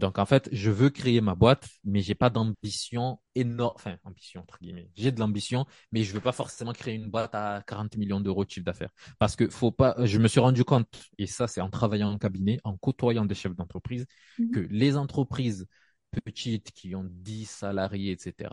donc 0.01 0.17
en 0.17 0.25
fait, 0.25 0.49
je 0.51 0.71
veux 0.71 0.89
créer 0.89 1.21
ma 1.21 1.35
boîte, 1.35 1.69
mais 1.83 2.01
j'ai 2.01 2.15
pas 2.15 2.31
d'ambition 2.31 3.19
énorme, 3.35 3.73
enfin 3.75 3.97
ambition 4.03 4.41
entre 4.41 4.57
guillemets. 4.59 4.89
J'ai 4.95 5.11
de 5.11 5.19
l'ambition, 5.19 5.67
mais 5.91 6.03
je 6.03 6.11
veux 6.11 6.19
pas 6.19 6.31
forcément 6.31 6.73
créer 6.73 6.95
une 6.95 7.07
boîte 7.07 7.35
à 7.35 7.63
40 7.67 7.97
millions 7.97 8.19
d'euros 8.19 8.43
de 8.43 8.49
chiffre 8.49 8.65
d'affaires, 8.65 8.89
parce 9.19 9.35
que 9.35 9.47
faut 9.47 9.71
pas. 9.71 9.95
Je 10.03 10.17
me 10.17 10.27
suis 10.27 10.39
rendu 10.39 10.63
compte, 10.63 10.87
et 11.19 11.27
ça 11.27 11.47
c'est 11.47 11.61
en 11.61 11.69
travaillant 11.69 12.11
en 12.11 12.17
cabinet, 12.17 12.59
en 12.63 12.75
côtoyant 12.77 13.25
des 13.25 13.35
chefs 13.35 13.55
d'entreprise, 13.55 14.07
mhm. 14.39 14.49
que 14.49 14.59
les 14.71 14.97
entreprises 14.97 15.67
petites 16.09 16.71
qui 16.71 16.95
ont 16.95 17.07
10 17.07 17.45
salariés, 17.45 18.11
etc., 18.11 18.49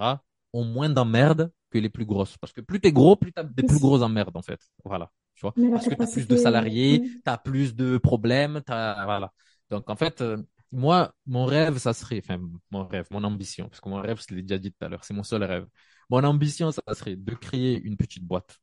ont 0.52 0.64
moins 0.64 0.90
d'emmerdes 0.90 1.50
que 1.70 1.78
les 1.78 1.88
plus 1.88 2.04
grosses, 2.04 2.36
parce 2.36 2.52
que 2.52 2.60
plus 2.60 2.78
tu 2.78 2.88
es 2.88 2.92
gros, 2.92 3.16
plus 3.16 3.32
tu 3.32 3.40
as 3.40 3.44
des 3.44 3.62
plus 3.62 3.80
grosses 3.80 4.02
emmerdes 4.02 4.36
en 4.36 4.42
fait. 4.42 4.60
Voilà, 4.84 5.10
tu 5.34 5.40
vois, 5.40 5.54
parce 5.72 5.88
que 5.88 5.94
tu 5.94 6.02
as 6.02 6.06
plus 6.06 6.28
de 6.28 6.36
salariés, 6.36 7.00
tu 7.02 7.22
as 7.24 7.38
plus 7.38 7.74
de 7.74 7.96
problèmes, 7.96 8.60
as... 8.68 9.02
voilà. 9.06 9.32
Donc 9.70 9.88
en 9.88 9.96
fait 9.96 10.20
euh, 10.20 10.42
moi, 10.72 11.14
mon 11.26 11.46
rêve, 11.46 11.78
ça 11.78 11.92
serait, 11.92 12.20
enfin, 12.22 12.40
mon 12.70 12.86
rêve, 12.86 13.06
mon 13.10 13.24
ambition, 13.24 13.68
parce 13.68 13.80
que 13.80 13.88
mon 13.88 14.00
rêve, 14.00 14.20
je 14.28 14.34
l'ai 14.34 14.42
déjà 14.42 14.58
dit 14.58 14.70
tout 14.70 14.84
à 14.84 14.88
l'heure, 14.88 15.04
c'est 15.04 15.14
mon 15.14 15.22
seul 15.22 15.42
rêve. 15.44 15.66
Mon 16.10 16.22
ambition, 16.24 16.70
ça 16.72 16.82
serait 16.94 17.16
de 17.16 17.34
créer 17.34 17.80
une 17.80 17.96
petite 17.96 18.24
boîte, 18.24 18.58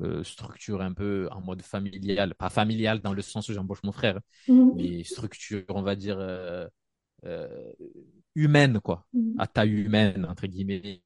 euh, 0.00 0.24
structure 0.24 0.80
un 0.82 0.92
peu 0.92 1.28
en 1.30 1.40
mode 1.40 1.62
familial, 1.62 2.34
pas 2.34 2.50
familial 2.50 3.00
dans 3.00 3.12
le 3.12 3.22
sens 3.22 3.48
où 3.48 3.52
j'embauche 3.52 3.82
mon 3.84 3.92
frère, 3.92 4.20
mhm. 4.48 4.72
mais 4.76 5.04
structure, 5.04 5.64
on 5.68 5.82
va 5.82 5.96
dire, 5.96 6.18
euh, 6.18 6.66
euh, 7.24 7.72
humaine, 8.34 8.80
quoi, 8.80 9.06
mhm. 9.12 9.34
à 9.38 9.46
taille 9.46 9.72
humaine, 9.72 10.26
entre 10.28 10.46
guillemets, 10.46 11.02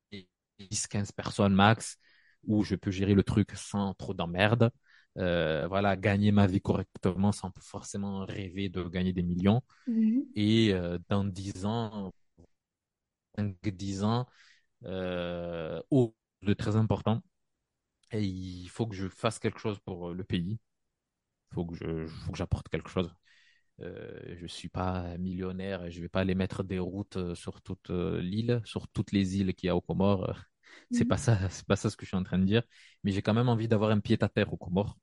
10, 0.58 0.86
15 0.86 1.12
personnes 1.12 1.54
max, 1.54 1.98
où 2.46 2.64
je 2.64 2.74
peux 2.74 2.90
gérer 2.90 3.14
le 3.14 3.22
truc 3.22 3.52
sans 3.54 3.94
trop 3.94 4.14
d'emmerde. 4.14 4.70
Euh, 5.19 5.66
voilà, 5.66 5.97
gagner 5.97 6.31
ma 6.31 6.47
vie 6.47 6.61
correctement 6.61 7.32
sans 7.32 7.51
forcément 7.61 8.24
rêver 8.24 8.69
de 8.69 8.85
gagner 8.85 9.12
des 9.12 9.23
millions. 9.23 9.62
Mhm. 9.86 10.24
Et 10.36 10.73
euh, 10.73 10.99
dans 11.09 11.24
10 11.24 11.66
ans, 11.66 12.12
5-10 13.36 14.05
ans, 14.05 14.27
euh, 14.85 15.81
oh, 15.90 16.15
de 16.43 16.55
très 16.55 16.77
important. 16.77 17.23
Et 18.12 18.24
il 18.24 18.69
faut 18.69 18.86
que 18.86 18.95
je 18.95 19.09
fasse 19.09 19.39
quelque 19.39 19.59
chose 19.61 19.81
pour 19.81 20.15
le 20.15 20.24
pays. 20.24 20.59
Il 21.53 21.55
faut 21.55 21.66
que 21.66 21.74
je, 21.74 22.07
faut 22.07 22.32
que 22.32 22.39
j'apporte 22.39 22.69
quelque 22.69 22.90
chose. 22.90 23.12
Euh, 23.81 24.36
je 24.40 24.47
suis 24.47 24.69
pas 24.69 25.16
millionnaire 25.19 25.85
et 25.85 25.90
je 25.90 26.01
vais 26.01 26.09
pas 26.09 26.20
aller 26.20 26.35
mettre 26.35 26.62
des 26.65 26.78
routes 26.78 27.35
sur 27.35 27.61
toute 27.62 27.90
l'île, 27.90 28.61
sur 28.65 28.89
toutes 28.89 29.12
les 29.12 29.39
îles 29.39 29.55
qu'il 29.55 29.69
y 29.69 29.70
a 29.70 29.77
aux 29.77 29.81
Comores. 29.81 30.35
C'est 30.93 31.05
mhm. 31.05 31.09
pas 31.09 31.16
ça, 31.16 31.51
c'est 31.51 31.66
pas 31.66 31.77
ça 31.77 31.90
ce 31.90 31.97
que 31.97 32.05
je 32.05 32.09
suis 32.11 32.16
en 32.16 32.23
train 32.23 32.39
de 32.39 32.45
dire. 32.45 32.62
Mais 33.03 33.12
j'ai 33.12 33.23
quand 33.23 33.35
même 33.35 33.49
envie 33.49 33.69
d'avoir 33.69 33.90
un 33.90 34.01
pied 34.01 34.19
à 34.23 34.28
terre 34.28 34.53
aux 34.53 34.57
Comores. 34.57 34.97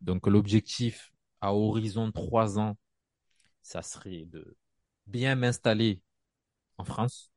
Donc 0.00 0.26
l'objectif 0.26 1.12
à 1.40 1.54
horizon 1.54 2.10
trois 2.12 2.58
ans, 2.58 2.76
ça 3.62 3.82
serait 3.82 4.26
de 4.26 4.56
bien 5.06 5.34
m'installer 5.34 6.02
en 6.78 6.84
France, 6.84 7.32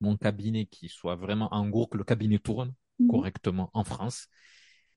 mon 0.00 0.16
cabinet 0.16 0.66
qui 0.66 0.88
soit 0.88 1.16
vraiment 1.16 1.52
en 1.52 1.68
gros 1.68 1.86
que 1.86 1.98
le 1.98 2.04
cabinet 2.04 2.38
tourne 2.38 2.74
mhm. 2.98 3.08
correctement 3.08 3.70
en 3.74 3.84
France. 3.84 4.28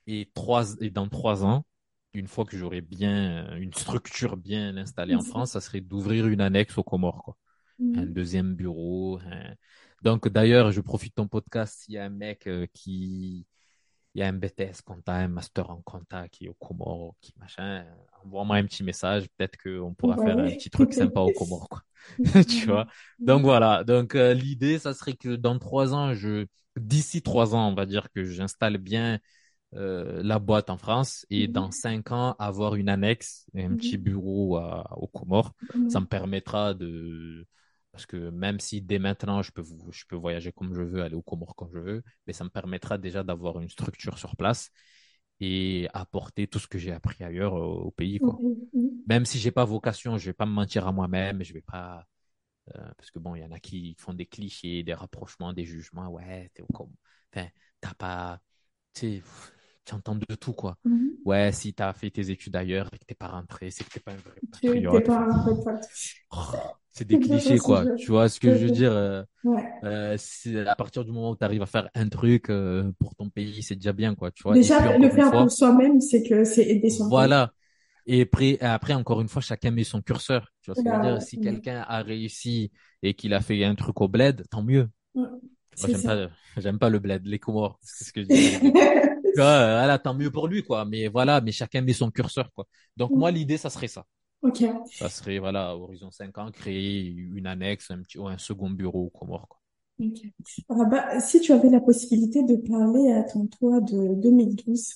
Et, 0.07 0.31
trois, 0.33 0.75
et 0.81 0.89
dans 0.89 1.07
trois 1.07 1.45
ans, 1.45 1.65
une 2.13 2.27
fois 2.27 2.45
que 2.45 2.57
j'aurai 2.57 2.81
bien 2.81 3.55
une 3.57 3.73
structure 3.73 4.35
bien 4.35 4.75
installée 4.75 5.15
en 5.15 5.21
France, 5.21 5.51
ça 5.51 5.61
serait 5.61 5.81
d'ouvrir 5.81 6.27
une 6.27 6.41
annexe 6.41 6.77
aux 6.77 6.83
Comores, 6.83 7.23
quoi. 7.23 7.37
Mhm. 7.79 7.99
Un 7.99 8.05
deuxième 8.05 8.55
bureau. 8.55 9.19
Donc 10.01 10.27
d'ailleurs, 10.27 10.71
je 10.71 10.81
profite 10.81 11.11
de 11.11 11.21
ton 11.21 11.27
podcast 11.27 11.79
s'il 11.79 11.95
y 11.95 11.97
a 11.97 12.05
un 12.05 12.09
mec 12.09 12.47
euh, 12.47 12.67
qui 12.73 13.45
il 14.13 14.19
y 14.19 14.23
a 14.23 14.27
un 14.27 14.33
BTS 14.33 14.81
compta, 14.83 15.13
un 15.13 15.27
master 15.27 15.69
en 15.69 15.81
compta 15.81 16.27
qui 16.27 16.45
est 16.45 16.49
au 16.49 16.53
Comores, 16.53 17.15
qui 17.21 17.33
machin, 17.39 17.85
envoie-moi 18.23 18.57
un 18.57 18.65
petit 18.65 18.83
message, 18.83 19.27
peut-être 19.37 19.57
qu'on 19.61 19.93
pourra 19.93 20.17
faire 20.17 20.37
un 20.37 20.51
petit 20.51 20.69
truc 20.69 20.93
sympa 20.93 21.21
au 21.21 21.31
Comores, 21.31 21.69
quoi. 21.69 21.83
tu 22.49 22.65
vois? 22.65 22.87
Donc 23.19 23.43
voilà. 23.43 23.83
Donc 23.83 24.15
euh, 24.15 24.33
l'idée, 24.33 24.79
ça 24.79 24.93
serait 24.93 25.13
que 25.13 25.35
dans 25.35 25.57
trois 25.59 25.93
ans, 25.93 26.13
je, 26.13 26.45
d'ici 26.75 27.21
trois 27.21 27.55
ans, 27.55 27.69
on 27.69 27.75
va 27.75 27.85
dire 27.85 28.11
que 28.11 28.23
j'installe 28.23 28.77
bien 28.77 29.19
euh, 29.75 30.21
la 30.23 30.39
boîte 30.39 30.69
en 30.69 30.77
France 30.77 31.25
et 31.29 31.47
mhm. 31.47 31.53
dans 31.53 31.71
cinq 31.71 32.11
ans, 32.11 32.35
avoir 32.39 32.75
une 32.75 32.89
annexe 32.89 33.45
un 33.55 33.75
petit 33.75 33.97
mhm. 33.97 34.03
bureau 34.03 34.57
à, 34.57 34.97
au 34.97 35.07
Comores. 35.07 35.53
Ça 35.89 35.99
me 36.01 36.05
permettra 36.05 36.73
de 36.73 37.45
parce 37.91 38.05
que 38.05 38.29
même 38.29 38.59
si 38.59 38.81
dès 38.81 38.99
maintenant, 38.99 39.41
je 39.41 39.51
peux, 39.51 39.63
je 39.91 40.05
peux 40.07 40.15
voyager 40.15 40.51
comme 40.51 40.73
je 40.73 40.81
veux, 40.81 41.01
aller 41.01 41.15
au 41.15 41.21
Comores 41.21 41.55
comme 41.55 41.71
je 41.73 41.79
veux, 41.79 42.03
mais 42.25 42.33
ça 42.33 42.43
me 42.43 42.49
permettra 42.49 42.97
déjà 42.97 43.23
d'avoir 43.23 43.59
une 43.59 43.69
structure 43.69 44.17
sur 44.17 44.35
place 44.35 44.71
et 45.41 45.87
apporter 45.93 46.47
tout 46.47 46.59
ce 46.59 46.67
que 46.67 46.77
j'ai 46.77 46.91
appris 46.91 47.23
ailleurs 47.23 47.53
au, 47.53 47.91
pays. 47.91 48.19
Quoi. 48.19 48.37
Même 49.07 49.25
si 49.25 49.39
j'ai 49.39 49.51
pas 49.51 49.65
vocation, 49.65 50.17
je 50.17 50.27
vais 50.27 50.33
pas 50.33 50.45
me 50.45 50.51
mentir 50.51 50.87
à 50.87 50.91
moi-même, 50.91 51.43
je 51.43 51.53
vais 51.53 51.61
pas. 51.61 52.05
Euh, 52.75 52.91
parce 52.95 53.09
que 53.09 53.17
bon, 53.19 53.35
il 53.35 53.41
y 53.41 53.43
en 53.43 53.51
a 53.51 53.59
qui 53.59 53.95
font 53.99 54.13
des 54.13 54.27
clichés, 54.27 54.83
des 54.83 54.93
rapprochements, 54.93 55.51
des 55.51 55.65
jugements. 55.65 56.09
Ouais, 56.09 56.51
t'es 56.53 56.63
comme. 56.73 56.93
Enfin, 57.33 57.47
t'as 57.81 57.93
pas. 57.95 58.39
Tu 58.93 59.23
tu 59.85 59.93
entends 59.95 60.15
de 60.15 60.35
tout, 60.35 60.53
quoi. 60.53 60.77
Mhm. 60.85 61.11
Ouais, 61.25 61.51
si 61.51 61.73
tu 61.73 61.83
as 61.83 61.93
fait 61.93 62.09
tes 62.11 62.31
études 62.31 62.55
ailleurs 62.55 62.89
et 62.93 62.97
que 62.97 63.05
t'es 63.05 63.15
pas 63.15 63.27
rentré, 63.27 63.71
c'est 63.71 63.83
que 63.83 63.89
t'es 63.91 63.99
pas 63.99 64.11
un 64.11 64.15
vrai 64.15 64.41
patriote. 64.51 65.07
Oh, 66.31 66.37
c'est 66.91 67.07
des 67.07 67.17
clichés, 67.17 67.59
quoi. 67.59 67.85
Tu 67.95 68.11
vois 68.11 68.29
ce 68.29 68.39
que 68.39 68.53
je 68.53 68.65
veux 68.65 68.71
dire 68.71 68.91
euh, 68.91 69.23
euh, 69.83 70.17
À 70.67 70.75
partir 70.75 71.05
du 71.05 71.11
moment 71.11 71.31
où 71.31 71.35
tu 71.35 71.43
arrives 71.43 71.61
à 71.61 71.65
faire 71.65 71.89
un 71.95 72.09
truc 72.09 72.49
euh, 72.49 72.91
pour 72.99 73.15
ton 73.15 73.29
pays, 73.29 73.61
c'est 73.63 73.75
déjà 73.75 73.93
bien, 73.93 74.15
quoi. 74.15 74.31
Tu 74.31 74.43
vois 74.43 74.55
déjà, 74.55 74.97
le 74.97 75.09
faire 75.09 75.31
pour 75.31 75.51
soi-même, 75.51 76.01
c'est 76.01 76.23
que 76.23 76.43
c'est 76.43 76.63
aider 76.67 76.89
son 76.89 77.07
Voilà. 77.09 77.51
Et 78.07 78.21
après, 78.23 78.59
après, 78.61 78.93
encore 78.93 79.21
une 79.21 79.29
fois, 79.29 79.41
chacun 79.41 79.71
met 79.71 79.83
son 79.83 80.01
curseur. 80.01 80.47
Tu 80.61 80.71
vois 80.71 80.75
ce 80.75 80.83
que 80.83 80.89
je 80.89 80.95
veux 80.95 81.01
dire? 81.01 81.21
Si 81.21 81.39
quelqu'un 81.39 81.85
a 81.87 82.01
réussi 82.01 82.71
et 83.03 83.13
qu'il 83.13 83.33
a 83.33 83.41
fait 83.41 83.63
un 83.63 83.75
truc 83.75 84.01
au 84.01 84.07
bled, 84.07 84.43
tant 84.49 84.63
mieux. 84.63 84.89
Moi, 85.79 85.87
j'aime 85.89 86.03
pas, 86.03 86.29
j'aime 86.57 86.79
pas 86.79 86.89
le 86.89 86.99
bled, 86.99 87.25
les 87.27 87.39
Comores. 87.39 87.79
C'est 87.81 88.05
ce 88.05 88.13
que 88.13 88.23
je 88.23 88.27
dis. 88.29 88.49
Voilà, 89.35 89.99
tant 89.99 90.13
mieux 90.13 90.31
pour 90.31 90.47
lui, 90.47 90.63
quoi. 90.63 90.85
Mais 90.85 91.07
voilà, 91.07 91.41
mais 91.41 91.51
chacun 91.51 91.81
met 91.81 91.93
son 91.93 92.11
curseur, 92.11 92.51
quoi. 92.53 92.65
Donc, 92.97 93.11
moi, 93.11 93.31
l'idée, 93.31 93.57
ça 93.57 93.69
serait 93.69 93.87
ça. 93.87 94.05
Ok. 94.41 94.63
Ça 94.91 95.09
serait, 95.09 95.37
voilà, 95.39 95.75
horizon 95.75 96.09
5 96.11 96.37
ans, 96.37 96.51
créer 96.51 97.05
une 97.07 97.45
annexe, 97.45 97.91
un 97.91 98.01
petit, 98.01 98.17
ou 98.17 98.27
un 98.27 98.37
second 98.37 98.69
bureau 98.69 99.05
au 99.05 99.09
quoi. 99.09 99.47
Ok. 99.99 100.19
Ah 100.69 100.85
bah, 100.89 101.19
si 101.19 101.39
tu 101.41 101.51
avais 101.51 101.69
la 101.69 101.79
possibilité 101.79 102.43
de 102.43 102.55
parler 102.55 103.11
à 103.11 103.23
ton 103.23 103.45
toi 103.45 103.79
de 103.81 104.15
2012, 104.15 104.95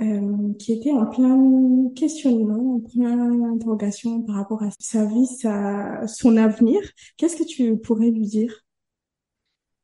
euh, 0.00 0.54
qui 0.58 0.72
était 0.72 0.92
en 0.92 1.06
plein 1.06 1.90
questionnement, 1.96 2.76
en 2.76 2.80
plein 2.80 3.52
interrogation 3.52 4.22
par 4.22 4.36
rapport 4.36 4.62
à 4.62 4.70
sa 4.78 5.04
vie, 5.06 5.26
sa, 5.26 6.06
son 6.06 6.36
avenir, 6.36 6.80
qu'est-ce 7.16 7.36
que 7.36 7.44
tu 7.44 7.76
pourrais 7.78 8.10
lui 8.10 8.26
dire? 8.26 8.62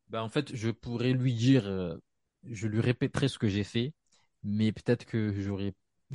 Ben, 0.09 0.23
en 0.23 0.29
fait, 0.29 0.55
je 0.55 0.71
pourrais 0.71 1.13
lui 1.13 1.35
dire, 1.35 1.67
euh, 1.67 1.97
je 2.45 2.67
lui 2.67 2.81
répéterai 2.81 3.29
ce 3.29 3.39
que 3.39 3.49
j'ai 3.49 3.65
fait, 3.65 3.93
mais 4.43 4.73
peut-être 4.73 5.05
que 5.05 5.33
j'aurais. 5.41 5.75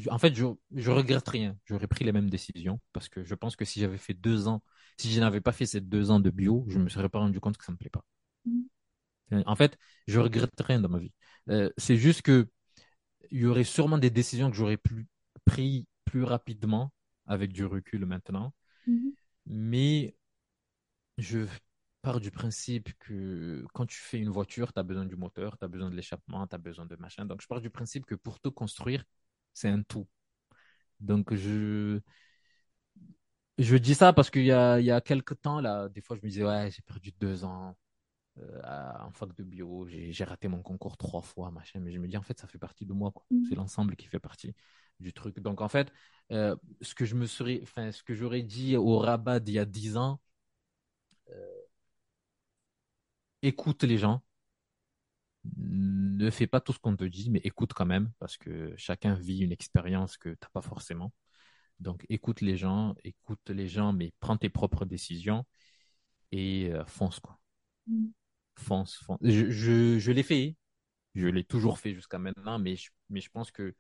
En 0.10 0.18
fait, 0.18 0.34
je, 0.34 0.46
je 0.76 0.92
regrette 0.92 1.28
rien. 1.28 1.58
J'aurais 1.66 1.88
pris 1.88 2.04
les 2.04 2.12
mêmes 2.12 2.30
décisions 2.30 2.80
parce 2.94 3.10
que 3.10 3.24
je 3.24 3.36
pense 3.36 3.56
que 3.56 3.66
si 3.66 3.80
j'avais 3.80 3.98
fait 3.98 4.14
deux 4.14 4.48
ans, 4.48 4.64
si 4.98 5.12
je 5.12 5.20
n'avais 5.20 5.42
pas 5.42 5.52
fait 5.52 5.66
ces 5.66 5.82
deux 5.82 6.10
ans 6.10 6.20
de 6.20 6.30
bio, 6.30 6.66
je 6.68 6.80
me 6.80 6.90
serais 6.90 7.10
pas 7.10 7.20
rendu 7.20 7.40
compte 7.40 7.58
que 7.58 7.66
ça 7.66 7.72
me 7.72 7.78
plaît 7.78 7.92
pas. 7.92 8.04
Mm. 8.46 9.44
En 9.46 9.56
fait, 9.56 9.78
je 10.08 10.20
regrette 10.20 10.60
rien 10.60 10.80
dans 10.80 10.90
ma 10.90 11.00
vie. 11.00 11.14
Euh, 11.50 11.70
c'est 11.78 11.98
juste 11.98 12.22
que 12.22 12.48
il 13.32 13.40
y 13.42 13.46
aurait 13.46 13.64
sûrement 13.64 13.98
des 13.98 14.10
décisions 14.10 14.50
que 14.50 14.56
j'aurais 14.56 14.78
plus 14.78 15.08
pris 15.46 15.88
plus 16.06 16.24
rapidement 16.24 16.92
avec 17.26 17.52
du 17.52 17.66
recul 17.66 18.06
maintenant. 18.06 18.54
Mm-hmm. 18.88 19.14
Mais 19.48 20.16
je 21.18 21.48
pars 22.04 22.20
du 22.20 22.32
principe 22.32 22.94
que 23.00 23.66
quand 23.74 23.88
tu 23.88 23.98
fais 23.98 24.20
une 24.20 24.30
voiture, 24.30 24.74
tu 24.74 24.80
as 24.80 24.84
besoin 24.84 25.06
du 25.06 25.16
moteur, 25.16 25.58
tu 25.58 25.66
as 25.66 25.70
besoin 25.70 25.90
de 25.90 25.96
l'échappement, 25.96 26.46
tu 26.48 26.56
as 26.56 26.60
besoin 26.60 26.86
de 26.86 26.96
machin. 26.98 27.26
Donc, 27.26 27.42
je 27.42 27.48
pars 27.48 27.62
du 27.62 27.70
principe 27.72 28.06
que 28.06 28.16
pour 28.16 28.40
tout 28.42 28.52
construire, 28.52 29.06
c'est 29.54 29.70
un 29.70 29.84
tout. 29.84 30.08
Donc, 31.00 31.34
je, 31.36 32.00
je 33.58 33.78
dis 33.78 33.96
ça 33.96 34.14
parce 34.14 34.30
qu'il 34.30 34.44
y 34.46 34.52
a, 34.52 34.80
il 34.80 34.86
y 34.86 34.92
a 34.92 35.02
quelques 35.02 35.40
temps, 35.42 35.62
là, 35.62 35.90
des 35.90 36.02
fois, 36.02 36.18
je 36.18 36.22
me 36.24 36.30
disais, 36.30 36.44
ouais, 36.44 36.70
j'ai 36.72 36.82
perdu 36.82 37.12
deux 37.20 37.44
ans 37.46 37.78
euh, 38.40 38.62
en 39.02 39.12
fac 39.12 39.36
de 39.36 39.44
bio, 39.44 39.88
j'ai 39.88 40.24
raté 40.24 40.48
mon 40.48 40.62
concours 40.64 40.98
trois 40.98 41.22
fois, 41.22 41.52
machin. 41.52 41.80
Mais 41.80 41.92
je 41.92 42.00
me 42.00 42.08
dis, 42.08 42.18
en 42.18 42.24
fait, 42.24 42.40
ça 42.40 42.48
fait 42.48 42.60
partie 42.60 42.86
de 42.86 42.94
moi, 42.94 43.12
quoi. 43.12 43.26
Mm. 43.32 43.46
C'est 43.50 43.56
l'ensemble 43.56 43.96
qui 43.96 44.08
fait 44.08 44.20
partie 44.20 44.54
du 45.00 45.14
truc. 45.14 45.40
Donc, 45.40 45.62
en 45.62 45.70
fait, 45.70 45.92
euh, 46.32 46.56
ce 46.82 46.96
que 46.96 47.06
je 47.06 47.16
me 47.16 47.28
serais, 47.28 47.60
enfin, 47.64 47.92
ce 47.92 48.04
que 48.04 48.14
j'aurais 48.16 48.44
dit 48.44 48.78
au 48.78 49.00
rabat 49.00 49.40
d'il 49.40 49.56
y 49.56 49.60
a 49.60 49.66
dix 49.66 49.98
ans, 49.98 50.20
euh, 51.30 51.64
écoute 53.44 53.84
les 53.84 53.98
gens. 53.98 54.24
Ne 55.58 56.30
fais 56.30 56.48
pas 56.48 56.62
tout 56.62 56.72
ce 56.74 56.80
qu'on 56.80 56.96
te 56.96 57.04
dit, 57.04 57.30
mais 57.30 57.42
écoute 57.44 57.74
quand 57.74 57.86
même, 57.86 58.12
parce 58.20 58.38
que 58.38 58.74
chacun 58.78 59.14
vit 59.14 59.40
une 59.40 59.52
expérience 59.52 60.18
que 60.18 60.30
tu 60.30 60.38
n'as 60.42 60.50
pas 60.54 60.62
forcément. 60.62 61.14
Donc 61.80 62.06
écoute 62.10 62.42
les 62.42 62.56
gens, 62.58 62.96
écoute 63.04 63.50
les 63.50 63.68
gens, 63.68 63.94
mais 63.94 64.14
prends 64.22 64.38
tes 64.38 64.50
propres 64.50 64.86
décisions 64.86 65.46
et 66.32 66.72
euh, 66.72 66.86
fonce 66.86 67.20
quoi. 67.20 67.40
Mm. 67.88 68.08
Fonce, 68.58 68.98
fonce. 69.04 69.20
Je, 69.22 69.50
je, 70.00 70.12
l'ai 70.12 70.24
fait, 70.24 70.56
je 71.16 71.28
l'ai 71.28 71.44
toujours 71.44 71.80
fait 71.80 71.94
jusqu'à 71.94 72.20
maintenant, 72.20 72.60
mais 72.60 72.76
je, 72.76 72.92
mais 73.10 73.20
je 73.22 73.30
pense 73.30 73.52
que 73.52 73.76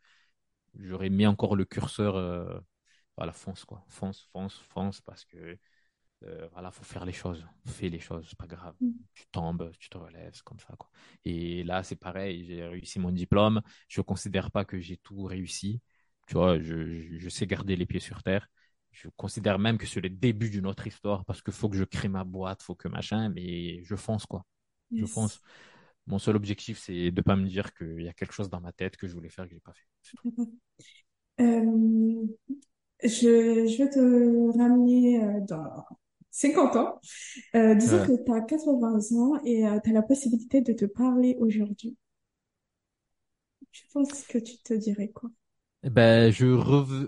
j'aurais 0.79 1.09
mis 1.09 1.27
encore 1.27 1.55
le 1.55 1.65
curseur, 1.65 2.15
euh, 2.15 2.59
voilà, 3.17 3.33
fonce, 3.33 3.65
quoi. 3.65 3.85
Fonce, 3.89 4.27
fonce, 4.31 4.57
fonce, 4.69 5.01
parce 5.01 5.25
que, 5.25 5.57
euh, 6.25 6.47
voilà, 6.53 6.71
faut 6.71 6.83
faire 6.83 7.05
les 7.05 7.11
choses. 7.13 7.45
Fais 7.65 7.89
les 7.89 7.99
choses, 7.99 8.25
c'est 8.29 8.37
pas 8.37 8.47
grave. 8.47 8.75
Mm. 8.79 8.91
Tu 9.13 9.25
tombes, 9.31 9.71
tu 9.79 9.89
te 9.89 9.97
relèves, 9.97 10.41
comme 10.43 10.59
ça, 10.59 10.75
quoi. 10.77 10.89
Et 11.25 11.63
là, 11.63 11.83
c'est 11.83 11.95
pareil, 11.95 12.45
j'ai 12.45 12.63
réussi 12.65 12.99
mon 12.99 13.11
diplôme. 13.11 13.61
Je 13.87 14.01
considère 14.01 14.51
pas 14.51 14.65
que 14.65 14.79
j'ai 14.79 14.97
tout 14.97 15.23
réussi. 15.23 15.81
Tu 16.27 16.35
vois, 16.35 16.59
je, 16.59 17.17
je 17.17 17.29
sais 17.29 17.47
garder 17.47 17.75
les 17.75 17.85
pieds 17.85 17.99
sur 17.99 18.23
terre. 18.23 18.47
Je 18.91 19.09
considère 19.17 19.59
même 19.59 19.77
que 19.77 19.85
c'est 19.87 20.01
le 20.01 20.09
début 20.09 20.49
d'une 20.49 20.67
autre 20.67 20.85
histoire 20.87 21.25
parce 21.25 21.41
qu'il 21.41 21.53
faut 21.53 21.67
que 21.67 21.77
je 21.77 21.83
crée 21.83 22.07
ma 22.09 22.23
boîte, 22.23 22.61
faut 22.61 22.75
que 22.75 22.87
machin, 22.87 23.29
mais 23.29 23.83
je 23.83 23.95
fonce, 23.95 24.25
quoi. 24.25 24.45
Je 24.95 25.05
fonce. 25.05 25.41
Mon 26.05 26.19
seul 26.19 26.35
objectif, 26.35 26.79
c'est 26.79 27.11
de 27.11 27.21
pas 27.21 27.35
me 27.35 27.47
dire 27.47 27.73
qu'il 27.73 28.01
y 28.01 28.09
a 28.09 28.13
quelque 28.13 28.33
chose 28.33 28.49
dans 28.49 28.61
ma 28.61 28.71
tête 28.71 28.97
que 28.97 29.07
je 29.07 29.13
voulais 29.13 29.29
faire 29.29 29.45
que 29.45 29.51
j'ai 29.51 29.59
pas 29.59 29.73
fait. 29.73 29.87
Euh, 31.39 32.27
je, 33.01 33.67
je 33.67 33.77
vais 33.83 33.89
te 33.89 34.57
ramener 34.57 35.23
euh, 35.23 35.39
dans 35.47 35.83
50 36.33 36.75
ans. 36.75 36.99
Euh, 37.55 37.75
disons 37.75 38.05
que 38.05 38.23
tu 38.23 38.31
as 38.33 38.41
80 38.41 38.99
ans 39.17 39.39
et 39.45 39.63
tu 39.83 39.89
as 39.89 39.93
la 39.93 40.01
possibilité 40.01 40.61
de 40.61 40.73
te 40.73 40.85
parler 40.85 41.37
aujourd'hui. 41.39 41.95
Je 43.71 43.83
pense 43.93 44.23
que 44.23 44.39
tu 44.39 44.57
te 44.57 44.73
dirais 44.73 45.09
quoi? 45.09 45.29
Eh 45.83 45.89
ben, 45.89 46.31
je, 46.31 46.45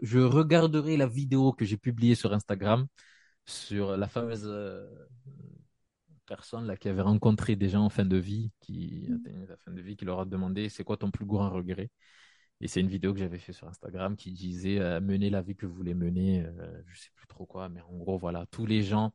je 0.03 0.19
regarderai 0.19 0.95
la 0.95 1.07
vidéo 1.07 1.53
que 1.53 1.65
j'ai 1.65 1.77
publiée 1.77 2.15
sur 2.15 2.33
Instagram 2.33 2.85
sur 3.45 3.97
la 3.97 4.07
fameuse 4.07 4.47
personne 6.25 6.65
là 6.65 6.75
qui 6.75 6.89
avait 6.89 7.01
rencontré 7.01 7.55
des 7.55 7.69
gens 7.69 7.83
en 7.83 7.89
fin 7.89 8.05
de 8.05 8.17
vie, 8.17 8.51
qui 8.59 9.07
mm. 9.09 9.15
atteignaient 9.15 9.47
la 9.47 9.57
fin 9.57 9.71
de 9.71 9.81
vie, 9.81 9.95
qui 9.95 10.05
leur 10.05 10.19
a 10.19 10.25
demandé 10.25 10.69
c'est 10.69 10.83
quoi 10.83 10.97
ton 10.97 11.11
plus 11.11 11.25
grand 11.25 11.49
regret? 11.49 11.89
Et 12.61 12.67
c'est 12.67 12.79
une 12.81 12.87
vidéo 12.87 13.13
que 13.13 13.19
j'avais 13.19 13.37
fait 13.39 13.53
sur 13.53 13.67
Instagram 13.67 14.15
qui 14.15 14.31
disait 14.31 14.79
euh, 14.79 15.01
menez 15.01 15.29
la 15.29 15.41
vie 15.41 15.55
que 15.55 15.65
vous 15.65 15.73
voulez 15.75 15.93
mener, 15.93 16.43
euh, 16.45 16.81
je 16.87 16.99
sais 16.99 17.09
plus 17.15 17.27
trop 17.27 17.45
quoi, 17.45 17.69
mais 17.69 17.81
en 17.81 17.97
gros 17.97 18.17
voilà 18.17 18.45
tous 18.51 18.65
les 18.65 18.81
gens 18.83 19.13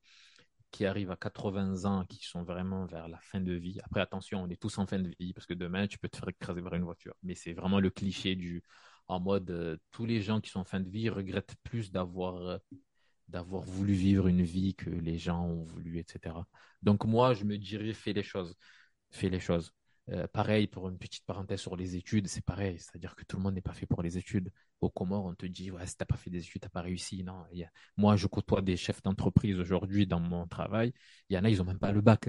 qui 0.70 0.86
arrivent 0.86 1.10
à 1.10 1.16
80 1.16 1.84
ans, 1.84 2.04
qui 2.06 2.24
sont 2.24 2.44
vraiment 2.44 2.86
vers 2.86 3.08
la 3.08 3.18
fin 3.20 3.40
de 3.40 3.52
vie. 3.52 3.80
Après 3.82 4.00
attention, 4.00 4.42
on 4.42 4.48
est 4.48 4.60
tous 4.60 4.78
en 4.78 4.86
fin 4.86 4.98
de 5.00 5.12
vie 5.18 5.32
parce 5.32 5.46
que 5.46 5.54
demain 5.54 5.86
tu 5.86 5.98
peux 5.98 6.08
te 6.08 6.16
faire 6.18 6.28
écraser 6.28 6.62
par 6.62 6.74
une 6.74 6.84
voiture, 6.84 7.14
mais 7.22 7.34
c'est 7.34 7.54
vraiment 7.54 7.80
le 7.80 7.90
cliché 7.90 8.36
du 8.36 8.62
en 9.08 9.20
mode 9.20 9.50
euh, 9.50 9.76
tous 9.90 10.06
les 10.06 10.20
gens 10.22 10.40
qui 10.40 10.50
sont 10.50 10.60
en 10.60 10.64
fin 10.64 10.80
de 10.80 10.88
vie 10.88 11.08
regrettent 11.08 11.56
plus 11.64 11.90
d'avoir 11.90 12.60
d'avoir 13.30 13.62
voulu 13.62 13.92
vivre 13.94 14.26
une 14.26 14.42
vie 14.42 14.74
que 14.74 14.90
les 14.90 15.18
gens 15.18 15.44
ont 15.46 15.62
voulu, 15.62 15.98
etc. 15.98 16.36
Donc 16.82 17.04
moi, 17.04 17.34
je 17.34 17.44
me 17.44 17.56
dirais, 17.58 17.92
fais 17.92 18.12
les 18.12 18.22
choses. 18.22 18.56
Fais 19.10 19.28
les 19.28 19.40
choses. 19.40 19.72
Euh, 20.12 20.26
pareil, 20.26 20.66
pour 20.66 20.88
une 20.88 20.98
petite 20.98 21.24
parenthèse 21.24 21.60
sur 21.60 21.76
les 21.76 21.96
études, 21.96 22.26
c'est 22.26 22.44
pareil. 22.44 22.78
C'est-à-dire 22.78 23.14
que 23.14 23.24
tout 23.24 23.36
le 23.36 23.42
monde 23.42 23.54
n'est 23.54 23.60
pas 23.60 23.72
fait 23.72 23.86
pour 23.86 24.02
les 24.02 24.18
études. 24.18 24.50
Au 24.80 24.90
Comores, 24.90 25.26
on 25.26 25.34
te 25.34 25.46
dit, 25.46 25.70
ouais, 25.70 25.86
si 25.86 25.96
t'as 25.96 26.04
pas 26.04 26.16
fait 26.16 26.30
des 26.30 26.40
études, 26.40 26.62
t'as 26.62 26.68
pas 26.68 26.82
réussi. 26.82 27.22
Non, 27.22 27.44
moi, 27.96 28.16
je 28.16 28.26
côtoie 28.26 28.62
des 28.62 28.76
chefs 28.76 29.02
d'entreprise 29.02 29.58
aujourd'hui 29.58 30.06
dans 30.06 30.20
mon 30.20 30.46
travail. 30.46 30.92
Il 31.28 31.36
y 31.36 31.38
en 31.38 31.44
a, 31.44 31.50
ils 31.50 31.62
ont 31.62 31.64
même 31.64 31.78
pas 31.78 31.92
le 31.92 32.00
bac. 32.00 32.28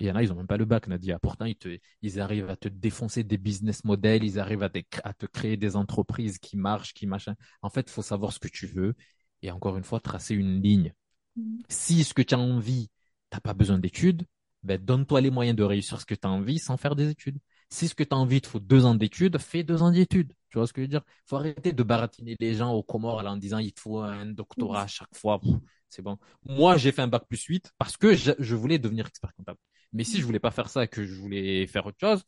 Il 0.00 0.06
y 0.06 0.10
en 0.10 0.16
a, 0.16 0.22
ils 0.22 0.32
ont 0.32 0.36
même 0.36 0.46
pas 0.46 0.56
le 0.56 0.64
bac, 0.64 0.88
Nadia. 0.88 1.18
Pourtant, 1.18 1.44
ils, 1.44 1.56
te, 1.56 1.78
ils 2.02 2.20
arrivent 2.20 2.50
à 2.50 2.56
te 2.56 2.68
défoncer 2.68 3.24
des 3.24 3.38
business 3.38 3.84
models, 3.84 4.24
ils 4.24 4.38
arrivent 4.38 4.64
à, 4.64 4.70
à 5.04 5.14
te 5.14 5.26
créer 5.26 5.56
des 5.56 5.76
entreprises 5.76 6.38
qui 6.38 6.56
marchent, 6.56 6.92
qui 6.92 7.06
machin. 7.06 7.36
En 7.62 7.70
fait, 7.70 7.82
il 7.82 7.90
faut 7.90 8.02
savoir 8.02 8.32
ce 8.32 8.38
que 8.38 8.48
tu 8.48 8.66
veux 8.66 8.94
et 9.42 9.50
encore 9.50 9.76
une 9.76 9.84
fois, 9.84 10.00
tracer 10.00 10.34
une 10.34 10.62
ligne. 10.62 10.94
Mm. 11.36 11.58
Si 11.68 12.04
ce 12.04 12.14
que 12.14 12.22
tu 12.22 12.34
as 12.34 12.38
envie, 12.38 12.90
t'as 13.30 13.40
pas 13.40 13.54
besoin 13.54 13.78
d'études, 13.78 14.24
ben, 14.62 14.82
donne-toi 14.82 15.20
les 15.20 15.30
moyens 15.30 15.56
de 15.56 15.62
réussir 15.62 16.00
ce 16.00 16.06
que 16.06 16.14
tu 16.14 16.26
as 16.26 16.30
envie 16.30 16.58
sans 16.58 16.76
faire 16.76 16.94
des 16.94 17.08
études. 17.08 17.38
Si 17.70 17.88
ce 17.88 17.94
que 17.94 18.04
tu 18.04 18.14
as 18.14 18.18
envie, 18.18 18.36
il 18.36 18.40
te 18.42 18.48
faut 18.48 18.60
deux 18.60 18.84
ans 18.84 18.94
d'études, 18.94 19.38
fais 19.38 19.62
deux 19.62 19.82
ans 19.82 19.90
d'études. 19.90 20.32
Tu 20.50 20.58
vois 20.58 20.66
ce 20.66 20.72
que 20.72 20.82
je 20.82 20.84
veux 20.84 20.88
dire? 20.88 21.02
Faut 21.26 21.36
arrêter 21.36 21.72
de 21.72 21.82
baratiner 21.82 22.36
les 22.38 22.54
gens 22.54 22.72
au 22.72 22.82
Comores 22.82 23.24
en 23.26 23.36
disant 23.36 23.58
il 23.58 23.72
te 23.72 23.80
faut 23.80 24.00
un 24.00 24.26
doctorat 24.26 24.82
à 24.82 24.86
chaque 24.86 25.14
fois. 25.16 25.40
C'est 25.88 26.02
bon. 26.02 26.18
Moi, 26.44 26.76
j'ai 26.76 26.92
fait 26.92 27.02
un 27.02 27.08
bac 27.08 27.24
plus 27.28 27.42
8 27.42 27.72
parce 27.78 27.96
que 27.96 28.14
je, 28.14 28.54
voulais 28.54 28.78
devenir 28.78 29.06
expert 29.06 29.32
comptable. 29.34 29.58
Mais 29.92 30.04
si 30.04 30.20
je 30.20 30.24
voulais 30.24 30.38
pas 30.38 30.50
faire 30.50 30.68
ça 30.68 30.84
et 30.84 30.88
que 30.88 31.04
je 31.04 31.14
voulais 31.14 31.66
faire 31.66 31.86
autre 31.86 31.98
chose, 32.00 32.22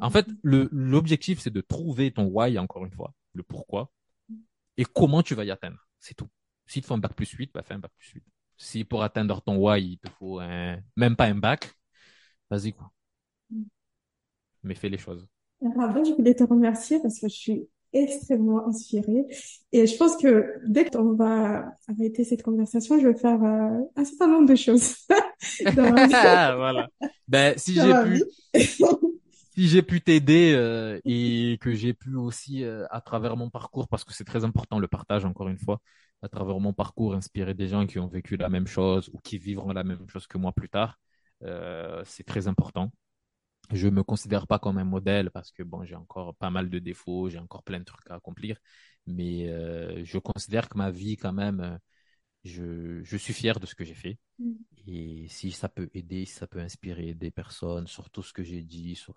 en 0.00 0.10
fait, 0.10 0.26
l'objectif, 0.42 1.40
c'est 1.40 1.52
de 1.52 1.60
trouver 1.60 2.10
ton 2.12 2.24
why, 2.24 2.58
encore 2.58 2.84
une 2.84 2.92
fois, 2.92 3.14
le 3.34 3.42
pourquoi, 3.42 3.92
et 4.76 4.84
comment 4.84 5.22
tu 5.22 5.34
vas 5.34 5.44
y 5.44 5.50
atteindre. 5.50 5.86
C'est 6.00 6.14
tout. 6.14 6.28
S'il 6.66 6.82
te 6.82 6.86
faut 6.86 6.94
un 6.94 6.98
bac 6.98 7.14
plus 7.14 7.30
8, 7.30 7.50
bah 7.52 7.62
fais 7.62 7.74
un 7.74 7.78
bac 7.78 7.92
plus 7.98 8.12
8. 8.12 8.24
Si 8.56 8.84
pour 8.84 9.02
atteindre 9.02 9.40
ton 9.40 9.56
Y, 9.76 9.92
il 9.92 9.98
te 9.98 10.08
faut 10.10 10.38
un... 10.38 10.78
même 10.96 11.16
pas 11.16 11.26
un 11.26 11.34
bac, 11.34 11.74
vas-y 12.50 12.72
quoi. 12.72 12.90
Mm. 13.50 13.62
Mais 14.64 14.74
fais 14.74 14.88
les 14.88 14.98
choses. 14.98 15.26
Rabat, 15.76 16.04
je 16.04 16.12
voulais 16.12 16.34
te 16.34 16.44
remercier 16.44 17.00
parce 17.00 17.20
que 17.20 17.28
je 17.28 17.34
suis 17.34 17.68
extrêmement 17.92 18.66
inspirée. 18.66 19.26
Et 19.72 19.86
je 19.86 19.96
pense 19.96 20.16
que 20.16 20.54
dès 20.66 20.84
qu'on 20.86 21.14
va 21.14 21.72
arrêter 21.88 22.24
cette 22.24 22.42
conversation, 22.42 22.98
je 22.98 23.08
vais 23.08 23.18
faire 23.18 23.42
euh, 23.42 23.80
un 23.96 24.04
certain 24.04 24.28
nombre 24.28 24.48
de 24.48 24.54
choses. 24.54 24.96
voilà. 25.74 26.88
Ben, 27.28 27.54
si 27.56 27.74
j'ai 27.74 27.92
pu, 28.04 28.24
si 29.54 29.68
j'ai 29.68 29.82
pu 29.82 30.00
t'aider 30.00 30.52
euh, 30.54 31.00
et 31.04 31.58
que 31.60 31.72
j'ai 31.74 31.94
pu 31.94 32.16
aussi 32.16 32.64
euh, 32.64 32.86
à 32.90 33.00
travers 33.00 33.36
mon 33.36 33.50
parcours 33.50 33.88
parce 33.88 34.04
que 34.04 34.12
c'est 34.12 34.24
très 34.24 34.44
important 34.44 34.78
le 34.78 34.88
partage 34.88 35.24
encore 35.24 35.48
une 35.48 35.58
fois 35.58 35.80
à 36.22 36.28
travers 36.28 36.58
mon 36.60 36.72
parcours 36.72 37.14
inspirer 37.14 37.54
des 37.54 37.68
gens 37.68 37.86
qui 37.86 37.98
ont 37.98 38.08
vécu 38.08 38.36
la 38.36 38.48
même 38.48 38.66
chose 38.66 39.10
ou 39.12 39.18
qui 39.18 39.38
vivront 39.38 39.72
la 39.72 39.84
même 39.84 40.08
chose 40.08 40.26
que 40.26 40.38
moi 40.38 40.52
plus 40.52 40.68
tard 40.68 40.98
euh, 41.42 42.02
c'est 42.04 42.24
très 42.24 42.48
important 42.48 42.92
je 43.72 43.88
me 43.88 44.02
considère 44.02 44.46
pas 44.46 44.58
comme 44.58 44.78
un 44.78 44.84
modèle 44.84 45.30
parce 45.30 45.52
que 45.52 45.62
bon 45.62 45.84
j'ai 45.84 45.96
encore 45.96 46.34
pas 46.36 46.50
mal 46.50 46.70
de 46.70 46.78
défauts 46.78 47.28
j'ai 47.28 47.38
encore 47.38 47.62
plein 47.62 47.78
de 47.78 47.84
trucs 47.84 48.10
à 48.10 48.14
accomplir 48.14 48.58
mais 49.06 49.46
je 50.04 50.18
considère 50.18 50.68
que 50.68 50.78
ma 50.78 50.90
vie 50.90 51.16
quand 51.16 51.32
même 51.32 51.78
je, 52.44 53.02
je 53.02 53.16
suis 53.16 53.32
fier 53.32 53.60
de 53.60 53.66
ce 53.66 53.74
que 53.74 53.84
j'ai 53.84 53.94
fait. 53.94 54.18
Mm. 54.38 54.52
Et 54.86 55.26
si 55.28 55.52
ça 55.52 55.68
peut 55.68 55.88
aider, 55.94 56.24
si 56.24 56.34
ça 56.34 56.46
peut 56.46 56.58
inspirer 56.58 57.14
des 57.14 57.30
personnes 57.30 57.86
sur 57.86 58.10
tout 58.10 58.22
ce 58.22 58.32
que 58.32 58.42
j'ai 58.42 58.62
dit, 58.62 58.96
sur 58.96 59.14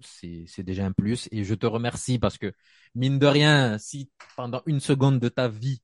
c'est 0.00 0.62
déjà 0.62 0.86
un 0.86 0.92
plus. 0.92 1.28
Et 1.32 1.44
je 1.44 1.54
te 1.54 1.66
remercie 1.66 2.18
parce 2.18 2.38
que, 2.38 2.52
mine 2.94 3.18
de 3.18 3.26
rien, 3.26 3.78
si 3.78 4.10
pendant 4.36 4.62
une 4.66 4.80
seconde 4.80 5.20
de 5.20 5.28
ta 5.28 5.48
vie, 5.48 5.82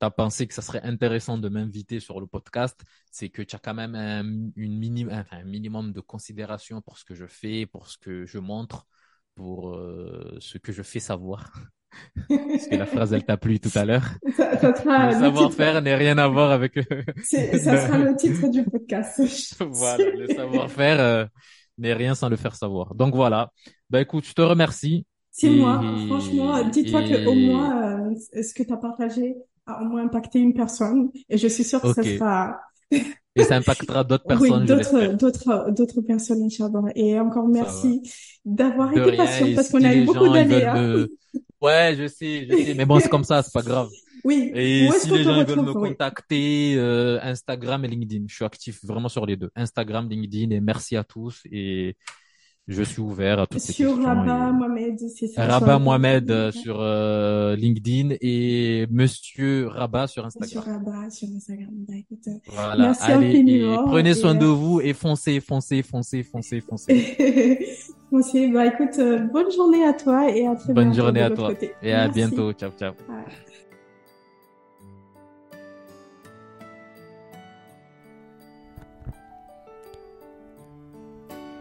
tu 0.00 0.06
as 0.06 0.10
pensé 0.10 0.46
que 0.46 0.54
ça 0.54 0.62
serait 0.62 0.82
intéressant 0.82 1.38
de 1.38 1.48
m'inviter 1.48 2.00
sur 2.00 2.20
le 2.20 2.26
podcast, 2.26 2.82
c'est 3.10 3.28
que 3.28 3.42
tu 3.42 3.56
as 3.56 3.58
quand 3.58 3.74
même 3.74 3.94
un, 3.94 4.50
une 4.56 5.08
enfin, 5.10 5.38
un 5.38 5.44
minimum 5.44 5.92
de 5.92 6.00
considération 6.00 6.82
pour 6.82 6.98
ce 6.98 7.04
que 7.04 7.14
je 7.14 7.26
fais, 7.26 7.66
pour 7.66 7.88
ce 7.88 7.98
que 7.98 8.26
je 8.26 8.38
montre, 8.38 8.86
pour 9.34 9.74
euh, 9.74 10.36
ce 10.40 10.58
que 10.58 10.72
je 10.72 10.82
fais 10.82 11.00
savoir. 11.00 11.52
Parce 12.28 12.66
que 12.66 12.76
la 12.76 12.86
phrase, 12.86 13.12
elle 13.12 13.24
t'a 13.24 13.36
plu 13.36 13.60
tout 13.60 13.70
à 13.76 13.84
l'heure. 13.84 14.04
Ça, 14.36 14.50
le 14.60 15.12
savoir-faire 15.12 15.82
n'est 15.82 15.94
rien 15.94 16.18
à 16.18 16.28
voir 16.28 16.50
avec. 16.50 16.74
ça 17.22 17.58
sera 17.58 17.98
le 17.98 18.16
titre 18.16 18.48
du 18.48 18.64
podcast. 18.64 19.20
voilà, 19.60 20.04
le 20.10 20.26
savoir-faire. 20.28 21.00
Euh, 21.00 21.26
mais 21.78 21.92
rien 21.92 22.14
sans 22.14 22.28
le 22.28 22.36
faire 22.36 22.54
savoir. 22.54 22.94
Donc 22.94 23.14
voilà. 23.14 23.50
Ben 23.90 24.00
écoute, 24.00 24.24
je 24.26 24.32
te 24.32 24.42
remercie. 24.42 25.06
C'est 25.30 25.50
moi. 25.50 25.82
Franchement, 26.06 26.62
dis-toi 26.68 27.02
que 27.02 27.26
au 27.26 27.34
moins, 27.34 28.10
euh, 28.10 28.42
ce 28.42 28.54
que 28.54 28.62
tu 28.62 28.72
as 28.72 28.76
partagé 28.76 29.34
a 29.66 29.82
au 29.82 29.86
moins 29.86 30.04
impacté 30.04 30.38
une 30.38 30.54
personne. 30.54 31.10
Et 31.28 31.38
je 31.38 31.48
suis 31.48 31.64
sûre 31.64 31.80
que 31.80 31.92
ça 31.92 32.02
sera... 32.02 32.60
Et 33.36 33.42
ça 33.42 33.56
impactera 33.56 34.04
d'autres 34.04 34.26
personnes. 34.26 34.62
Oui, 34.62 34.66
d'autres, 34.66 35.16
d'autres, 35.16 35.70
d'autres 35.72 36.00
personnes, 36.02 36.42
Inch'Allah. 36.44 36.82
Et 36.94 37.18
encore 37.18 37.48
merci 37.48 38.02
d'avoir 38.44 38.92
été 38.96 39.16
patient 39.16 39.48
parce 39.56 39.70
qu'on 39.70 39.82
a 39.82 39.94
eu 39.94 40.04
beaucoup 40.04 40.28
d'années. 40.28 40.64
Hein. 40.64 41.06
Ouais, 41.60 41.96
je 41.98 42.06
sais, 42.06 42.46
je 42.48 42.56
sais. 42.56 42.74
Mais 42.74 42.84
bon, 42.84 43.00
c'est 43.00 43.08
comme 43.08 43.24
ça, 43.24 43.42
c'est 43.42 43.52
pas 43.52 43.62
grave. 43.62 43.88
Oui. 44.24 44.50
Et 44.54 44.88
si 44.98 45.10
les 45.10 45.22
gens 45.22 45.44
veulent 45.44 45.60
me 45.60 45.72
contacter, 45.72 46.74
euh, 46.76 47.18
Instagram 47.22 47.84
et 47.84 47.88
LinkedIn. 47.88 48.24
Je 48.26 48.34
suis 48.34 48.44
actif 48.44 48.84
vraiment 48.84 49.10
sur 49.10 49.26
les 49.26 49.36
deux. 49.36 49.50
Instagram, 49.54 50.08
LinkedIn 50.08 50.50
et 50.50 50.60
merci 50.60 50.96
à 50.96 51.04
tous 51.04 51.42
et 51.50 51.96
je 52.66 52.82
suis 52.82 53.02
ouvert 53.02 53.40
à 53.40 53.46
toutes 53.46 53.60
ces 53.60 53.74
questions. 53.74 53.96
Sur 53.96 54.04
Rabat 54.06 54.52
Mohamed, 54.52 54.98
c'est 55.14 55.26
ça. 55.26 55.44
Rabat 55.44 55.78
Mohamed 55.78 56.30
euh, 56.30 56.50
sur 56.50 56.78
euh, 56.80 57.54
LinkedIn 57.56 58.16
et 58.22 58.86
Monsieur 58.90 59.68
Rabat 59.68 60.06
sur 60.06 60.24
Instagram. 60.24 60.62
Monsieur 60.64 60.72
Rabat 60.72 61.10
sur 61.10 61.28
Instagram. 61.28 61.68
Bah, 61.86 61.94
écoute, 61.98 62.26
voilà. 62.46 62.86
Merci 62.86 63.10
Allez, 63.10 63.66
prenez 63.84 64.14
soin 64.14 64.34
de 64.34 64.46
vous 64.46 64.80
et 64.80 64.94
foncez, 64.94 65.40
foncez, 65.40 65.82
foncez, 65.82 66.22
foncez, 66.22 66.62
foncez. 66.62 67.66
foncez. 68.10 68.48
Bah 68.48 68.66
écoute, 68.66 68.98
bonne 69.30 69.52
journée 69.52 69.84
à 69.84 69.92
toi 69.92 70.34
et 70.34 70.46
à 70.46 70.54
très 70.54 70.72
bientôt. 70.72 70.72
Bonne 70.72 70.94
journée 70.94 71.20
à 71.20 71.30
toi 71.30 71.52
et 71.82 71.92
à 71.92 72.08
bientôt. 72.08 72.54
Ciao, 72.54 72.70
ciao. 72.70 72.94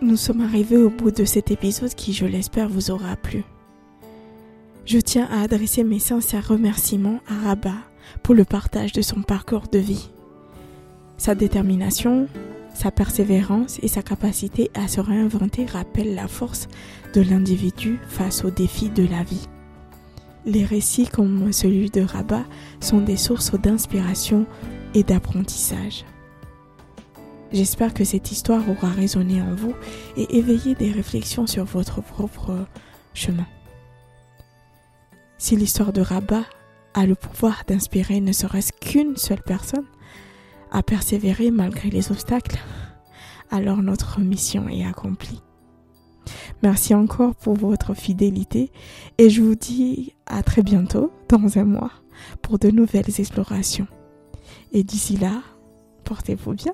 Nous 0.04 0.18
sommes 0.18 0.42
arrivés 0.42 0.76
au 0.76 0.90
bout 0.90 1.12
de 1.12 1.24
cet 1.24 1.50
épisode 1.50 1.96
qui, 1.96 2.12
je 2.12 2.26
l'espère, 2.26 2.68
vous 2.68 2.92
aura 2.92 3.16
plu. 3.16 3.46
Je 4.84 5.00
tiens 5.00 5.30
à 5.32 5.42
adresser 5.42 5.86
mes 5.86 6.00
sincères 6.00 6.50
remerciements 6.50 7.22
à 7.26 7.48
Rabat 7.48 7.78
pour 8.22 8.36
le 8.36 8.44
partage 8.44 8.92
de 8.92 9.02
son 9.02 9.22
parcours 9.22 9.70
de 9.72 9.80
vie. 9.80 10.10
Sa 11.16 11.36
détermination, 11.36 12.28
sa 12.74 12.92
persévérance 12.92 13.80
et 13.82 13.88
sa 13.88 14.02
capacité 14.02 14.70
à 14.74 14.90
se 14.90 15.00
réinventer 15.00 15.66
rappellent 15.66 16.16
la 16.16 16.28
force 16.28 16.68
de 17.14 17.22
l'individu 17.22 17.98
face 18.10 18.44
aux 18.44 18.52
défis 18.52 18.90
de 18.90 19.08
la 19.08 19.24
vie. 19.24 19.48
Les 20.46 20.66
récits 20.66 21.08
comme 21.08 21.54
celui 21.54 21.90
de 21.90 22.02
Rabat 22.02 22.44
sont 22.82 23.00
des 23.00 23.16
sources 23.16 23.54
d'inspiration 23.54 24.48
et 24.96 25.04
d'apprentissage. 25.04 26.04
J'espère 27.54 27.94
que 27.94 28.04
cette 28.04 28.32
histoire 28.32 28.68
aura 28.68 28.90
résonné 28.90 29.40
en 29.40 29.54
vous 29.54 29.76
et 30.18 30.38
éveillé 30.38 30.74
des 30.74 30.92
réflexions 30.92 31.46
sur 31.46 31.66
votre 31.66 32.02
propre 32.02 32.66
chemin. 33.14 33.46
Si 35.38 35.56
l'histoire 35.56 35.94
de 35.94 36.02
Rabat 36.02 36.46
a 36.96 37.06
le 37.06 37.14
pouvoir 37.14 37.62
d'inspirer 37.68 38.22
ne 38.22 38.32
serait-ce 38.32 38.74
qu'une 38.74 39.18
seule 39.18 39.44
personne 39.44 39.86
à 40.72 40.82
persévérer 40.82 41.52
malgré 41.52 41.92
les 41.92 42.12
obstacles, 42.12 42.60
alors 43.52 43.84
notre 43.84 44.20
mission 44.20 44.68
est 44.68 44.84
accomplie. 44.84 45.44
Merci 46.64 46.96
encore 46.96 47.36
pour 47.36 47.54
votre 47.54 47.94
fidélité 47.94 48.72
et 49.20 49.30
je 49.30 49.44
vous 49.44 49.56
dis 49.56 50.16
à 50.26 50.42
très 50.42 50.64
bientôt 50.64 51.12
dans 51.30 51.60
un 51.60 51.66
mois 51.66 51.92
pour 52.42 52.58
de 52.58 52.72
nouvelles 52.72 53.20
explorations. 53.20 53.88
Et 54.72 54.84
d'ici 54.84 55.18
là, 55.18 55.44
portez-vous 56.04 56.54
bien. 56.54 56.74